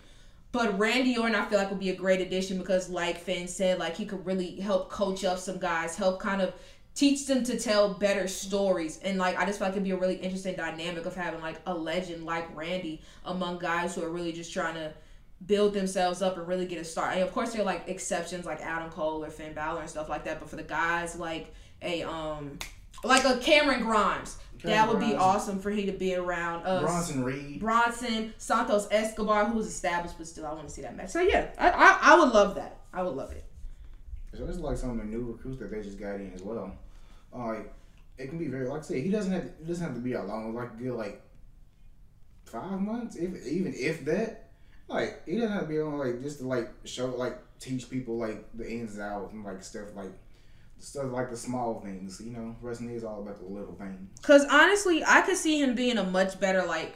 But 0.55 0.79
Randy 0.79 1.17
Orton, 1.17 1.35
I 1.35 1.43
feel 1.43 1.59
like 1.59 1.69
would 1.69 1.81
be 1.81 1.89
a 1.89 1.95
great 1.95 2.21
addition 2.21 2.57
because, 2.57 2.89
like 2.89 3.17
Finn 3.17 3.45
said, 3.45 3.77
like 3.77 3.97
he 3.97 4.05
could 4.05 4.25
really 4.25 4.57
help 4.61 4.89
coach 4.89 5.25
up 5.25 5.37
some 5.37 5.57
guys, 5.57 5.97
help 5.97 6.21
kind 6.21 6.41
of 6.41 6.53
teach 6.93 7.27
them 7.27 7.43
to 7.43 7.59
tell 7.59 7.93
better 7.93 8.25
stories, 8.25 8.97
and 9.03 9.17
like 9.17 9.37
I 9.37 9.45
just 9.45 9.59
feel 9.59 9.67
like 9.67 9.73
it'd 9.73 9.83
be 9.83 9.91
a 9.91 9.97
really 9.97 10.15
interesting 10.15 10.55
dynamic 10.55 11.05
of 11.05 11.13
having 11.13 11.41
like 11.41 11.57
a 11.65 11.73
legend 11.73 12.23
like 12.23 12.55
Randy 12.55 13.01
among 13.25 13.59
guys 13.59 13.95
who 13.95 14.03
are 14.03 14.09
really 14.09 14.31
just 14.31 14.53
trying 14.53 14.75
to 14.75 14.93
build 15.45 15.73
themselves 15.73 16.21
up 16.21 16.37
and 16.37 16.47
really 16.47 16.65
get 16.65 16.79
a 16.79 16.85
start. 16.85 17.15
And 17.15 17.23
of 17.23 17.33
course, 17.33 17.51
there 17.51 17.61
are 17.61 17.65
like 17.65 17.89
exceptions 17.89 18.45
like 18.45 18.61
Adam 18.61 18.89
Cole 18.91 19.25
or 19.25 19.29
Finn 19.29 19.53
Balor 19.53 19.81
and 19.81 19.89
stuff 19.89 20.07
like 20.07 20.23
that. 20.23 20.39
But 20.39 20.49
for 20.49 20.55
the 20.55 20.63
guys 20.63 21.17
like 21.17 21.53
a 21.81 22.03
um 22.03 22.57
like 23.07 23.25
a 23.25 23.37
Cameron 23.37 23.81
Grimes, 23.81 24.37
that 24.63 24.73
Cameron 24.73 24.99
would 24.99 25.07
be 25.07 25.15
awesome 25.15 25.59
for 25.59 25.71
him 25.71 25.85
to 25.87 25.91
be 25.91 26.15
around 26.15 26.65
us. 26.65 26.83
Bronson 26.83 27.23
Reed. 27.23 27.59
Bronson, 27.59 28.33
Santos 28.37 28.87
Escobar, 28.91 29.45
who's 29.45 29.67
established, 29.67 30.17
but 30.17 30.27
still, 30.27 30.45
I 30.45 30.53
want 30.53 30.67
to 30.67 30.73
see 30.73 30.81
that 30.81 30.95
match. 30.95 31.09
So 31.09 31.21
yeah, 31.21 31.49
I, 31.57 31.69
I, 31.69 31.99
I 32.01 32.19
would 32.19 32.33
love 32.33 32.55
that. 32.55 32.79
I 32.93 33.03
would 33.03 33.15
love 33.15 33.31
it. 33.31 33.43
So 34.33 34.45
it's 34.45 34.59
like 34.59 34.77
some 34.77 34.91
of 34.91 34.97
the 34.97 35.03
new 35.03 35.31
recruits 35.31 35.59
that 35.59 35.71
they 35.71 35.81
just 35.81 35.99
got 35.99 36.15
in 36.15 36.33
as 36.33 36.41
well. 36.41 36.75
Uh, 37.33 37.47
like 37.47 37.73
it 38.17 38.27
can 38.29 38.37
be 38.37 38.47
very 38.47 38.67
like 38.67 38.79
I 38.79 38.83
said, 38.83 38.97
he 38.97 39.09
doesn't 39.09 39.31
have 39.31 39.43
it 39.43 39.67
doesn't 39.67 39.85
have 39.85 39.95
to 39.95 40.01
be 40.01 40.13
that 40.13 40.27
long. 40.27 40.53
Like 40.53 40.71
a 40.73 40.83
good 40.83 40.93
like 40.93 41.21
five 42.45 42.79
months, 42.79 43.15
if 43.15 43.45
even 43.47 43.73
if 43.75 44.05
that. 44.05 44.41
Like 44.87 45.27
he 45.27 45.37
doesn't 45.37 45.51
have 45.51 45.63
to 45.63 45.67
be 45.67 45.79
on 45.79 45.97
like 45.97 46.21
just 46.21 46.39
to 46.39 46.47
like 46.47 46.69
show 46.83 47.07
like 47.07 47.39
teach 47.59 47.89
people 47.89 48.19
like 48.19 48.45
the 48.53 48.69
ins 48.69 48.93
and 48.93 49.01
outs 49.01 49.33
and 49.33 49.43
like 49.43 49.63
stuff 49.63 49.87
like 49.95 50.11
stuff 50.79 51.11
like 51.11 51.29
the 51.29 51.37
small 51.37 51.79
things. 51.81 52.21
You 52.23 52.31
know, 52.31 52.55
wrestling 52.61 52.91
is 52.91 53.03
all 53.03 53.21
about 53.21 53.39
the 53.39 53.45
little 53.45 53.75
things. 53.75 54.09
Cause 54.21 54.45
honestly, 54.49 55.03
I 55.05 55.21
could 55.21 55.37
see 55.37 55.61
him 55.61 55.75
being 55.75 55.97
a 55.97 56.03
much 56.03 56.39
better 56.39 56.63
like 56.65 56.95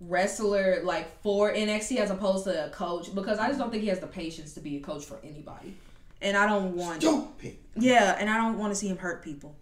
wrestler 0.00 0.80
like 0.84 1.20
for 1.22 1.52
NXT 1.52 1.96
as 1.96 2.10
opposed 2.10 2.44
to 2.44 2.66
a 2.66 2.70
coach 2.70 3.14
because 3.14 3.38
I 3.38 3.48
just 3.48 3.58
don't 3.58 3.70
think 3.70 3.82
he 3.82 3.88
has 3.88 3.98
the 3.98 4.06
patience 4.06 4.54
to 4.54 4.60
be 4.60 4.76
a 4.76 4.80
coach 4.80 5.04
for 5.04 5.18
anybody. 5.24 5.76
And 6.20 6.36
I 6.36 6.46
don't 6.46 6.76
want 6.76 7.02
Stupid. 7.02 7.56
Yeah, 7.76 8.16
and 8.18 8.28
I 8.28 8.36
don't 8.36 8.58
want 8.58 8.72
to 8.72 8.76
see 8.76 8.88
him 8.88 8.96
hurt 8.96 9.22
people. 9.24 9.56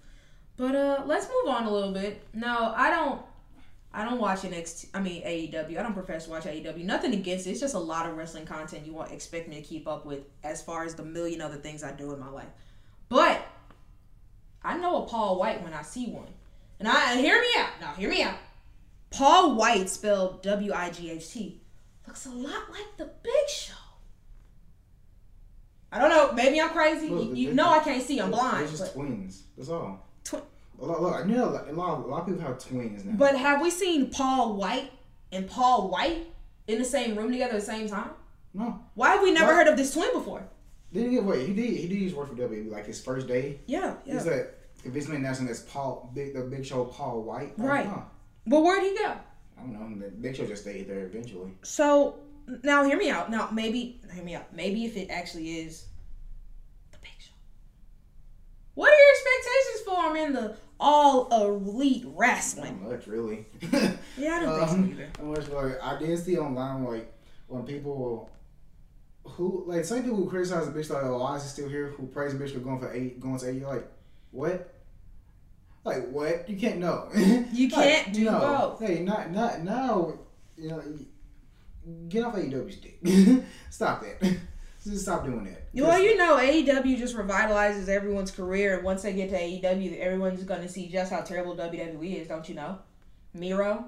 But 0.57 0.75
uh 0.75 1.03
let's 1.07 1.27
move 1.27 1.55
on 1.55 1.65
a 1.65 1.71
little 1.71 1.93
bit. 1.93 2.23
No, 2.35 2.73
I 2.77 2.91
don't 2.91 3.23
I 3.93 4.05
don't 4.05 4.21
watch 4.21 4.41
NXT 4.41 4.89
I 4.93 5.01
mean 5.01 5.23
AEW. 5.23 5.79
I 5.79 5.83
don't 5.83 5.95
profess 5.95 6.25
to 6.25 6.31
watch 6.31 6.45
AEW. 6.45 6.85
Nothing 6.85 7.15
against 7.15 7.47
it. 7.47 7.51
It's 7.51 7.61
just 7.61 7.75
a 7.75 7.79
lot 7.79 8.07
of 8.07 8.17
wrestling 8.17 8.45
content 8.45 8.87
you 8.87 8.93
won't 8.93 9.13
expect 9.13 9.49
me 9.49 9.57
to 9.57 9.63
keep 9.63 9.89
up 9.89 10.05
with 10.05 10.21
as 10.45 10.63
far 10.63 10.85
as 10.85 10.95
the 10.95 11.05
million 11.05 11.41
other 11.41 11.57
things 11.57 11.83
I 11.83 11.93
do 11.93 12.13
in 12.13 12.21
my 12.21 12.31
life. 12.31 12.49
But 13.09 13.47
I 14.63 14.77
know 14.77 15.05
a 15.05 15.07
Paul 15.07 15.39
White 15.39 15.63
when 15.63 15.73
I 15.75 15.83
see 15.83 16.07
one. 16.07 16.29
And 16.79 16.89
I 16.89 17.17
hear 17.17 17.41
me 17.41 17.47
out. 17.59 17.71
Now 17.81 17.93
hear 17.95 18.11
me 18.11 18.23
out. 18.23 18.37
Paul 19.11 19.55
White 19.57 19.89
spelled 19.89 20.43
W 20.43 20.73
I 20.73 20.91
G 20.91 21.11
H 21.11 21.31
T 21.33 21.61
looks 22.07 22.27
a 22.27 22.31
lot 22.31 22.71
like 22.71 22.97
the 22.99 23.11
Big 23.23 23.49
Show. 23.49 23.75
I 25.93 25.99
don't 26.01 26.11
know. 26.11 26.33
Maybe 26.33 26.61
I'm 26.61 26.71
crazy. 26.71 27.09
Look, 27.09 27.29
you 27.29 27.49
you 27.49 27.55
know 27.55 27.69
I 27.69 27.79
can't 27.79 28.03
see. 28.03 28.19
I'm 28.21 28.31
They're 28.31 28.41
blind. 28.41 28.71
just 28.71 28.93
twins. 28.93 29.45
That's 29.57 29.69
all. 29.71 30.05
Twi- 30.25 30.41
A 30.81 30.85
lot, 30.85 31.01
look, 31.01 31.15
I 31.15 31.23
know 31.25 31.45
a 31.49 31.73
lot, 31.73 31.99
a 32.01 32.07
lot 32.07 32.21
of 32.23 32.27
people 32.27 32.43
have 32.43 32.59
twins 32.59 33.05
now. 33.05 33.15
but 33.17 33.37
have 33.37 33.63
we 33.63 33.71
seen 33.71 34.11
Paul 34.11 34.57
White 34.57 34.91
and 35.33 35.49
Paul 35.49 35.89
White 35.89 36.27
in 36.67 36.79
the 36.79 36.85
same 36.85 37.17
room 37.17 37.31
together 37.33 37.55
at 37.55 37.61
the 37.61 37.67
same 37.67 37.89
time? 37.89 38.11
no, 38.53 38.81
Why 38.95 39.11
have 39.13 39.23
we 39.23 39.33
never 39.33 39.47
What? 39.47 39.55
heard 39.57 39.69
of 39.69 39.77
this 39.77 39.95
twin 39.95 40.13
before? 40.13 40.47
Didn't 40.97 41.13
get 41.13 41.25
wait. 41.25 41.47
He 41.49 41.55
did. 41.55 41.77
He 41.77 41.89
did 41.89 41.99
his 41.99 42.15
work 42.15 42.29
for 42.29 42.35
WWE. 42.35 42.71
Like 42.71 42.87
his 42.87 43.01
first 43.01 43.27
day, 43.27 43.61
Yeah, 43.67 43.97
he 44.05 44.13
yeah. 44.13 44.19
said 44.21 44.51
Vince 44.85 45.07
McMahon 45.07 45.17
announced 45.17 45.41
him 45.41 45.49
as 45.49 45.61
Paul, 45.63 46.11
big 46.15 46.35
the 46.35 46.43
Big 46.43 46.65
Show 46.65 46.85
Paul 46.85 47.23
White. 47.23 47.59
Like, 47.59 47.69
Right. 47.69 47.87
huh. 47.87 48.03
But 48.47 48.63
where'd 48.63 48.83
he 48.83 48.95
go? 48.97 49.13
I 49.59 49.61
don't 49.63 49.73
know. 49.99 50.07
The 50.07 50.11
Big 50.13 50.37
Show 50.37 50.47
just 50.47 50.63
stayed 50.63 50.89
there 50.89 51.07
eventually. 51.07 51.53
So 51.63 52.19
now 52.63 52.85
hear 52.85 52.97
me 52.97 53.11
out. 53.11 53.31
Now 53.31 53.49
maybe 53.53 54.01
hear 54.15 54.23
me 54.23 54.35
out. 54.35 54.55
Maybe 54.55 54.85
if 54.85 54.97
it 54.97 55.09
actually 55.11 55.59
is 55.61 55.87
the 56.93 56.99
Big 56.99 57.11
Show. 57.19 57.33
What 58.75 58.93
are 58.93 58.97
your 58.97 59.11
expectations 59.11 59.85
for 59.87 60.11
him 60.17 60.27
in 60.27 60.33
the 60.35 60.57
all 60.79 61.29
elite 61.43 62.05
wrestling? 62.15 62.81
Not 62.83 62.93
much, 62.93 63.07
really. 63.07 63.47
Yeah, 64.19 64.37
I 64.37 64.41
don't 64.45 64.69
think 64.69 64.69
so 64.69 64.75
Um, 64.75 64.91
either. 64.93 65.25
Much. 65.25 65.49
Like 65.49 65.83
I 65.83 65.99
did 65.99 66.19
see 66.19 66.39
online, 66.39 66.85
like 66.85 67.13
when 67.49 67.65
people 67.65 68.31
who 69.29 69.65
like 69.67 69.85
some 69.85 70.03
people 70.03 70.17
who 70.17 70.29
criticize 70.29 70.71
the 70.71 70.79
bitch 70.79 70.91
like, 70.91 71.03
oh, 71.05 71.19
why 71.19 71.37
is 71.37 71.43
he 71.43 71.49
still 71.49 71.69
here? 71.69 71.89
Who 71.97 72.07
praise 72.07 72.37
the 72.37 72.43
bitch 72.43 72.53
for 72.53 72.61
going 72.61 72.81
for 72.81 72.93
eight, 72.93 73.21
going 73.21 73.39
to 73.39 73.51
eight? 73.51 73.57
You're 73.61 73.69
like, 73.69 73.89
what? 74.31 74.75
Like 75.85 76.09
what? 76.11 76.49
You 76.49 76.57
can't 76.57 76.79
know. 76.79 77.09
You 77.53 77.71
can't 77.71 78.13
do 78.13 78.25
no. 78.25 78.77
both. 78.79 78.87
Hey, 78.87 79.01
not 79.01 79.31
not 79.31 79.63
now. 79.63 80.15
You 80.57 80.69
know, 80.71 80.83
get 82.09 82.25
off 82.25 82.35
AEW's 82.35 82.77
dick. 83.03 83.45
stop 83.71 84.03
that. 84.03 84.39
Just 84.85 85.03
stop 85.03 85.25
doing 85.25 85.45
that. 85.45 85.67
Well, 85.75 86.01
you 86.01 86.17
know, 86.17 86.37
AEW 86.37 86.97
just 86.97 87.17
revitalizes 87.17 87.89
everyone's 87.89 88.31
career, 88.31 88.77
and 88.77 88.85
once 88.85 89.03
they 89.03 89.13
get 89.13 89.31
to 89.31 89.37
AEW, 89.37 89.99
everyone's 89.99 90.45
going 90.45 90.63
to 90.63 90.69
see 90.69 90.89
just 90.89 91.13
how 91.13 91.23
terrible 91.23 91.57
WWE 91.57 92.21
is, 92.21 92.29
don't 92.29 92.49
you 92.49 92.55
know? 92.55 92.79
Miro, 93.35 93.87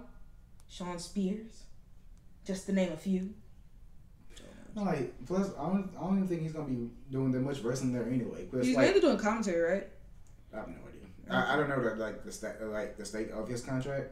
Shawn 0.68 0.98
Spears, 0.98 1.62
just 2.44 2.66
to 2.66 2.72
name 2.72 2.92
a 2.92 2.96
few. 2.96 3.32
Like 4.74 5.26
plus, 5.26 5.50
I 5.58 5.66
don't, 5.66 5.90
I 5.98 6.00
don't 6.04 6.16
even 6.16 6.28
think 6.28 6.42
he's 6.42 6.52
gonna 6.52 6.68
be 6.68 6.88
doing 7.10 7.32
that 7.32 7.40
much 7.40 7.60
wrestling 7.60 7.92
there 7.92 8.06
anyway. 8.08 8.46
'cause, 8.50 8.66
He's 8.66 8.76
like, 8.76 8.86
mainly 8.86 9.00
doing 9.00 9.18
commentary, 9.18 9.60
right? 9.60 9.86
I 10.52 10.56
have 10.58 10.68
no 10.68 10.74
idea. 10.74 11.08
I, 11.30 11.54
I 11.54 11.56
don't 11.56 11.68
know 11.68 11.82
that 11.84 11.98
like 11.98 12.24
the 12.24 12.32
state 12.32 12.60
like 12.62 12.96
the 12.96 13.04
state 13.04 13.30
of 13.30 13.48
his 13.48 13.62
contract, 13.62 14.10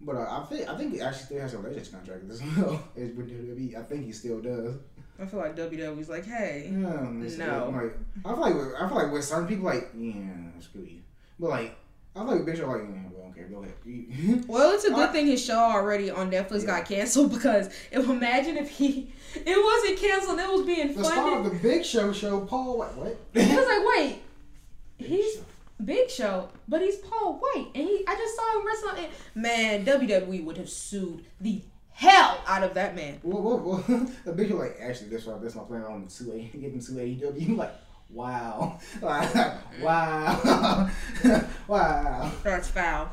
but 0.00 0.16
uh, 0.16 0.40
I 0.42 0.44
think 0.46 0.68
I 0.68 0.76
think 0.76 0.94
he 0.94 1.00
actually 1.00 1.24
still 1.26 1.40
has 1.40 1.54
a 1.54 1.58
legends 1.58 1.88
contract 1.88 2.30
as 2.30 2.42
well. 2.42 2.82
As 2.96 3.12
with 3.12 3.30
WWE, 3.30 3.76
I 3.78 3.82
think 3.82 4.04
he 4.04 4.12
still 4.12 4.40
does. 4.40 4.74
I 5.18 5.24
feel 5.26 5.40
like 5.40 5.56
WWE's 5.56 6.08
like, 6.10 6.26
hey, 6.26 6.68
Yeah, 6.70 6.78
No. 6.78 7.70
Like 7.72 7.96
I 8.24 8.28
feel 8.34 8.40
like 8.40 8.54
with, 8.54 8.74
I 8.78 8.88
feel 8.88 8.96
like 8.98 9.12
with 9.12 9.24
certain 9.24 9.48
people 9.48 9.64
like 9.64 9.90
yeah, 9.96 10.14
screw 10.60 10.82
you. 10.82 11.00
But 11.38 11.50
like 11.50 11.76
Mm, 12.16 12.22
I 12.22 12.26
feel 12.36 12.44
like 12.46 12.56
Show 12.56 12.66
like 12.70 12.82
yeah, 12.82 13.08
we 13.10 13.16
don't 13.22 13.34
care. 13.34 13.48
Go 13.48 13.62
ahead. 13.62 14.44
Well, 14.48 14.74
it's 14.74 14.84
a 14.84 14.90
good 14.90 15.08
I- 15.08 15.12
thing 15.12 15.26
his 15.26 15.44
show 15.44 15.58
already 15.58 16.10
on 16.10 16.30
Netflix 16.30 16.60
Yeah. 16.60 16.66
got 16.78 16.86
canceled 16.88 17.32
because 17.34 17.68
if 17.90 18.08
imagine 18.08 18.56
if 18.56 18.70
he 18.70 19.12
it 19.34 19.64
wasn't 19.64 19.98
canceled, 20.00 20.38
it 20.38 20.48
was 20.50 20.66
being 20.66 20.94
the 20.94 21.04
star 21.04 21.38
of 21.38 21.44
the 21.44 21.58
Big 21.58 21.84
Show 21.84 22.12
show, 22.12 22.40
Paul. 22.40 22.78
What? 22.78 22.96
What? 22.96 23.18
It 23.34 23.48
was 23.56 23.66
like, 23.66 23.96
wait, 23.96 24.22
Big 24.98 25.08
he's 25.08 25.34
Show. 25.36 25.40
Big 25.84 26.08
Show, 26.10 26.48
but 26.68 26.80
he's 26.80 26.96
Paul 26.96 27.34
White, 27.34 27.66
and 27.74 27.84
he 27.86 28.02
I 28.08 28.14
just 28.16 28.34
saw 28.34 28.58
him 28.58 28.66
wrestle. 28.66 28.90
And, 29.04 29.08
man, 29.34 29.84
WWE 29.84 30.42
would 30.44 30.56
have 30.56 30.70
sued 30.70 31.26
the 31.40 31.60
hell 31.90 32.40
out 32.46 32.62
of 32.62 32.72
that 32.74 32.94
man. 32.96 33.20
Well, 33.22 33.42
well, 33.42 33.58
well, 33.88 34.06
the 34.24 34.32
Big 34.32 34.48
Show 34.48 34.56
like 34.56 34.78
actually 34.80 35.10
that's 35.10 35.26
why 35.26 35.36
that's 35.38 35.54
my 35.54 35.64
plan 35.64 35.82
on 35.82 36.06
two 36.08 36.32
A 36.32 36.56
getting 36.58 36.80
two 36.80 36.92
AEW. 36.94 37.58
Like 37.58 37.72
wow, 38.10 38.78
like, 39.02 39.34
wow, 39.82 40.90
wow. 41.68 42.32
That's 42.42 42.68
foul. 42.68 43.10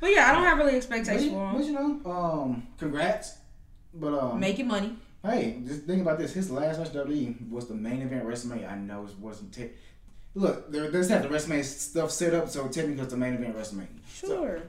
But 0.00 0.10
yeah, 0.10 0.30
I 0.30 0.32
don't 0.34 0.44
have 0.44 0.58
really 0.58 0.76
expectations 0.76 1.24
you, 1.24 1.30
for 1.32 1.52
but 1.52 1.60
him. 1.60 1.66
you 1.66 1.72
know, 1.72 2.10
um, 2.10 2.66
congrats. 2.78 3.36
But 3.92 4.14
um, 4.14 4.38
Making 4.40 4.68
money. 4.68 4.96
hey, 5.24 5.60
just 5.66 5.82
think 5.84 6.00
about 6.02 6.18
this. 6.18 6.32
His 6.32 6.50
last 6.50 6.78
match 6.78 6.92
WWE 6.92 7.50
was 7.50 7.66
the 7.66 7.74
main 7.74 8.02
event 8.02 8.24
WrestleMania. 8.24 8.70
I 8.70 8.76
know 8.76 9.04
it 9.04 9.18
wasn't. 9.18 9.52
Te- 9.52 9.70
Look, 10.36 10.70
they 10.70 10.78
they 10.78 10.90
just 10.92 11.10
have 11.10 11.22
the 11.24 11.28
WrestleMania 11.28 11.64
stuff 11.64 12.10
set 12.12 12.34
up, 12.34 12.48
so 12.48 12.68
technically 12.68 13.02
it's 13.02 13.10
the 13.12 13.18
main 13.18 13.34
event 13.34 13.56
WrestleMania. 13.56 13.88
So, 14.14 14.26
Sure, 14.28 14.60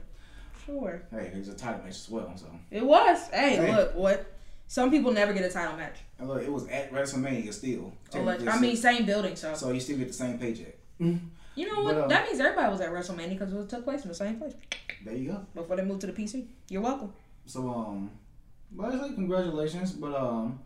sure. 0.66 1.02
hey, 1.12 1.30
it 1.32 1.38
was 1.38 1.48
a 1.48 1.54
title 1.54 1.84
match 1.84 1.90
as 1.94 2.08
well. 2.10 2.32
So, 2.36 2.46
It 2.72 2.84
was. 2.84 3.28
Hey, 3.32 3.56
Hey. 3.56 3.76
look 3.76 3.94
what. 3.94 4.26
Some 4.72 4.90
people 4.90 5.12
never 5.12 5.34
get 5.34 5.44
a 5.44 5.50
title 5.50 5.76
match. 5.76 5.96
and 6.18 6.26
look, 6.26 6.42
it 6.42 6.50
was 6.50 6.66
at 6.68 6.90
WrestleMania 6.90 7.52
still. 7.52 7.92
Alleg- 8.12 8.48
I 8.48 8.58
mean, 8.58 8.74
same 8.74 9.04
building, 9.04 9.36
so. 9.36 9.52
so 9.52 9.70
you 9.70 9.80
still 9.80 9.98
get 9.98 10.08
the 10.08 10.14
same 10.14 10.38
paycheck. 10.38 10.78
You 10.98 11.20
know 11.70 11.82
what? 11.82 11.94
But, 11.94 12.04
uh, 12.04 12.06
that 12.06 12.24
means 12.24 12.40
everybody 12.40 12.72
was 12.72 12.80
at 12.80 12.90
WrestleMania 12.90 13.38
because 13.38 13.52
it 13.52 13.68
took 13.68 13.84
place 13.84 14.00
in 14.04 14.08
the 14.08 14.14
same 14.14 14.36
place 14.36 14.54
There 15.04 15.14
you 15.14 15.32
go. 15.32 15.46
before 15.54 15.76
they 15.76 15.84
moved 15.84 16.00
to 16.00 16.06
the 16.06 16.14
PC. 16.14 16.46
You're 16.70 16.80
welcome. 16.80 17.12
So 17.44 17.68
um, 17.68 18.12
but 18.70 18.94
I 18.94 19.08
say 19.08 19.14
congratulations. 19.14 19.92
But 19.92 20.14
um, 20.14 20.58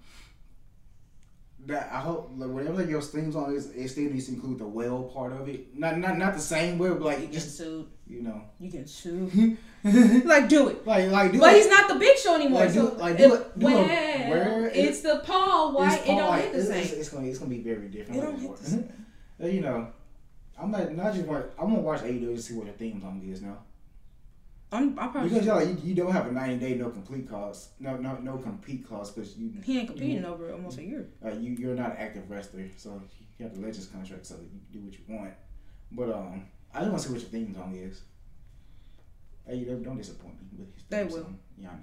that 1.67 1.91
I 1.93 2.01
hope 2.01 2.31
like 2.37 2.49
whatever 2.51 2.75
like 2.75 2.89
your 2.89 3.03
theme 3.03 3.31
song 3.33 3.55
is, 3.55 3.67
it 3.71 3.89
still 3.89 4.05
needs 4.11 4.27
to 4.27 4.33
include 4.35 4.59
the 4.59 4.67
well 4.67 5.05
part 5.05 5.33
of 5.33 5.49
it. 5.49 5.77
Not 5.77 5.99
not 5.99 6.17
not 6.19 6.35
the 6.35 6.41
same 6.41 6.79
well, 6.79 6.95
but 6.95 7.05
like 7.05 7.21
You 7.21 7.27
just 7.29 7.57
sued. 7.57 7.87
you 8.07 8.23
know, 8.23 8.41
You 8.61 8.71
get 8.71 8.89
sued. 8.89 9.57
like 10.25 10.49
do 10.49 10.69
it. 10.69 10.87
like 10.87 11.11
like 11.11 11.33
do 11.33 11.39
it. 11.39 11.41
But 11.41 11.55
it. 11.55 11.57
he's 11.59 11.69
not 11.69 11.89
the 11.89 11.97
big 11.97 12.17
show 12.19 12.35
anymore. 12.35 12.61
Like, 12.61 12.73
do- 12.73 12.89
so 12.91 12.95
like, 12.97 13.17
do 13.19 13.35
it- 13.35 13.59
do 13.59 13.67
well, 13.67 13.79
it 13.85 14.29
where 14.31 14.67
it- 14.69 14.77
it's 14.77 15.01
the 15.01 15.23
Paul 15.25 15.73
White. 15.75 16.03
It 16.03 16.07
don't 16.07 16.19
like- 16.29 16.43
hit 16.45 16.53
the 16.53 16.59
it's, 16.59 16.69
same. 16.69 16.83
It's, 16.85 16.93
it's 16.93 17.09
gonna 17.11 17.27
it's 17.27 17.39
gonna 17.39 17.51
be 17.51 17.61
very 17.63 17.89
different. 17.89 18.21
It 18.21 18.25
don't 18.25 18.39
hit 18.39 18.57
the 18.57 18.65
same. 18.71 18.93
You 19.39 19.61
know, 19.61 19.89
I'm 20.59 20.71
not 20.71 20.95
not 20.95 21.13
just 21.15 21.27
want 21.27 21.45
I'm 21.59 21.69
gonna 21.69 21.81
watch 21.83 22.01
AEW 22.01 22.37
to 22.37 22.43
see 22.43 22.55
what 22.55 22.67
the 22.67 22.73
theme 22.73 23.01
song 23.01 23.21
is 23.31 23.43
now. 23.43 23.59
I'm, 24.73 24.99
I 24.99 25.07
probably 25.09 25.29
Because 25.31 25.47
y'all 25.47 25.63
you, 25.63 25.77
you 25.83 25.95
don't 25.95 26.11
have 26.13 26.27
a 26.27 26.33
90 26.33 26.57
day 26.57 26.75
no 26.75 26.91
complete 26.91 27.29
clause, 27.29 27.71
no 27.79 27.97
no 27.97 28.17
no 28.19 28.37
compete 28.39 28.87
clause 28.87 29.11
because 29.13 29.37
you 29.37 29.53
he 29.65 29.79
ain't 29.79 29.89
competing 29.89 30.25
over 30.25 30.53
almost 30.53 30.79
a 30.79 30.85
year. 30.85 31.09
uh, 31.25 31.31
you 31.31 31.53
you're 31.53 31.75
not 31.77 31.93
an 31.93 31.97
active 31.99 32.29
wrestler, 32.29 32.67
so 32.77 33.01
you 33.39 33.45
have 33.45 33.55
the 33.55 33.61
legends 33.61 33.87
contract, 33.87 34.27
so 34.27 34.35
you 34.35 34.49
can 34.49 34.61
do 34.73 34.81
what 34.81 34.93
you 34.95 35.05
want. 35.09 35.33
But 35.93 36.11
um, 36.11 36.47
I 36.75 36.81
just 36.81 36.91
want 36.91 37.03
to 37.03 37.09
see 37.09 37.13
what 37.15 37.23
your 37.23 37.31
theme 37.31 37.55
song 37.55 37.77
is. 37.77 38.01
Hey, 39.47 39.63
don't, 39.65 39.83
don't 39.85 39.97
disappoint 39.97 40.35
me 40.43 40.49
with 40.59 40.75
his 40.75 40.83
They 40.89 40.99
theme 41.05 41.09
will. 41.13 41.23
song. 41.23 41.39
Yeah, 41.57 41.69
I 41.69 41.73
know. 41.75 41.81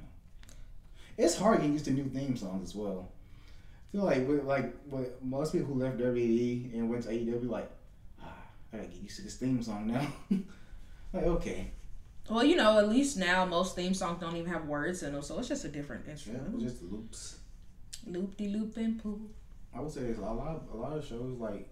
It's 1.17 1.37
hard 1.37 1.59
getting 1.59 1.73
used 1.73 1.85
to 1.85 1.91
new 1.91 2.09
theme 2.09 2.35
songs 2.35 2.69
as 2.69 2.75
well. 2.75 3.11
I 3.87 3.91
feel 3.95 4.03
like 4.03 4.27
with 4.27 4.43
like 4.43 4.73
with 4.89 5.21
most 5.23 5.53
people 5.53 5.67
who 5.67 5.79
left 5.79 5.97
WWE 5.99 6.73
and 6.73 6.89
went 6.89 7.03
to 7.03 7.09
AEW, 7.11 7.49
like 7.49 7.71
ah, 8.21 8.33
I 8.73 8.77
gotta 8.77 8.89
get 8.89 9.01
used 9.01 9.15
to 9.17 9.21
this 9.21 9.37
theme 9.37 9.61
song 9.63 9.87
now. 9.87 10.07
like 11.13 11.23
okay, 11.23 11.71
Well, 12.29 12.43
you 12.43 12.55
know, 12.55 12.79
at 12.79 12.89
least 12.89 13.17
now 13.17 13.45
most 13.45 13.75
theme 13.75 13.93
songs 13.93 14.19
don't 14.21 14.35
even 14.35 14.51
have 14.51 14.65
words 14.65 15.03
in 15.03 15.13
them, 15.13 15.21
so 15.21 15.37
it's 15.39 15.47
just 15.47 15.65
a 15.65 15.67
different 15.67 16.03
yeah, 16.05 16.11
instrument. 16.13 16.59
just 16.61 16.81
loops. 16.83 17.39
Loop 18.05 18.37
de 18.37 18.47
loop 18.47 18.77
and 18.77 19.01
poo. 19.01 19.29
I 19.75 19.81
would 19.81 19.91
say 19.91 20.01
there's 20.01 20.19
a 20.19 20.21
lot 20.21 20.47
of 20.55 20.69
a 20.73 20.77
lot 20.77 20.95
of 20.97 21.05
shows 21.05 21.37
like 21.39 21.69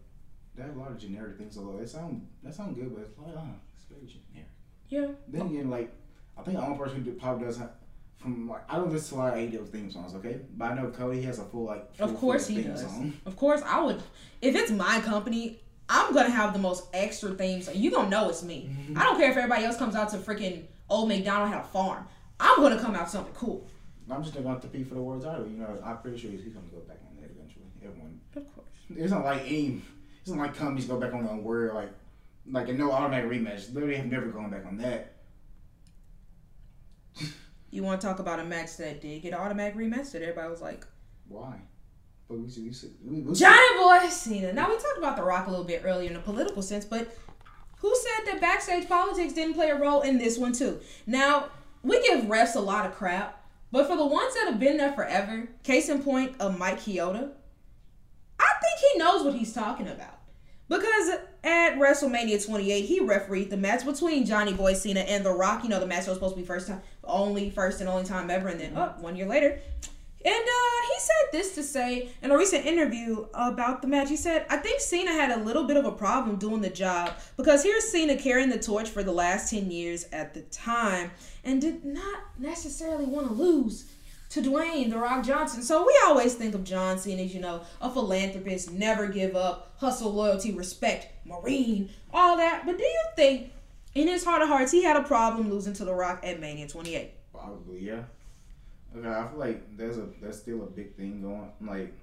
they 0.56 0.64
have 0.64 0.76
a 0.76 0.80
lot 0.80 0.91
of 0.91 0.98
generic 0.98 1.38
things. 1.38 1.57
Although 1.57 1.78
they 1.78 1.86
sound 1.86 2.28
they 2.44 2.52
sound 2.52 2.76
good, 2.76 2.94
but 2.94 3.03
it's 3.03 3.18
like 3.18 3.36
uh, 3.36 3.41
it's 3.76 3.86
very 3.86 4.06
generic. 4.06 4.49
Yeah. 4.90 5.07
Then 5.28 5.48
again, 5.48 5.69
like 5.69 5.94
I 6.38 6.41
think 6.44 6.57
the 6.57 6.64
only 6.64 6.78
person 6.78 7.03
who 7.03 7.11
probably 7.14 7.45
does 7.45 7.57
have, 7.57 7.72
from 8.18 8.49
like 8.49 8.69
I 8.69 8.76
don't 8.78 8.91
listen 8.91 9.18
to 9.18 9.23
a 9.23 9.26
lot 9.26 9.34
of 9.34 9.40
AEW 9.40 9.68
theme 9.69 9.91
songs, 9.91 10.15
okay? 10.15 10.40
But 10.56 10.72
I 10.72 10.76
know 10.76 10.90
Cody 10.90 11.22
has 11.23 11.40
a 11.40 11.45
full 11.45 11.65
like. 11.65 11.95
Full, 11.95 12.10
Of 12.10 12.18
course 12.18 12.48
he 12.48 12.61
does. 12.61 12.82
Song. 12.82 13.14
Of 13.26 13.36
course, 13.36 13.61
I 13.65 13.82
would. 13.84 14.02
If 14.41 14.56
it's 14.56 14.72
my 14.72 15.02
company, 15.02 15.60
I'm 15.94 16.14
gonna 16.14 16.30
have 16.30 16.54
the 16.54 16.60
most 16.60 16.88
extra 16.94 17.32
things. 17.32 17.70
You 17.76 17.92
gonna 17.92 18.10
know 18.10 18.30
it's 18.30 18.44
me. 18.44 18.70
Mm-hmm. 18.72 18.98
I 18.98 19.04
don't 19.04 19.18
care 19.18 19.30
if 19.30 19.36
everybody 19.36 19.66
else 19.66 19.76
comes 19.76 19.94
out 19.94 20.10
to 20.12 20.18
freaking 20.18 20.64
old 20.90 21.10
McDonald 21.10 21.50
had 21.50 21.60
a 21.60 21.66
farm. 21.66 22.08
I'm 22.40 22.62
gonna 22.62 22.80
come 22.80 22.96
out 22.96 23.12
something 23.12 23.34
cool. 23.34 23.68
I'm 24.10 24.24
just 24.24 24.34
gonna 24.34 24.58
compete 24.58 24.88
for 24.88 24.96
the 24.96 25.02
world 25.02 25.22
title. 25.22 25.46
You 25.48 25.58
know, 25.58 25.78
I'm 25.84 25.98
pretty 25.98 26.18
sure 26.18 26.32
he's 26.32 26.44
gonna 26.44 26.66
go 26.68 26.80
back 26.80 27.00
on 27.10 27.22
that 27.22 27.30
eventually. 27.30 27.66
Everyone. 27.84 28.22
Of 28.38 28.56
course. 28.56 28.68
It's 28.96 29.12
not 29.12 29.26
like 29.26 29.42
any. 29.42 29.82
It's 30.22 30.30
not 30.30 30.40
like 30.40 30.56
companies 30.56 30.86
go 30.86 30.98
back 30.98 31.14
on 31.14 31.26
the 31.26 31.36
word 31.36 31.74
like, 31.74 31.90
like 32.50 32.70
a 32.70 32.74
no 32.74 32.94
automatic 32.94 33.30
rematch. 33.30 33.74
Literally, 33.74 33.98
have 33.98 34.06
never 34.06 34.28
gone 34.28 34.50
back 34.50 34.66
on 34.66 34.78
that. 34.78 35.18
You 37.70 37.84
want 37.84 38.00
to 38.00 38.08
talk 38.08 38.20
about 38.20 38.40
a 38.40 38.46
match 38.46 38.78
that 38.78 39.02
did 39.02 39.22
get 39.22 39.34
automatic 39.34 39.76
rematch 39.76 40.12
that 40.12 40.22
everybody 40.22 40.50
was 40.50 40.62
like, 40.62 40.86
Why? 41.28 41.60
We 42.32 43.34
Johnny 43.34 43.78
Boy 43.78 44.08
Cena. 44.10 44.53
Now 44.53 44.70
we 44.70 44.76
talked 44.76 44.98
about 44.98 45.18
The 45.18 45.24
Rock 45.24 45.48
a 45.48 45.49
little 45.49 45.66
bit 45.66 45.82
earlier 45.84 46.10
in 46.10 46.16
a 46.16 46.22
political 46.22 46.62
sense, 46.62 46.86
but 46.86 47.16
who 47.78 47.94
said 47.95 48.32
that 48.32 48.41
backstage 48.41 48.88
politics 48.88 49.34
didn't 49.34 49.56
play 49.56 49.70
a 49.70 49.76
role 49.76 50.02
in 50.02 50.18
this 50.18 50.38
one 50.38 50.53
too? 50.53 50.80
Now 51.06 51.49
we 51.84 52.02
give 52.02 52.26
refs 52.26 52.56
a 52.56 52.60
lot 52.60 52.86
of 52.86 52.94
crap, 52.94 53.44
but 53.72 53.88
for 53.88 53.98
the 53.98 54.06
ones 54.06 54.34
that 54.36 54.48
have 54.48 54.60
been 54.60 54.78
there 54.78 54.94
forever, 54.94 55.49
case 55.64 55.90
in 55.90 56.02
point 56.02 56.36
of 56.40 56.58
Mike 56.58 56.80
Chioda, 56.80 57.32
I 58.40 58.53
think 58.62 58.91
he 58.94 58.99
knows 58.99 59.24
what 59.24 59.34
he's 59.34 59.53
talking 59.53 59.88
about. 59.88 60.20
Because 60.70 61.10
at 61.44 61.76
WrestleMania 61.76 62.45
28, 62.45 62.86
he 62.86 63.02
refereed 63.02 63.49
the 63.49 63.58
match 63.58 63.84
between 63.84 64.26
Johnny 64.26 64.53
Boy 64.53 64.74
Cena 64.74 65.02
and 65.02 65.26
The 65.26 65.32
Rock. 65.34 65.64
You 65.64 65.70
know, 65.70 65.82
the 65.82 65.86
match 65.86 66.08
was 66.08 66.16
supposed 66.16 66.36
to 66.36 66.40
be 66.40 66.48
first 66.48 66.70
time, 66.70 66.82
only 67.03 67.49
first 67.49 67.82
and 67.82 67.90
only 67.90 68.06
time 68.06 68.30
ever, 68.30 68.48
and 68.48 68.60
then 68.60 68.74
oh, 68.78 68.94
one 69.02 69.18
year 69.18 69.26
later, 69.26 69.60
and 70.23 70.34
uh, 70.34 70.88
he 70.88 70.99
said 70.99 71.31
this 71.31 71.56
to 71.56 71.64
say 71.64 72.10
in 72.22 72.31
a 72.31 72.38
recent 72.38 72.65
interview 72.65 73.26
about 73.34 73.81
the 73.81 73.88
match. 73.88 74.10
He 74.10 74.15
said, 74.15 74.45
I 74.49 74.57
think 74.57 74.80
Cena 74.80 75.11
had 75.11 75.31
a 75.31 75.43
little 75.43 75.64
bit 75.64 75.77
of 75.77 75.85
a 75.85 75.91
problem 75.91 76.35
doing 76.35 76.61
the 76.61 76.69
job 76.69 77.14
because 77.38 77.64
here's 77.64 77.89
Cena 77.89 78.15
carrying 78.15 78.49
the 78.49 78.60
torch 78.60 78.89
for 78.89 79.03
the 79.03 79.11
last 79.11 79.49
10 79.49 79.72
years 79.72 80.06
at 80.11 80.34
the 80.34 80.41
time 80.41 81.11
and 81.43 81.60
did 81.60 81.84
not 81.84 82.22
necessarily 82.38 83.06
want 83.06 83.27
to 83.27 83.34
lose 83.34 83.89
to 84.30 84.41
Dwayne 84.41 84.89
The 84.89 84.98
Rock 84.98 85.26
Johnson. 85.26 85.61
So 85.61 85.85
we 85.85 85.99
always 86.06 86.35
think 86.35 86.56
of 86.56 86.64
John 86.64 86.98
Cena 86.98 87.23
as, 87.23 87.34
you 87.34 87.41
know, 87.41 87.61
a 87.81 87.91
philanthropist, 87.91 88.72
never 88.72 89.07
give 89.07 89.35
up, 89.35 89.73
hustle, 89.77 90.14
loyalty, 90.14 90.53
respect, 90.53 91.07
Marine, 91.26 91.89
all 92.14 92.38
that. 92.38 92.65
But 92.65 92.77
do 92.77 92.84
you 92.84 93.03
think 93.15 93.52
in 93.93 94.07
his 94.07 94.23
heart 94.23 94.41
of 94.41 94.48
hearts 94.48 94.72
he 94.72 94.84
had 94.84 94.95
a 94.95 95.03
problem 95.03 95.49
losing 95.49 95.73
to 95.73 95.85
The 95.85 95.93
Rock 95.93 96.22
at 96.23 96.39
Mania 96.39 96.68
28? 96.68 97.11
Probably, 97.34 97.80
yeah. 97.80 98.03
Okay, 98.96 99.08
I 99.08 99.28
feel 99.28 99.40
like 99.40 99.78
there's 99.78 99.98
a 99.98 100.08
that's 100.22 100.40
still 100.40 100.64
a 100.64 100.66
big 100.66 100.96
thing 100.96 101.22
going. 101.22 101.50
Like, 101.62 101.94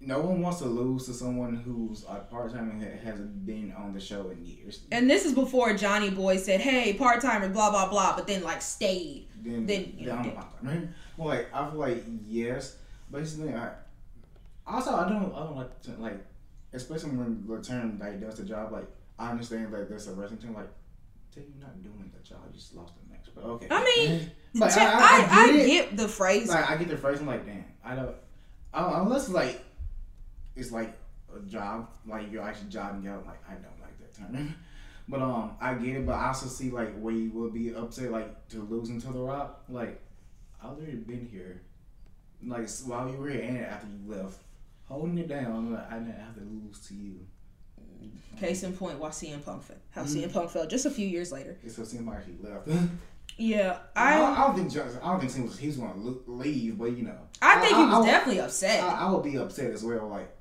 no 0.00 0.20
one 0.20 0.40
wants 0.40 0.60
to 0.60 0.64
lose 0.66 1.06
to 1.06 1.12
someone 1.12 1.56
who's 1.56 2.04
uh, 2.06 2.12
a 2.12 2.20
part 2.20 2.52
time 2.52 2.70
and 2.70 3.00
hasn't 3.00 3.44
been 3.44 3.74
on 3.76 3.92
the 3.92 4.00
show 4.00 4.30
in 4.30 4.42
years. 4.44 4.80
And 4.92 5.10
this 5.10 5.24
is 5.26 5.32
before 5.34 5.74
Johnny 5.74 6.10
Boy 6.10 6.36
said, 6.38 6.60
"Hey, 6.60 6.94
part 6.94 7.20
timer, 7.20 7.48
blah 7.48 7.70
blah 7.70 7.88
blah," 7.90 8.16
but 8.16 8.26
then 8.26 8.42
like 8.42 8.62
stayed. 8.62 9.26
Then, 9.42 9.66
Then, 9.66 9.92
you 9.96 10.06
know, 10.06 10.14
I'm 10.14 10.22
then- 10.22 10.32
part 10.32 10.62
time. 10.64 10.94
Well, 11.16 11.28
like 11.28 11.52
I 11.52 11.68
feel 11.70 11.78
like 11.80 12.04
yes, 12.26 12.76
but 13.10 13.22
it's 13.22 13.34
the 13.34 13.44
thing. 13.46 13.56
I, 13.56 13.72
also, 14.66 14.94
I 14.94 15.08
don't 15.08 15.34
I 15.34 15.40
don't 15.40 15.56
like 15.56 15.82
to, 15.82 15.90
like 15.98 16.24
especially 16.72 17.10
when 17.10 17.44
the 17.46 17.62
term 17.62 17.98
like 17.98 18.20
does 18.20 18.36
the 18.36 18.44
job. 18.44 18.72
Like 18.72 18.86
I 19.18 19.30
understand 19.30 19.72
that 19.74 19.88
there's 19.88 20.06
a 20.08 20.12
wrestling 20.14 20.38
team. 20.38 20.54
Like, 20.54 20.70
tell 21.34 21.42
you 21.42 21.54
not 21.60 21.82
doing 21.82 22.10
the 22.16 22.26
job, 22.26 22.38
you 22.48 22.54
just 22.58 22.74
lost 22.74 22.94
the 22.94 23.00
match. 23.02 23.07
But 23.40 23.48
okay. 23.50 23.66
I 23.70 23.84
mean, 23.84 24.30
Like, 24.54 24.74
Te- 24.74 24.80
I- 24.80 24.86
I- 24.86 25.42
I 25.42 25.46
get 25.52 25.56
it. 25.56 25.66
get 25.66 25.96
the 25.96 26.08
phrase. 26.08 26.48
like 26.48 26.68
I 26.70 26.76
get 26.76 26.88
the 26.88 26.96
phrase. 26.96 27.20
I'm 27.20 27.26
like, 27.26 27.44
damn, 27.46 27.64
I 27.84 27.94
don't. 27.94 28.16
I, 28.72 29.00
unless 29.00 29.28
like 29.28 29.62
it's 30.56 30.72
like 30.72 30.96
a 31.34 31.40
job, 31.40 31.88
like 32.06 32.32
you're 32.32 32.42
actually 32.42 32.70
jobbing 32.70 33.06
out. 33.08 33.26
Like 33.26 33.40
I 33.48 33.52
don't 33.54 33.80
like 33.80 33.98
that 34.00 34.14
term, 34.16 34.54
but 35.08 35.20
um, 35.22 35.52
I 35.60 35.74
get 35.74 35.96
it. 35.96 36.06
But 36.06 36.14
I 36.14 36.28
also 36.28 36.46
see 36.46 36.70
like 36.70 36.98
where 36.98 37.14
you 37.14 37.30
would 37.32 37.52
be 37.52 37.74
upset, 37.74 38.10
like 38.10 38.48
to 38.48 38.62
losing 38.62 39.00
to 39.02 39.12
the 39.12 39.18
Rock. 39.20 39.64
Like 39.68 40.00
I've 40.62 40.70
already 40.70 40.96
been 40.96 41.28
here, 41.30 41.60
like 42.44 42.68
while 42.86 43.08
you 43.08 43.16
were 43.18 43.28
here 43.30 43.42
and 43.42 43.58
after 43.58 43.86
you 43.86 44.12
left, 44.12 44.38
holding 44.86 45.18
it 45.18 45.28
down. 45.28 45.72
Like, 45.74 45.90
I 45.92 45.98
didn't 45.98 46.18
have 46.18 46.34
to 46.34 46.40
lose 46.40 46.78
to 46.88 46.94
you. 46.94 47.20
Case 48.40 48.62
in 48.62 48.72
point, 48.76 48.98
why 49.00 49.08
CM 49.08 49.44
Punk 49.44 49.62
fell. 49.64 49.76
How 49.90 50.02
Mm-hmm. 50.04 50.20
CM 50.20 50.32
Punk 50.32 50.50
fell 50.50 50.66
just 50.66 50.86
a 50.86 50.90
few 50.90 51.06
years 51.08 51.32
later. 51.32 51.58
It's 51.64 51.74
so 51.76 51.82
somebody 51.84 52.18
actually 52.18 52.36
left. 52.48 52.68
Yeah, 53.38 53.78
I, 53.94 54.20
I 54.20 54.32
I 54.32 54.46
don't 54.48 54.56
think 54.56 54.72
Johnson, 54.72 55.00
I 55.02 55.10
don't 55.12 55.20
think 55.20 55.32
he 55.34 55.40
was 55.42 55.58
he's 55.58 55.76
going 55.76 55.92
to 55.94 56.22
leave, 56.26 56.76
but 56.76 56.96
you 56.96 57.04
know, 57.04 57.16
I 57.40 57.60
think 57.60 57.76
he 57.76 57.84
was 57.84 58.04
I- 58.04 58.10
definitely 58.10 58.40
upset. 58.40 58.82
I, 58.82 59.06
I 59.06 59.10
would 59.10 59.22
be 59.22 59.36
upset 59.38 59.70
as 59.70 59.84
well. 59.84 60.08
Like, 60.08 60.34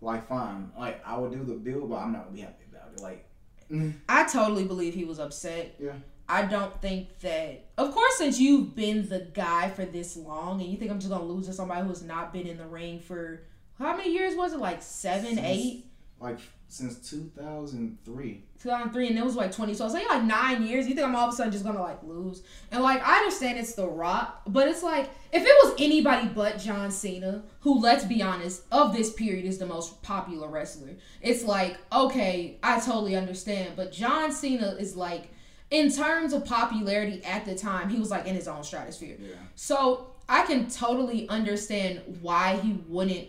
like 0.00 0.28
fine, 0.28 0.70
like 0.78 1.04
I 1.06 1.18
would 1.18 1.32
do 1.32 1.42
the 1.44 1.54
bill, 1.54 1.86
but 1.86 1.96
I'm 1.96 2.12
not 2.12 2.24
gonna 2.26 2.36
be 2.36 2.40
happy 2.42 2.64
about 2.70 2.92
it. 2.94 3.00
Like, 3.00 3.26
mm, 3.70 3.94
I 4.08 4.24
totally 4.28 4.64
believe 4.64 4.94
he 4.94 5.04
was 5.04 5.18
upset. 5.18 5.74
Yeah. 5.80 5.92
I 6.30 6.42
don't 6.44 6.80
think 6.82 7.18
that. 7.20 7.64
Of 7.78 7.92
course, 7.94 8.16
since 8.18 8.38
you've 8.38 8.76
been 8.76 9.08
the 9.08 9.20
guy 9.32 9.70
for 9.70 9.84
this 9.86 10.16
long, 10.16 10.60
and 10.60 10.70
you 10.70 10.76
think 10.76 10.90
I'm 10.90 11.00
just 11.00 11.10
gonna 11.10 11.24
lose 11.24 11.46
to 11.46 11.52
somebody 11.52 11.82
who 11.82 11.88
has 11.88 12.02
not 12.02 12.32
been 12.32 12.46
in 12.46 12.58
the 12.58 12.66
ring 12.66 13.00
for 13.00 13.42
how 13.78 13.96
many 13.96 14.12
years 14.12 14.36
was 14.36 14.52
it? 14.52 14.60
Like 14.60 14.82
seven, 14.82 15.34
Since- 15.34 15.40
eight, 15.42 15.86
like 16.20 16.38
since 16.68 17.10
2003. 17.10 18.44
2003, 18.60 19.08
and 19.08 19.18
it 19.18 19.24
was 19.24 19.36
like 19.36 19.48
2012. 19.48 19.92
So 19.92 19.98
you 19.98 20.08
like 20.08 20.24
nine 20.24 20.62
years. 20.64 20.86
You 20.86 20.94
think 20.94 21.06
I'm 21.06 21.16
all 21.16 21.28
of 21.28 21.32
a 21.32 21.36
sudden 21.36 21.52
just 21.52 21.64
gonna 21.64 21.80
like 21.80 22.02
lose? 22.02 22.42
And 22.70 22.82
like 22.82 23.06
I 23.06 23.18
understand 23.18 23.58
it's 23.58 23.74
The 23.74 23.86
Rock, 23.86 24.42
but 24.46 24.68
it's 24.68 24.82
like 24.82 25.10
if 25.32 25.42
it 25.42 25.54
was 25.64 25.74
anybody 25.78 26.28
but 26.28 26.58
John 26.58 26.90
Cena, 26.90 27.42
who 27.60 27.80
let's 27.80 28.04
be 28.04 28.22
honest, 28.22 28.64
of 28.70 28.92
this 28.92 29.12
period 29.12 29.44
is 29.44 29.58
the 29.58 29.66
most 29.66 30.02
popular 30.02 30.48
wrestler. 30.48 30.96
It's 31.22 31.44
like 31.44 31.78
okay, 31.92 32.58
I 32.62 32.80
totally 32.80 33.16
understand, 33.16 33.74
but 33.76 33.92
John 33.92 34.32
Cena 34.32 34.76
is 34.78 34.96
like. 34.96 35.30
In 35.70 35.92
terms 35.92 36.32
of 36.32 36.46
popularity 36.46 37.22
at 37.24 37.44
the 37.44 37.54
time, 37.54 37.90
he 37.90 37.98
was 37.98 38.10
like 38.10 38.24
in 38.24 38.34
his 38.34 38.48
own 38.48 38.64
stratosphere. 38.64 39.18
Yeah. 39.20 39.34
So 39.54 40.14
I 40.26 40.46
can 40.46 40.70
totally 40.70 41.28
understand 41.28 42.00
why 42.22 42.56
he 42.56 42.80
wouldn't 42.88 43.28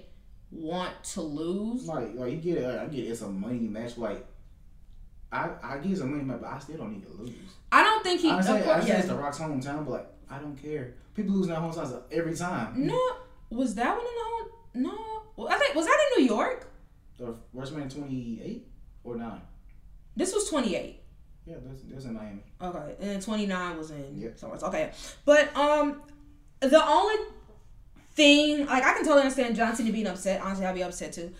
want 0.51 1.03
to 1.03 1.21
lose. 1.21 1.85
Like, 1.85 2.15
like 2.15 2.31
you 2.31 2.37
get 2.37 2.57
it. 2.57 2.79
I 2.79 2.85
get 2.85 3.05
it. 3.05 3.09
It's 3.09 3.21
a 3.21 3.29
money 3.29 3.59
match. 3.59 3.97
Like, 3.97 4.25
I 5.31 5.49
I 5.63 5.77
get 5.77 5.91
it's 5.91 6.01
a 6.01 6.05
money 6.05 6.23
match, 6.23 6.41
but 6.41 6.49
I 6.49 6.59
still 6.59 6.77
don't 6.77 6.93
need 6.93 7.05
to 7.05 7.13
lose. 7.13 7.31
I 7.71 7.83
don't 7.83 8.03
think 8.03 8.21
he. 8.21 8.29
I 8.29 8.41
say, 8.41 8.69
I 8.69 8.81
say 8.81 8.87
yeah. 8.87 8.97
it's 8.99 9.07
the 9.07 9.15
Rock's 9.15 9.39
hometown, 9.39 9.85
but 9.85 9.91
like 9.91 10.07
I 10.29 10.39
don't 10.39 10.55
care. 10.55 10.95
People 11.13 11.33
lose 11.35 11.47
losing 11.47 11.61
their 11.61 11.71
hometowns 11.71 12.01
every 12.11 12.35
time. 12.35 12.87
No, 12.87 12.99
was 13.49 13.75
that 13.75 13.89
one 13.89 13.99
in 13.99 14.03
the 14.05 14.23
whole? 14.23 14.49
No, 14.73 15.21
well, 15.35 15.49
I 15.49 15.57
think 15.57 15.75
was 15.75 15.85
that 15.85 15.97
in 16.17 16.23
New 16.23 16.33
York? 16.33 16.67
The 17.17 17.35
WrestleMania 17.55 17.93
28 17.93 18.67
or 19.03 19.15
nine. 19.17 19.41
This 20.15 20.33
was 20.33 20.49
twenty 20.49 20.75
eight. 20.75 21.01
Yeah, 21.45 21.55
that's 21.65 21.83
that's 21.83 22.05
in 22.05 22.13
Miami. 22.13 22.43
Okay, 22.61 22.95
and 22.99 23.21
twenty 23.21 23.45
nine 23.45 23.77
was 23.77 23.91
in 23.91 24.19
Yep. 24.19 24.37
somewhere 24.37 24.59
else. 24.59 24.67
Okay, 24.67 24.91
but 25.25 25.55
um, 25.55 26.01
the 26.59 26.85
only 26.85 27.15
thing 28.19 28.65
like 28.65 28.83
I 28.83 28.93
can 28.93 29.03
totally 29.03 29.21
understand 29.21 29.55
John 29.55 29.75
Cena 29.75 29.91
being 29.91 30.07
upset. 30.07 30.41
Honestly, 30.41 30.65
I'd 30.65 30.75
be 30.75 30.83
upset 30.83 31.13
too. 31.13 31.31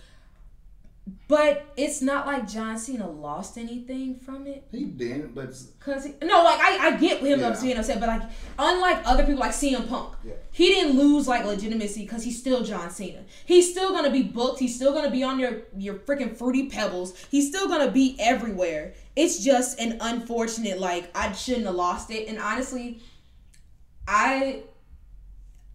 But 1.28 1.66
it's 1.76 2.02
not 2.04 2.28
like 2.28 2.48
John 2.48 2.78
Cena 2.78 3.10
lost 3.10 3.58
anything 3.58 4.16
from 4.20 4.46
it. 4.46 4.64
He 4.72 4.86
didn't, 4.86 5.34
but 5.34 5.50
Cause 5.80 6.06
he, 6.06 6.14
no, 6.24 6.44
like 6.44 6.60
I, 6.60 6.88
I 6.88 6.98
get 6.98 7.20
him 7.22 7.40
Yeah. 7.40 7.48
upset 7.48 7.64
being 7.66 7.78
upset, 7.78 8.00
but 8.00 8.10
like 8.10 8.22
unlike 8.60 9.00
other 9.06 9.24
people 9.26 9.40
like 9.40 9.52
CM 9.52 9.88
Punk, 9.90 10.14
Yeah. 10.24 10.34
he 10.52 10.68
didn't 10.70 10.98
lose 10.98 11.28
like 11.28 11.46
legitimacy 11.46 12.02
because 12.04 12.24
he's 12.24 12.38
still 12.40 12.64
John 12.64 12.90
Cena. 12.92 13.22
He's 13.46 13.70
still 13.72 13.92
gonna 13.92 14.12
be 14.12 14.22
booked. 14.24 14.60
He's 14.60 14.76
still 14.76 14.94
gonna 14.94 15.10
be 15.12 15.24
on 15.24 15.40
your 15.40 15.54
your 15.78 15.96
freaking 15.96 16.36
fruity 16.38 16.68
pebbles. 16.70 17.14
He's 17.32 17.48
still 17.50 17.68
gonna 17.68 17.92
be 17.92 18.16
everywhere. 18.20 18.94
It's 19.16 19.44
just 19.44 19.80
an 19.80 19.98
unfortunate 20.02 20.80
like 20.80 21.10
I 21.16 21.32
shouldn't 21.34 21.66
have 21.66 21.76
lost 21.76 22.12
it. 22.12 22.28
And 22.30 22.38
honestly, 22.40 23.00
I 24.08 24.64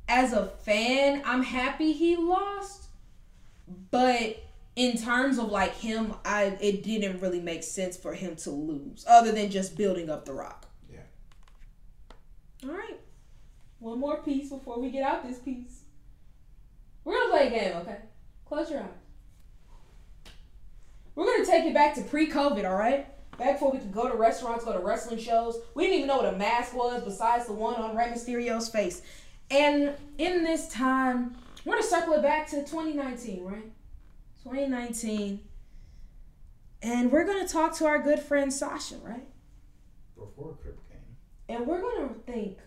as 0.08 0.32
a 0.32 0.46
fan, 0.46 1.22
I'm 1.24 1.42
happy 1.42 1.92
he 1.92 2.16
lost, 2.16 2.86
but 3.90 4.42
in 4.76 4.96
terms 4.96 5.38
of 5.38 5.50
like 5.50 5.74
him, 5.74 6.14
I 6.24 6.56
it 6.60 6.82
didn't 6.82 7.20
really 7.20 7.40
make 7.40 7.62
sense 7.62 7.96
for 7.96 8.14
him 8.14 8.36
to 8.36 8.50
lose, 8.50 9.04
other 9.08 9.32
than 9.32 9.50
just 9.50 9.76
building 9.76 10.10
up 10.10 10.24
the 10.24 10.34
rock. 10.34 10.66
Yeah. 10.92 11.00
All 12.64 12.74
right, 12.74 13.00
one 13.78 13.98
more 13.98 14.18
piece 14.22 14.50
before 14.50 14.80
we 14.80 14.90
get 14.90 15.02
out 15.02 15.26
this 15.26 15.38
piece. 15.38 15.82
We're 17.04 17.14
gonna 17.14 17.30
play 17.30 17.46
a 17.48 17.50
game, 17.50 17.76
okay? 17.78 17.98
Close 18.46 18.70
your 18.70 18.80
eyes. 18.80 18.88
We're 21.14 21.26
gonna 21.26 21.46
take 21.46 21.64
it 21.64 21.74
back 21.74 21.94
to 21.94 22.02
pre-COVID, 22.02 22.68
all 22.68 22.76
right? 22.76 23.06
Back 23.38 23.54
before 23.54 23.72
we 23.72 23.78
could 23.78 23.92
go 23.92 24.08
to 24.08 24.16
restaurants, 24.16 24.64
go 24.64 24.72
to 24.72 24.78
wrestling 24.78 25.18
shows. 25.18 25.58
We 25.74 25.84
didn't 25.84 25.96
even 25.96 26.08
know 26.08 26.18
what 26.18 26.32
a 26.32 26.36
mask 26.36 26.74
was 26.74 27.02
besides 27.02 27.46
the 27.46 27.52
one 27.52 27.74
on 27.74 27.96
Rey 27.96 28.06
Mysterio's 28.06 28.68
face. 28.68 29.02
And 29.54 29.94
in 30.18 30.42
this 30.42 30.68
time, 30.68 31.36
we're 31.64 31.74
gonna 31.74 31.86
circle 31.86 32.14
it 32.14 32.22
back 32.22 32.48
to 32.48 32.56
2019, 32.56 33.44
right? 33.44 33.70
2019. 34.42 35.40
And 36.82 37.12
we're 37.12 37.24
gonna 37.24 37.46
talk 37.46 37.72
to 37.76 37.86
our 37.86 38.00
good 38.00 38.18
friend 38.18 38.52
Sasha, 38.52 38.96
right? 38.96 39.28
before 40.16 40.56
Crip 40.62 40.78
came. 40.88 40.98
And 41.48 41.66
we're 41.66 41.80
gonna 41.80 42.14
think 42.26 42.58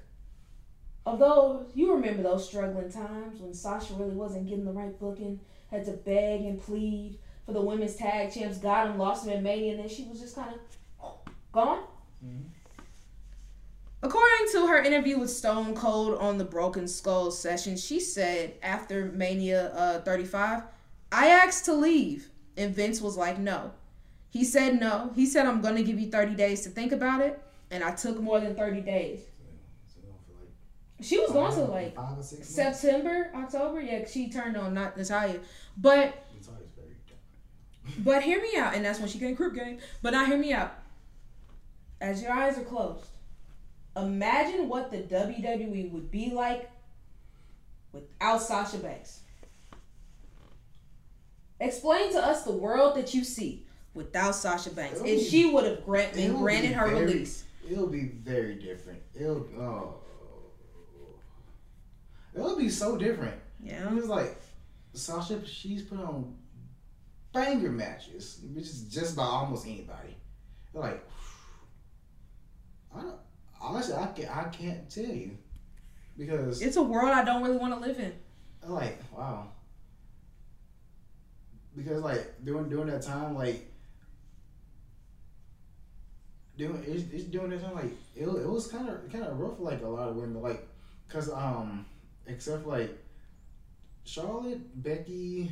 of 1.05 1.19
those 1.19 1.71
you 1.73 1.93
remember 1.93 2.23
those 2.23 2.47
struggling 2.47 2.91
times 2.91 3.39
when 3.39 3.53
Sasha 3.53 3.93
really 3.93 4.15
wasn't 4.15 4.47
getting 4.47 4.65
the 4.65 4.71
right 4.71 4.97
booking, 4.99 5.39
had 5.71 5.85
to 5.85 5.91
beg 5.91 6.41
and 6.41 6.61
plead 6.61 7.19
for 7.45 7.53
the 7.53 7.61
women's 7.61 7.95
tag 7.95 8.31
champs, 8.33 8.57
got 8.57 8.87
him, 8.87 8.97
lost 8.97 9.25
him 9.25 9.33
in 9.33 9.43
Mania, 9.43 9.71
and 9.71 9.81
then 9.81 9.89
she 9.89 10.05
was 10.05 10.19
just 10.19 10.35
kind 10.35 10.53
of 11.01 11.15
gone. 11.51 11.83
Mhm. 12.23 12.43
According 14.07 14.47
to 14.53 14.67
her 14.67 14.77
interview 14.77 15.19
with 15.19 15.29
Stone 15.29 15.75
Cold 15.75 16.17
on 16.19 16.37
the 16.37 16.45
Broken 16.45 16.87
Skull 16.87 17.29
session, 17.29 17.75
she 17.75 17.99
said 17.99 18.53
after 18.63 19.11
Mania 19.11 19.73
uh, 19.75 19.99
35, 19.99 20.63
I 21.11 21.27
asked 21.27 21.65
to 21.65 21.73
leave, 21.73 22.29
and 22.55 22.73
Vince 22.73 23.01
was 23.01 23.17
like, 23.17 23.37
no. 23.37 23.71
He 24.29 24.45
said 24.45 24.79
no. 24.79 25.11
He 25.13 25.25
said, 25.25 25.45
I'm 25.45 25.59
going 25.59 25.75
to 25.75 25.83
give 25.83 25.99
you 25.99 26.09
30 26.09 26.35
days 26.35 26.61
to 26.61 26.69
think 26.69 26.93
about 26.93 27.19
it, 27.19 27.37
and 27.69 27.83
I 27.83 27.91
took 27.91 28.21
more 28.21 28.39
than 28.39 28.55
30 28.55 28.79
days. 28.79 29.19
So 29.87 29.99
we 30.01 30.07
don't 30.07 30.25
feel 30.25 30.35
like 30.39 31.05
She 31.05 31.19
was 31.19 31.31
going 31.33 31.53
to 31.55 31.69
like 31.69 31.93
five 31.93 32.17
or 32.17 32.23
six. 32.23 32.47
September, 32.47 33.29
October. 33.35 33.81
Yeah, 33.81 34.07
she 34.07 34.29
turned 34.29 34.55
on 34.55 34.73
not 34.73 34.95
Natalya. 34.95 35.41
But 35.75 36.25
Natalya's 36.33 36.71
very 36.77 36.95
different. 37.05 38.05
but 38.05 38.23
hear 38.23 38.41
me 38.41 38.51
out, 38.55 38.73
and 38.73 38.85
that's 38.85 38.99
when 38.99 39.09
she 39.09 39.19
came 39.19 39.35
Crip 39.35 39.53
Game. 39.53 39.79
But 40.01 40.11
now 40.11 40.23
hear 40.23 40.37
me 40.37 40.53
out. 40.53 40.75
As 41.99 42.21
your 42.21 42.31
eyes 42.31 42.57
are 42.57 42.63
closed, 42.63 43.07
imagine 43.97 44.69
what 44.69 44.91
the 44.91 44.97
WWE 44.97 45.91
would 45.91 46.09
be 46.11 46.31
like 46.31 46.69
without 47.91 48.41
Sasha 48.41 48.77
Banks. 48.77 49.21
Explain 51.59 52.11
to 52.13 52.19
us 52.23 52.43
the 52.43 52.51
world 52.51 52.95
that 52.97 53.13
you 53.13 53.23
see 53.23 53.65
without 53.93 54.35
Sasha 54.35 54.69
Banks. 54.69 54.95
It'll 54.97 55.07
If 55.07 55.19
be- 55.19 55.25
she 55.25 55.49
would 55.49 55.65
have 55.65 55.83
grant, 55.83 56.13
been 56.13 56.35
granted 56.37 56.67
be 56.69 56.73
her 56.73 56.87
very- 56.89 57.05
release. 57.05 57.43
It'll 57.69 57.87
be 57.87 58.05
very 58.05 58.55
different. 58.55 59.01
It'll 59.13 59.45
oh, 59.59 59.95
it'll 62.33 62.55
be 62.57 62.69
so 62.69 62.97
different. 62.97 63.35
Yeah. 63.61 63.93
it's 63.97 64.07
like 64.07 64.37
Sasha. 64.93 65.45
She's 65.45 65.81
put 65.81 65.99
on 65.99 66.35
banger 67.33 67.71
matches, 67.71 68.39
which 68.53 68.63
is 68.65 68.83
just 68.83 69.13
about 69.15 69.29
almost 69.31 69.65
anybody. 69.65 70.15
Like 70.73 71.03
I 72.95 73.01
don't 73.01 73.19
honestly, 73.61 73.95
I 73.95 74.07
can't. 74.07 74.37
I 74.37 74.43
can't 74.45 74.89
tell 74.89 75.05
you 75.05 75.31
because 76.17 76.61
It's 76.61 76.77
a 76.77 76.83
world 76.83 77.09
I 77.09 77.23
don't 77.23 77.43
really 77.43 77.57
want 77.57 77.73
to 77.73 77.79
live 77.87 77.99
in. 77.99 78.13
like 78.63 78.99
wow. 79.15 79.47
Because 81.75 82.01
like 82.03 82.43
during 82.43 82.69
during 82.69 82.87
that 82.87 83.03
time, 83.03 83.35
like 83.35 83.69
doing 86.57 86.83
it's, 86.87 87.03
it's 87.13 87.23
during 87.25 87.51
that 87.51 87.61
time, 87.63 87.75
like 87.75 87.91
it, 88.15 88.25
it 88.27 88.49
was 88.49 88.67
kind 88.67 88.89
of 88.89 89.11
kind 89.11 89.23
of 89.25 89.39
rough 89.39 89.57
for 89.57 89.63
like 89.63 89.81
a 89.83 89.87
lot 89.87 90.09
of 90.09 90.15
women, 90.15 90.41
like 90.41 90.67
cause 91.07 91.29
um 91.29 91.85
except 92.25 92.63
for 92.63 92.69
like 92.79 92.97
Charlotte, 94.05 94.81
Becky, 94.81 95.51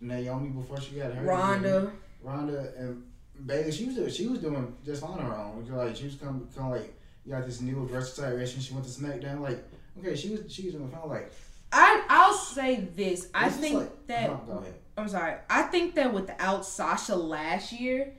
Naomi 0.00 0.48
before 0.50 0.80
she 0.80 0.96
got 0.96 1.12
hurt, 1.12 1.26
Ronda. 1.26 1.92
Ronda 2.22 2.72
and 2.78 3.02
Bayley, 3.46 3.72
she 3.72 3.86
was 3.86 3.96
doing, 3.96 4.10
she 4.10 4.26
was 4.26 4.38
doing 4.38 4.74
just 4.84 5.02
on 5.02 5.18
her 5.18 5.34
own. 5.34 5.66
Like 5.70 5.96
she 5.96 6.04
was 6.04 6.14
kind 6.14 6.40
of, 6.42 6.56
kind 6.56 6.74
of 6.74 6.80
like 6.80 6.94
you 7.24 7.32
got 7.32 7.46
this 7.46 7.60
new 7.60 7.88
direction. 7.88 8.60
She 8.60 8.74
went 8.74 8.86
to 8.86 8.90
SmackDown. 8.90 9.40
Like 9.40 9.64
okay, 9.98 10.14
she 10.14 10.30
was 10.30 10.52
she 10.52 10.64
was 10.64 10.74
doing 10.74 10.90
kind 10.90 11.04
of 11.04 11.10
like. 11.10 11.32
I 11.72 12.04
I'll 12.08 12.34
say 12.34 12.88
this. 12.94 13.28
I 13.34 13.48
think 13.48 13.74
like- 13.74 14.06
that 14.06 14.30
uh-huh, 14.30 14.40
no, 14.48 14.58
ahead. 14.58 14.74
I'm 14.96 15.08
sorry. 15.08 15.36
I 15.48 15.62
think 15.62 15.94
that 15.94 16.12
without 16.12 16.66
Sasha 16.66 17.16
last 17.16 17.72
year, 17.72 18.12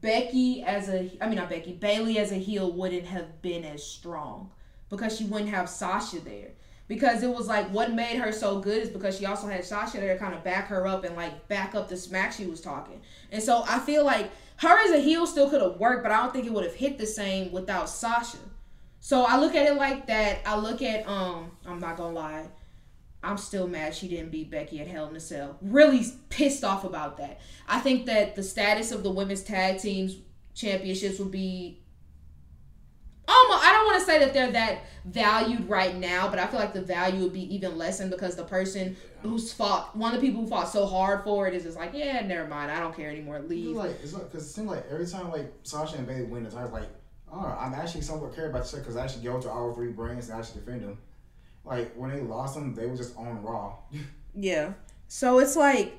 Becky 0.00 0.62
as 0.62 0.88
a 0.88 1.10
I 1.20 1.26
mean 1.26 1.36
not 1.36 1.50
Becky, 1.50 1.72
Bayley 1.72 2.18
as 2.18 2.32
a 2.32 2.36
heel 2.36 2.72
wouldn't 2.72 3.06
have 3.06 3.42
been 3.42 3.64
as 3.64 3.84
strong 3.84 4.50
because 4.88 5.16
she 5.16 5.24
wouldn't 5.24 5.50
have 5.50 5.68
Sasha 5.68 6.20
there. 6.20 6.50
Because 6.92 7.22
it 7.22 7.30
was 7.30 7.48
like 7.48 7.70
what 7.70 7.94
made 7.94 8.18
her 8.18 8.30
so 8.32 8.60
good 8.60 8.82
is 8.82 8.90
because 8.90 9.16
she 9.18 9.24
also 9.24 9.46
had 9.46 9.64
Sasha 9.64 9.96
there 9.96 10.12
to 10.12 10.18
kind 10.18 10.34
of 10.34 10.44
back 10.44 10.66
her 10.66 10.86
up 10.86 11.04
and 11.04 11.16
like 11.16 11.48
back 11.48 11.74
up 11.74 11.88
the 11.88 11.96
smack 11.96 12.32
she 12.32 12.44
was 12.44 12.60
talking. 12.60 13.00
And 13.30 13.42
so 13.42 13.64
I 13.66 13.78
feel 13.78 14.04
like 14.04 14.30
her 14.56 14.78
as 14.84 14.90
a 14.90 15.00
heel 15.00 15.26
still 15.26 15.48
could 15.48 15.62
have 15.62 15.78
worked, 15.78 16.02
but 16.02 16.12
I 16.12 16.18
don't 16.18 16.34
think 16.34 16.44
it 16.44 16.52
would 16.52 16.64
have 16.64 16.74
hit 16.74 16.98
the 16.98 17.06
same 17.06 17.50
without 17.50 17.88
Sasha. 17.88 18.36
So 19.00 19.24
I 19.24 19.38
look 19.38 19.54
at 19.54 19.66
it 19.66 19.76
like 19.76 20.06
that. 20.08 20.40
I 20.44 20.58
look 20.58 20.82
at 20.82 21.08
um 21.08 21.52
I'm 21.64 21.78
not 21.78 21.96
gonna 21.96 22.14
lie. 22.14 22.44
I'm 23.22 23.38
still 23.38 23.66
mad 23.66 23.94
she 23.94 24.06
didn't 24.06 24.30
beat 24.30 24.50
Becky 24.50 24.80
at 24.82 24.86
Hell 24.86 25.08
in 25.08 25.16
a 25.16 25.20
Cell. 25.20 25.56
Really 25.62 26.04
pissed 26.28 26.62
off 26.62 26.84
about 26.84 27.16
that. 27.16 27.40
I 27.66 27.80
think 27.80 28.04
that 28.04 28.34
the 28.34 28.42
status 28.42 28.92
of 28.92 29.02
the 29.02 29.10
women's 29.10 29.42
tag 29.42 29.78
teams 29.78 30.16
championships 30.54 31.18
would 31.20 31.30
be 31.30 31.81
almost. 33.32 33.64
I 33.64 33.72
don't 33.72 33.86
want 33.86 34.00
to 34.00 34.04
say 34.04 34.18
that 34.20 34.32
they're 34.32 34.52
that 34.52 34.80
valued 35.04 35.68
right 35.68 35.96
now, 35.96 36.28
but 36.28 36.38
I 36.38 36.46
feel 36.46 36.60
like 36.60 36.72
the 36.72 36.82
value 36.82 37.22
would 37.22 37.32
be 37.32 37.54
even 37.54 37.76
lessened 37.76 38.10
because 38.10 38.36
the 38.36 38.44
person 38.44 38.96
who's 39.22 39.52
fought, 39.52 39.96
one 39.96 40.14
of 40.14 40.20
the 40.20 40.26
people 40.26 40.42
who 40.42 40.48
fought 40.48 40.68
so 40.68 40.86
hard 40.86 41.24
for 41.24 41.48
it, 41.48 41.54
is 41.54 41.64
just 41.64 41.76
like, 41.76 41.92
yeah, 41.94 42.24
never 42.26 42.46
mind. 42.48 42.70
I 42.70 42.80
don't 42.80 42.94
care 42.94 43.10
anymore. 43.10 43.40
Leave. 43.40 43.76
like 43.76 43.90
it's 44.02 44.12
like 44.12 44.30
because 44.30 44.46
it 44.46 44.50
seems 44.50 44.68
like 44.68 44.84
every 44.90 45.06
time 45.06 45.30
like 45.30 45.52
Sasha 45.62 45.96
and 45.96 46.06
Bayley 46.06 46.24
win 46.24 46.44
the 46.44 46.50
title, 46.50 46.70
like 46.70 46.88
oh, 47.32 47.56
I'm 47.58 47.74
actually 47.74 48.02
somewhat 48.02 48.34
care 48.34 48.50
about 48.50 48.62
this 48.62 48.72
because 48.72 48.96
I 48.96 49.04
actually 49.04 49.24
go 49.24 49.40
to 49.40 49.50
all 49.50 49.72
three 49.72 49.92
brands 49.92 50.28
and 50.28 50.36
I 50.36 50.40
actually 50.40 50.60
defend 50.60 50.82
them. 50.82 50.98
Like 51.64 51.94
when 51.94 52.10
they 52.10 52.20
lost 52.20 52.54
them, 52.54 52.74
they 52.74 52.86
were 52.86 52.96
just 52.96 53.16
on 53.16 53.42
Raw. 53.42 53.76
Yeah. 54.34 54.72
So 55.08 55.38
it's 55.40 55.56
like 55.56 55.98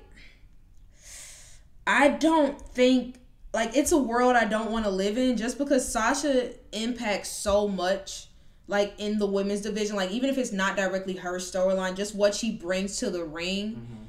I 1.86 2.10
don't 2.10 2.60
think 2.60 3.16
like 3.54 3.76
it's 3.76 3.92
a 3.92 3.98
world 3.98 4.36
I 4.36 4.46
don't 4.46 4.72
want 4.72 4.86
to 4.86 4.92
live 4.92 5.18
in 5.18 5.38
just 5.38 5.58
because 5.58 5.88
Sasha 5.90 6.52
impacts 6.72 7.30
so 7.30 7.68
much 7.68 8.28
like 8.68 8.94
in 8.98 9.20
the 9.20 9.28
women's 9.28 9.62
division 9.62 9.96
like 9.96 10.12
even 10.12 10.30
if 10.30 10.38
it's 10.38 10.52
not 10.52 10.76
directly 10.76 11.16
her 11.18 11.38
storyline 11.38 11.96
just 11.96 12.16
what 12.16 12.34
she 12.34 12.52
brings 12.52 12.98
to 12.98 13.10
the 13.10 13.24
ring. 13.24 13.72
Mm-hmm. 13.72 14.04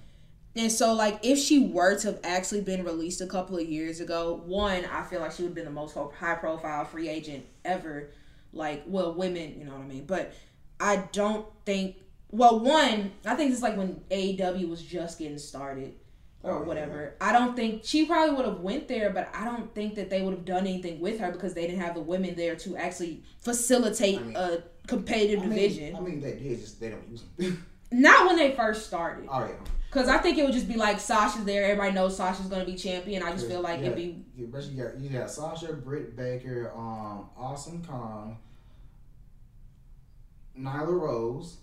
And 0.57 0.73
so 0.73 0.95
like 0.95 1.19
if 1.23 1.39
she 1.39 1.67
were 1.67 1.99
to 1.99 2.07
have 2.09 2.21
actually 2.25 2.63
been 2.63 2.85
released 2.85 3.21
a 3.21 3.27
couple 3.27 3.59
of 3.59 3.69
years 3.69 4.01
ago, 4.01 4.41
one, 4.47 4.85
I 4.87 5.03
feel 5.03 5.21
like 5.21 5.33
she 5.33 5.43
would 5.43 5.49
have 5.49 5.55
been 5.55 5.65
the 5.65 5.71
most 5.71 5.97
high 6.19 6.37
profile 6.37 6.85
free 6.85 7.09
agent 7.09 7.45
ever. 7.65 8.11
Like, 8.53 8.85
well, 8.87 9.15
women, 9.15 9.59
you 9.59 9.65
know 9.65 9.73
what 9.73 9.81
I 9.81 9.87
mean? 9.87 10.07
But 10.07 10.33
I 10.79 11.09
don't 11.13 11.47
think 11.67 11.97
well, 12.35 12.59
one, 12.59 13.13
I 13.25 13.37
think 13.37 13.53
it's 13.53 13.63
like 13.63 13.77
when 13.77 14.01
AEW 14.11 14.69
was 14.69 14.83
just 14.83 15.21
getting 15.21 15.39
started 15.39 15.95
or 16.45 16.53
Oh, 16.53 16.61
yeah. 16.61 16.67
whatever. 16.67 17.15
I 17.21 17.33
don't 17.33 17.57
think 17.57 17.83
she 17.85 18.05
probably 18.07 18.37
would 18.37 18.45
have 18.45 18.61
went 18.61 18.87
there, 18.87 19.11
but 19.11 19.29
I 19.35 19.45
don't 19.45 19.75
think 19.75 19.95
that 19.97 20.11
they 20.11 20.23
would 20.23 20.35
have 20.35 20.45
done 20.45 20.67
anything 20.67 21.01
with 21.01 21.19
her 21.19 21.33
because 21.33 21.55
they 21.55 21.67
didn't 21.67 21.81
have 21.81 21.95
the 21.95 22.03
women 22.03 22.35
there 22.37 22.55
to 22.57 22.77
actually 22.77 23.23
facilitate 23.41 24.19
I 24.19 24.23
mean- 24.23 24.37
a 24.37 24.59
competitive 24.87 25.41
I 25.41 25.47
mean, 25.47 25.51
division. 25.51 25.97
I 25.97 26.01
mean, 26.01 26.21
they 26.21 26.33
did 26.35 26.61
just 26.61 26.79
they 26.81 26.91
don't 26.91 27.09
use 27.09 27.25
them. 27.39 27.67
Not 27.93 28.27
when 28.27 28.37
they 28.37 28.53
first 28.55 28.87
started. 28.87 29.27
oh 29.31 29.41
yeah. 29.41 29.53
Cause 29.91 30.09
I 30.09 30.19
think 30.19 30.39
it 30.39 30.45
would 30.45 30.53
just 30.53 30.67
be 30.67 30.75
like 30.75 30.99
Sasha's 30.99 31.45
there. 31.45 31.63
Everybody 31.65 31.93
knows 31.95 32.17
Sasha's 32.17 32.47
gonna 32.47 32.65
be 32.65 32.75
champion. 32.75 33.23
I 33.23 33.31
just 33.31 33.47
feel 33.47 33.61
like 33.61 33.79
yeah, 33.79 33.87
it'd 33.87 33.97
be 33.97 34.25
You, 34.37 34.47
you 34.47 34.83
got 34.83 34.99
you 34.99 35.09
got 35.09 35.31
Sasha, 35.31 35.73
Britt 35.73 36.17
Baker, 36.17 36.73
um, 36.75 37.31
Awesome 37.39 37.85
Kong, 37.85 38.39
Nyla 40.59 40.89
Rose, 41.01 41.59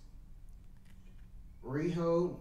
Riho. 1.65 2.37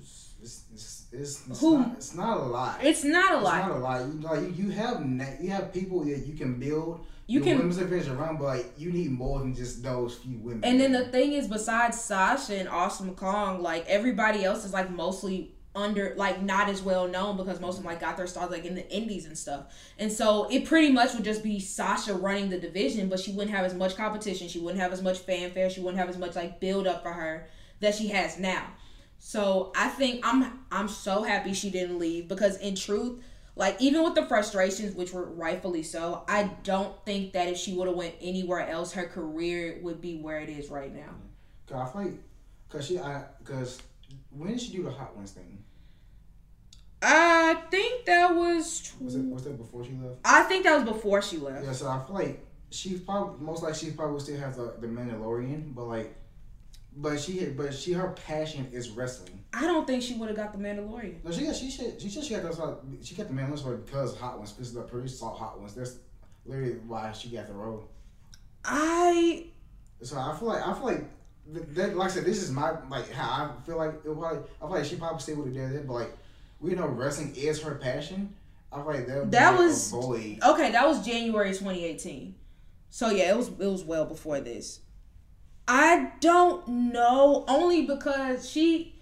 It's, 0.00 0.34
it's, 0.42 0.64
it's, 0.74 0.95
it's, 1.12 1.46
it's 1.48 1.60
Who? 1.60 1.78
Not, 1.78 1.92
it's 1.96 2.14
not 2.14 2.36
a 2.38 2.42
lot. 2.42 2.78
it's 2.82 3.04
not 3.04 3.32
a 3.32 3.36
It's 3.36 3.44
lot. 3.44 3.68
not 3.68 3.76
a 3.76 3.78
lot. 3.78 4.00
You, 4.06 4.20
like 4.20 4.58
you, 4.58 4.70
have 4.70 5.04
na- 5.04 5.24
you 5.40 5.50
have 5.50 5.72
people 5.72 6.04
that 6.04 6.26
you 6.26 6.34
can 6.34 6.58
build. 6.58 7.06
You 7.28 7.40
can- 7.40 7.58
women's 7.58 7.78
division 7.78 8.16
around, 8.16 8.38
but 8.38 8.44
like, 8.44 8.72
you 8.78 8.92
need 8.92 9.10
more 9.10 9.40
than 9.40 9.54
just 9.54 9.82
those 9.82 10.14
few 10.16 10.38
women. 10.38 10.60
And 10.64 10.80
then 10.80 10.92
the 10.92 11.06
thing 11.06 11.32
is, 11.32 11.48
besides 11.48 12.00
Sasha 12.00 12.56
and 12.56 12.68
Awesome 12.68 13.14
Kong, 13.14 13.62
like 13.62 13.84
everybody 13.88 14.44
else 14.44 14.64
is 14.64 14.72
like 14.72 14.90
mostly 14.90 15.52
under 15.74 16.14
like 16.16 16.40
not 16.40 16.70
as 16.70 16.80
well 16.80 17.06
known 17.06 17.36
because 17.36 17.60
most 17.60 17.76
of 17.76 17.82
them 17.82 17.92
like 17.92 18.00
got 18.00 18.16
their 18.16 18.26
stars 18.26 18.50
like 18.50 18.64
in 18.64 18.74
the 18.74 18.90
indies 18.90 19.26
and 19.26 19.36
stuff. 19.36 19.74
And 19.98 20.10
so 20.10 20.46
it 20.50 20.64
pretty 20.64 20.90
much 20.90 21.12
would 21.14 21.24
just 21.24 21.42
be 21.42 21.60
Sasha 21.60 22.14
running 22.14 22.48
the 22.48 22.58
division, 22.58 23.08
but 23.10 23.20
she 23.20 23.32
wouldn't 23.32 23.54
have 23.54 23.64
as 23.66 23.74
much 23.74 23.94
competition. 23.94 24.48
She 24.48 24.58
wouldn't 24.58 24.80
have 24.80 24.92
as 24.92 25.02
much 25.02 25.18
fanfare. 25.18 25.68
She 25.68 25.80
wouldn't 25.80 25.98
have 25.98 26.08
as 26.08 26.16
much 26.16 26.34
like 26.34 26.60
build 26.60 26.86
up 26.86 27.02
for 27.02 27.12
her 27.12 27.48
that 27.80 27.94
she 27.94 28.08
has 28.08 28.38
now. 28.38 28.68
So 29.18 29.72
I 29.76 29.88
think 29.88 30.26
I'm 30.26 30.60
I'm 30.70 30.88
so 30.88 31.22
happy 31.22 31.52
she 31.52 31.70
didn't 31.70 31.98
leave 31.98 32.28
because 32.28 32.56
in 32.58 32.74
truth, 32.74 33.22
like 33.56 33.80
even 33.80 34.04
with 34.04 34.14
the 34.14 34.24
frustrations, 34.26 34.94
which 34.94 35.12
were 35.12 35.24
rightfully 35.24 35.82
so, 35.82 36.24
I 36.28 36.50
don't 36.62 36.94
think 37.04 37.32
that 37.32 37.48
if 37.48 37.56
she 37.56 37.74
would 37.74 37.88
have 37.88 37.96
went 37.96 38.14
anywhere 38.20 38.68
else, 38.68 38.92
her 38.92 39.06
career 39.06 39.78
would 39.82 40.00
be 40.00 40.20
where 40.20 40.40
it 40.40 40.48
is 40.48 40.70
right 40.70 40.94
now. 40.94 41.14
Cause 41.66 41.88
I 41.88 41.92
feel 41.92 42.02
like, 42.02 42.20
cause 42.68 42.86
she, 42.86 42.98
I, 42.98 43.24
cause 43.44 43.80
when 44.30 44.50
did 44.50 44.60
she 44.60 44.72
do 44.72 44.82
the 44.82 44.90
Hot 44.90 45.16
Ones 45.16 45.32
thing? 45.32 45.64
I 47.02 47.54
think 47.70 48.04
that 48.06 48.34
was. 48.34 48.92
Was 49.00 49.16
it 49.16 49.24
was 49.24 49.44
that 49.44 49.56
before 49.56 49.84
she 49.84 49.92
left? 49.92 50.16
I 50.24 50.42
think 50.42 50.64
that 50.64 50.74
was 50.74 50.84
before 50.84 51.22
she 51.22 51.38
left. 51.38 51.64
Yeah, 51.64 51.72
so 51.72 51.88
I 51.88 52.04
feel 52.04 52.14
like 52.14 52.46
she 52.70 52.98
probably 52.98 53.44
most 53.44 53.62
likely 53.62 53.78
she 53.78 53.90
probably 53.92 54.20
still 54.20 54.38
has 54.38 54.56
the, 54.56 54.74
the 54.80 54.86
Mandalorian, 54.86 55.74
but 55.74 55.84
like, 55.84 56.16
but 56.96 57.20
she 57.20 57.44
but 57.46 57.74
she 57.74 57.92
her 57.92 58.08
passion 58.26 58.68
is 58.72 58.90
wrestling. 58.90 59.44
I 59.52 59.62
don't 59.62 59.86
think 59.86 60.02
she 60.02 60.14
would 60.14 60.28
have 60.28 60.36
got 60.36 60.52
the 60.52 60.58
Mandalorian. 60.58 61.22
No, 61.22 61.30
she 61.30 61.44
got 61.44 61.54
she 61.54 61.70
should 61.70 62.00
she 62.00 62.08
should 62.08 62.24
she 62.24 62.34
got 62.34 62.44
uh, 62.58 62.76
she 63.02 63.14
got 63.14 63.28
the 63.28 63.34
Mandalorian 63.34 63.84
because 63.84 64.18
Hot 64.18 64.38
Ones 64.38 64.52
because 64.52 64.72
the 64.72 64.82
producer 64.82 65.16
saw 65.16 65.34
Hot 65.34 65.60
Ones. 65.60 65.74
That's 65.74 65.96
literally 66.46 66.76
why 66.86 67.12
she 67.12 67.28
got 67.28 67.46
the 67.46 67.52
role. 67.52 67.88
I 68.64 69.46
So 70.02 70.18
I 70.18 70.34
feel 70.36 70.48
like 70.48 70.66
I 70.66 70.72
feel 70.72 70.84
like 70.84 71.04
that, 71.74 71.96
like 71.96 72.10
I 72.10 72.14
said, 72.14 72.24
this 72.24 72.42
is 72.42 72.50
my 72.50 72.74
like 72.88 73.10
how 73.10 73.44
I 73.44 73.66
feel 73.66 73.76
like 73.76 73.94
it 73.94 74.18
probably. 74.18 74.38
I 74.38 74.66
feel 74.66 74.70
like 74.70 74.84
she 74.84 74.96
probably 74.96 75.20
still 75.20 75.36
would 75.36 75.46
have 75.48 75.54
done 75.54 75.76
it, 75.76 75.86
but 75.86 75.94
like 75.94 76.16
we 76.60 76.74
know 76.74 76.86
wrestling 76.86 77.34
is 77.36 77.60
her 77.62 77.74
passion. 77.74 78.34
I 78.72 78.76
feel 78.76 78.86
like 78.86 79.06
that 79.06 79.30
That 79.30 79.52
be 79.52 79.64
was-. 79.64 79.92
Okay, 79.92 80.72
that 80.72 80.86
was 80.86 81.04
January 81.06 81.50
2018. 81.50 82.34
So 82.88 83.10
yeah, 83.10 83.30
it 83.30 83.36
was 83.36 83.48
it 83.48 83.58
was 83.58 83.84
well 83.84 84.06
before 84.06 84.40
this. 84.40 84.80
I 85.68 86.12
don't 86.20 86.66
know 86.68 87.44
only 87.48 87.86
because 87.86 88.48
she 88.48 88.94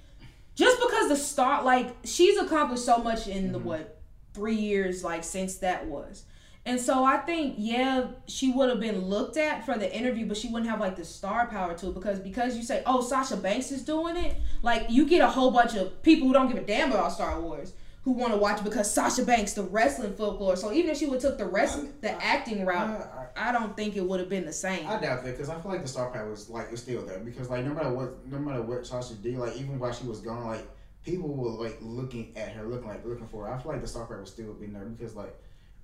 just 0.55 0.81
because 0.81 1.09
the 1.09 1.17
start 1.17 1.65
like 1.65 1.95
she's 2.05 2.39
accomplished 2.39 2.85
so 2.85 2.99
much 2.99 3.27
in 3.27 3.53
the 3.53 3.59
Mhm. 3.59 3.65
what 3.65 4.01
3 4.33 4.55
years 4.55 5.05
like 5.05 5.25
since 5.25 5.57
that 5.57 5.87
was. 5.87 6.25
And 6.67 6.81
so 6.81 7.05
I 7.05 7.19
think 7.19 7.57
yeah, 7.59 8.07
she 8.27 8.51
would 8.51 8.71
have 8.71 8.81
been 8.81 9.07
looked 9.07 9.37
at 9.37 9.67
for 9.67 9.77
the 9.77 9.95
interview, 9.95 10.25
but 10.27 10.37
she 10.39 10.49
wouldn't 10.49 10.71
have 10.71 10.81
like 10.81 10.97
the 10.97 11.05
star 11.05 11.47
power 11.47 11.75
to 11.75 11.89
it 11.89 11.95
because 11.95 12.19
because 12.21 12.57
you 12.57 12.63
say, 12.63 12.83
"Oh, 12.87 13.03
Sasha 13.03 13.37
Banks 13.37 13.71
is 13.71 13.83
doing 13.85 14.17
it." 14.17 14.37
Like 14.63 14.87
you 14.89 15.07
get 15.07 15.21
a 15.21 15.29
whole 15.29 15.51
bunch 15.51 15.75
of 15.75 16.03
people 16.03 16.27
who 16.27 16.33
don't 16.33 16.49
give 16.49 16.57
a 16.57 16.67
damn 16.67 16.91
about 16.91 17.13
Star 17.13 17.39
Wars 17.41 17.75
who 18.05 18.13
want 18.13 18.33
to 18.33 18.39
watch 18.39 18.63
because 18.63 18.93
Sasha 18.93 19.25
Banks, 19.25 19.55
the 19.55 19.63
wrestling 19.63 20.13
folklore. 20.13 20.57
So 20.57 20.73
even 20.73 20.91
if 20.91 20.99
she 20.99 21.07
would 21.07 21.21
took 21.21 21.39
the 21.39 21.47
rest, 21.47 22.01
the 22.03 22.11
acting 22.23 22.67
route, 22.67 23.01
I, 23.35 23.49
I 23.49 23.53
don't 23.53 23.75
think 23.75 23.97
it 23.97 24.03
would 24.07 24.21
have 24.21 24.29
been 24.29 24.45
the 24.45 24.53
same. 24.53 24.87
I 24.87 25.01
doubt 25.01 25.25
that 25.25 25.33
because 25.33 25.49
I 25.49 25.59
feel 25.59 25.73
like 25.73 25.83
the 25.83 25.89
star 25.89 26.11
power 26.11 26.29
was 26.29 26.51
like 26.51 26.69
it's 26.71 26.83
still 26.83 27.05
there 27.07 27.19
because 27.21 27.49
like 27.49 27.65
no 27.65 27.73
matter 27.73 27.91
what 27.91 28.27
no 28.27 28.39
matter 28.39 28.61
what 28.61 28.87
Sasha 28.87 29.15
did 29.15 29.39
like 29.39 29.57
even 29.57 29.79
while 29.79 29.93
she 29.93 30.07
was 30.07 30.21
gone 30.21 30.47
like 30.47 30.69
people 31.03 31.29
were 31.35 31.51
like 31.51 31.79
looking 31.81 32.37
at 32.37 32.51
her 32.51 32.65
looking 32.65 32.89
like 32.89 33.05
looking 33.07 33.27
for 33.27 33.47
her. 33.47 33.55
I 33.55 33.59
feel 33.59 33.73
like 33.73 33.81
the 33.81 33.89
star 33.89 34.05
power 34.05 34.21
was 34.21 34.31
still 34.31 34.53
been 34.53 34.75
there 34.75 34.85
because 34.85 35.15
like 35.15 35.35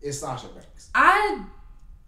it's 0.02 0.18
Sasha 0.18 0.48
Banks. 0.48 0.90
I 0.94 1.42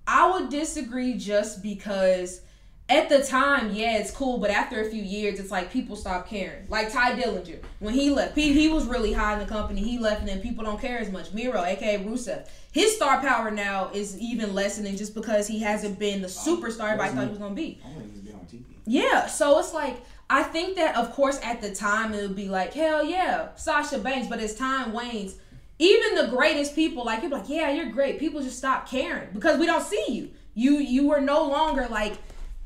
I 0.06 0.30
would 0.30 0.50
disagree 0.50 1.14
just 1.14 1.62
because 1.62 2.42
at 2.88 3.08
the 3.08 3.22
time, 3.22 3.72
yeah, 3.72 3.98
it's 3.98 4.10
cool, 4.10 4.38
but 4.38 4.50
after 4.50 4.80
a 4.80 4.90
few 4.90 5.02
years, 5.02 5.38
it's 5.38 5.50
like 5.50 5.72
people 5.72 5.96
stop 5.96 6.28
caring. 6.28 6.66
Like 6.68 6.92
Tye 6.92 7.18
Dillinger, 7.18 7.60
when 7.78 7.94
he 7.94 8.10
left, 8.10 8.36
he, 8.36 8.52
he 8.52 8.68
was 8.68 8.86
really 8.86 9.12
high 9.12 9.34
in 9.34 9.38
the 9.38 9.46
company. 9.46 9.82
He 9.82 9.98
left, 9.98 10.20
and 10.20 10.28
then 10.28 10.40
people 10.40 10.64
don't 10.64 10.80
care 10.80 10.98
as 10.98 11.10
much. 11.10 11.32
Miro, 11.32 11.62
aka 11.62 12.04
Rusev, 12.04 12.46
his 12.72 12.94
star 12.94 13.20
power 13.20 13.50
now 13.50 13.90
is 13.94 14.18
even 14.18 14.54
lessening 14.54 14.96
just 14.96 15.14
because 15.14 15.46
he 15.46 15.60
hasn't 15.60 15.98
been 15.98 16.20
the 16.20 16.28
oh, 16.28 16.30
superstar 16.30 16.92
everybody 16.92 17.14
thought 17.14 17.24
he 17.24 17.30
was 17.30 17.38
gonna 17.38 17.54
be. 17.54 17.80
I 17.84 17.88
don't 17.88 18.00
think 18.00 18.12
he's 18.12 18.22
been 18.22 18.34
on 18.34 18.46
TV. 18.46 18.62
Yeah, 18.84 19.26
so 19.26 19.58
it's 19.58 19.72
like 19.72 20.04
I 20.28 20.42
think 20.42 20.76
that 20.76 20.96
of 20.96 21.12
course 21.12 21.40
at 21.42 21.62
the 21.62 21.74
time 21.74 22.12
it 22.12 22.22
would 22.22 22.36
be 22.36 22.48
like 22.48 22.74
hell 22.74 23.04
yeah, 23.04 23.54
Sasha 23.54 23.98
Banks, 23.98 24.26
but 24.26 24.40
as 24.40 24.54
time 24.54 24.92
wanes, 24.92 25.36
even 25.78 26.14
the 26.14 26.26
greatest 26.28 26.74
people 26.74 27.04
like 27.04 27.22
you're 27.22 27.30
like 27.30 27.48
yeah 27.48 27.70
you're 27.70 27.90
great. 27.90 28.18
People 28.18 28.42
just 28.42 28.58
stop 28.58 28.88
caring 28.88 29.28
because 29.32 29.58
we 29.58 29.66
don't 29.66 29.84
see 29.84 30.04
you. 30.08 30.30
You 30.54 30.78
you 30.78 31.12
are 31.12 31.20
no 31.20 31.48
longer 31.48 31.86
like 31.88 32.18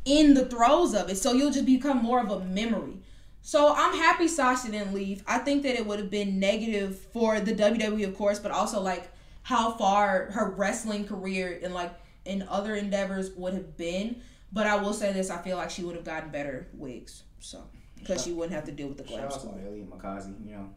in 0.07 0.35
the 0.35 0.47
throes 0.47 0.95
of 0.95 1.11
it, 1.11 1.17
so 1.17 1.33
you'll 1.33 1.51
just 1.51 1.67
become 1.67 1.99
more 1.99 2.21
of 2.21 2.31
a 2.31 2.41
memory. 2.41 2.95
So 3.43 3.75
I'm 3.77 3.95
happy 3.95 4.27
Sasha 4.29 4.71
didn't 4.71 4.95
leave. 4.95 5.23
I 5.27 5.39
think 5.39 5.63
that 5.65 5.75
it 5.75 5.87
would 5.87 5.99
have 5.99 6.11
been 6.11 6.41
negative 6.41 6.99
for 7.13 7.39
the 7.41 7.55
WWE 7.55 8.07
of 8.07 8.17
course, 8.17 8.39
but 8.39 8.51
also 8.51 8.81
like 8.81 9.11
how 9.43 9.73
far 9.73 10.31
her 10.33 10.51
wrestling 10.51 11.07
career 11.07 11.61
and 11.63 11.75
like 11.75 11.93
in 12.25 12.43
other 12.49 12.75
endeavors 12.75 13.31
would 13.37 13.55
have 13.55 13.77
been. 13.77 14.23
But 14.53 14.67
I 14.67 14.77
will 14.77 14.93
say 14.93 15.13
this: 15.13 15.31
I 15.31 15.43
feel 15.43 15.57
like 15.57 15.71
she 15.71 15.85
would 15.85 15.97
have 15.97 16.05
gotten 16.05 16.31
better 16.31 16.69
wigs, 16.73 17.25
so 17.41 17.63
because 17.99 18.25
she 18.25 18.33
wouldn't 18.33 18.55
have 18.55 18.65
to 18.65 18.73
deal 18.73 18.89
with 18.89 18.99
the 18.99 19.05
glam 19.05 19.31
squad. 19.31 19.61
Ellie 19.65 19.87
Makazi, 19.89 20.35
you 20.45 20.55
know, 20.55 20.71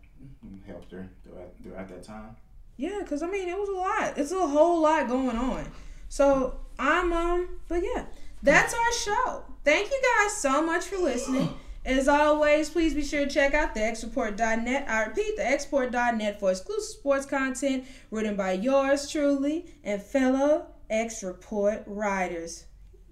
helped 0.66 0.92
her 0.92 1.08
throughout, 1.24 1.54
throughout 1.64 1.88
that 1.90 2.04
time. 2.04 2.36
Yeah, 2.78 3.00
because 3.02 3.22
I 3.22 3.28
mean, 3.28 3.48
it 3.48 3.58
was 3.58 3.70
a 3.70 3.74
lot. 3.74 4.18
It's 4.18 4.32
a 4.32 4.48
whole 4.48 4.82
lot 4.82 5.08
going 5.08 5.38
on. 5.38 5.66
So 6.08 6.60
I'm 6.78 7.12
um, 7.14 7.60
but 7.68 7.84
yeah, 7.84 8.06
that's 8.44 8.74
our 8.74 8.94
show. 8.94 9.44
Thank 9.64 9.90
you 9.90 10.02
guys 10.18 10.38
so 10.38 10.66
much 10.66 10.86
for 10.86 10.98
listening. 10.98 11.54
As 11.86 12.08
always, 12.08 12.70
please 12.70 12.94
be 12.94 13.04
sure 13.04 13.26
to 13.26 13.32
check 13.32 13.54
out 13.54 13.74
the 13.74 13.80
xreport.net. 13.80 14.90
I 14.90 15.06
repeat, 15.06 15.38
the 15.38 15.44
xreport.net 15.44 16.40
for 16.40 16.52
exclusive 16.52 17.00
sports 17.00 17.26
content 17.26 17.86
written 18.12 18.36
by 18.36 18.54
yours 18.54 19.10
truly 19.10 19.66
and 19.84 20.02
fellow 20.02 20.68
X 20.90 21.24
Report 21.24 21.84
writers. 21.86 22.66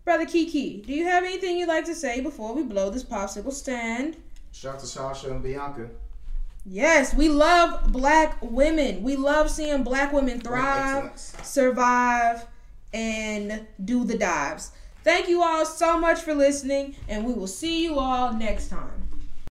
Brother 0.03 0.25
Kiki, 0.25 0.81
do 0.85 0.93
you 0.93 1.05
have 1.05 1.23
anything 1.23 1.57
you'd 1.57 1.67
like 1.67 1.85
to 1.85 1.95
say 1.95 2.21
before 2.21 2.53
we 2.53 2.63
blow 2.63 2.89
this 2.89 3.03
popsicle 3.03 3.51
stand? 3.51 4.17
Shout 4.51 4.75
out 4.75 4.79
to 4.79 4.85
Sasha 4.85 5.31
and 5.31 5.43
Bianca. 5.43 5.89
Yes, 6.65 7.13
we 7.13 7.29
love 7.29 7.91
black 7.91 8.37
women. 8.41 9.01
We 9.01 9.15
love 9.15 9.49
seeing 9.49 9.83
black 9.83 10.11
women 10.11 10.41
thrive, 10.41 11.11
survive, 11.15 12.45
and 12.93 13.65
do 13.83 14.03
the 14.03 14.17
dives. 14.17 14.71
Thank 15.07 15.29
you 15.29 15.41
all 15.41 15.65
so 15.65 15.97
much 15.97 16.19
for 16.19 16.35
listening, 16.35 16.93
and 17.07 17.23
we 17.23 17.31
will 17.31 17.47
see 17.47 17.81
you 17.81 17.97
all 17.97 18.33
next 18.33 18.67
time. 18.67 19.06